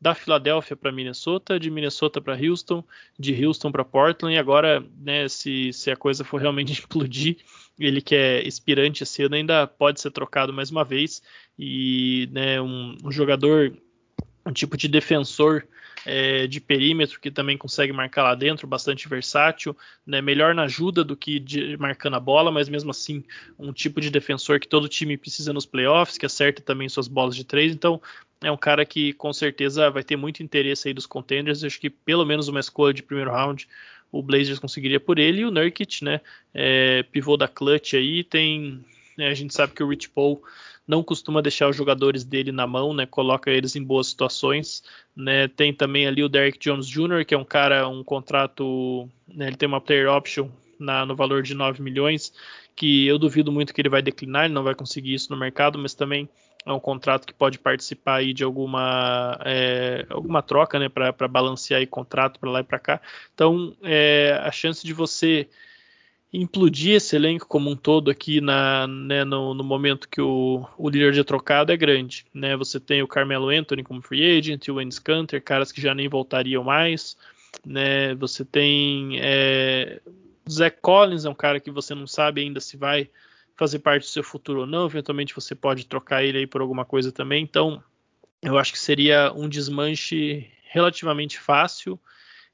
da 0.00 0.14
Filadélfia 0.14 0.74
para 0.74 0.90
Minnesota, 0.90 1.60
de 1.60 1.70
Minnesota 1.70 2.20
para 2.20 2.34
Houston, 2.34 2.82
de 3.16 3.44
Houston 3.44 3.70
para 3.70 3.84
Portland, 3.84 4.34
e 4.34 4.38
agora, 4.38 4.82
né, 4.98 5.28
se, 5.28 5.72
se 5.72 5.90
a 5.92 5.96
coisa 5.96 6.24
for 6.24 6.40
realmente 6.40 6.72
explodir, 6.74 7.36
ele 7.78 8.00
que 8.00 8.16
é 8.16 8.42
expirante 8.42 9.06
cedo 9.06 9.34
ainda 9.34 9.66
pode 9.66 10.00
ser 10.00 10.10
trocado 10.10 10.52
mais 10.52 10.70
uma 10.70 10.82
vez, 10.82 11.22
e 11.56 12.28
né, 12.32 12.60
um, 12.60 12.96
um 13.04 13.12
jogador, 13.12 13.76
um 14.44 14.52
tipo 14.52 14.76
de 14.76 14.88
defensor 14.88 15.64
é, 16.04 16.46
de 16.46 16.60
perímetro 16.60 17.20
que 17.20 17.30
também 17.30 17.56
consegue 17.56 17.92
marcar 17.92 18.22
lá 18.24 18.34
dentro, 18.34 18.66
bastante 18.66 19.08
versátil, 19.08 19.76
né, 20.06 20.20
melhor 20.20 20.54
na 20.54 20.64
ajuda 20.64 21.04
do 21.04 21.16
que 21.16 21.38
de, 21.38 21.76
marcando 21.76 22.16
a 22.16 22.20
bola, 22.20 22.50
mas 22.50 22.68
mesmo 22.68 22.90
assim 22.90 23.22
um 23.58 23.72
tipo 23.72 24.00
de 24.00 24.10
defensor 24.10 24.58
que 24.58 24.68
todo 24.68 24.88
time 24.88 25.16
precisa 25.16 25.52
nos 25.52 25.66
playoffs, 25.66 26.18
que 26.18 26.26
acerta 26.26 26.60
também 26.60 26.88
suas 26.88 27.08
bolas 27.08 27.36
de 27.36 27.44
três, 27.44 27.72
então 27.72 28.00
é 28.42 28.50
um 28.50 28.56
cara 28.56 28.84
que 28.84 29.12
com 29.12 29.32
certeza 29.32 29.90
vai 29.90 30.02
ter 30.02 30.16
muito 30.16 30.42
interesse 30.42 30.88
aí 30.88 30.94
dos 30.94 31.06
contenders, 31.06 31.62
acho 31.62 31.80
que 31.80 31.88
pelo 31.88 32.26
menos 32.26 32.48
uma 32.48 32.60
escolha 32.60 32.92
de 32.92 33.02
primeiro 33.02 33.30
round 33.30 33.68
o 34.10 34.22
Blazers 34.22 34.58
conseguiria 34.58 35.00
por 35.00 35.18
ele, 35.18 35.40
e 35.40 35.44
o 35.46 35.50
Nurkic, 35.50 36.04
né, 36.04 36.20
é, 36.52 37.02
pivô 37.04 37.36
da 37.36 37.48
clutch 37.48 37.94
aí, 37.94 38.22
tem, 38.22 38.84
né, 39.16 39.28
a 39.28 39.34
gente 39.34 39.54
sabe 39.54 39.72
que 39.72 39.82
o 39.82 39.88
Rich 39.88 40.10
Paul 40.10 40.42
não 40.86 41.02
costuma 41.02 41.40
deixar 41.40 41.68
os 41.68 41.76
jogadores 41.76 42.24
dele 42.24 42.52
na 42.52 42.66
mão, 42.66 42.92
né? 42.92 43.06
Coloca 43.06 43.50
eles 43.50 43.76
em 43.76 43.82
boas 43.82 44.08
situações, 44.08 44.82
né? 45.14 45.48
Tem 45.48 45.72
também 45.72 46.06
ali 46.06 46.22
o 46.22 46.28
Derek 46.28 46.58
Jones 46.58 46.86
Jr., 46.86 47.24
que 47.26 47.34
é 47.34 47.38
um 47.38 47.44
cara, 47.44 47.88
um 47.88 48.02
contrato, 48.02 49.08
né? 49.28 49.46
ele 49.46 49.56
tem 49.56 49.68
uma 49.68 49.80
player 49.80 50.10
option 50.10 50.48
na, 50.78 51.06
no 51.06 51.14
valor 51.14 51.42
de 51.42 51.54
9 51.54 51.82
milhões, 51.82 52.32
que 52.74 53.06
eu 53.06 53.18
duvido 53.18 53.52
muito 53.52 53.72
que 53.72 53.80
ele 53.80 53.88
vai 53.88 54.02
declinar, 54.02 54.44
ele 54.46 54.54
não 54.54 54.64
vai 54.64 54.74
conseguir 54.74 55.14
isso 55.14 55.30
no 55.30 55.38
mercado, 55.38 55.78
mas 55.78 55.94
também 55.94 56.28
é 56.64 56.72
um 56.72 56.80
contrato 56.80 57.26
que 57.26 57.34
pode 57.34 57.58
participar 57.58 58.16
aí 58.16 58.32
de 58.32 58.44
alguma, 58.44 59.38
é, 59.44 60.06
alguma 60.08 60.42
troca, 60.42 60.78
né, 60.78 60.88
para 60.88 61.28
balancear 61.28 61.80
aí 61.80 61.86
contrato 61.86 62.38
para 62.38 62.50
lá 62.50 62.60
e 62.60 62.64
para 62.64 62.78
cá. 62.78 63.00
Então, 63.34 63.76
é, 63.82 64.38
a 64.42 64.50
chance 64.50 64.84
de 64.84 64.92
você 64.92 65.48
implodir 66.32 66.94
esse 66.94 67.14
elenco 67.14 67.46
como 67.46 67.68
um 67.68 67.76
todo 67.76 68.10
aqui 68.10 68.40
na, 68.40 68.86
né, 68.86 69.22
no, 69.22 69.52
no, 69.52 69.62
momento 69.62 70.08
que 70.08 70.20
o, 70.20 70.66
o 70.78 70.88
líder 70.88 71.12
de 71.12 71.22
trocado 71.22 71.70
é 71.70 71.76
grande. 71.76 72.24
Né? 72.32 72.56
Você 72.56 72.80
tem 72.80 73.02
o 73.02 73.08
Carmelo 73.08 73.50
Anthony 73.50 73.82
como 73.82 74.00
free 74.00 74.38
agent, 74.38 74.66
o 74.68 74.74
Wayne 74.74 74.92
Scanter, 74.92 75.42
caras 75.42 75.70
que 75.70 75.80
já 75.80 75.94
nem 75.94 76.08
voltariam 76.08 76.64
mais. 76.64 77.18
Né? 77.66 78.14
Você 78.14 78.46
tem 78.46 79.18
é, 79.20 80.00
Zach 80.50 80.78
Collins, 80.80 81.26
é 81.26 81.28
um 81.28 81.34
cara 81.34 81.60
que 81.60 81.70
você 81.70 81.94
não 81.94 82.06
sabe 82.06 82.40
ainda 82.40 82.60
se 82.60 82.78
vai 82.78 83.10
fazer 83.54 83.80
parte 83.80 84.04
do 84.04 84.08
seu 84.10 84.24
futuro 84.24 84.60
ou 84.60 84.66
não. 84.66 84.86
Eventualmente 84.86 85.34
você 85.34 85.54
pode 85.54 85.86
trocar 85.86 86.24
ele 86.24 86.38
aí 86.38 86.46
por 86.46 86.62
alguma 86.62 86.86
coisa 86.86 87.12
também. 87.12 87.44
Então, 87.44 87.82
eu 88.40 88.58
acho 88.58 88.72
que 88.72 88.78
seria 88.78 89.30
um 89.34 89.48
desmanche 89.48 90.50
relativamente 90.64 91.38
fácil 91.38 92.00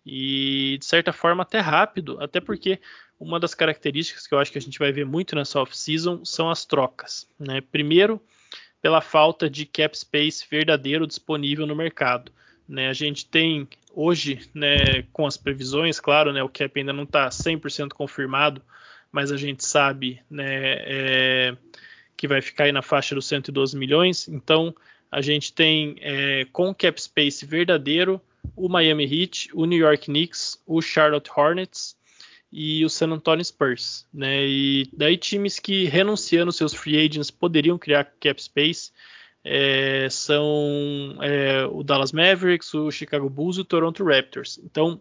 e 0.05 0.79
de 0.81 0.85
certa 0.85 1.12
forma 1.12 1.43
até 1.43 1.61
rápido, 1.61 2.18
até 2.20 2.41
porque 2.41 2.81
uma 3.19 3.41
das 3.41 3.55
características 3.55 4.27
que 4.27 4.35
eu 4.35 4.39
acho 4.39 4.53
que 4.53 4.59
a 4.59 4.61
gente 4.61 4.79
vai 4.79 4.93
ver 4.93 5.05
muito 5.05 5.35
nessa 5.35 5.61
off-season 5.61 6.25
são 6.25 6.51
as 6.51 6.64
trocas. 6.64 7.29
Né? 7.39 7.61
Primeiro, 7.61 8.21
pela 8.81 9.01
falta 9.01 9.51
de 9.51 9.66
cap 9.66 9.97
space 9.99 10.47
verdadeiro 10.49 11.07
disponível 11.07 11.66
no 11.66 11.75
mercado. 11.75 12.31
Né? 12.69 12.89
A 12.89 12.93
gente 12.93 13.27
tem 13.27 13.66
hoje, 13.93 14.49
né, 14.55 15.03
com 15.12 15.27
as 15.27 15.37
previsões, 15.37 15.99
claro, 15.99 16.33
né, 16.33 16.43
o 16.43 16.49
cap 16.49 16.79
ainda 16.79 16.93
não 16.93 17.03
está 17.03 17.29
100% 17.29 17.89
confirmado, 17.89 18.62
mas 19.11 19.33
a 19.33 19.37
gente 19.37 19.64
sabe 19.64 20.21
né, 20.31 20.45
é, 20.47 21.57
que 22.16 22.29
vai 22.29 22.41
ficar 22.41 22.64
aí 22.64 22.73
na 22.73 22.83
faixa 22.83 23.14
dos 23.14 23.27
112 23.27 23.77
milhões. 23.77 24.29
Então, 24.29 24.75
a 25.11 25.21
gente 25.21 25.53
tem 25.53 25.97
é, 26.01 26.47
com 26.53 26.73
cap 26.73 27.01
space 27.03 27.45
verdadeiro 27.45 28.21
o 28.55 28.69
Miami 28.69 29.05
Heat, 29.05 29.51
o 29.53 29.64
New 29.64 29.79
York 29.79 30.05
Knicks, 30.07 30.62
o 30.66 30.81
Charlotte 30.81 31.31
Hornets 31.35 31.98
e 32.51 32.85
o 32.85 32.89
San 32.89 33.11
Antonio 33.11 33.45
Spurs, 33.45 34.07
né? 34.13 34.47
E 34.47 34.89
daí 34.93 35.17
times 35.17 35.59
que 35.59 35.85
renunciando 35.85 36.53
seus 36.53 36.73
free 36.73 36.97
agents 36.97 37.31
poderiam 37.31 37.79
criar 37.79 38.05
cap 38.21 38.43
space 38.43 38.91
é, 39.45 40.09
são 40.11 41.17
é, 41.21 41.67
o 41.67 41.83
Dallas 41.83 42.13
Mavericks, 42.13 42.73
o 42.75 42.91
Chicago 42.91 43.29
Bulls 43.29 43.57
e 43.57 43.61
o 43.61 43.65
Toronto 43.65 44.05
Raptors. 44.05 44.59
Então 44.65 45.01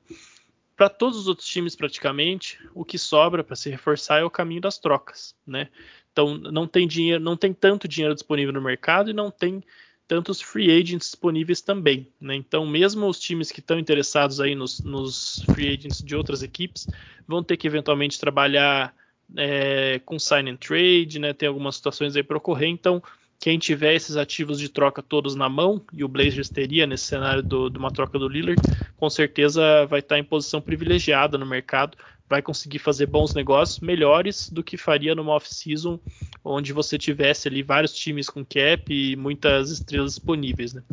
para 0.75 0.89
todos 0.89 1.17
os 1.17 1.27
outros 1.27 1.47
times 1.47 1.75
praticamente, 1.75 2.59
o 2.75 2.85
que 2.85 2.99
sobra 2.99 3.43
para 3.43 3.55
se 3.55 3.69
reforçar 3.69 4.19
é 4.19 4.23
o 4.23 4.29
caminho 4.29 4.61
das 4.61 4.77
trocas, 4.77 5.35
né? 5.45 5.69
Então 6.11 6.37
não 6.37 6.67
tem 6.67 6.87
dinheiro, 6.87 7.23
não 7.23 7.35
tem 7.35 7.51
tanto 7.51 7.87
dinheiro 7.87 8.13
disponível 8.13 8.53
no 8.53 8.61
mercado 8.61 9.09
e 9.09 9.13
não 9.13 9.31
tem 9.31 9.63
tantos 10.07 10.41
free 10.41 10.71
agents 10.71 11.09
disponíveis 11.09 11.61
também, 11.61 12.07
né? 12.19 12.35
Então 12.35 12.65
mesmo 12.65 13.07
os 13.07 13.19
times 13.19 13.51
que 13.51 13.59
estão 13.59 13.77
interessados 13.77 14.39
aí 14.39 14.55
nos, 14.55 14.79
nos, 14.79 15.43
free 15.51 15.67
agents 15.67 16.01
de 16.01 16.15
outras 16.15 16.41
equipes 16.41 16.87
vão 17.27 17.43
ter 17.43 17.57
que 17.57 17.67
eventualmente 17.67 18.19
trabalhar 18.19 18.95
é, 19.35 19.99
com 20.05 20.17
sign 20.17 20.49
and 20.49 20.55
trade, 20.55 21.19
né? 21.19 21.33
Tem 21.33 21.47
algumas 21.49 21.75
situações 21.75 22.15
aí 22.15 22.23
para 22.23 22.37
ocorrer, 22.37 22.69
então 22.69 23.03
quem 23.39 23.59
tiver 23.59 23.93
esses 23.93 24.17
ativos 24.17 24.59
de 24.59 24.67
troca 24.67 25.03
todos 25.03 25.35
na 25.35 25.47
mão, 25.47 25.81
e 25.93 26.03
o 26.03 26.07
Blazers 26.07 26.49
teria 26.49 26.87
nesse 26.87 27.05
cenário 27.05 27.43
do, 27.43 27.69
de 27.69 27.77
uma 27.77 27.91
troca 27.91 28.17
do 28.17 28.27
Lillard, 28.27 28.61
com 28.95 29.09
certeza 29.09 29.85
vai 29.85 29.99
estar 29.99 30.17
em 30.17 30.23
posição 30.23 30.59
privilegiada 30.59 31.37
no 31.37 31.45
mercado, 31.45 31.97
vai 32.29 32.41
conseguir 32.41 32.79
fazer 32.79 33.05
bons 33.05 33.33
negócios, 33.33 33.79
melhores 33.79 34.49
do 34.49 34.63
que 34.63 34.77
faria 34.77 35.15
numa 35.15 35.33
off-season, 35.33 35.99
onde 36.43 36.73
você 36.73 36.97
tivesse 36.97 37.47
ali 37.47 37.63
vários 37.63 37.93
times 37.93 38.29
com 38.29 38.45
cap 38.45 38.83
e 38.89 39.15
muitas 39.15 39.69
estrelas 39.71 40.15
disponíveis. 40.15 40.73
Né? 40.73 40.83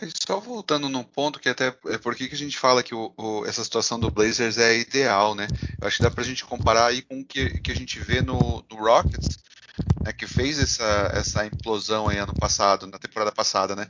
É, 0.00 0.08
só 0.26 0.40
voltando 0.40 0.88
num 0.88 1.04
ponto 1.04 1.38
que 1.38 1.48
até 1.48 1.74
é 1.86 1.98
por 1.98 2.14
que 2.14 2.28
a 2.30 2.36
gente 2.36 2.58
fala 2.58 2.82
que 2.82 2.94
o, 2.94 3.12
o, 3.16 3.46
essa 3.46 3.62
situação 3.62 3.98
do 3.98 4.10
Blazers 4.10 4.58
é 4.58 4.78
ideal, 4.78 5.34
né? 5.34 5.46
Eu 5.80 5.86
acho 5.86 5.98
que 5.98 6.02
dá 6.02 6.10
pra 6.10 6.24
gente 6.24 6.44
comparar 6.44 6.86
aí 6.86 7.02
com 7.02 7.20
o 7.20 7.24
que, 7.24 7.60
que 7.60 7.70
a 7.70 7.76
gente 7.76 7.98
vê 7.98 8.20
no, 8.20 8.64
no 8.70 8.76
Rockets, 8.76 9.38
né, 10.04 10.12
que 10.12 10.26
fez 10.26 10.58
essa, 10.58 11.10
essa 11.14 11.46
implosão 11.46 12.08
aí 12.08 12.18
ano 12.18 12.34
passado, 12.34 12.86
na 12.86 12.98
temporada 12.98 13.32
passada, 13.32 13.76
né, 13.76 13.86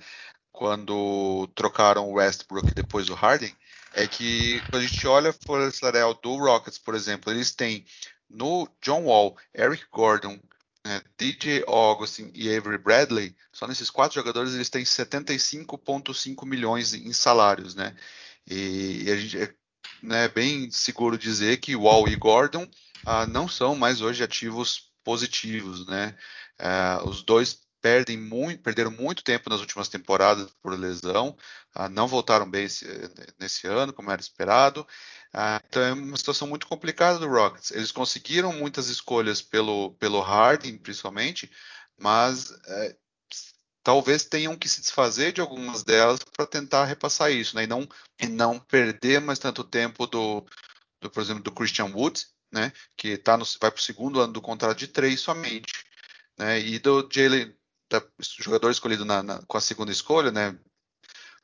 quando 0.53 1.49
trocaram 1.55 2.09
o 2.09 2.14
Westbrook 2.14 2.68
e 2.68 2.74
depois 2.74 3.09
o 3.09 3.14
Harden, 3.14 3.53
é 3.95 4.07
que 4.07 4.61
quando 4.62 4.82
a 4.82 4.86
gente 4.86 5.07
olha 5.07 5.30
a 5.30 5.34
folha 5.34 5.70
salarial 5.70 6.14
do 6.14 6.36
Rockets, 6.36 6.78
por 6.78 6.95
exemplo, 6.95 7.32
eles 7.32 7.55
têm 7.55 7.84
no 8.28 8.68
John 8.80 9.05
Wall, 9.05 9.36
Eric 9.55 9.84
Gordon, 9.90 10.38
né, 10.84 11.03
DJ 11.16 11.64
Augustin 11.66 12.30
e 12.34 12.55
Avery 12.55 12.78
Bradley, 12.78 13.36
só 13.53 13.66
nesses 13.66 13.90
quatro 13.90 14.14
jogadores 14.14 14.55
eles 14.55 14.70
têm 14.70 14.82
75,5 14.82 16.47
milhões 16.47 16.95
em 16.95 17.12
salários, 17.12 17.74
né? 17.74 17.95
E, 18.47 19.05
e 19.05 19.11
a 19.11 19.16
gente 19.16 19.38
é 19.38 19.55
né, 20.03 20.28
bem 20.28 20.70
seguro 20.70 21.16
dizer 21.16 21.59
que 21.59 21.76
Wall 21.76 22.09
e 22.09 22.16
Gordon 22.16 22.68
ah, 23.07 23.26
não 23.26 23.47
são 23.47 23.76
mais 23.76 24.01
hoje 24.01 24.24
ativos 24.24 24.90
positivos, 25.05 25.86
né? 25.86 26.16
Uh, 26.61 27.09
os 27.09 27.22
dois 27.22 27.62
perdem 27.83 28.16
muito, 28.16 28.62
perderam 28.62 28.91
muito 28.91 29.22
tempo 29.22 29.51
nas 29.51 29.61
últimas 29.61 29.89
temporadas 29.89 30.51
por 30.62 30.78
lesão, 30.78 31.37
uh, 31.76 31.89
não 31.91 32.07
voltaram 32.09 32.49
bem 32.51 32.64
esse, 32.64 32.87
nesse 33.39 33.66
ano, 33.66 33.93
como 33.93 34.11
era 34.11 34.20
esperado. 34.20 34.87
Uh, 35.35 35.61
então 35.68 35.83
é 35.83 35.93
uma 35.93 36.16
situação 36.16 36.49
muito 36.49 36.66
complicada 36.66 37.18
do 37.18 37.28
Rockets. 37.28 37.72
Eles 37.72 37.93
conseguiram 37.93 38.53
muitas 38.53 38.89
escolhas 38.89 39.43
pelo, 39.43 39.93
pelo 39.95 40.20
Harden, 40.20 40.78
principalmente, 40.78 41.51
mas 41.99 42.51
eh, 42.66 42.97
talvez 43.83 44.24
tenham 44.24 44.57
que 44.57 44.68
se 44.68 44.80
desfazer 44.80 45.33
de 45.33 45.41
algumas 45.41 45.83
delas 45.83 46.20
para 46.37 46.47
tentar 46.47 46.85
repassar 46.85 47.30
isso, 47.30 47.57
né? 47.57 47.64
E 47.64 47.66
não, 47.66 47.89
e 48.20 48.26
não 48.26 48.59
perder 48.59 49.20
mais 49.20 49.39
tanto 49.39 49.64
tempo 49.64 50.07
do, 50.07 50.45
do, 51.01 51.11
por 51.11 51.22
exemplo, 51.22 51.43
do 51.43 51.53
Christian 51.53 51.87
Wood, 51.87 52.26
né, 52.53 52.72
que 52.97 53.16
tá 53.16 53.37
no, 53.37 53.45
vai 53.61 53.70
para 53.70 53.78
o 53.78 53.83
segundo 53.83 54.20
ano 54.20 54.33
do 54.33 54.43
contrato 54.43 54.78
de 54.78 54.87
três 54.87 55.20
somente, 55.20 55.72
né, 56.39 56.61
e 56.61 56.78
do 56.78 57.09
Jalen, 57.11 57.55
jogador 58.40 58.70
escolhido 58.70 59.05
na, 59.05 59.22
na, 59.22 59.43
com 59.43 59.57
a 59.57 59.61
segunda 59.61 59.90
escolha, 59.90 60.30
né, 60.30 60.59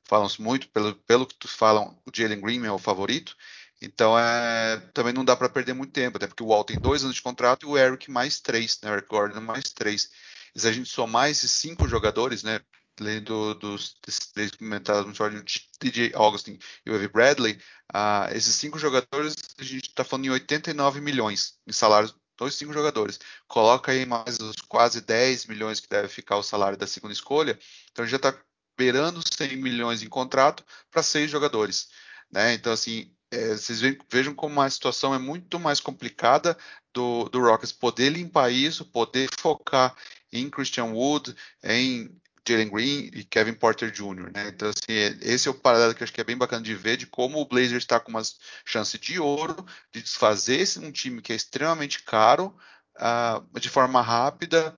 falam-se 0.04 0.40
muito, 0.40 0.68
pelo, 0.70 0.94
pelo 0.94 1.26
que 1.26 1.48
falam, 1.48 2.00
o 2.06 2.10
Jalen 2.14 2.40
Green 2.40 2.64
é 2.64 2.72
o 2.72 2.78
favorito, 2.78 3.36
então 3.80 4.18
é, 4.18 4.78
também 4.92 5.12
não 5.12 5.24
dá 5.24 5.36
para 5.36 5.48
perder 5.48 5.72
muito 5.74 5.92
tempo, 5.92 6.16
até 6.16 6.26
porque 6.26 6.42
o 6.42 6.48
Walt 6.48 6.66
tem 6.66 6.78
dois 6.78 7.04
anos 7.04 7.16
de 7.16 7.22
contrato 7.22 7.64
e 7.64 7.68
o 7.68 7.78
Eric 7.78 8.10
mais 8.10 8.40
três, 8.40 8.78
né, 8.82 8.90
o 8.90 8.94
Eric 8.94 9.08
Gordon 9.08 9.40
mais 9.40 9.70
três. 9.70 10.10
E 10.54 10.60
se 10.60 10.68
a 10.68 10.72
gente 10.72 10.88
somar 10.88 11.30
esses 11.30 11.50
cinco 11.50 11.86
jogadores, 11.86 12.42
né, 12.42 12.60
além 13.00 13.22
do, 13.22 13.54
dos 13.54 13.94
três 14.34 14.50
comentados, 14.50 15.18
o 15.18 15.42
DJ 15.80 16.12
Augustin 16.14 16.58
e 16.84 16.90
o 16.90 16.94
Evie 16.94 17.08
Bradley, 17.08 17.58
uh, 17.94 18.34
esses 18.34 18.54
cinco 18.56 18.78
jogadores, 18.78 19.36
a 19.58 19.62
gente 19.62 19.88
está 19.88 20.02
falando 20.02 20.26
em 20.26 20.30
89 20.30 21.00
milhões 21.00 21.58
em 21.66 21.72
salários 21.72 22.14
dois 22.38 22.54
cinco 22.54 22.72
jogadores. 22.72 23.20
Coloca 23.46 23.92
aí 23.92 24.06
mais 24.06 24.38
os 24.38 24.56
quase 24.68 25.00
10 25.02 25.46
milhões 25.46 25.80
que 25.80 25.88
deve 25.88 26.08
ficar 26.08 26.36
o 26.36 26.42
salário 26.42 26.78
da 26.78 26.86
segunda 26.86 27.12
escolha, 27.12 27.58
então 27.92 28.06
já 28.06 28.16
está 28.16 28.34
beirando 28.76 29.20
100 29.36 29.56
milhões 29.56 30.02
em 30.02 30.08
contrato 30.08 30.64
para 30.90 31.02
seis 31.02 31.30
jogadores. 31.30 31.88
Né? 32.30 32.54
Então, 32.54 32.72
assim, 32.72 33.12
é, 33.30 33.54
vocês 33.54 33.80
vejam 34.10 34.34
como 34.34 34.60
a 34.60 34.70
situação 34.70 35.12
é 35.14 35.18
muito 35.18 35.58
mais 35.58 35.80
complicada 35.80 36.56
do, 36.94 37.28
do 37.28 37.40
Rockets 37.40 37.72
poder 37.72 38.10
limpar 38.10 38.50
isso, 38.50 38.84
poder 38.84 39.28
focar 39.38 39.94
em 40.32 40.48
Christian 40.48 40.86
Wood, 40.86 41.34
em 41.62 42.10
Jalen 42.48 42.68
Green 42.68 43.10
e 43.12 43.24
Kevin 43.24 43.54
Porter 43.54 43.90
Jr. 43.90 44.32
Né? 44.34 44.48
Então, 44.48 44.68
assim, 44.68 44.94
esse 45.20 45.48
é 45.48 45.50
o 45.50 45.54
paralelo 45.54 45.94
que 45.94 46.02
eu 46.02 46.04
acho 46.04 46.12
que 46.12 46.20
é 46.20 46.24
bem 46.24 46.36
bacana 46.36 46.62
de 46.62 46.74
ver 46.74 46.96
de 46.96 47.06
como 47.06 47.40
o 47.40 47.46
Blazers 47.46 47.84
está 47.84 48.00
com 48.00 48.10
uma 48.10 48.22
chance 48.64 48.98
de 48.98 49.20
ouro 49.20 49.64
de 49.92 50.02
desfazer 50.02 50.66
um 50.78 50.90
time 50.90 51.22
que 51.22 51.32
é 51.32 51.36
extremamente 51.36 52.02
caro 52.02 52.56
uh, 52.96 53.60
de 53.60 53.68
forma 53.68 54.00
rápida 54.00 54.76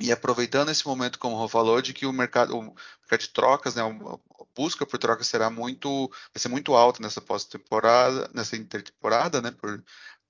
e 0.00 0.10
aproveitando 0.10 0.70
esse 0.70 0.86
momento, 0.86 1.18
como 1.18 1.36
o 1.36 1.38
Rô 1.38 1.48
falou, 1.48 1.80
de 1.80 1.92
que 1.92 2.06
o 2.06 2.12
mercado, 2.12 2.58
o 2.58 2.62
mercado 2.62 3.20
de 3.20 3.28
trocas, 3.28 3.74
né, 3.76 3.82
a 3.82 4.16
busca 4.54 4.84
por 4.84 4.98
trocas 4.98 5.28
será 5.28 5.48
muito, 5.48 6.08
vai 6.08 6.40
ser 6.40 6.48
muito 6.48 6.74
alta 6.74 7.00
nessa 7.00 7.20
pós-temporada, 7.20 8.28
nessa 8.34 8.56
intertemporada, 8.56 9.40
né, 9.40 9.52
por, 9.52 9.82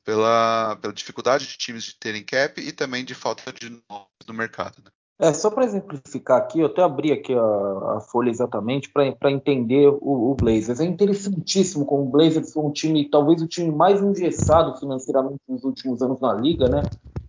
pela, 0.05 0.77
pela 0.77 0.93
dificuldade 0.93 1.47
de 1.47 1.57
times 1.57 1.85
de 1.85 1.95
terem 1.95 2.25
cap 2.25 2.61
e 2.61 2.73
também 2.73 3.05
de 3.05 3.15
falta 3.15 3.53
de 3.53 3.71
nomes 3.71 4.09
no 4.27 4.35
mercado. 4.35 4.83
Né? 4.85 4.91
É, 5.19 5.33
só 5.33 5.51
para 5.51 5.65
exemplificar 5.65 6.39
aqui, 6.39 6.61
eu 6.61 6.67
até 6.67 6.83
abri 6.83 7.13
aqui 7.13 7.33
a, 7.33 7.97
a 7.97 8.01
folha 8.01 8.31
exatamente 8.31 8.91
para 8.91 9.31
entender 9.31 9.89
o, 9.89 10.33
o, 10.33 10.35
Blazers. 10.35 10.81
É 10.81 10.85
interessantíssimo 10.85 11.85
como 11.85 12.03
o 12.03 12.11
Blazers 12.11 12.53
foi 12.53 12.65
um 12.65 12.73
time, 12.73 13.09
talvez 13.09 13.41
o 13.41 13.47
time 13.47 13.71
mais 13.71 14.03
engessado 14.03 14.77
financeiramente 14.79 15.41
nos 15.49 15.63
últimos 15.63 16.03
anos 16.03 16.21
na 16.21 16.33
liga, 16.33 16.69
né? 16.69 16.83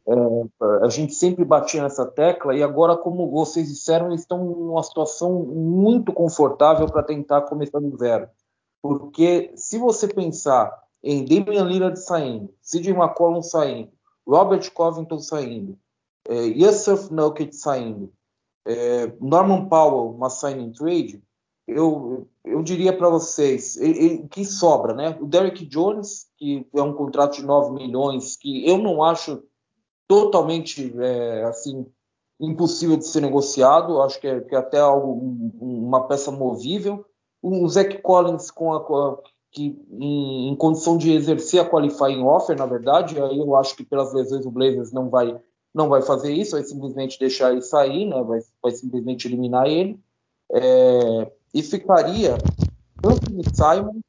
É, 0.08 0.86
a 0.86 0.90
gente 0.90 1.14
sempre 1.14 1.46
batia 1.46 1.84
nessa 1.84 2.06
tecla 2.06 2.56
e 2.56 2.64
agora, 2.64 2.98
como 2.98 3.30
vocês 3.30 3.70
disseram, 3.70 4.08
eles 4.08 4.22
estão 4.22 4.44
numa 4.44 4.84
situação 4.84 5.44
muito 5.44 6.12
confortável 6.12 6.88
para 6.88 7.04
tentar 7.04 7.42
começar 7.42 7.80
do 7.80 7.96
zero. 7.98 8.28
Porque 8.82 9.52
se 9.56 9.78
você 9.78 10.08
pensar 10.08 10.78
em 11.02 11.24
Damian 11.24 11.64
Lillard 11.64 12.00
saindo, 12.00 12.50
CJ 12.62 12.92
McCollum 12.92 13.42
saindo, 13.42 13.90
Robert 14.28 14.72
Covington 14.74 15.20
saindo, 15.20 15.78
é, 16.28 16.46
Yusuf 16.46 17.14
Nurkic 17.14 17.56
saindo, 17.56 18.12
é, 18.66 19.12
Norman 19.20 19.68
Powell, 19.68 20.12
uma 20.12 20.30
signing 20.30 20.72
trade, 20.72 21.22
eu, 21.68 22.28
eu 22.44 22.62
diria 22.62 22.96
para 22.96 23.10
vocês 23.10 23.78
o 23.78 24.28
que 24.28 24.44
sobra, 24.44 24.94
né? 24.94 25.18
O 25.22 25.26
Derrick 25.26 25.66
Jones, 25.66 26.28
que 26.38 26.68
é 26.76 26.82
um 26.82 26.94
contrato 26.94 27.38
de 27.38 27.46
9 27.46 27.72
milhões, 27.72 28.36
que 28.36 28.68
eu 28.68 28.78
não 28.78 29.02
acho 29.02 29.42
totalmente 30.08 30.94
é, 31.00 31.44
assim 31.44 31.86
impossível 32.40 32.98
de 32.98 33.08
ser 33.08 33.22
negociado, 33.22 34.02
acho 34.02 34.20
que 34.20 34.28
é, 34.28 34.42
que 34.42 34.54
é 34.54 34.58
até 34.58 34.80
algo, 34.80 35.14
um, 35.14 35.88
uma 35.88 36.06
peça 36.08 36.32
movível. 36.32 37.06
O 37.42 37.68
Zach 37.68 38.02
Collins 38.02 38.52
com 38.52 38.74
a, 38.74 38.84
com 38.84 38.96
a 38.96 39.18
que 39.52 39.80
em, 39.92 40.50
em, 40.50 40.56
condição 40.56 40.98
de 40.98 41.14
exercer 41.14 41.62
a 41.62 41.70
qualifying 41.70 42.24
offer, 42.24 42.58
na 42.58 42.66
verdade, 42.66 43.22
aí 43.22 43.38
eu 43.38 43.56
acho 43.56 43.76
que 43.76 43.86
pelas 43.86 44.12
lesões 44.12 44.46
o 44.46 44.52
Blazers 44.52 44.92
não 44.92 45.10
vai 45.10 45.40
não 45.74 45.90
vai 45.90 46.02
fazer 46.02 46.32
isso, 46.32 46.52
vai 46.52 46.64
simplesmente 46.64 47.20
deixar 47.20 47.52
ele 47.52 47.62
sair, 47.62 48.06
né? 48.06 48.22
vai, 48.24 48.40
vai 48.62 48.72
simplesmente 48.72 49.28
eliminar 49.28 49.68
ele. 49.68 50.00
É, 50.52 51.32
e 51.54 51.64
ficaria 51.64 52.38
Anthony 53.04 53.44
Simon, 53.54 54.00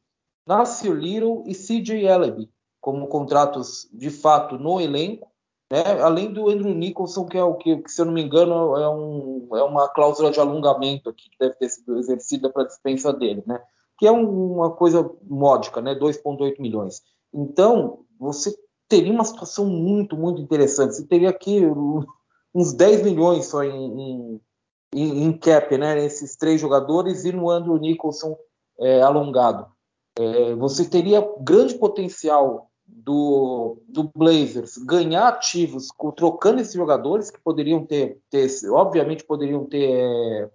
Nasir 0.46 0.92
Little 0.92 1.44
e 1.46 1.54
CJ 1.54 2.06
Ellaby 2.06 2.50
como 2.80 3.06
contratos 3.06 3.88
de 3.94 4.10
fato 4.10 4.58
no 4.58 4.78
elenco, 4.78 5.26
né? 5.72 6.02
além 6.02 6.30
do 6.30 6.50
Andrew 6.50 6.74
Nicholson, 6.74 7.24
que 7.24 7.38
é 7.38 7.42
o 7.42 7.54
que, 7.54 7.82
se 7.86 8.02
eu 8.02 8.04
não 8.04 8.12
me 8.12 8.22
engano, 8.22 8.76
é, 8.76 8.86
um, 8.90 9.48
é 9.54 9.62
uma 9.62 9.88
cláusula 9.88 10.30
de 10.30 10.38
alongamento 10.38 11.08
aqui 11.08 11.30
que 11.30 11.38
deve 11.40 11.54
ter 11.54 11.70
sido 11.70 11.96
exercida 11.96 12.50
para 12.50 12.66
dispensa 12.66 13.10
dele, 13.10 13.42
né? 13.46 13.58
que 13.98 14.06
é 14.06 14.12
um, 14.12 14.56
uma 14.56 14.70
coisa 14.70 15.10
módica, 15.22 15.80
né? 15.80 15.94
2,8 15.94 16.60
milhões. 16.60 17.02
Então, 17.32 18.00
você 18.18 18.54
teria 18.94 19.12
uma 19.12 19.24
situação 19.24 19.66
muito, 19.66 20.16
muito 20.16 20.40
interessante. 20.40 20.94
Você 20.94 21.04
teria 21.04 21.30
aqui 21.30 21.60
uns 22.54 22.72
10 22.72 23.02
milhões 23.02 23.46
só 23.46 23.64
em, 23.64 24.40
em, 24.94 25.24
em 25.24 25.32
cap, 25.32 25.76
né? 25.76 26.04
Esses 26.04 26.36
três 26.36 26.60
jogadores 26.60 27.24
e 27.24 27.32
no 27.32 27.50
Andrew 27.50 27.76
Nicholson 27.76 28.36
é, 28.78 29.02
alongado. 29.02 29.66
É, 30.16 30.54
você 30.54 30.84
teria 30.84 31.28
grande 31.40 31.74
potencial 31.74 32.70
do, 32.86 33.82
do 33.88 34.12
Blazers 34.14 34.76
ganhar 34.78 35.26
ativos 35.26 35.88
trocando 36.14 36.60
esses 36.60 36.74
jogadores 36.74 37.30
que 37.30 37.40
poderiam 37.40 37.84
ter, 37.84 38.20
ter 38.30 38.48
obviamente 38.70 39.24
poderiam 39.24 39.64
ter 39.64 39.90
é, 39.90 40.50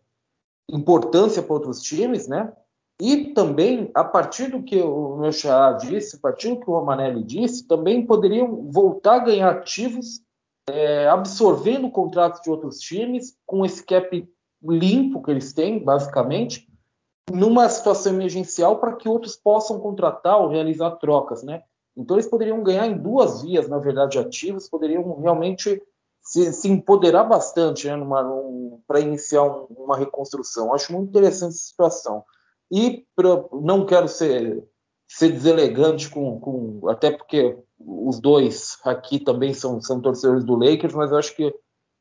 importância 0.69 1.43
para 1.43 1.53
outros 1.53 1.81
times, 1.81 2.27
né? 2.27 2.53
E 3.01 3.33
também, 3.33 3.89
a 3.93 4.03
partir 4.03 4.51
do 4.51 4.61
que 4.61 4.81
o 4.81 5.17
meu 5.17 5.31
xará 5.31 5.77
disse, 5.77 6.17
a 6.17 6.19
partir 6.19 6.49
do 6.49 6.59
que 6.59 6.69
o 6.69 6.73
Romanelli 6.73 7.23
disse, 7.23 7.65
também 7.65 8.05
poderiam 8.05 8.69
voltar 8.69 9.15
a 9.15 9.25
ganhar 9.25 9.49
ativos, 9.51 10.21
é, 10.69 11.07
absorvendo 11.07 11.89
contratos 11.89 12.41
de 12.41 12.49
outros 12.49 12.79
times, 12.79 13.37
com 13.45 13.65
esse 13.65 13.83
cap 13.85 14.27
limpo 14.61 15.21
que 15.21 15.31
eles 15.31 15.53
têm, 15.53 15.81
basicamente, 15.81 16.67
numa 17.31 17.69
situação 17.69 18.13
emergencial 18.13 18.79
para 18.79 18.95
que 18.95 19.07
outros 19.07 19.35
possam 19.35 19.79
contratar 19.79 20.37
ou 20.39 20.49
realizar 20.49 20.91
trocas, 20.91 21.41
né? 21.41 21.63
Então 21.95 22.15
eles 22.15 22.27
poderiam 22.27 22.61
ganhar 22.63 22.85
em 22.87 22.97
duas 22.97 23.41
vias, 23.41 23.67
na 23.69 23.77
verdade, 23.77 24.19
ativos, 24.19 24.69
poderiam 24.69 25.19
realmente 25.21 25.81
se, 26.21 26.51
se 26.53 26.67
empoderar 26.69 27.23
bastante 27.23 27.87
né, 27.87 27.95
um, 27.95 28.81
para 28.87 28.99
iniciar 28.99 29.43
um, 29.43 29.65
uma 29.69 29.97
reconstrução. 29.97 30.73
Acho 30.73 30.93
muito 30.93 31.09
interessante 31.09 31.55
essa 31.55 31.67
situação. 31.67 32.23
E 32.71 33.05
pra, 33.15 33.45
não 33.61 33.85
quero 33.85 34.07
ser, 34.07 34.63
ser 35.07 35.31
deselegante 35.31 36.09
com, 36.09 36.39
com, 36.39 36.87
Até 36.89 37.11
porque 37.11 37.57
os 37.79 38.19
dois 38.19 38.77
aqui 38.83 39.19
também 39.19 39.53
são, 39.53 39.81
são 39.81 40.01
torcedores 40.01 40.43
do 40.43 40.55
Lakers, 40.55 40.93
mas 40.93 41.11
eu 41.11 41.17
acho 41.17 41.35
que 41.35 41.53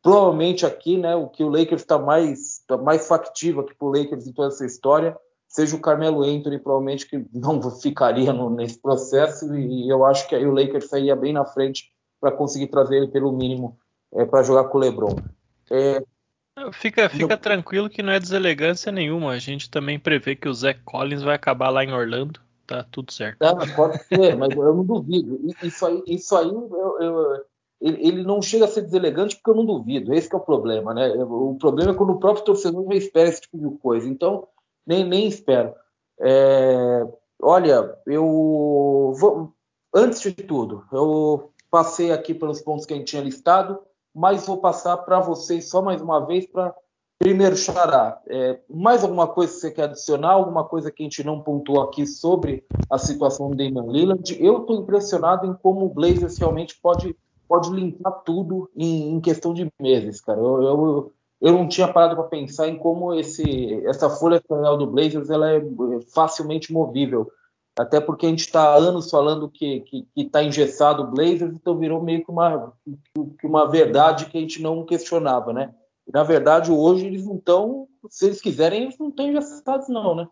provavelmente 0.02 0.66
aqui, 0.66 0.96
né, 0.96 1.14
o 1.16 1.28
que 1.28 1.42
o 1.42 1.48
Lakers 1.48 1.82
está 1.82 1.98
mais, 1.98 2.62
tá 2.66 2.76
mais 2.76 3.06
factivo 3.06 3.60
aqui 3.60 3.74
para 3.74 3.88
o 3.88 3.90
Lakers 3.90 4.26
em 4.26 4.32
toda 4.32 4.48
essa 4.48 4.66
história 4.66 5.16
seja 5.48 5.74
o 5.74 5.80
Carmelo 5.80 6.22
Anthony, 6.22 6.58
provavelmente 6.58 7.08
que 7.08 7.24
não 7.32 7.60
ficaria 7.80 8.32
no, 8.32 8.50
nesse 8.50 8.80
processo, 8.80 9.54
e, 9.56 9.88
eu 9.88 10.04
acho 10.04 10.28
que 10.28 10.34
aí 10.34 10.46
o 10.46 10.52
Lakers 10.52 10.88
sairia 10.88 11.16
bem 11.16 11.32
na 11.32 11.44
frente 11.44 11.90
para 12.20 12.30
conseguir 12.30 12.68
trazer 12.68 12.96
ele 12.96 13.08
pelo 13.08 13.32
mínimo 13.32 13.78
é, 14.12 14.24
para 14.24 14.42
jogar 14.42 14.64
com 14.64 14.76
o 14.76 14.80
LeBron. 14.80 15.16
É, 15.70 16.02
fica 16.72 17.08
fica 17.08 17.34
não... 17.34 17.36
tranquilo 17.36 17.90
que 17.90 18.02
não 18.02 18.12
é 18.12 18.20
deselegância 18.20 18.92
nenhuma. 18.92 19.32
A 19.32 19.38
gente 19.38 19.70
também 19.70 19.98
prevê 19.98 20.36
que 20.36 20.48
o 20.48 20.54
Zach 20.54 20.80
Collins 20.84 21.22
vai 21.22 21.34
acabar 21.34 21.70
lá 21.70 21.84
em 21.84 21.92
Orlando. 21.92 22.40
Tá 22.66 22.84
tudo 22.90 23.10
certo. 23.12 23.42
Ah, 23.42 23.56
pode 23.74 24.04
ser, 24.04 24.36
mas 24.36 24.50
eu 24.54 24.74
não 24.74 24.84
duvido. 24.84 25.40
Isso 25.62 25.86
aí, 25.86 26.02
isso 26.06 26.36
aí 26.36 26.48
eu, 26.48 26.96
eu, 27.00 27.44
ele, 27.80 28.22
não 28.22 28.42
chega 28.42 28.66
a 28.66 28.68
ser 28.68 28.82
deselegante 28.82 29.36
porque 29.36 29.50
eu 29.50 29.54
não 29.54 29.64
duvido. 29.64 30.12
Esse 30.12 30.32
é 30.34 30.36
o 30.36 30.40
problema, 30.40 30.92
né? 30.92 31.08
O 31.24 31.56
problema 31.58 31.92
é 31.92 31.94
quando 31.94 32.10
o 32.10 32.18
próprio 32.18 32.44
torcedor 32.44 32.84
não 32.84 32.92
espera 32.92 33.28
esse 33.28 33.40
tipo 33.40 33.56
de 33.58 33.78
coisa. 33.78 34.06
Então, 34.08 34.46
nem, 34.86 35.02
nem 35.02 35.26
espero. 35.26 35.74
É, 36.20 37.06
olha, 37.40 37.96
eu 38.06 39.14
vou, 39.18 39.54
antes 39.94 40.20
de 40.20 40.32
tudo, 40.32 40.84
eu 40.92 41.50
passei 41.70 42.10
aqui 42.10 42.34
pelos 42.34 42.60
pontos 42.60 42.84
que 42.84 42.92
a 42.92 42.96
gente 42.96 43.06
tinha 43.06 43.22
listado, 43.22 43.78
mas 44.18 44.46
vou 44.46 44.56
passar 44.56 44.96
para 44.96 45.20
vocês 45.20 45.70
só 45.70 45.80
mais 45.80 46.02
uma 46.02 46.26
vez 46.26 46.44
para 46.44 46.74
primeiro 47.20 47.56
Xará. 47.56 48.20
É, 48.26 48.58
mais 48.68 49.04
alguma 49.04 49.28
coisa 49.28 49.52
que 49.52 49.60
você 49.60 49.70
quer 49.70 49.84
adicionar? 49.84 50.32
Alguma 50.32 50.64
coisa 50.64 50.90
que 50.90 51.04
a 51.04 51.06
gente 51.06 51.22
não 51.22 51.40
pontuou 51.40 51.80
aqui 51.82 52.04
sobre 52.04 52.64
a 52.90 52.98
situação 52.98 53.48
do 53.48 53.56
Damian 53.56 53.86
Lillard? 53.86 54.36
Eu 54.44 54.62
estou 54.62 54.82
impressionado 54.82 55.46
em 55.46 55.54
como 55.54 55.86
o 55.86 55.88
Blazers 55.88 56.36
realmente 56.36 56.76
pode 56.82 57.16
pode 57.46 57.70
limpar 57.70 58.10
tudo 58.26 58.68
em, 58.76 59.14
em 59.14 59.20
questão 59.20 59.54
de 59.54 59.72
meses, 59.80 60.20
cara. 60.20 60.38
Eu, 60.38 60.62
eu, 60.62 61.12
eu 61.40 61.52
não 61.52 61.68
tinha 61.68 61.86
parado 61.86 62.16
para 62.16 62.24
pensar 62.24 62.68
em 62.68 62.76
como 62.76 63.14
esse, 63.14 63.86
essa 63.86 64.10
folha 64.10 64.42
salarial 64.46 64.76
do 64.76 64.86
Blazers 64.86 65.30
ela 65.30 65.52
é 65.52 65.62
facilmente 66.12 66.72
movível. 66.72 67.30
Até 67.78 68.00
porque 68.00 68.26
a 68.26 68.28
gente 68.28 68.40
está 68.40 68.70
há 68.70 68.76
anos 68.76 69.08
falando 69.08 69.48
que 69.48 69.84
está 70.16 70.42
engessado 70.42 71.02
o 71.02 71.06
Blazers, 71.06 71.54
então 71.54 71.78
virou 71.78 72.02
meio 72.02 72.24
que 72.24 72.30
uma, 72.30 72.72
que 73.38 73.46
uma 73.46 73.70
verdade 73.70 74.26
que 74.26 74.36
a 74.36 74.40
gente 74.40 74.60
não 74.60 74.84
questionava, 74.84 75.52
né? 75.52 75.72
E, 76.04 76.10
na 76.12 76.24
verdade, 76.24 76.72
hoje 76.72 77.06
eles 77.06 77.24
não 77.24 77.36
estão, 77.36 77.86
se 78.10 78.26
eles 78.26 78.40
quiserem, 78.40 78.82
eles 78.82 78.98
não 78.98 79.10
estão 79.10 79.28
engessados, 79.28 79.88
não, 79.88 80.14
né? 80.14 80.26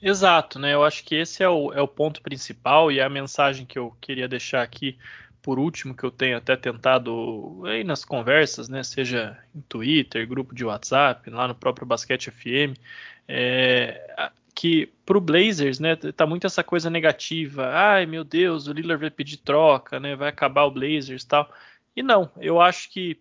Exato, 0.00 0.58
né? 0.58 0.72
Eu 0.74 0.84
acho 0.84 1.04
que 1.04 1.16
esse 1.16 1.42
é 1.42 1.48
o, 1.48 1.72
é 1.72 1.82
o 1.82 1.88
ponto 1.88 2.22
principal 2.22 2.92
e 2.92 3.00
é 3.00 3.02
a 3.02 3.10
mensagem 3.10 3.66
que 3.66 3.78
eu 3.78 3.96
queria 4.00 4.28
deixar 4.28 4.62
aqui 4.62 4.96
por 5.42 5.58
último, 5.58 5.96
que 5.96 6.04
eu 6.04 6.10
tenho 6.10 6.36
até 6.36 6.56
tentado 6.56 7.62
aí 7.66 7.84
nas 7.84 8.04
conversas, 8.04 8.68
né, 8.68 8.82
seja 8.82 9.38
em 9.54 9.60
Twitter, 9.60 10.26
grupo 10.26 10.52
de 10.52 10.64
WhatsApp, 10.64 11.30
lá 11.30 11.46
no 11.46 11.54
próprio 11.54 11.86
Basquete 11.86 12.32
FM, 12.32 12.76
é, 13.28 14.30
que 14.56 14.86
pro 15.04 15.20
Blazers, 15.20 15.78
né, 15.78 15.94
tá 15.96 16.26
muito 16.26 16.46
essa 16.46 16.64
coisa 16.64 16.88
negativa. 16.88 17.68
Ai, 17.68 18.06
meu 18.06 18.24
Deus, 18.24 18.66
o 18.66 18.72
Lillard 18.72 19.02
vai 19.02 19.10
pedir 19.10 19.36
troca, 19.36 20.00
né, 20.00 20.16
vai 20.16 20.30
acabar 20.30 20.64
o 20.64 20.70
Blazers 20.70 21.22
e 21.22 21.28
tal. 21.28 21.52
E 21.94 22.02
não, 22.02 22.30
eu 22.38 22.60
acho 22.60 22.90
que 22.90 23.20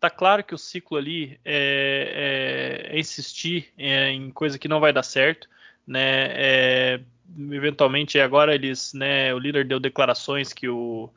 tá 0.00 0.08
claro 0.08 0.44
que 0.44 0.54
o 0.54 0.58
ciclo 0.58 0.96
ali 0.96 1.38
é, 1.44 2.86
é, 2.92 2.96
é 2.96 3.00
insistir 3.00 3.72
é, 3.76 4.10
em 4.10 4.30
coisa 4.30 4.58
que 4.58 4.68
não 4.68 4.78
vai 4.80 4.92
dar 4.92 5.02
certo, 5.02 5.48
né, 5.86 6.28
é, 6.30 7.00
eventualmente 7.50 8.20
agora 8.20 8.54
eles, 8.54 8.94
né, 8.94 9.34
o 9.34 9.38
Lillard 9.38 9.68
deu 9.68 9.80
declarações 9.80 10.52
que 10.52 10.68
o 10.68 11.10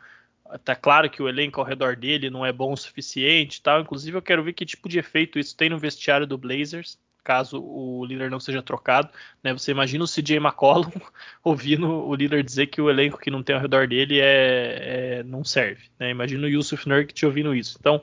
Tá 0.65 0.75
claro 0.75 1.09
que 1.09 1.23
o 1.23 1.29
elenco 1.29 1.61
ao 1.61 1.65
redor 1.65 1.95
dele 1.95 2.29
não 2.29 2.45
é 2.45 2.51
bom 2.51 2.73
o 2.73 2.77
suficiente 2.77 3.61
tal. 3.61 3.79
Inclusive, 3.79 4.17
eu 4.17 4.21
quero 4.21 4.43
ver 4.43 4.51
que 4.51 4.65
tipo 4.65 4.89
de 4.89 4.99
efeito 4.99 5.39
isso 5.39 5.55
tem 5.55 5.69
no 5.69 5.79
vestiário 5.79 6.27
do 6.27 6.37
Blazers, 6.37 6.99
caso 7.23 7.61
o 7.61 8.05
líder 8.05 8.29
não 8.29 8.39
seja 8.39 8.61
trocado. 8.61 9.09
Né? 9.43 9.53
Você 9.53 9.71
imagina 9.71 10.03
o 10.03 10.07
CJ 10.07 10.37
McCollum 10.37 10.91
ouvindo 11.43 11.87
o 11.87 12.15
líder 12.15 12.43
dizer 12.43 12.67
que 12.67 12.81
o 12.81 12.89
elenco 12.89 13.19
que 13.19 13.31
não 13.31 13.43
tem 13.43 13.55
ao 13.55 13.61
redor 13.61 13.87
dele 13.87 14.19
é, 14.19 15.19
é 15.19 15.23
não 15.23 15.43
serve. 15.43 15.83
Né? 15.99 16.09
Imagina 16.09 16.45
o 16.45 16.49
Yusuf 16.49 16.87
Nurk 16.87 17.25
ouvindo 17.25 17.55
isso. 17.55 17.77
Então, 17.79 18.01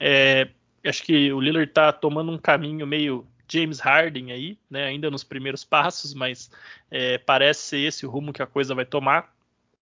é, 0.00 0.48
acho 0.84 1.02
que 1.02 1.32
o 1.32 1.40
Lillard 1.40 1.68
está 1.68 1.92
tomando 1.92 2.32
um 2.32 2.38
caminho 2.38 2.86
meio 2.86 3.26
James 3.50 3.80
Harden 3.80 4.32
aí, 4.32 4.58
né? 4.70 4.84
ainda 4.84 5.10
nos 5.10 5.24
primeiros 5.24 5.64
passos, 5.64 6.14
mas 6.14 6.50
é, 6.90 7.18
parece 7.18 7.62
ser 7.62 7.78
esse 7.78 8.06
o 8.06 8.10
rumo 8.10 8.32
que 8.32 8.42
a 8.42 8.46
coisa 8.46 8.74
vai 8.74 8.84
tomar. 8.84 9.32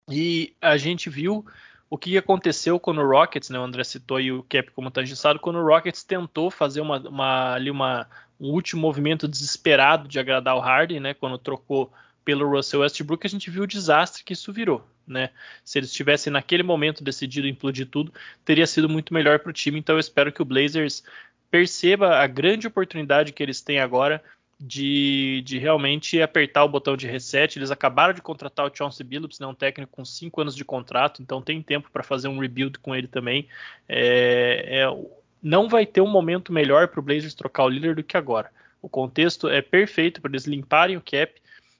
E 0.09 0.53
a 0.61 0.75
gente 0.75 1.09
viu 1.09 1.45
o 1.93 1.97
que 1.97 2.17
aconteceu 2.17 2.79
quando 2.79 3.01
o 3.01 3.07
Rockets, 3.07 3.51
né, 3.51 3.59
o 3.59 3.61
André 3.61 3.83
citou 3.83 4.17
aí 4.17 4.31
o 4.31 4.41
Cap 4.49 4.71
como 4.71 4.89
tangenciado, 4.89 5.39
quando 5.39 5.59
o 5.59 5.63
Rockets 5.63 6.03
tentou 6.03 6.49
fazer 6.49 6.81
uma, 6.81 6.97
uma, 7.07 7.53
ali 7.53 7.69
uma, 7.69 8.09
um 8.43 8.51
último 8.51 8.81
movimento 8.81 9.25
desesperado 9.25 10.07
de 10.07 10.19
agradar 10.19 10.57
o 10.57 10.59
Harden, 10.59 10.99
né, 10.99 11.13
quando 11.13 11.37
trocou 11.37 11.89
pelo 12.25 12.49
Russell 12.49 12.81
Westbrook, 12.81 13.25
a 13.25 13.29
gente 13.29 13.49
viu 13.49 13.63
o 13.63 13.67
desastre 13.67 14.23
que 14.23 14.33
isso 14.33 14.51
virou. 14.51 14.85
Né? 15.07 15.29
Se 15.63 15.79
eles 15.79 15.93
tivessem 15.93 16.31
naquele 16.31 16.63
momento 16.63 17.03
decidido 17.03 17.47
implodir 17.47 17.87
tudo, 17.87 18.13
teria 18.43 18.67
sido 18.67 18.89
muito 18.89 19.13
melhor 19.13 19.39
para 19.39 19.49
o 19.49 19.53
time. 19.53 19.79
Então 19.79 19.95
eu 19.95 19.99
espero 19.99 20.31
que 20.31 20.41
o 20.41 20.45
Blazers 20.45 21.03
perceba 21.49 22.17
a 22.17 22.27
grande 22.27 22.67
oportunidade 22.67 23.31
que 23.31 23.41
eles 23.41 23.61
têm 23.61 23.79
agora 23.79 24.21
de, 24.59 25.41
de, 25.45 25.57
realmente 25.57 26.21
apertar 26.21 26.63
o 26.63 26.69
botão 26.69 26.95
de 26.95 27.07
reset. 27.07 27.57
Eles 27.57 27.71
acabaram 27.71 28.13
de 28.13 28.21
contratar 28.21 28.65
o 28.65 28.73
Chauncey 28.73 29.05
Billups, 29.05 29.39
né, 29.39 29.47
um 29.47 29.53
técnico 29.53 29.91
com 29.91 30.05
cinco 30.05 30.41
anos 30.41 30.55
de 30.55 30.63
contrato, 30.63 31.21
então 31.21 31.41
tem 31.41 31.61
tempo 31.61 31.89
para 31.91 32.03
fazer 32.03 32.29
um 32.29 32.39
rebuild 32.39 32.79
com 32.79 32.95
ele 32.95 33.07
também. 33.07 33.47
É, 33.87 34.81
é, 34.81 35.13
não 35.43 35.67
vai 35.67 35.85
ter 35.85 35.99
um 35.99 36.07
momento 36.07 36.53
melhor 36.53 36.87
para 36.87 37.01
o 37.01 37.03
Blazers 37.03 37.33
trocar 37.33 37.65
o 37.65 37.69
líder 37.69 37.95
do 37.95 38.03
que 38.03 38.15
agora. 38.15 38.49
O 38.81 38.87
contexto 38.87 39.49
é 39.49 39.61
perfeito 39.61 40.21
para 40.21 40.31
eles 40.31 40.45
limparem 40.45 40.95
o 40.95 41.01
cap, 41.01 41.33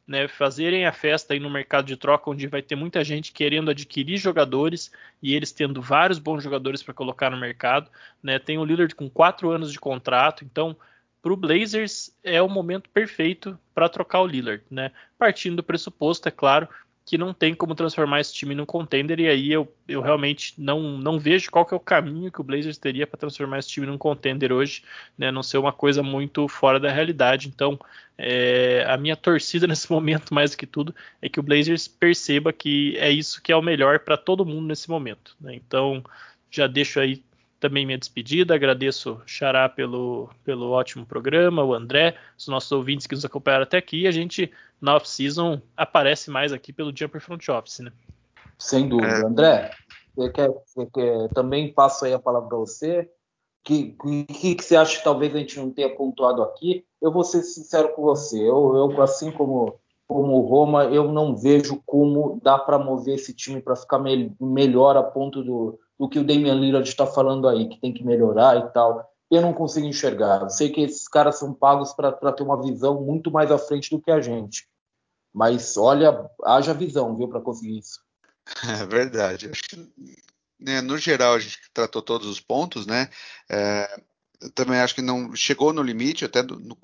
né, 0.06 0.28
fazerem 0.28 0.86
a 0.86 0.92
festa 0.92 1.34
aí 1.34 1.40
no 1.40 1.50
mercado 1.50 1.86
de 1.86 1.96
troca, 1.96 2.30
onde 2.30 2.46
vai 2.46 2.62
ter 2.62 2.76
muita 2.76 3.04
gente 3.06 3.32
querendo 3.32 3.72
adquirir 3.72 4.18
jogadores 4.18 4.92
e 5.22 5.34
eles 5.34 5.54
tendo 5.54 5.82
vários 5.82 6.20
bons 6.20 6.44
jogadores 6.44 6.84
para 6.84 6.94
colocar 6.94 7.30
no 7.30 7.40
mercado. 7.40 7.90
Né, 8.22 8.38
tem 8.38 8.58
o 8.58 8.66
Lillard 8.66 8.94
com 8.96 9.10
quatro 9.10 9.50
anos 9.50 9.72
de 9.72 9.80
contrato, 9.80 10.44
então 10.44 10.76
para 11.22 11.32
o 11.32 11.38
Blazers 11.38 12.14
é 12.22 12.42
o 12.42 12.50
momento 12.50 12.90
perfeito 12.90 13.58
para 13.74 13.88
trocar 13.88 14.20
o 14.20 14.28
Lillard, 14.28 14.62
né? 14.70 14.92
Partindo 15.18 15.56
do 15.56 15.64
pressuposto, 15.64 16.28
é 16.28 16.32
claro, 16.32 16.68
que 17.06 17.18
não 17.18 17.34
tem 17.34 17.54
como 17.54 17.76
transformar 17.76 18.22
esse 18.22 18.34
time 18.34 18.56
num 18.56 18.66
contender, 18.66 19.20
e 19.20 19.28
aí 19.28 19.52
eu, 19.52 19.72
eu 19.88 20.02
realmente 20.02 20.54
não, 20.58 20.98
não 20.98 21.20
vejo 21.20 21.52
qual 21.52 21.66
que 21.66 21.74
é 21.74 21.78
o 21.78 21.80
caminho 21.80 22.32
que 22.32 22.40
o 22.40 22.44
Blazers 22.44 22.78
teria 22.78 23.06
para 23.06 23.20
transformar 23.20 23.60
esse 23.60 23.68
time 23.68 23.86
num 23.86 23.98
contender 23.98 24.54
hoje, 24.54 24.84
né? 25.18 25.30
Não 25.30 25.44
ser 25.44 25.58
uma 25.58 25.74
coisa 25.74 26.02
muito 26.02 26.48
fora 26.48 26.80
da 26.80 26.90
realidade. 26.90 27.50
Então, 27.50 27.78
é, 28.18 28.86
a 28.88 28.98
minha 28.98 29.18
torcida 29.18 29.68
nesse 29.68 29.92
momento, 29.92 30.34
mais 30.34 30.52
do 30.52 30.58
que 30.58 30.66
tudo, 30.66 30.96
é 31.22 31.28
que 31.28 31.40
o 31.40 31.44
Blazers 31.44 31.88
perceba 31.88 32.54
que 32.54 32.96
é 32.98 33.12
isso 33.12 33.42
que 33.42 33.52
é 33.52 33.56
o 33.56 33.62
melhor 33.62 34.00
para 34.00 34.16
todo 34.16 34.46
mundo 34.46 34.68
nesse 34.68 34.90
momento. 34.90 35.36
Né? 35.42 35.56
Então, 35.56 36.04
já 36.50 36.68
deixo 36.68 37.00
aí 37.00 37.22
também 37.64 37.86
minha 37.86 37.98
despedida. 37.98 38.54
Agradeço 38.54 39.22
Xará 39.26 39.70
pelo, 39.70 40.30
pelo 40.44 40.72
ótimo 40.72 41.06
programa, 41.06 41.64
o 41.64 41.74
André, 41.74 42.14
os 42.38 42.50
nossos 42.50 42.70
ouvintes 42.74 43.08
que 43.08 43.16
nos 43.16 43.24
acompanharam 43.24 43.64
até 43.64 43.78
aqui. 43.78 44.06
A 44.06 44.12
gente, 44.12 44.52
na 44.82 44.98
off-season, 44.98 45.62
aparece 45.78 46.30
mais 46.30 46.52
aqui 46.52 46.74
pelo 46.74 46.96
Jumper 46.96 47.22
Front 47.22 47.48
Office, 47.48 47.80
né? 47.80 47.94
Sem 48.60 48.90
dúvida. 48.90 49.14
É. 49.14 49.26
André, 49.26 49.72
você 50.14 50.30
quer, 50.30 50.50
você 50.50 50.86
quer, 50.94 51.30
também 51.30 51.72
passo 51.74 52.04
aí 52.04 52.12
a 52.12 52.20
palavra 52.20 52.50
para 52.50 52.58
você. 52.58 53.00
O 53.00 53.08
que, 53.64 53.96
que, 54.26 54.56
que, 54.56 54.62
você 54.62 54.76
acha 54.76 54.98
que 54.98 55.04
talvez 55.06 55.34
a 55.34 55.38
gente 55.40 55.58
não 55.58 55.72
tenha 55.72 55.96
pontuado 55.96 56.44
aqui? 56.44 56.86
Eu 57.02 57.14
vou 57.14 57.24
ser 57.24 57.44
sincero 57.44 57.94
com 57.96 58.02
você. 58.02 58.38
Eu, 58.38 58.76
eu 58.76 59.02
assim 59.02 59.32
como 59.32 59.80
como 60.06 60.34
o 60.34 60.42
Roma, 60.46 60.84
eu 60.84 61.12
não 61.12 61.36
vejo 61.36 61.82
como 61.86 62.40
dá 62.44 62.60
para 62.60 62.78
mover 62.78 63.16
esse 63.16 63.34
time 63.34 63.62
para 63.62 63.76
ficar 63.76 63.98
me 64.00 64.36
melhor 64.40 64.98
a 64.98 65.02
ponto 65.02 65.42
do, 65.42 65.80
do 66.04 66.10
que 66.10 66.20
o 66.20 66.24
Damian 66.26 66.56
Lillard 66.56 66.90
está 66.90 67.08
falando 67.08 67.48
aí, 67.48 67.70
que 67.70 67.80
tem 67.80 67.94
que 67.94 68.04
melhorar 68.04 68.58
e 68.58 68.74
tal. 68.74 69.10
eu 69.32 69.42
não 69.42 69.54
consigo 69.54 69.88
enxergar. 69.88 70.42
Eu 70.42 70.50
sei 70.50 70.70
que 70.70 70.82
esses 70.82 71.08
caras 71.08 71.40
são 71.40 71.54
pagos 71.54 71.94
para 71.94 72.12
ter 72.34 72.44
uma 72.44 72.62
visão 72.62 73.02
muito 73.02 73.32
mais 73.32 73.50
à 73.50 73.58
frente 73.58 73.90
do 73.90 74.02
que 74.02 74.12
a 74.12 74.20
gente. 74.20 74.68
Mas 75.34 75.78
olha, 75.78 76.30
haja 76.44 76.74
visão, 76.74 77.16
viu, 77.16 77.30
para 77.30 77.40
conseguir 77.40 77.80
isso. 77.80 78.02
É 78.82 78.86
verdade. 78.86 79.50
Acho 79.50 79.90
né, 80.60 80.82
no 80.82 80.98
geral, 80.98 81.36
a 81.36 81.40
gente 81.40 81.58
tratou 81.74 82.02
todos 82.02 82.28
os 82.28 82.42
pontos, 82.42 82.86
né? 82.86 83.10
É, 83.50 84.02
também 84.54 84.80
acho 84.80 84.96
que 84.96 85.02
não 85.02 85.34
chegou 85.34 85.72
no 85.72 85.82
limite, 85.82 86.26
até 86.26 86.44
no, 86.44 86.78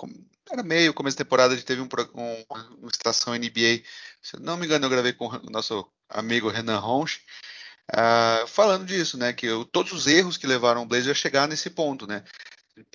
era 0.50 0.64
meio, 0.64 0.94
começo 0.94 1.18
de 1.18 1.24
temporada, 1.26 1.54
a 1.54 1.58
gente 1.58 1.66
teve 1.66 1.82
um, 1.82 1.90
um, 2.16 2.46
uma 2.80 2.90
estação 2.90 3.34
NBA. 3.34 3.84
Se 4.22 4.40
não 4.40 4.56
me 4.56 4.66
engano, 4.66 4.86
eu 4.86 4.90
gravei 4.90 5.12
com 5.12 5.28
o 5.28 5.50
nosso 5.50 5.86
amigo 6.10 6.48
Renan 6.48 6.80
Ronch, 6.80 7.22
uh, 7.90 8.48
falando 8.48 8.86
disso, 8.86 9.18
né? 9.18 9.34
Que 9.34 9.46
eu, 9.46 9.66
todos 9.66 9.92
os 9.92 10.08
erros 10.08 10.38
que 10.38 10.48
levaram 10.48 10.84
o 10.84 10.86
Blazers 10.86 11.18
a 11.18 11.22
chegar 11.22 11.48
nesse 11.48 11.70
ponto, 11.70 12.08
né? 12.08 12.24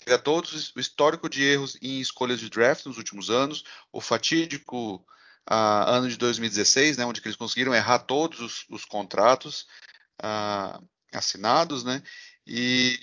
Pega 0.04 0.18
todos 0.18 0.72
o 0.74 0.80
histórico 0.80 1.28
de 1.28 1.42
erros 1.42 1.76
em 1.82 2.00
escolhas 2.00 2.40
de 2.40 2.48
draft 2.48 2.86
nos 2.86 2.96
últimos 2.96 3.28
anos, 3.28 3.64
o 3.92 4.00
fatídico 4.00 4.96
uh, 5.50 5.84
ano 5.86 6.08
de 6.08 6.16
2016, 6.16 6.96
né? 6.96 7.04
Onde 7.04 7.20
eles 7.24 7.36
conseguiram 7.36 7.74
errar 7.74 8.00
todos 8.00 8.40
os, 8.40 8.64
os 8.70 8.84
contratos 8.84 9.66
uh, 10.22 10.82
assinados, 11.12 11.84
né? 11.84 12.02
E 12.46 12.98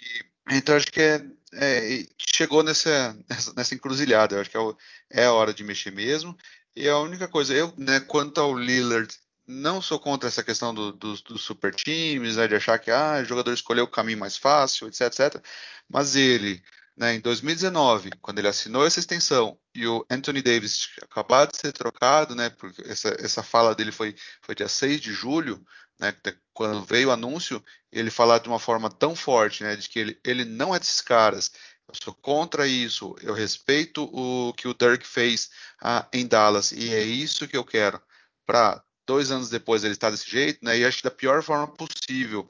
então 0.49 0.75
acho 0.75 0.87
que 0.87 1.01
é, 1.01 1.25
é, 1.53 2.05
chegou 2.17 2.63
nessa, 2.63 3.17
nessa, 3.29 3.53
nessa, 3.53 3.75
encruzilhada. 3.75 4.39
Acho 4.39 4.49
que 4.49 4.57
é, 4.57 5.21
é, 5.21 5.25
a 5.25 5.33
hora 5.33 5.53
de 5.53 5.63
mexer 5.63 5.91
mesmo. 5.91 6.35
E 6.75 6.87
a 6.87 6.97
única 6.97 7.27
coisa, 7.27 7.53
eu, 7.53 7.73
né, 7.77 7.99
quanto 7.99 8.39
ao 8.39 8.57
Lillard, 8.57 9.13
não 9.47 9.81
sou 9.81 9.99
contra 9.99 10.27
essa 10.29 10.43
questão 10.43 10.73
dos 10.73 10.93
do, 10.93 11.33
do 11.33 11.37
super 11.37 11.73
times, 11.73 12.37
né, 12.37 12.47
de 12.47 12.55
achar 12.55 12.79
que 12.79 12.91
ah, 12.91 13.19
o 13.21 13.25
jogador 13.25 13.53
escolheu 13.53 13.85
o 13.85 13.87
caminho 13.87 14.19
mais 14.19 14.37
fácil, 14.37 14.87
etc, 14.87 15.01
etc. 15.01 15.43
Mas 15.89 16.15
ele, 16.15 16.63
né, 16.95 17.15
em 17.15 17.19
2019, 17.19 18.11
quando 18.21 18.39
ele 18.39 18.47
assinou 18.47 18.85
essa 18.85 18.99
extensão 18.99 19.57
e 19.75 19.87
o 19.87 20.05
Anthony 20.09 20.41
Davis 20.41 20.89
acabado 21.01 21.51
de 21.51 21.57
ser 21.57 21.71
trocado, 21.73 22.35
né, 22.35 22.49
porque 22.49 22.81
essa, 22.83 23.09
essa 23.19 23.43
fala 23.43 23.75
dele 23.75 23.91
foi, 23.91 24.15
foi 24.41 24.55
dia 24.55 24.67
6 24.67 25.01
de 25.01 25.13
julho, 25.13 25.63
né, 25.99 26.13
quando 26.53 26.83
veio 26.83 27.09
o 27.09 27.11
anúncio, 27.11 27.63
ele 27.91 28.09
falar 28.09 28.39
de 28.39 28.47
uma 28.47 28.59
forma 28.59 28.89
tão 28.89 29.15
forte, 29.15 29.63
né, 29.63 29.75
de 29.75 29.87
que 29.89 29.99
ele, 29.99 30.19
ele 30.25 30.45
não 30.45 30.73
é 30.73 30.79
desses 30.79 31.01
caras, 31.01 31.51
eu 31.87 31.95
sou 32.01 32.13
contra 32.13 32.65
isso, 32.67 33.15
eu 33.21 33.33
respeito 33.33 34.03
o 34.13 34.53
que 34.53 34.67
o 34.67 34.73
Dirk 34.73 35.05
fez 35.05 35.49
ah, 35.81 36.07
em 36.13 36.25
Dallas 36.25 36.71
e 36.71 36.93
é 36.93 37.03
isso 37.03 37.47
que 37.47 37.57
eu 37.57 37.65
quero. 37.65 38.01
Para 38.45 38.83
dois 39.05 39.31
anos 39.31 39.49
depois 39.49 39.83
ele 39.83 39.93
estar 39.93 40.09
desse 40.09 40.29
jeito, 40.29 40.63
né, 40.63 40.77
e 40.77 40.85
acho 40.85 40.97
que 40.97 41.03
da 41.03 41.11
pior 41.11 41.43
forma 41.43 41.67
possível. 41.67 42.47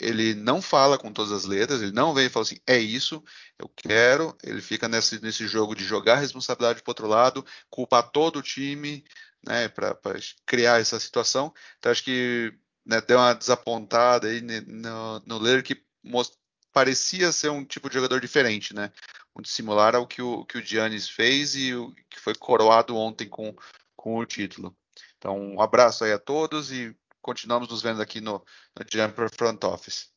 Ele 0.00 0.32
não 0.34 0.62
fala 0.62 0.96
com 0.96 1.12
todas 1.12 1.32
as 1.32 1.44
letras, 1.44 1.82
ele 1.82 1.90
não 1.90 2.14
vem 2.14 2.26
e 2.26 2.28
fala 2.28 2.44
assim, 2.44 2.58
é 2.66 2.78
isso, 2.78 3.22
eu 3.58 3.68
quero. 3.68 4.36
Ele 4.44 4.60
fica 4.60 4.88
nesse, 4.88 5.20
nesse 5.20 5.46
jogo 5.48 5.74
de 5.74 5.84
jogar 5.84 6.14
a 6.14 6.20
responsabilidade 6.20 6.82
para 6.82 6.90
outro 6.92 7.08
lado, 7.08 7.44
culpar 7.68 8.08
todo 8.10 8.38
o 8.38 8.42
time, 8.42 9.04
né, 9.44 9.68
para 9.68 9.96
criar 10.46 10.80
essa 10.80 11.00
situação. 11.00 11.52
Então 11.78 11.90
acho 11.90 12.04
que 12.04 12.54
né, 12.86 13.00
deu 13.00 13.18
uma 13.18 13.34
desapontada 13.34 14.28
aí 14.28 14.40
no, 14.40 15.20
no 15.26 15.38
Ler 15.38 15.62
que 15.62 15.82
most, 16.02 16.36
parecia 16.72 17.32
ser 17.32 17.50
um 17.50 17.64
tipo 17.64 17.88
de 17.88 17.94
jogador 17.94 18.20
diferente, 18.20 18.74
né? 18.74 18.92
Muito 19.34 19.48
similar 19.48 19.94
ao 19.94 20.06
que 20.06 20.22
o, 20.22 20.44
que 20.44 20.58
o 20.58 20.64
Giannis 20.64 21.08
fez 21.08 21.54
e 21.54 21.74
o 21.74 21.92
que 22.08 22.20
foi 22.20 22.34
coroado 22.34 22.96
ontem 22.96 23.28
com, 23.28 23.54
com 23.96 24.16
o 24.16 24.26
título. 24.26 24.76
Então, 25.18 25.36
um 25.36 25.60
abraço 25.60 26.04
aí 26.04 26.12
a 26.12 26.18
todos 26.18 26.72
e 26.72 26.96
continuamos 27.20 27.68
nos 27.68 27.82
vendo 27.82 28.00
aqui 28.00 28.20
no, 28.20 28.34
no 28.34 28.86
Jumper 28.90 29.28
Front 29.34 29.62
Office. 29.64 30.10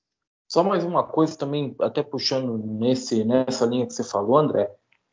Só 0.48 0.64
mais 0.64 0.84
uma 0.84 1.04
coisa 1.04 1.38
também, 1.38 1.76
até 1.80 2.04
puxando 2.04 2.58
nesse, 2.58 3.24
nessa 3.24 3.66
linha 3.66 3.88
que 3.88 3.94
você 3.94 4.04
falou, 4.04 4.38
André, 4.38 4.70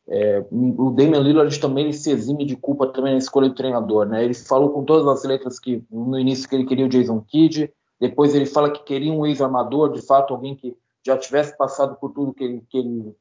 é, 0.07 0.43
o 0.51 0.91
Damian 0.91 1.19
Lillard 1.19 1.59
também 1.59 1.85
ele 1.85 1.93
se 1.93 2.11
exime 2.11 2.45
de 2.45 2.55
culpa 2.55 2.87
também 2.87 3.13
na 3.13 3.19
escolha 3.19 3.47
do 3.47 3.55
treinador, 3.55 4.07
né? 4.07 4.23
Ele 4.23 4.33
falou 4.33 4.71
com 4.71 4.83
todas 4.83 5.07
as 5.07 5.23
letras 5.23 5.59
que 5.59 5.83
no 5.89 6.19
início 6.19 6.49
que 6.49 6.55
ele 6.55 6.65
queria 6.65 6.85
o 6.85 6.89
Jason 6.89 7.21
Kidd, 7.21 7.71
depois 7.99 8.33
ele 8.33 8.45
fala 8.45 8.71
que 8.71 8.83
queria 8.83 9.13
um 9.13 9.25
ex-armador, 9.25 9.93
de 9.93 10.01
fato 10.01 10.33
alguém 10.33 10.55
que 10.55 10.75
já 11.05 11.17
tivesse 11.17 11.55
passado 11.57 11.95
por 11.95 12.11
tudo 12.11 12.33
que 12.33 12.43
ele, 12.43 12.63
que 12.69 12.77
ele, 12.77 13.15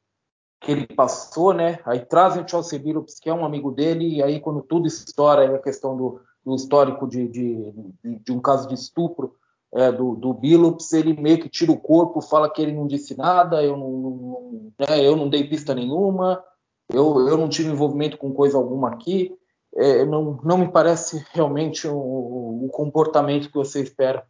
que 0.61 0.73
ele 0.73 0.87
passou, 0.87 1.53
né? 1.53 1.79
Aí 1.85 2.01
trazem 2.01 2.43
o 2.43 2.49
Chelsea 2.49 2.79
Billups, 2.79 3.21
que 3.21 3.29
é 3.29 3.35
um 3.35 3.45
amigo 3.45 3.71
dele, 3.71 4.17
e 4.17 4.23
aí 4.23 4.41
quando 4.41 4.63
tudo 4.63 4.87
estoura, 4.87 5.43
aí 5.43 5.55
a 5.55 5.59
questão 5.59 5.97
do, 5.97 6.21
do 6.49 6.55
histórico 6.55 7.07
de, 7.07 7.29
de, 7.29 7.73
de, 8.03 8.19
de, 8.21 8.33
um 8.33 8.41
caso 8.41 8.67
de 8.67 8.75
estupro 8.75 9.35
é, 9.75 9.93
do, 9.93 10.15
do 10.15 10.33
Billups, 10.33 10.95
ele 10.95 11.13
meio 11.13 11.39
que 11.39 11.49
tira 11.49 11.71
o 11.71 11.79
corpo, 11.79 12.23
fala 12.23 12.51
que 12.51 12.63
ele 12.63 12.73
não 12.73 12.87
disse 12.87 13.17
nada, 13.17 13.63
eu 13.63 13.77
não, 13.77 13.91
não 13.91 14.73
né, 14.79 15.07
eu 15.07 15.15
não 15.15 15.29
dei 15.29 15.45
pista 15.45 15.75
nenhuma, 15.75 16.43
eu, 16.91 17.29
eu 17.29 17.37
não 17.37 17.51
tive 17.51 17.71
envolvimento 17.71 18.17
com 18.17 18.33
coisa 18.33 18.57
alguma 18.57 18.89
aqui. 18.89 19.37
É, 19.77 20.07
não, 20.07 20.41
não 20.43 20.57
me 20.57 20.73
parece 20.73 21.23
realmente 21.33 21.87
o, 21.87 22.65
o 22.65 22.69
comportamento 22.73 23.49
que 23.49 23.55
você 23.55 23.83
espera 23.83 24.27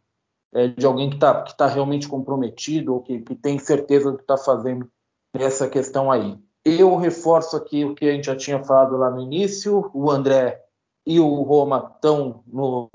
é, 0.53 0.67
de 0.67 0.85
alguém 0.85 1.09
que 1.09 1.15
está 1.15 1.41
que 1.41 1.55
tá 1.55 1.67
realmente 1.67 2.09
comprometido 2.09 2.93
ou 2.93 3.01
que, 3.01 3.21
que 3.21 3.33
tem 3.33 3.57
certeza 3.57 4.11
do 4.11 4.17
que 4.17 4.23
está 4.23 4.35
fazendo 4.35 4.91
nessa 5.33 5.69
questão 5.69 6.11
aí. 6.11 6.37
Eu 6.65 6.97
reforço 6.97 7.55
aqui 7.55 7.85
o 7.85 7.95
que 7.95 8.09
a 8.09 8.11
gente 8.11 8.25
já 8.25 8.35
tinha 8.35 8.61
falado 8.61 8.97
lá 8.97 9.09
no 9.09 9.21
início: 9.21 9.89
o 9.93 10.11
André 10.11 10.61
e 11.09 11.19
o 11.19 11.41
Roma 11.41 11.91
estão 11.95 12.43
no, 12.45 12.87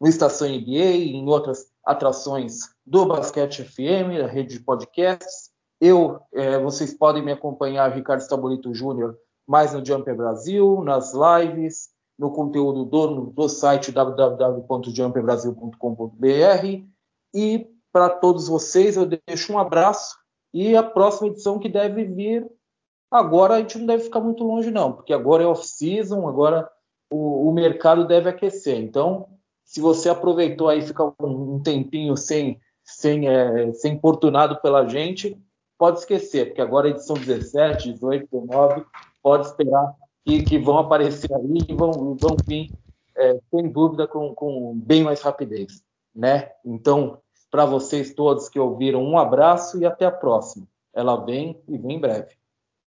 no 0.00 0.06
Estação 0.06 0.48
NBA, 0.48 1.16
em 1.16 1.28
outras 1.28 1.66
atrações 1.84 2.60
do 2.86 3.06
Basquete 3.06 3.64
FM, 3.64 4.22
a 4.22 4.28
rede 4.28 4.56
de 4.56 4.64
podcasts. 4.64 5.50
Eu, 5.80 6.20
é, 6.32 6.60
vocês 6.60 6.94
podem 6.94 7.24
me 7.24 7.32
acompanhar, 7.32 7.92
Ricardo 7.92 8.20
Stabolito 8.20 8.72
Júnior, 8.72 9.18
mais 9.48 9.72
no 9.72 9.84
Jumper 9.84 10.16
Brasil, 10.16 10.80
nas 10.84 11.12
lives, 11.12 11.88
no 12.16 12.30
conteúdo 12.30 12.84
do, 12.84 13.32
do 13.32 13.48
site 13.48 13.90
www.jumperbrasil.com.br. 13.90 16.84
E 17.34 17.66
para 17.92 18.10
todos 18.10 18.46
vocês, 18.46 18.96
eu 18.96 19.10
deixo 19.26 19.52
um 19.52 19.58
abraço 19.58 20.16
e 20.54 20.76
a 20.76 20.84
próxima 20.84 21.26
edição 21.26 21.58
que 21.58 21.68
deve 21.68 22.04
vir 22.04 22.48
agora, 23.10 23.54
a 23.54 23.58
gente 23.58 23.76
não 23.76 23.86
deve 23.86 24.04
ficar 24.04 24.20
muito 24.20 24.44
longe, 24.44 24.70
não, 24.70 24.92
porque 24.92 25.12
agora 25.12 25.42
é 25.42 25.46
off-season, 25.46 26.28
agora 26.28 26.70
o, 27.10 27.48
o, 27.48 27.52
mercado 27.52 28.06
deve 28.06 28.28
aquecer. 28.28 28.78
Então, 28.78 29.26
se 29.64 29.80
você 29.80 30.08
aproveitou 30.08 30.68
aí 30.68 30.80
ficar 30.80 31.12
um 31.20 31.60
tempinho 31.60 32.16
sem, 32.16 32.60
sem, 32.84 33.28
é, 33.28 33.72
sem 33.72 33.94
importunado 33.94 34.60
pela 34.60 34.86
gente, 34.86 35.36
pode 35.76 35.98
esquecer, 35.98 36.46
porque 36.46 36.60
agora 36.60 36.86
a 36.86 36.90
edição 36.90 37.16
17, 37.16 37.92
18, 37.92 38.28
19, 38.30 38.84
pode 39.22 39.46
esperar 39.46 39.94
que, 40.24 40.42
que 40.42 40.58
vão 40.58 40.78
aparecer 40.78 41.32
aí 41.34 41.58
e 41.68 41.74
vão, 41.74 42.16
vão 42.18 42.36
vir, 42.46 42.70
é, 43.16 43.38
sem 43.50 43.68
dúvida, 43.68 44.06
com, 44.06 44.34
com 44.34 44.74
bem 44.76 45.02
mais 45.02 45.20
rapidez. 45.20 45.82
Né? 46.14 46.50
Então, 46.64 47.18
para 47.50 47.64
vocês 47.64 48.14
todos 48.14 48.48
que 48.48 48.58
ouviram, 48.58 49.02
um 49.02 49.18
abraço 49.18 49.78
e 49.80 49.86
até 49.86 50.06
a 50.06 50.12
próxima. 50.12 50.66
Ela 50.92 51.16
vem 51.16 51.60
e 51.68 51.78
vem 51.78 51.96
em 51.96 52.00
breve. 52.00 52.39